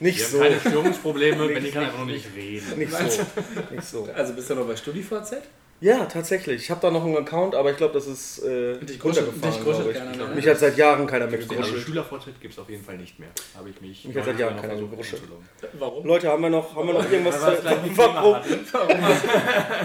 Nicht 0.00 0.18
Wir 0.18 0.26
so. 0.26 0.38
haben 0.42 0.48
keine 0.50 0.60
Störungsprobleme, 0.60 1.48
Benny 1.48 1.70
kann 1.70 1.84
einfach 1.84 1.98
nur 1.98 2.06
nicht 2.08 2.26
reden. 2.36 2.78
Nicht 2.78 2.92
so. 2.92 3.22
Nicht 3.70 3.84
so. 3.84 4.08
also 4.14 4.34
bist 4.34 4.50
du 4.50 4.54
noch 4.56 4.66
bei 4.66 4.76
StudiVZ? 4.76 5.36
Ja, 5.82 6.04
tatsächlich. 6.06 6.62
Ich 6.62 6.70
habe 6.70 6.80
da 6.80 6.92
noch 6.92 7.04
einen 7.04 7.16
Account, 7.16 7.56
aber 7.56 7.72
ich 7.72 7.76
glaube, 7.76 7.92
das 7.94 8.06
ist 8.06 8.38
äh, 8.44 8.78
Dich 8.78 9.02
runtergefahren. 9.02 9.52
dich 9.52 9.60
gruschelt 9.64 9.94
keiner 9.96 10.16
mehr? 10.16 10.26
Mich 10.36 10.46
hat 10.46 10.58
seit 10.60 10.76
Jahren 10.76 11.08
keiner 11.08 11.26
mehr 11.26 11.38
Also 11.40 11.48
gegruschelt. 11.48 11.82
Schülervortritt 11.82 12.40
gibt 12.40 12.54
es 12.54 12.60
auf 12.60 12.70
jeden 12.70 12.84
Fall 12.84 12.96
nicht 12.96 13.18
mehr. 13.18 13.30
Habe 13.56 13.70
ich 13.70 13.80
mich. 13.80 14.04
Mich 14.04 14.16
hat 14.16 14.24
seit 14.26 14.38
Jahren 14.38 14.54
keiner 14.54 14.74
versucht 14.74 14.90
gegruschelt. 14.90 15.22
Warum? 15.80 16.06
Leute, 16.06 16.28
haben 16.28 16.40
wir 16.42 16.50
noch, 16.50 16.76
haben 16.76 16.86
wir 16.86 16.94
noch 16.94 17.10
irgendwas 17.10 17.34
zu 17.40 17.46
warum? 17.96 18.36
Warum, 18.72 18.98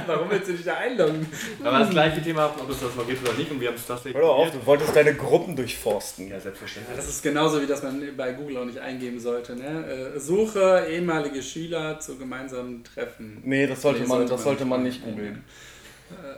warum 0.05 0.29
willst 0.29 0.49
du 0.49 0.53
dich 0.53 0.65
da 0.65 0.75
einloggen? 0.75 1.25
Weil 1.63 1.71
wir 1.71 1.79
das 1.79 1.89
gleiche 1.89 2.21
Thema 2.21 2.43
hatten, 2.43 2.61
ob 2.61 2.69
es 2.69 2.79
das 2.79 2.95
noch 2.95 3.07
gibt 3.07 3.27
oder 3.27 3.35
nicht. 3.37 3.49
Und 3.49 3.59
wir 3.59 3.69
haben 3.69 3.75
es 3.75 3.87
tatsächlich. 3.87 4.21
Hör 4.21 4.29
auf, 4.29 4.51
du 4.51 4.63
wolltest 4.67 4.95
deine 4.95 5.15
Gruppen 5.15 5.55
durchforsten. 5.55 6.27
Ja, 6.27 6.39
selbstverständlich. 6.39 6.95
Das 6.95 7.09
ist 7.09 7.23
genauso 7.23 7.59
wie 7.59 7.65
das 7.65 7.81
man 7.81 8.03
bei 8.15 8.33
Google 8.33 8.57
auch 8.57 8.65
nicht 8.65 8.77
eingeben 8.79 9.19
sollte. 9.19 9.55
Ne? 9.55 10.13
Äh, 10.15 10.19
Suche 10.19 10.85
ehemalige 10.89 11.41
Schüler 11.41 11.99
zu 11.99 12.17
gemeinsamen 12.17 12.83
Treffen. 12.83 13.41
Nee, 13.43 13.65
das 13.65 13.81
sollte 13.81 14.01
Nee, 14.01 14.07
man, 14.07 14.27
das 14.27 14.43
sollte 14.43 14.63
man 14.65 14.83
nicht 14.83 15.03
googeln. 15.03 15.43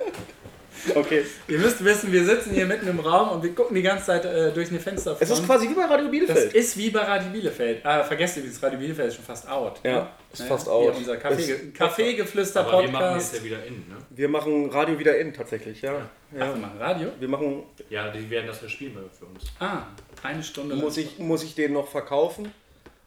Okay. 0.95 1.24
Ihr 1.49 1.59
müsst 1.59 1.85
wissen, 1.85 2.12
wir 2.12 2.24
sitzen 2.24 2.51
hier 2.53 2.66
mitten 2.66 2.87
im 2.89 3.01
Raum 3.01 3.30
und 3.30 3.43
wir 3.43 3.55
gucken 3.55 3.74
die 3.74 3.82
ganze 3.82 4.07
Zeit 4.07 4.24
äh, 4.24 4.53
durch 4.53 4.70
eine 4.70 4.80
Fenster. 4.80 5.16
Es 5.20 5.30
ist 5.30 5.45
quasi 5.47 5.68
wie 5.68 5.74
bei 5.74 5.85
Radio 5.85 6.05
das 6.05 6.11
Bielefeld. 6.11 6.53
ist 6.55 6.76
wie 6.76 6.91
bei 6.91 7.01
Radio 7.01 7.30
Bielefeld. 7.30 7.85
Ah, 7.87 8.03
vergesst 8.05 8.37
übrigens, 8.37 8.62
Radio 8.62 8.78
Bielefeld 8.78 9.09
ist 9.09 9.14
schon 9.16 9.24
fast 9.24 9.49
out. 9.49 9.80
Ja, 9.82 9.93
ne? 9.93 10.07
ist 10.32 10.39
Naja, 10.41 10.53
fast 10.53 10.68
out. 10.68 10.97
Unser 10.97 11.14
Es- 11.24 11.72
Kaffeegeflüster 11.74 12.66
Aber 12.66 12.82
wir 12.82 12.91
machen 12.91 13.16
jetzt 13.16 13.37
ja 13.37 13.45
wieder 13.45 13.64
in, 13.64 13.74
ne? 13.74 13.97
Wir 14.11 14.28
machen 14.28 14.70
Radio 14.70 14.99
wieder 14.99 15.16
in 15.18 15.32
tatsächlich, 15.32 15.82
ja. 15.82 15.95
Ach, 16.35 16.39
ja. 16.39 16.49
wir 16.55 16.57
machen 16.61 16.78
Radio? 16.78 17.09
Wir 17.18 17.28
machen, 17.28 17.62
Ja, 17.91 18.11
die 18.11 18.28
werden 18.30 18.47
das 18.47 18.61
ja 18.62 18.68
spielen 18.68 18.95
für 19.18 19.26
uns. 19.26 19.45
Ah, 19.61 19.82
eine 20.22 20.43
Stunde. 20.43 20.74
muss 20.76 20.97
ich, 20.97 21.18
muss 21.18 21.43
ich 21.43 21.55
den 21.55 21.72
noch 21.72 21.89
verkaufen, 21.89 22.51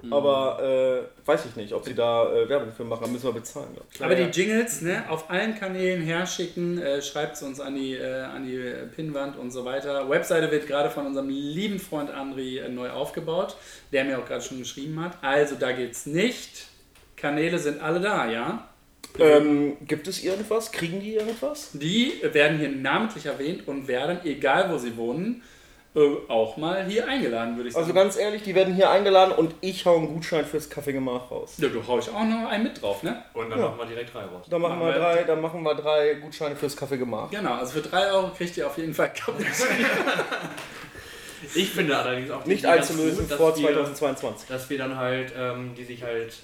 Mhm. 0.01 0.13
aber 0.13 1.09
äh, 1.25 1.27
weiß 1.27 1.45
ich 1.45 1.55
nicht, 1.55 1.73
ob 1.73 1.83
sie 1.83 1.95
da 1.95 2.31
äh, 2.31 2.47
Werbung 2.47 2.71
für 2.71 2.83
machen, 2.83 3.11
müssen 3.11 3.25
wir 3.25 3.33
bezahlen. 3.33 3.69
ich. 3.91 4.03
Aber 4.03 4.13
die 4.13 4.23
Jingles 4.23 4.81
ne, 4.81 5.03
auf 5.09 5.31
allen 5.31 5.55
Kanälen 5.55 6.03
herschicken, 6.03 6.79
äh, 6.79 7.01
schreibt 7.01 7.35
es 7.35 7.41
uns 7.41 7.59
an 7.59 7.75
die, 7.75 7.95
äh, 7.95 8.21
an 8.21 8.45
die 8.45 8.73
Pinnwand 8.95 9.37
und 9.37 9.49
so 9.49 9.65
weiter. 9.65 10.07
Webseite 10.07 10.51
wird 10.51 10.67
gerade 10.67 10.91
von 10.91 11.07
unserem 11.07 11.29
lieben 11.29 11.79
Freund 11.79 12.11
Andri 12.11 12.59
äh, 12.59 12.69
neu 12.69 12.91
aufgebaut, 12.91 13.57
der 13.91 14.03
mir 14.03 14.19
auch 14.19 14.25
gerade 14.25 14.43
schon 14.43 14.59
geschrieben 14.59 14.99
hat. 15.03 15.17
Also 15.23 15.55
da 15.55 15.71
geht's 15.71 16.05
nicht. 16.05 16.67
Kanäle 17.15 17.57
sind 17.57 17.81
alle 17.81 17.99
da, 17.99 18.29
ja. 18.29 18.67
Ähm, 19.17 19.77
gibt 19.87 20.07
es 20.07 20.23
irgendwas? 20.23 20.71
Kriegen 20.71 20.99
die 20.99 21.15
irgendwas? 21.15 21.71
Die 21.73 22.21
werden 22.21 22.59
hier 22.59 22.69
namentlich 22.69 23.25
erwähnt 23.25 23.67
und 23.67 23.87
werden, 23.87 24.19
egal 24.25 24.71
wo 24.71 24.77
sie 24.77 24.95
wohnen, 24.95 25.41
äh, 25.97 26.31
auch 26.31 26.55
mal 26.57 26.85
hier 26.85 27.07
eingeladen, 27.07 27.55
würde 27.57 27.69
ich 27.69 27.73
sagen. 27.73 27.83
Also 27.83 27.93
ganz 27.95 28.15
ehrlich, 28.17 28.43
die 28.43 28.53
werden 28.55 28.73
hier 28.75 28.89
eingeladen 28.89 29.31
und 29.33 29.55
ich 29.61 29.85
hau 29.85 29.97
einen 29.97 30.07
Gutschein 30.13 30.45
fürs 30.45 30.69
Kaffeegemach 30.69 31.31
raus. 31.31 31.55
ja, 31.57 31.67
du 31.69 31.85
hau 31.87 31.97
ich 31.99 32.09
auch 32.09 32.23
noch 32.23 32.47
einen 32.49 32.63
mit 32.65 32.81
drauf, 32.81 33.01
ne? 33.03 33.23
Und 33.33 33.49
dann 33.49 33.59
Ja. 33.59 33.65
machen 33.65 33.79
wir 33.79 33.85
direkt 33.87 34.13
drei 34.13 34.21
raus. 34.25 34.45
Da 34.49 34.59
machen 34.59 34.77
Machen 34.79 34.87
wir 34.87 34.93
wir- 34.93 34.99
drei, 35.01 35.23
dann 35.23 35.41
machen 35.41 35.63
wir 35.63 35.75
drei 35.75 36.13
Gutscheine 36.15 36.55
fürs 36.55 36.77
Kaffeegemach. 36.77 37.31
Genau, 37.31 37.55
also 37.55 37.73
für 37.81 37.81
3 37.89 38.11
Euro 38.11 38.29
kriegt 38.29 38.55
ihr 38.57 38.67
auf 38.67 38.77
jeden 38.77 38.93
Fall 38.93 39.11
Cappuccino. 39.13 39.77
Ich 41.53 41.69
finde 41.69 41.95
allerdings 41.95 42.31
auch 42.31 42.43
die 42.43 42.49
Nicht 42.49 42.65
einzulösen 42.65 43.19
gut, 43.19 43.31
dass 43.31 43.37
vor 43.37 43.55
wir- 43.57 43.67
2022. 43.67 44.47
dass 44.49 44.69
wir 44.69 44.77
dann 44.79 44.97
halt, 44.97 45.31
ähm, 45.37 45.73
die 45.77 45.83
sich 45.83 46.01
halt, 46.03 46.35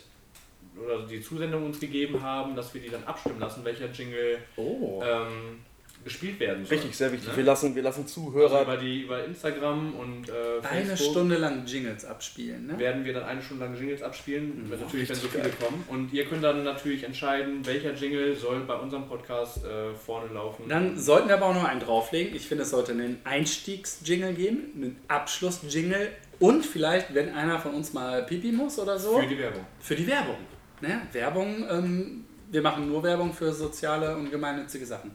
oder 0.84 1.00
die 1.08 1.20
Zusendung 1.22 1.66
uns 1.66 1.80
gegeben 1.80 2.22
haben, 2.22 2.56
dass 2.56 2.74
wir 2.74 2.82
die 2.82 2.90
dann 2.90 3.04
abstimmen 3.04 3.40
lassen, 3.40 3.66
welcher 3.66 3.88
Jingle 3.88 4.38
Oh. 4.56 5.02
ähm, 5.04 5.62
gespielt 6.04 6.40
werden 6.40 6.66
soll. 6.66 6.78
Richtig, 6.78 6.96
sehr 6.98 7.12
wichtig. 7.12 7.30
Ne? 7.30 7.38
Wir 7.38 7.44
lassen, 7.44 7.76
wir 7.76 7.82
lassen 7.84 8.02
Also 8.04 8.14
Zuhörer. 8.32 8.62
über, 8.64 8.78
die, 8.78 9.02
über 9.02 9.24
Instagram 9.26 9.94
und 9.96 10.30
äh, 10.30 10.32
Eine 10.70 10.86
Facebook 10.88 11.12
Stunde 11.12 11.38
lang 11.38 11.66
Jingles 11.66 12.06
abspielen, 12.06 12.68
ne? 12.68 12.78
werden 12.80 13.06
wir 13.06 13.14
dann 13.14 13.24
eine 13.24 13.42
Stunde 13.42 13.66
lang 13.66 13.76
Jingles 13.78 14.02
abspielen, 14.04 14.64
Mhm. 14.66 14.70
natürlich, 14.80 15.10
wenn 15.10 15.16
so 15.16 15.28
viele 15.28 15.50
kommen. 15.50 15.84
Und 15.88 16.12
ihr 16.14 16.26
könnt 16.26 16.44
dann 16.44 16.64
natürlich 16.64 17.04
entscheiden, 17.04 17.66
welcher 17.66 17.94
Jingle 17.94 18.36
soll 18.36 18.62
bei 18.62 18.76
unserem 18.76 19.08
Podcast 19.08 19.64
äh, 19.66 19.94
vorne 19.96 20.34
laufen. 20.34 20.64
Dann 20.68 20.98
sollten 20.98 21.28
wir 21.30 21.36
aber 21.36 21.48
auch 21.48 21.54
noch 21.56 21.64
einen 21.66 21.80
drauflegen. 21.80 22.36
Ich 22.36 22.48
finde, 22.48 22.64
es 22.64 22.70
sollte 22.72 22.92
einen 22.94 23.20
Einstiegsjingle 23.24 24.34
geben, 24.34 24.72
einen 24.76 24.96
Abschlussjingle 25.08 26.10
und 26.40 26.66
vielleicht, 26.66 27.14
wenn 27.14 27.34
einer 27.34 27.60
von 27.60 27.74
uns 27.74 27.94
mal 27.94 28.24
pipi 28.26 28.52
muss 28.52 28.78
oder 28.80 28.98
so, 29.00 29.20
für 29.20 29.28
die 29.28 29.38
Werbung. 29.38 29.66
für 29.80 29.96
die 29.96 30.08
Werbung. 30.08 30.38
Ne? 30.82 31.02
Werbung, 31.14 31.66
ähm, 31.70 32.26
wir 32.52 32.62
machen 32.62 32.88
nur 32.90 33.02
Werbung 33.04 33.32
für 33.34 33.54
soziale 33.54 34.16
und 34.18 34.30
gemeinnützige 34.30 34.86
Sachen. 34.86 35.12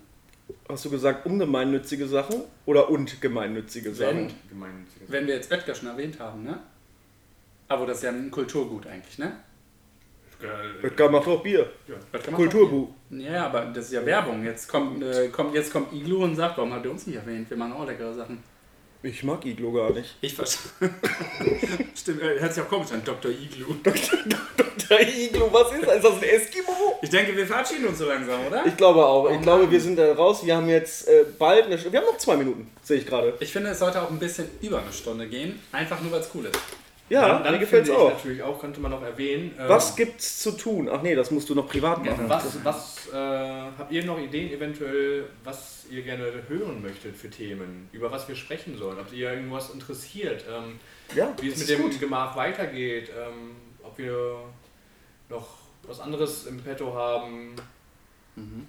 Hast 0.68 0.84
du 0.84 0.90
gesagt, 0.90 1.26
ungemeinnützige 1.26 2.06
Sachen 2.06 2.42
oder 2.66 2.88
und 2.90 3.20
gemeinnützige 3.20 3.92
Sachen? 3.94 4.32
Gemeinnütziges. 4.48 5.10
Wenn 5.10 5.26
wir 5.26 5.34
jetzt 5.36 5.50
Oetker 5.52 5.74
schon 5.74 5.88
erwähnt 5.88 6.18
haben, 6.20 6.44
ne? 6.44 6.58
Aber 7.68 7.86
das 7.86 7.98
ist 7.98 8.02
ja 8.04 8.10
ein 8.10 8.30
Kulturgut 8.30 8.86
eigentlich, 8.86 9.18
ne? 9.18 9.32
Oetker 10.82 11.10
macht 11.10 11.26
auch 11.26 11.42
Bier. 11.42 11.70
Oetker 12.12 12.32
Kulturbu. 12.32 12.84
auch- 12.84 13.14
Ja, 13.16 13.46
aber 13.46 13.66
das 13.66 13.86
ist 13.86 13.92
ja 13.92 14.06
Werbung. 14.06 14.44
Jetzt 14.44 14.68
kommt, 14.68 15.02
äh, 15.02 15.28
kommt, 15.28 15.54
jetzt 15.54 15.72
kommt 15.72 15.92
Iglu 15.92 16.22
und 16.24 16.36
sagt, 16.36 16.56
warum 16.58 16.72
habt 16.72 16.84
ihr 16.84 16.90
uns 16.92 17.06
nicht 17.06 17.16
erwähnt? 17.16 17.48
Wir 17.50 17.56
machen 17.56 17.72
auch 17.72 17.86
leckere 17.86 18.14
Sachen. 18.14 18.42
Ich 19.02 19.22
mag 19.24 19.44
Iglo 19.46 19.72
gar 19.72 19.90
nicht. 19.92 20.16
Ich 20.20 20.34
verstehe. 20.34 20.70
Stimmt, 21.94 22.20
äh, 22.22 22.38
hört 22.40 22.52
sich 22.54 22.62
auch 22.62 22.68
komisch 22.68 22.92
an, 22.92 23.02
Dr. 23.04 23.30
Iglu. 23.30 23.74
Der 24.90 25.00
Iglo, 25.08 25.48
was 25.52 25.72
ist 25.72 25.86
das? 25.86 25.96
Ist 25.96 26.04
das 26.04 26.14
ein 26.14 26.22
Eskimo? 26.22 26.72
Ich 27.02 27.10
denke, 27.10 27.36
wir 27.36 27.46
verabschieden 27.46 27.86
uns 27.86 27.98
so 27.98 28.06
langsam, 28.06 28.46
oder? 28.46 28.66
Ich 28.66 28.76
glaube 28.76 29.04
auch. 29.04 29.24
Oh 29.24 29.30
Ich 29.32 29.40
glaube, 29.40 29.62
Mann. 29.64 29.70
wir 29.72 29.80
sind 29.80 29.96
da 29.96 30.12
raus. 30.14 30.44
Wir 30.44 30.56
haben 30.56 30.68
jetzt 30.68 31.06
äh, 31.08 31.24
bald 31.38 31.66
eine 31.66 31.78
Stunde. 31.78 31.92
Wir 31.92 32.00
haben 32.00 32.06
noch 32.12 32.18
zwei 32.18 32.36
Minuten, 32.36 32.70
sehe 32.82 32.98
ich 32.98 33.06
gerade. 33.06 33.34
Ich 33.40 33.52
finde, 33.52 33.70
es 33.70 33.78
sollte 33.78 34.02
auch 34.02 34.10
ein 34.10 34.18
bisschen 34.18 34.48
über 34.60 34.80
eine 34.80 34.92
Stunde 34.92 35.26
gehen. 35.28 35.60
Einfach 35.72 36.00
nur, 36.00 36.10
weil 36.12 36.20
es 36.20 36.30
cool 36.34 36.46
ist. 36.46 36.58
Ja, 37.10 37.26
dann, 37.26 37.42
dann 37.44 37.52
mir 37.54 37.60
gefällt's 37.60 37.88
finde 37.88 38.02
ich 38.02 38.06
auch. 38.06 38.12
natürlich 38.16 38.42
auch, 38.42 38.60
könnte 38.60 38.80
man 38.80 38.90
noch 38.90 39.02
erwähnen. 39.02 39.54
ähm, 39.58 39.64
Was 39.68 39.96
gibt's 39.96 40.40
zu 40.42 40.50
tun? 40.50 40.90
Ach 40.92 41.00
nee, 41.00 41.14
das 41.14 41.30
musst 41.30 41.48
du 41.48 41.54
noch 41.54 41.66
privat 41.66 42.04
machen. 42.04 42.24
Was, 42.28 42.62
was 42.64 43.08
äh, 43.10 43.16
habt 43.16 43.90
ihr 43.90 44.04
noch 44.04 44.18
Ideen 44.18 44.52
eventuell, 44.52 45.24
was 45.42 45.86
ihr 45.90 46.02
gerne 46.02 46.24
hören 46.48 46.82
möchtet 46.82 47.16
für 47.16 47.30
Themen, 47.30 47.88
über 47.92 48.10
was 48.12 48.28
wir 48.28 48.34
sprechen 48.36 48.76
sollen? 48.76 48.98
Ob 49.00 49.10
ihr 49.12 49.30
irgendwas 49.32 49.70
interessiert, 49.70 50.44
ähm, 50.54 50.78
Ja, 51.14 51.32
wie 51.40 51.48
es 51.48 51.58
mit 51.60 51.68
dem 51.70 51.80
gut. 51.82 51.98
Gemach 51.98 52.36
weitergeht, 52.36 53.08
ähm, 53.18 53.52
ob 53.82 53.96
wir 53.96 54.34
noch 55.30 55.46
was 55.88 56.00
anderes 56.00 56.46
im 56.46 56.60
Petto 56.62 56.94
haben. 56.94 57.54
Mhm. 58.36 58.66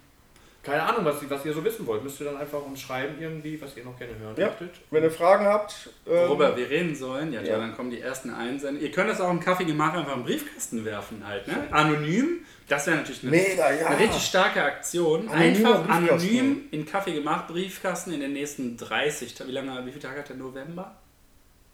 Keine 0.62 0.84
Ahnung, 0.84 1.06
was, 1.06 1.16
was 1.30 1.46
ihr 1.46 1.54
so 1.54 1.64
wissen 1.64 1.88
wollt. 1.88 2.04
Müsst 2.04 2.20
ihr 2.20 2.26
dann 2.26 2.36
einfach 2.38 2.62
uns 2.62 2.82
schreiben 2.82 3.16
irgendwie, 3.20 3.60
was 3.62 3.78
ihr 3.78 3.86
noch 3.86 3.98
gerne 3.98 4.18
hören 4.20 4.36
Ja. 4.38 4.48
möchtet. 4.48 4.72
Wenn 4.92 5.04
ihr 5.04 5.10
Fragen 5.12 5.46
habt, 5.46 5.90
ähm, 6.06 6.28
Worüber 6.28 6.56
wir 6.58 6.70
reden 6.70 6.94
sollen, 6.96 7.32
ja, 7.32 7.42
ja. 7.42 7.58
dann 7.58 7.76
kommen 7.78 7.90
die 7.92 8.02
ersten 8.02 8.30
Einsendungen. 8.30 8.82
Ihr 8.86 8.92
könnt 8.92 9.10
das 9.10 9.22
auch 9.22 9.32
im 9.32 9.40
Kaffeegemach 9.40 9.94
einfach 9.94 10.16
im 10.18 10.24
Briefkasten 10.24 10.84
werfen 10.84 11.26
halt, 11.26 11.48
ne? 11.48 11.66
Anonym, 11.72 12.40
das 12.68 12.86
wäre 12.88 12.98
natürlich 12.98 13.22
eine, 13.24 13.32
Mega, 13.32 13.72
ja. 13.74 13.88
eine 13.88 14.00
richtig 14.00 14.22
starke 14.22 14.62
Aktion. 14.62 15.30
Anonymer 15.30 15.80
einfach 15.80 15.90
anonym 15.90 16.64
in 16.72 16.86
Kaffeegemach 16.86 17.48
Briefkasten 17.48 18.12
in 18.12 18.20
den 18.20 18.34
nächsten 18.34 18.76
30, 18.76 19.36
Ta- 19.36 19.48
wie 19.48 19.52
lange, 19.54 19.86
wie 19.86 19.92
viele 19.92 20.02
Tage 20.04 20.20
hat 20.20 20.30
der 20.30 20.36
November? 20.36 20.94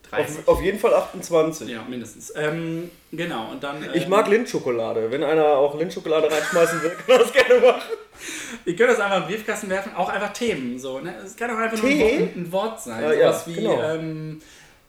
30. 0.09 0.39
auf, 0.39 0.47
auf 0.47 0.61
jeden 0.61 0.79
Fall 0.79 0.93
28. 0.93 1.67
Ja, 1.69 1.83
mindestens. 1.87 2.33
Ähm, 2.35 2.89
genau, 3.11 3.51
und 3.51 3.63
dann... 3.63 3.83
Ich 3.93 4.03
ähm, 4.03 4.09
mag 4.09 4.27
Lindschokolade. 4.27 5.09
Wenn 5.11 5.23
einer 5.23 5.45
auch 5.45 5.77
Lindschokolade 5.77 6.31
reinschmeißen 6.31 6.81
will, 6.81 6.89
kann 6.91 7.05
er 7.07 7.17
das 7.19 7.33
gerne 7.33 7.59
machen. 7.65 7.81
Ihr 8.65 8.75
könnt 8.75 8.91
das 8.91 8.99
einfach 8.99 9.17
in 9.17 9.23
den 9.23 9.29
Briefkasten 9.31 9.69
werfen, 9.69 9.95
auch 9.95 10.09
einfach 10.09 10.33
Themen. 10.33 10.79
So, 10.79 10.99
ne? 10.99 11.13
Es 11.23 11.35
kann 11.35 11.49
auch 11.51 11.57
einfach 11.57 11.77
nur 11.81 11.91
ein 11.91 11.97
Tee? 11.97 12.19
Wort, 12.19 12.35
ein 12.35 12.51
Wort 12.51 12.81
sein. 12.81 13.03
Ja, 13.03 13.13
ja, 13.13 13.43
wie, 13.45 13.53
genau. 13.55 13.81
ähm, 13.83 14.41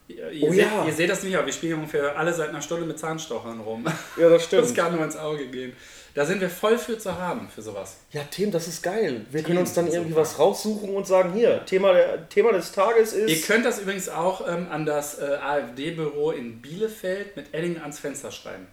ihr, 0.07 0.31
ihr, 0.31 0.47
Oh 0.47 0.51
seht, 0.51 0.59
ja. 0.61 0.85
ihr 0.85 0.93
seht 0.93 1.09
das 1.09 1.23
nicht, 1.23 1.35
aber 1.35 1.45
wir 1.45 1.53
spielen 1.53 1.75
ungefähr 1.75 2.17
alle 2.17 2.33
seit 2.33 2.49
einer 2.49 2.61
Stunde 2.61 2.85
mit 2.85 2.97
Zahnstochern 2.99 3.59
rum. 3.59 3.85
Ja, 4.17 4.29
das 4.29 4.47
Das 4.49 4.69
stimmt. 4.69 4.75
kann 4.75 4.95
nur 4.95 5.03
ins 5.03 5.17
Auge 5.17 5.47
gehen. 5.47 5.73
Da 6.17 6.25
sind 6.25 6.41
wir 6.41 6.49
voll 6.49 6.79
für 6.79 6.97
zu 6.97 7.15
haben, 7.15 7.47
für 7.47 7.61
sowas. 7.61 7.97
Ja, 8.11 8.23
Themen, 8.23 8.51
das 8.51 8.67
ist 8.67 8.81
geil. 8.81 9.27
Wir 9.29 9.43
können 9.43 9.45
Themen 9.45 9.59
uns 9.59 9.73
dann 9.75 9.85
irgendwie 9.85 10.13
super. 10.13 10.21
was 10.21 10.39
raussuchen 10.39 10.89
und 10.95 11.05
sagen, 11.05 11.31
hier, 11.33 11.63
Thema, 11.65 11.93
der, 11.93 12.27
Thema 12.27 12.53
des 12.53 12.71
Tages 12.71 13.13
ist... 13.13 13.29
Ihr 13.29 13.39
könnt 13.41 13.63
das 13.67 13.79
übrigens 13.79 14.09
auch 14.09 14.47
ähm, 14.47 14.65
an 14.71 14.87
das 14.87 15.19
äh, 15.19 15.25
AfD-Büro 15.25 16.31
in 16.31 16.59
Bielefeld 16.59 17.35
mit 17.35 17.53
Edding 17.53 17.77
ans 17.77 17.99
Fenster 17.99 18.31
schreiben. 18.31 18.65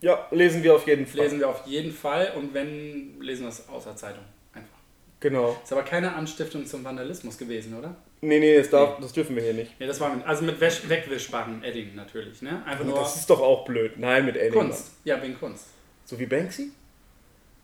ja, 0.00 0.28
lesen 0.30 0.62
wir 0.62 0.76
auf 0.76 0.86
jeden 0.86 1.04
Fall. 1.04 1.22
Lesen 1.22 1.40
wir 1.40 1.48
auf 1.48 1.66
jeden 1.66 1.90
Fall 1.90 2.34
und 2.36 2.54
wenn, 2.54 3.20
lesen 3.20 3.42
wir 3.42 3.48
es 3.48 3.68
aus 3.68 3.82
der 3.82 3.96
Zeitung. 3.96 4.22
Einfach. 4.54 4.78
Genau. 5.18 5.56
Ist 5.60 5.72
aber 5.72 5.82
keine 5.82 6.14
Anstiftung 6.14 6.64
zum 6.66 6.84
Vandalismus 6.84 7.36
gewesen, 7.36 7.76
oder? 7.76 7.96
Nee, 8.20 8.38
nee, 8.38 8.56
das, 8.56 8.70
darf, 8.70 9.00
das 9.00 9.12
dürfen 9.12 9.34
wir 9.34 9.42
hier 9.42 9.54
nicht. 9.54 9.72
Ja, 9.80 9.88
das 9.88 9.98
war 9.98 10.14
mit, 10.14 10.24
also 10.24 10.44
mit 10.44 10.60
Wäsch 10.60 10.88
wegwischbaren 10.88 11.64
Edding 11.64 11.96
natürlich, 11.96 12.42
ne? 12.42 12.64
Einfach 12.64 12.84
nur 12.84 12.94
Das 12.94 13.16
ist 13.16 13.28
doch 13.28 13.40
auch 13.40 13.64
blöd. 13.64 13.98
Nein, 13.98 14.24
mit 14.24 14.36
Edding. 14.36 14.52
Kunst. 14.52 14.92
Ja, 15.02 15.20
wegen 15.20 15.36
Kunst. 15.36 15.66
So 16.04 16.16
wie 16.16 16.26
Banksy? 16.26 16.70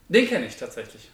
Den 0.08 0.26
kenne 0.26 0.46
ich 0.46 0.56
tatsächlich. 0.56 1.10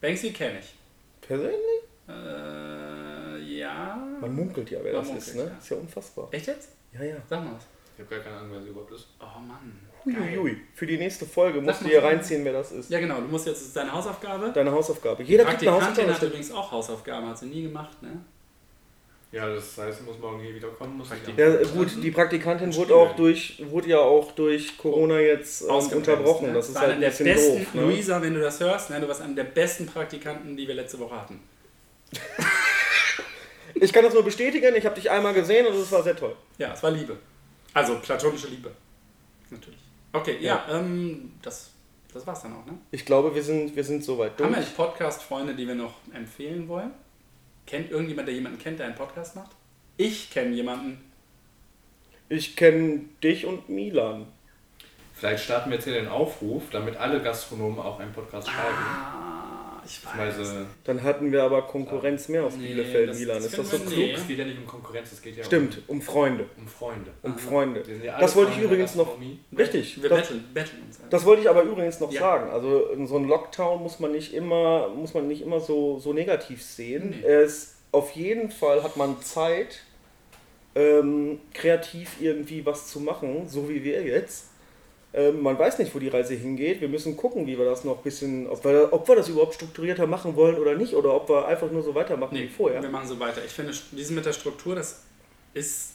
Banksy 0.00 0.32
kenne 0.32 0.58
ich. 0.58 0.74
Persönlich? 1.20 1.82
Äh, 2.08 3.38
ja. 3.58 3.96
Man 4.20 4.34
munkelt 4.34 4.70
ja, 4.70 4.80
wer 4.82 4.92
Man 4.92 5.02
das 5.02 5.08
munkelt, 5.08 5.28
ist, 5.28 5.36
ne? 5.36 5.42
ja. 5.44 5.58
Ist 5.58 5.70
ja 5.70 5.76
unfassbar. 5.76 6.28
Echt 6.32 6.46
jetzt? 6.48 6.70
Ja, 6.92 7.02
ja. 7.04 7.16
Sag 7.28 7.44
mal 7.44 7.54
was. 7.54 7.66
Ich 7.94 8.00
habe 8.04 8.14
gar 8.16 8.24
keine 8.24 8.36
Ahnung, 8.38 8.52
wer 8.52 8.62
sie 8.62 8.68
überhaupt 8.68 8.92
ist. 8.92 9.06
Oh 9.20 9.38
Mann. 9.40 9.78
Huiuiui. 10.04 10.56
Für 10.74 10.86
die 10.86 10.98
nächste 10.98 11.24
Folge 11.26 11.60
musst 11.60 11.82
du 11.82 11.84
dir 11.84 12.02
reinziehen, 12.02 12.44
wer 12.44 12.52
das 12.54 12.72
ist. 12.72 12.90
Ja, 12.90 12.98
genau. 12.98 13.20
Du 13.20 13.28
musst 13.28 13.46
jetzt 13.46 13.60
das 13.60 13.68
ist 13.68 13.76
deine 13.76 13.92
Hausaufgabe. 13.92 14.50
Deine 14.52 14.72
Hausaufgabe. 14.72 15.22
Jeder 15.22 15.44
kriegt 15.44 15.62
eine 15.62 15.70
Praktikantin 15.70 16.04
hat 16.04 16.08
Hausaufgabe. 16.08 16.26
übrigens 16.26 16.52
auch 16.52 16.72
Hausaufgaben, 16.72 17.28
hat 17.28 17.38
sie 17.38 17.46
nie 17.46 17.62
gemacht, 17.62 18.02
ne? 18.02 18.24
Ja, 19.32 19.48
das 19.48 19.78
heißt, 19.78 20.00
sie 20.00 20.04
muss 20.04 20.18
morgen 20.18 20.40
hier 20.40 20.54
wieder 20.54 20.68
kommen. 20.68 20.98
Muss 20.98 21.08
ich 21.10 21.36
Ja, 21.38 21.56
gut, 21.74 21.90
die 22.02 22.10
Praktikantin 22.10 22.74
wurde, 22.74 22.94
auch 22.94 23.16
durch, 23.16 23.62
wurde 23.70 23.88
ja 23.88 23.98
auch 23.98 24.32
durch 24.32 24.76
Corona 24.76 25.18
jetzt 25.20 25.62
ähm, 25.62 25.96
unterbrochen. 25.96 26.48
ne? 26.48 26.52
Das 26.52 26.68
ist 26.68 26.78
halt 26.78 26.92
ein 26.92 27.00
der 27.00 27.08
bisschen 27.08 27.26
besten, 27.26 27.58
doof. 27.58 27.74
Ne? 27.74 27.82
Luisa, 27.82 28.20
wenn 28.20 28.34
du 28.34 28.40
das 28.40 28.60
hörst, 28.60 28.90
ne, 28.90 29.00
du 29.00 29.08
warst 29.08 29.22
einer 29.22 29.34
der 29.34 29.44
besten 29.44 29.86
Praktikanten, 29.86 30.54
die 30.54 30.68
wir 30.68 30.74
letzte 30.74 30.98
Woche 30.98 31.16
hatten. 31.20 31.40
Ich 33.74 33.92
kann 33.92 34.04
das 34.04 34.12
nur 34.12 34.22
bestätigen, 34.22 34.74
ich 34.76 34.84
habe 34.84 34.94
dich 34.94 35.10
einmal 35.10 35.32
gesehen 35.32 35.66
und 35.66 35.74
es 35.74 35.90
war 35.90 36.02
sehr 36.02 36.14
toll. 36.14 36.36
Ja, 36.58 36.72
es 36.74 36.82
war 36.82 36.90
Liebe. 36.90 37.16
Also 37.72 37.98
platonische 38.00 38.48
Liebe. 38.48 38.70
Natürlich. 39.50 39.80
Okay, 40.12 40.36
ja, 40.40 40.66
ähm, 40.70 41.32
das, 41.42 41.70
das 42.12 42.26
war's 42.26 42.42
dann 42.42 42.52
auch, 42.52 42.66
ne? 42.66 42.74
Ich 42.90 43.04
glaube, 43.04 43.34
wir 43.34 43.42
sind, 43.42 43.74
wir 43.74 43.82
sind 43.82 44.04
soweit 44.04 44.32
Haben 44.32 44.36
durch. 44.38 44.50
wir 44.50 44.56
eigentlich 44.58 44.76
Podcast-Freunde, 44.76 45.54
die 45.54 45.66
wir 45.66 45.74
noch 45.74 45.94
empfehlen 46.12 46.68
wollen? 46.68 46.90
Kennt 47.66 47.90
irgendjemand, 47.90 48.28
der 48.28 48.34
jemanden 48.34 48.58
kennt, 48.58 48.78
der 48.78 48.86
einen 48.86 48.94
Podcast 48.94 49.36
macht? 49.36 49.50
Ich 49.96 50.30
kenne 50.30 50.54
jemanden. 50.54 50.98
Ich 52.28 52.56
kenne 52.56 53.00
dich 53.22 53.46
und 53.46 53.68
Milan. 53.68 54.26
Vielleicht 55.14 55.44
starten 55.44 55.70
wir 55.70 55.76
jetzt 55.76 55.84
hier 55.84 55.94
den 55.94 56.08
Aufruf, 56.08 56.64
damit 56.70 56.96
alle 56.96 57.22
Gastronomen 57.22 57.78
auch 57.78 58.00
einen 58.00 58.12
Podcast 58.12 58.48
schreiben. 58.48 58.76
Ah, 58.76 59.31
ich 59.84 60.04
weiß. 60.04 60.36
Beziehungsweise, 60.36 60.66
Dann 60.84 61.02
hatten 61.02 61.32
wir 61.32 61.42
aber 61.42 61.62
Konkurrenz 61.62 62.28
mehr 62.28 62.44
auf 62.44 62.56
Nee, 62.56 62.68
Bielefeld, 62.68 63.08
das- 63.10 63.18
Milan. 63.18 63.36
das 63.36 63.46
Ist 63.46 63.58
das 63.58 63.70
so 63.70 63.78
klug? 63.78 63.90
nee. 63.96 64.12
es 64.12 64.26
geht 64.26 64.38
ja 64.38 64.44
nicht 64.44 64.58
um 64.58 64.66
Konkurrenz, 64.66 65.12
es 65.12 65.22
geht 65.22 65.36
ja 65.36 65.44
Stimmt, 65.44 65.82
um 65.88 66.00
Freunde. 66.02 66.44
um, 66.56 66.62
um 66.62 66.68
Freunde. 66.68 67.10
Um 67.22 67.32
Aha. 67.32 67.38
Freunde. 67.38 67.86
Wir 67.86 67.94
sind 67.94 68.04
ja 68.04 68.18
Das 68.20 68.36
wollte 68.36 68.50
ich 68.52 68.56
Freunde 68.58 68.68
der 68.68 68.76
übrigens 68.86 68.94
noch. 68.94 69.18
Richtig. 69.58 70.02
Wir 70.02 70.08
Das, 70.08 70.20
betteln, 70.20 70.44
betteln 70.54 70.82
uns. 70.86 70.98
halt. 71.00 71.12
das 71.12 71.24
wollte 71.24 71.42
ich 71.42 71.48
aber 71.50 71.62
übrigens 71.62 72.00
noch 72.00 72.12
Ja. 72.12 72.20
sagen. 72.20 72.50
Also 72.50 72.86
in 72.90 73.06
so 73.06 73.16
einem 73.16 73.28
Lockdown 73.28 73.82
muss 73.82 73.98
man 74.00 74.12
nicht 74.12 74.32
immer, 74.34 74.88
muss 74.88 75.14
man 75.14 75.28
nicht 75.28 75.42
immer 75.42 75.60
so, 75.60 75.98
so 75.98 76.12
negativ 76.12 76.62
sehen. 76.62 77.14
Nee. 77.20 77.26
Es, 77.26 77.76
auf 77.90 78.12
jeden 78.12 78.50
Fall 78.50 78.82
hat 78.82 78.96
man 78.96 79.20
Zeit, 79.22 79.80
ähm, 80.74 81.38
kreativ 81.52 82.16
irgendwie 82.20 82.64
was 82.64 82.88
zu 82.88 83.00
machen, 83.00 83.48
so 83.48 83.68
wie 83.68 83.84
wir 83.84 84.02
jetzt. 84.04 84.48
Ähm, 85.14 85.42
man 85.42 85.58
weiß 85.58 85.78
nicht, 85.78 85.94
wo 85.94 85.98
die 85.98 86.08
Reise 86.08 86.34
hingeht. 86.34 86.80
Wir 86.80 86.88
müssen 86.88 87.16
gucken, 87.16 87.46
wie 87.46 87.58
wir 87.58 87.64
das 87.66 87.84
noch 87.84 87.98
ein 87.98 88.02
bisschen, 88.02 88.46
ob 88.48 88.64
wir, 88.64 88.88
ob 88.92 89.06
wir 89.08 89.16
das 89.16 89.28
überhaupt 89.28 89.54
strukturierter 89.54 90.06
machen 90.06 90.36
wollen 90.36 90.56
oder 90.58 90.74
nicht, 90.74 90.94
oder 90.94 91.14
ob 91.14 91.28
wir 91.28 91.46
einfach 91.46 91.70
nur 91.70 91.82
so 91.82 91.94
weitermachen 91.94 92.34
Nee, 92.34 92.44
wie 92.44 92.48
vorher. 92.48 92.82
wir 92.82 92.88
machen 92.88 93.06
so 93.08 93.20
weiter. 93.20 93.44
Ich 93.44 93.52
finde, 93.52 93.72
diesen 93.92 94.16
mit 94.16 94.24
der 94.24 94.32
Struktur, 94.32 94.74
das 94.74 95.02
ist. 95.54 95.92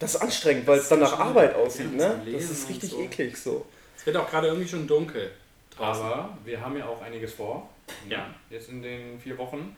Das 0.00 0.14
ist 0.14 0.20
anstrengend, 0.20 0.66
weil 0.66 0.78
es 0.78 0.88
dann 0.88 1.00
nach 1.00 1.18
Arbeit 1.18 1.56
aussieht, 1.56 1.92
ne? 1.96 2.20
Das 2.32 2.44
ist 2.50 2.68
richtig 2.68 2.90
so. 2.90 3.00
eklig 3.00 3.36
so. 3.36 3.66
Es 3.96 4.06
wird 4.06 4.16
auch 4.16 4.30
gerade 4.30 4.46
irgendwie 4.46 4.68
schon 4.68 4.86
dunkel 4.86 5.30
draußen. 5.76 6.04
Aber 6.04 6.38
wir 6.44 6.60
haben 6.60 6.76
ja 6.76 6.86
auch 6.86 7.02
einiges 7.02 7.34
vor. 7.34 7.68
Ja. 8.08 8.26
Jetzt 8.48 8.68
in 8.68 8.80
den 8.82 9.18
vier 9.18 9.36
Wochen. 9.38 9.74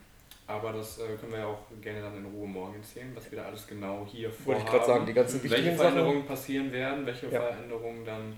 Aber 0.46 0.72
das 0.72 0.98
äh, 0.98 1.02
können 1.18 1.32
wir 1.32 1.38
ja 1.38 1.46
auch 1.46 1.60
gerne 1.80 2.02
dann 2.02 2.16
in 2.18 2.24
Ruhe 2.26 2.46
morgen 2.48 2.74
erzählen, 2.74 3.10
was 3.14 3.30
wir 3.30 3.38
da 3.38 3.44
alles 3.46 3.66
genau 3.66 4.06
hier 4.10 4.30
vorhaben. 4.30 4.46
Wollte 4.46 4.62
ich 4.62 4.70
gerade 4.70 4.86
sagen, 4.86 5.06
die 5.06 5.12
ganzen 5.14 5.42
welche 5.42 5.56
wichtigen 5.56 5.76
Sachen. 5.78 5.92
Veränderungen 5.92 6.26
passieren 6.26 6.72
werden, 6.72 7.06
welche 7.06 7.26
Ja. 7.26 7.40
Veränderungen 7.40 8.04
dann 8.04 8.34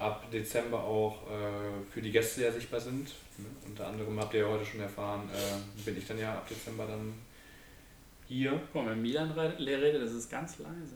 ab 0.00 0.30
Dezember 0.30 0.82
auch 0.82 1.22
äh, 1.30 1.90
für 1.92 2.00
die 2.02 2.10
Gäste 2.10 2.42
ja 2.42 2.50
sichtbar 2.52 2.80
sind. 2.80 3.08
Ne? 3.38 3.46
Unter 3.66 3.86
anderem 3.86 4.18
habt 4.18 4.34
ihr 4.34 4.40
ja 4.40 4.48
heute 4.48 4.64
schon 4.64 4.80
erfahren, 4.80 5.28
äh, 5.32 5.80
bin 5.84 5.96
ich 5.96 6.06
dann 6.06 6.18
ja 6.18 6.32
ab 6.34 6.48
Dezember 6.48 6.86
dann 6.86 7.12
hier. 8.26 8.60
Guck 8.72 8.84
mal, 8.84 8.90
wenn 8.92 9.02
Milan 9.02 9.30
re- 9.32 9.56
redet, 9.58 10.02
das 10.02 10.12
ist 10.12 10.30
ganz 10.30 10.58
leise. 10.58 10.94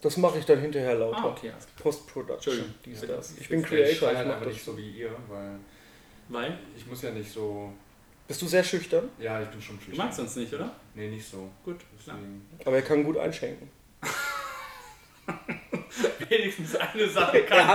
Das 0.00 0.16
mache 0.16 0.38
ich 0.38 0.44
dann 0.44 0.60
hinterher 0.60 0.94
lauter. 0.94 1.18
Ah, 1.18 1.28
okay. 1.28 1.50
Post-Production, 1.82 2.34
Entschuldigung. 2.36 2.74
dies, 2.84 3.00
Bitte. 3.00 3.12
das. 3.14 3.36
Ich 3.38 3.48
bin 3.48 3.62
Creator, 3.62 4.10
ich 4.12 4.18
mach 4.18 4.20
einfach 4.24 4.38
das. 4.40 4.48
nicht 4.52 4.64
so 4.64 4.76
wie 4.76 4.90
ihr, 4.90 5.10
weil 5.28 5.56
Weil? 6.28 6.58
ich 6.76 6.86
muss 6.86 7.02
ja 7.02 7.10
nicht 7.10 7.30
so. 7.32 7.72
Bist 8.26 8.40
du 8.40 8.46
sehr 8.46 8.64
schüchtern? 8.64 9.08
Ja, 9.18 9.42
ich 9.42 9.48
bin 9.48 9.60
schon 9.60 9.78
Du 9.90 9.96
magst 9.96 10.18
uns 10.20 10.36
nicht, 10.36 10.52
oder? 10.54 10.70
Nee, 10.94 11.08
nicht 11.10 11.26
so. 11.28 11.50
Gut, 11.64 11.76
klar. 12.02 12.16
Deswegen. 12.18 12.46
Aber 12.64 12.76
er 12.76 12.82
kann 12.82 13.04
gut 13.04 13.18
einschenken 13.18 13.68
wenigstens 16.38 16.76
eine 16.76 17.08
Sache 17.08 17.42
kann. 17.42 17.58
er 17.58 17.66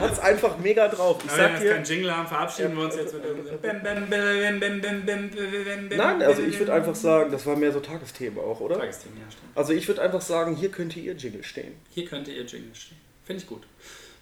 hat 0.00 0.12
es 0.12 0.18
einfach 0.18 0.58
mega 0.58 0.88
drauf. 0.88 1.18
Ich 1.24 1.30
sag 1.30 1.54
wenn 1.54 1.62
wir 1.62 1.72
keinen 1.72 1.84
Jingle 1.84 2.16
haben, 2.16 2.26
verabschieden 2.26 2.76
wir 2.76 2.84
uns 2.84 2.96
jetzt 2.96 3.14
mit 3.14 3.24
irgendeinem. 3.24 4.08
Nein, 5.96 6.22
also 6.22 6.42
ich 6.42 6.58
würde 6.58 6.72
einfach 6.72 6.94
sagen, 6.94 7.30
das 7.30 7.46
war 7.46 7.56
mehr 7.56 7.72
so 7.72 7.80
Tagesthemen 7.80 8.38
auch, 8.38 8.60
oder? 8.60 8.78
Tagesthemen, 8.78 9.18
ja, 9.18 9.30
stimmt. 9.30 9.56
Also 9.56 9.72
ich 9.72 9.88
würde 9.88 10.02
einfach 10.02 10.20
sagen, 10.20 10.54
hier 10.56 10.70
könnte 10.70 11.00
ihr 11.00 11.14
Jingle 11.14 11.44
stehen. 11.44 11.74
Hier 11.90 12.06
könnte 12.06 12.30
ihr 12.30 12.44
Jingle 12.44 12.74
stehen. 12.74 12.98
Finde 13.24 13.42
ich 13.42 13.48
gut. 13.48 13.66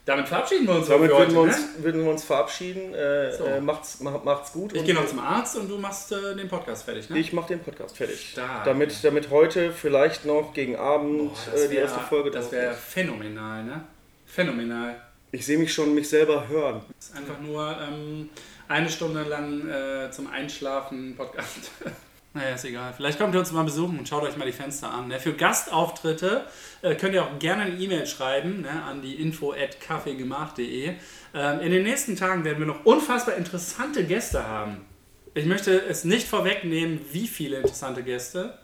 Damit 0.07 0.29
verabschieden 0.29 0.65
wir 0.67 0.75
uns 0.75 0.87
Damit 0.87 1.09
würden 1.11 1.19
heute, 1.19 1.33
wir, 1.33 1.41
uns, 1.41 1.57
ne? 1.57 1.83
würden 1.83 2.03
wir 2.05 2.11
uns 2.11 2.23
verabschieden. 2.23 2.93
Äh, 2.93 3.33
So. 3.37 3.43
äh, 3.43 3.59
macht's, 3.59 3.99
macht, 3.99 4.23
macht's 4.23 4.53
gut. 4.53 4.73
Ich 4.73 4.85
gehe 4.85 4.93
noch 4.95 5.05
zum 5.05 5.19
Arzt 5.19 5.57
und 5.57 5.67
du 5.69 5.77
machst 5.77 6.13
äh, 6.13 6.33
den 6.33 6.47
Podcast 6.47 6.85
fertig, 6.85 7.09
ne? 7.09 7.19
Ich 7.19 7.33
mache 7.33 7.49
den 7.49 7.59
Podcast 7.59 7.97
fertig. 7.97 8.29
Stark. 8.31 8.63
Damit, 8.63 9.03
damit 9.03 9.29
heute 9.31 9.71
vielleicht 9.73 10.23
noch 10.23 10.53
gegen 10.53 10.77
Abend 10.77 11.33
Boah, 11.33 11.53
äh, 11.57 11.67
die 11.67 11.75
wär- 11.75 11.81
erste 11.81 11.99
Folge 11.99 12.31
Das 12.31 12.49
wäre 12.53 12.73
phänomenal, 12.73 13.65
ne? 13.65 13.81
Phänomenal. 14.25 14.95
Ich 15.31 15.45
sehe 15.45 15.57
mich 15.57 15.73
schon 15.73 15.93
mich 15.93 16.07
selber 16.07 16.47
hören. 16.47 16.81
Das 16.97 17.09
ist 17.09 17.17
einfach 17.17 17.41
nur 17.41 17.77
ähm, 17.77 18.29
eine 18.69 18.89
Stunde 18.89 19.23
lang 19.23 19.67
äh, 19.69 20.09
zum 20.09 20.27
Einschlafen 20.31 21.15
Podcast. 21.17 21.69
naja, 22.33 22.55
ist 22.55 22.65
egal. 22.65 22.93
Vielleicht 22.95 23.17
kommt 23.17 23.33
ihr 23.33 23.39
uns 23.39 23.51
mal 23.51 23.63
besuchen 23.63 23.97
und 23.97 24.07
schaut 24.07 24.23
euch 24.23 24.37
mal 24.37 24.45
die 24.45 24.51
Fenster 24.51 24.91
an. 24.91 25.07
Ne? 25.07 25.19
Für 25.19 25.33
Gastauftritte 25.33 26.45
äh, 26.81 26.95
könnt 26.95 27.15
ihr 27.15 27.23
auch 27.23 27.39
gerne 27.39 27.63
eine 27.63 27.75
E-Mail 27.75 28.05
schreiben 28.05 28.61
ne? 28.61 28.83
an 28.83 29.01
die 29.01 29.15
info 29.15 29.53
at 29.53 29.81
kaffeegemacht.de. 29.81 30.93
Ähm, 31.33 31.59
in 31.61 31.71
den 31.71 31.83
nächsten 31.83 32.15
Tagen 32.15 32.43
werden 32.43 32.59
wir 32.59 32.67
noch 32.67 32.85
unfassbar 32.85 33.35
interessante 33.35 34.03
Gäste 34.03 34.45
haben. 34.45 34.85
Ich 35.33 35.45
möchte 35.45 35.71
es 35.79 36.03
nicht 36.03 36.27
vorwegnehmen, 36.27 36.99
wie 37.11 37.27
viele 37.27 37.57
interessante 37.57 38.03
Gäste 38.03 38.57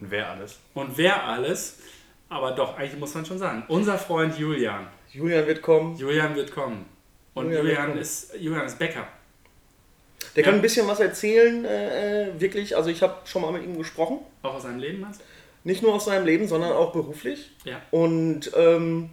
Und 0.00 0.10
wer 0.10 0.30
alles? 0.30 0.58
und 0.74 0.96
wer 0.96 1.24
alles. 1.24 1.78
Aber 2.28 2.52
doch, 2.52 2.78
eigentlich 2.78 2.98
muss 2.98 3.14
man 3.14 3.26
schon 3.26 3.38
sagen. 3.38 3.64
Unser 3.68 3.98
Freund 3.98 4.38
Julian. 4.38 4.86
Julian 5.10 5.46
wird 5.46 5.60
kommen. 5.60 5.96
Julian 5.96 6.34
wird 6.34 6.50
kommen. 6.50 6.86
Und 7.34 7.46
Julian 7.46 7.64
wird 7.64 7.72
Julian, 7.72 7.88
kommen. 7.88 8.00
ist, 8.00 8.34
Julian 8.38 8.66
ist 8.66 8.78
Bäcker. 8.78 9.06
Der 10.36 10.42
kann 10.42 10.54
Ja. 10.54 10.58
ein 10.58 10.62
bisschen 10.62 10.86
was 10.88 11.00
erzählen, 11.00 11.64
äh, 11.64 12.28
äh, 12.28 12.40
wirklich. 12.40 12.76
Also 12.76 12.90
ich 12.90 13.02
habe 13.02 13.16
schon 13.24 13.42
mal 13.42 13.52
mit 13.52 13.64
ihm 13.64 13.76
gesprochen. 13.76 14.18
Auch 14.42 14.54
aus 14.54 14.62
seinem 14.62 14.78
Leben, 14.78 15.00
meinst 15.00 15.20
du? 15.20 15.24
Nicht 15.64 15.82
nur 15.82 15.94
aus 15.94 16.06
seinem 16.06 16.26
Leben, 16.26 16.48
sondern 16.48 16.72
auch 16.72 16.92
beruflich. 16.92 17.50
Ja. 17.64 17.80
Und 17.90 18.50
ähm, 18.56 19.10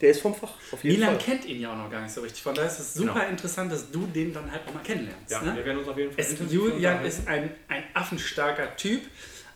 der 0.00 0.10
ist 0.10 0.20
vom 0.20 0.34
Fach, 0.34 0.50
auf 0.72 0.84
jeden 0.84 0.98
Milan 1.00 1.16
Fall. 1.16 1.24
kennt 1.24 1.44
ihn 1.46 1.60
ja 1.60 1.72
auch 1.72 1.76
noch 1.76 1.90
gar 1.90 2.02
nicht 2.02 2.12
so 2.12 2.20
richtig. 2.20 2.42
Von 2.42 2.54
daher 2.54 2.70
ist 2.70 2.78
es 2.78 2.94
super 2.94 3.14
Genau. 3.14 3.28
interessant, 3.28 3.72
dass 3.72 3.90
du 3.90 4.06
den 4.06 4.32
dann 4.34 4.50
halt 4.52 4.60
auch 4.68 4.74
mal 4.74 4.82
kennenlernst. 4.82 5.30
Ja, 5.30 5.42
ne? 5.42 5.56
wir 5.56 5.64
werden 5.64 5.78
uns 5.78 5.88
auf 5.88 5.96
jeden 5.96 6.12
Fall 6.12 6.22
es, 6.24 6.36
Julian 6.52 7.04
ist 7.04 7.26
ein, 7.26 7.50
ein 7.68 7.82
affenstarker 7.94 8.76
Typ. 8.76 9.00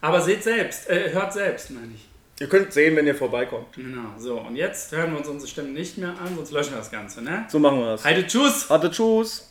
Aber 0.00 0.20
seht 0.22 0.42
selbst, 0.42 0.88
äh, 0.88 1.12
hört 1.12 1.32
selbst, 1.34 1.70
meine 1.72 1.92
ich. 1.94 2.08
Ihr 2.40 2.48
könnt 2.48 2.72
sehen, 2.72 2.96
wenn 2.96 3.06
ihr 3.06 3.14
vorbeikommt. 3.14 3.74
Genau, 3.74 4.14
so. 4.16 4.40
Und 4.40 4.56
jetzt 4.56 4.90
hören 4.92 5.12
wir 5.12 5.18
uns 5.18 5.28
unsere 5.28 5.46
Stimmen 5.50 5.74
nicht 5.74 5.98
mehr 5.98 6.08
an, 6.18 6.34
sonst 6.36 6.52
löschen 6.52 6.70
wir 6.72 6.78
das 6.78 6.90
Ganze, 6.90 7.20
ne? 7.20 7.44
So 7.50 7.58
machen 7.58 7.78
wir 7.80 7.86
das. 7.92 8.04
Heide, 8.04 8.26
tschüss! 8.26 8.70
Hatte, 8.70 8.90
tschüss. 8.90 9.49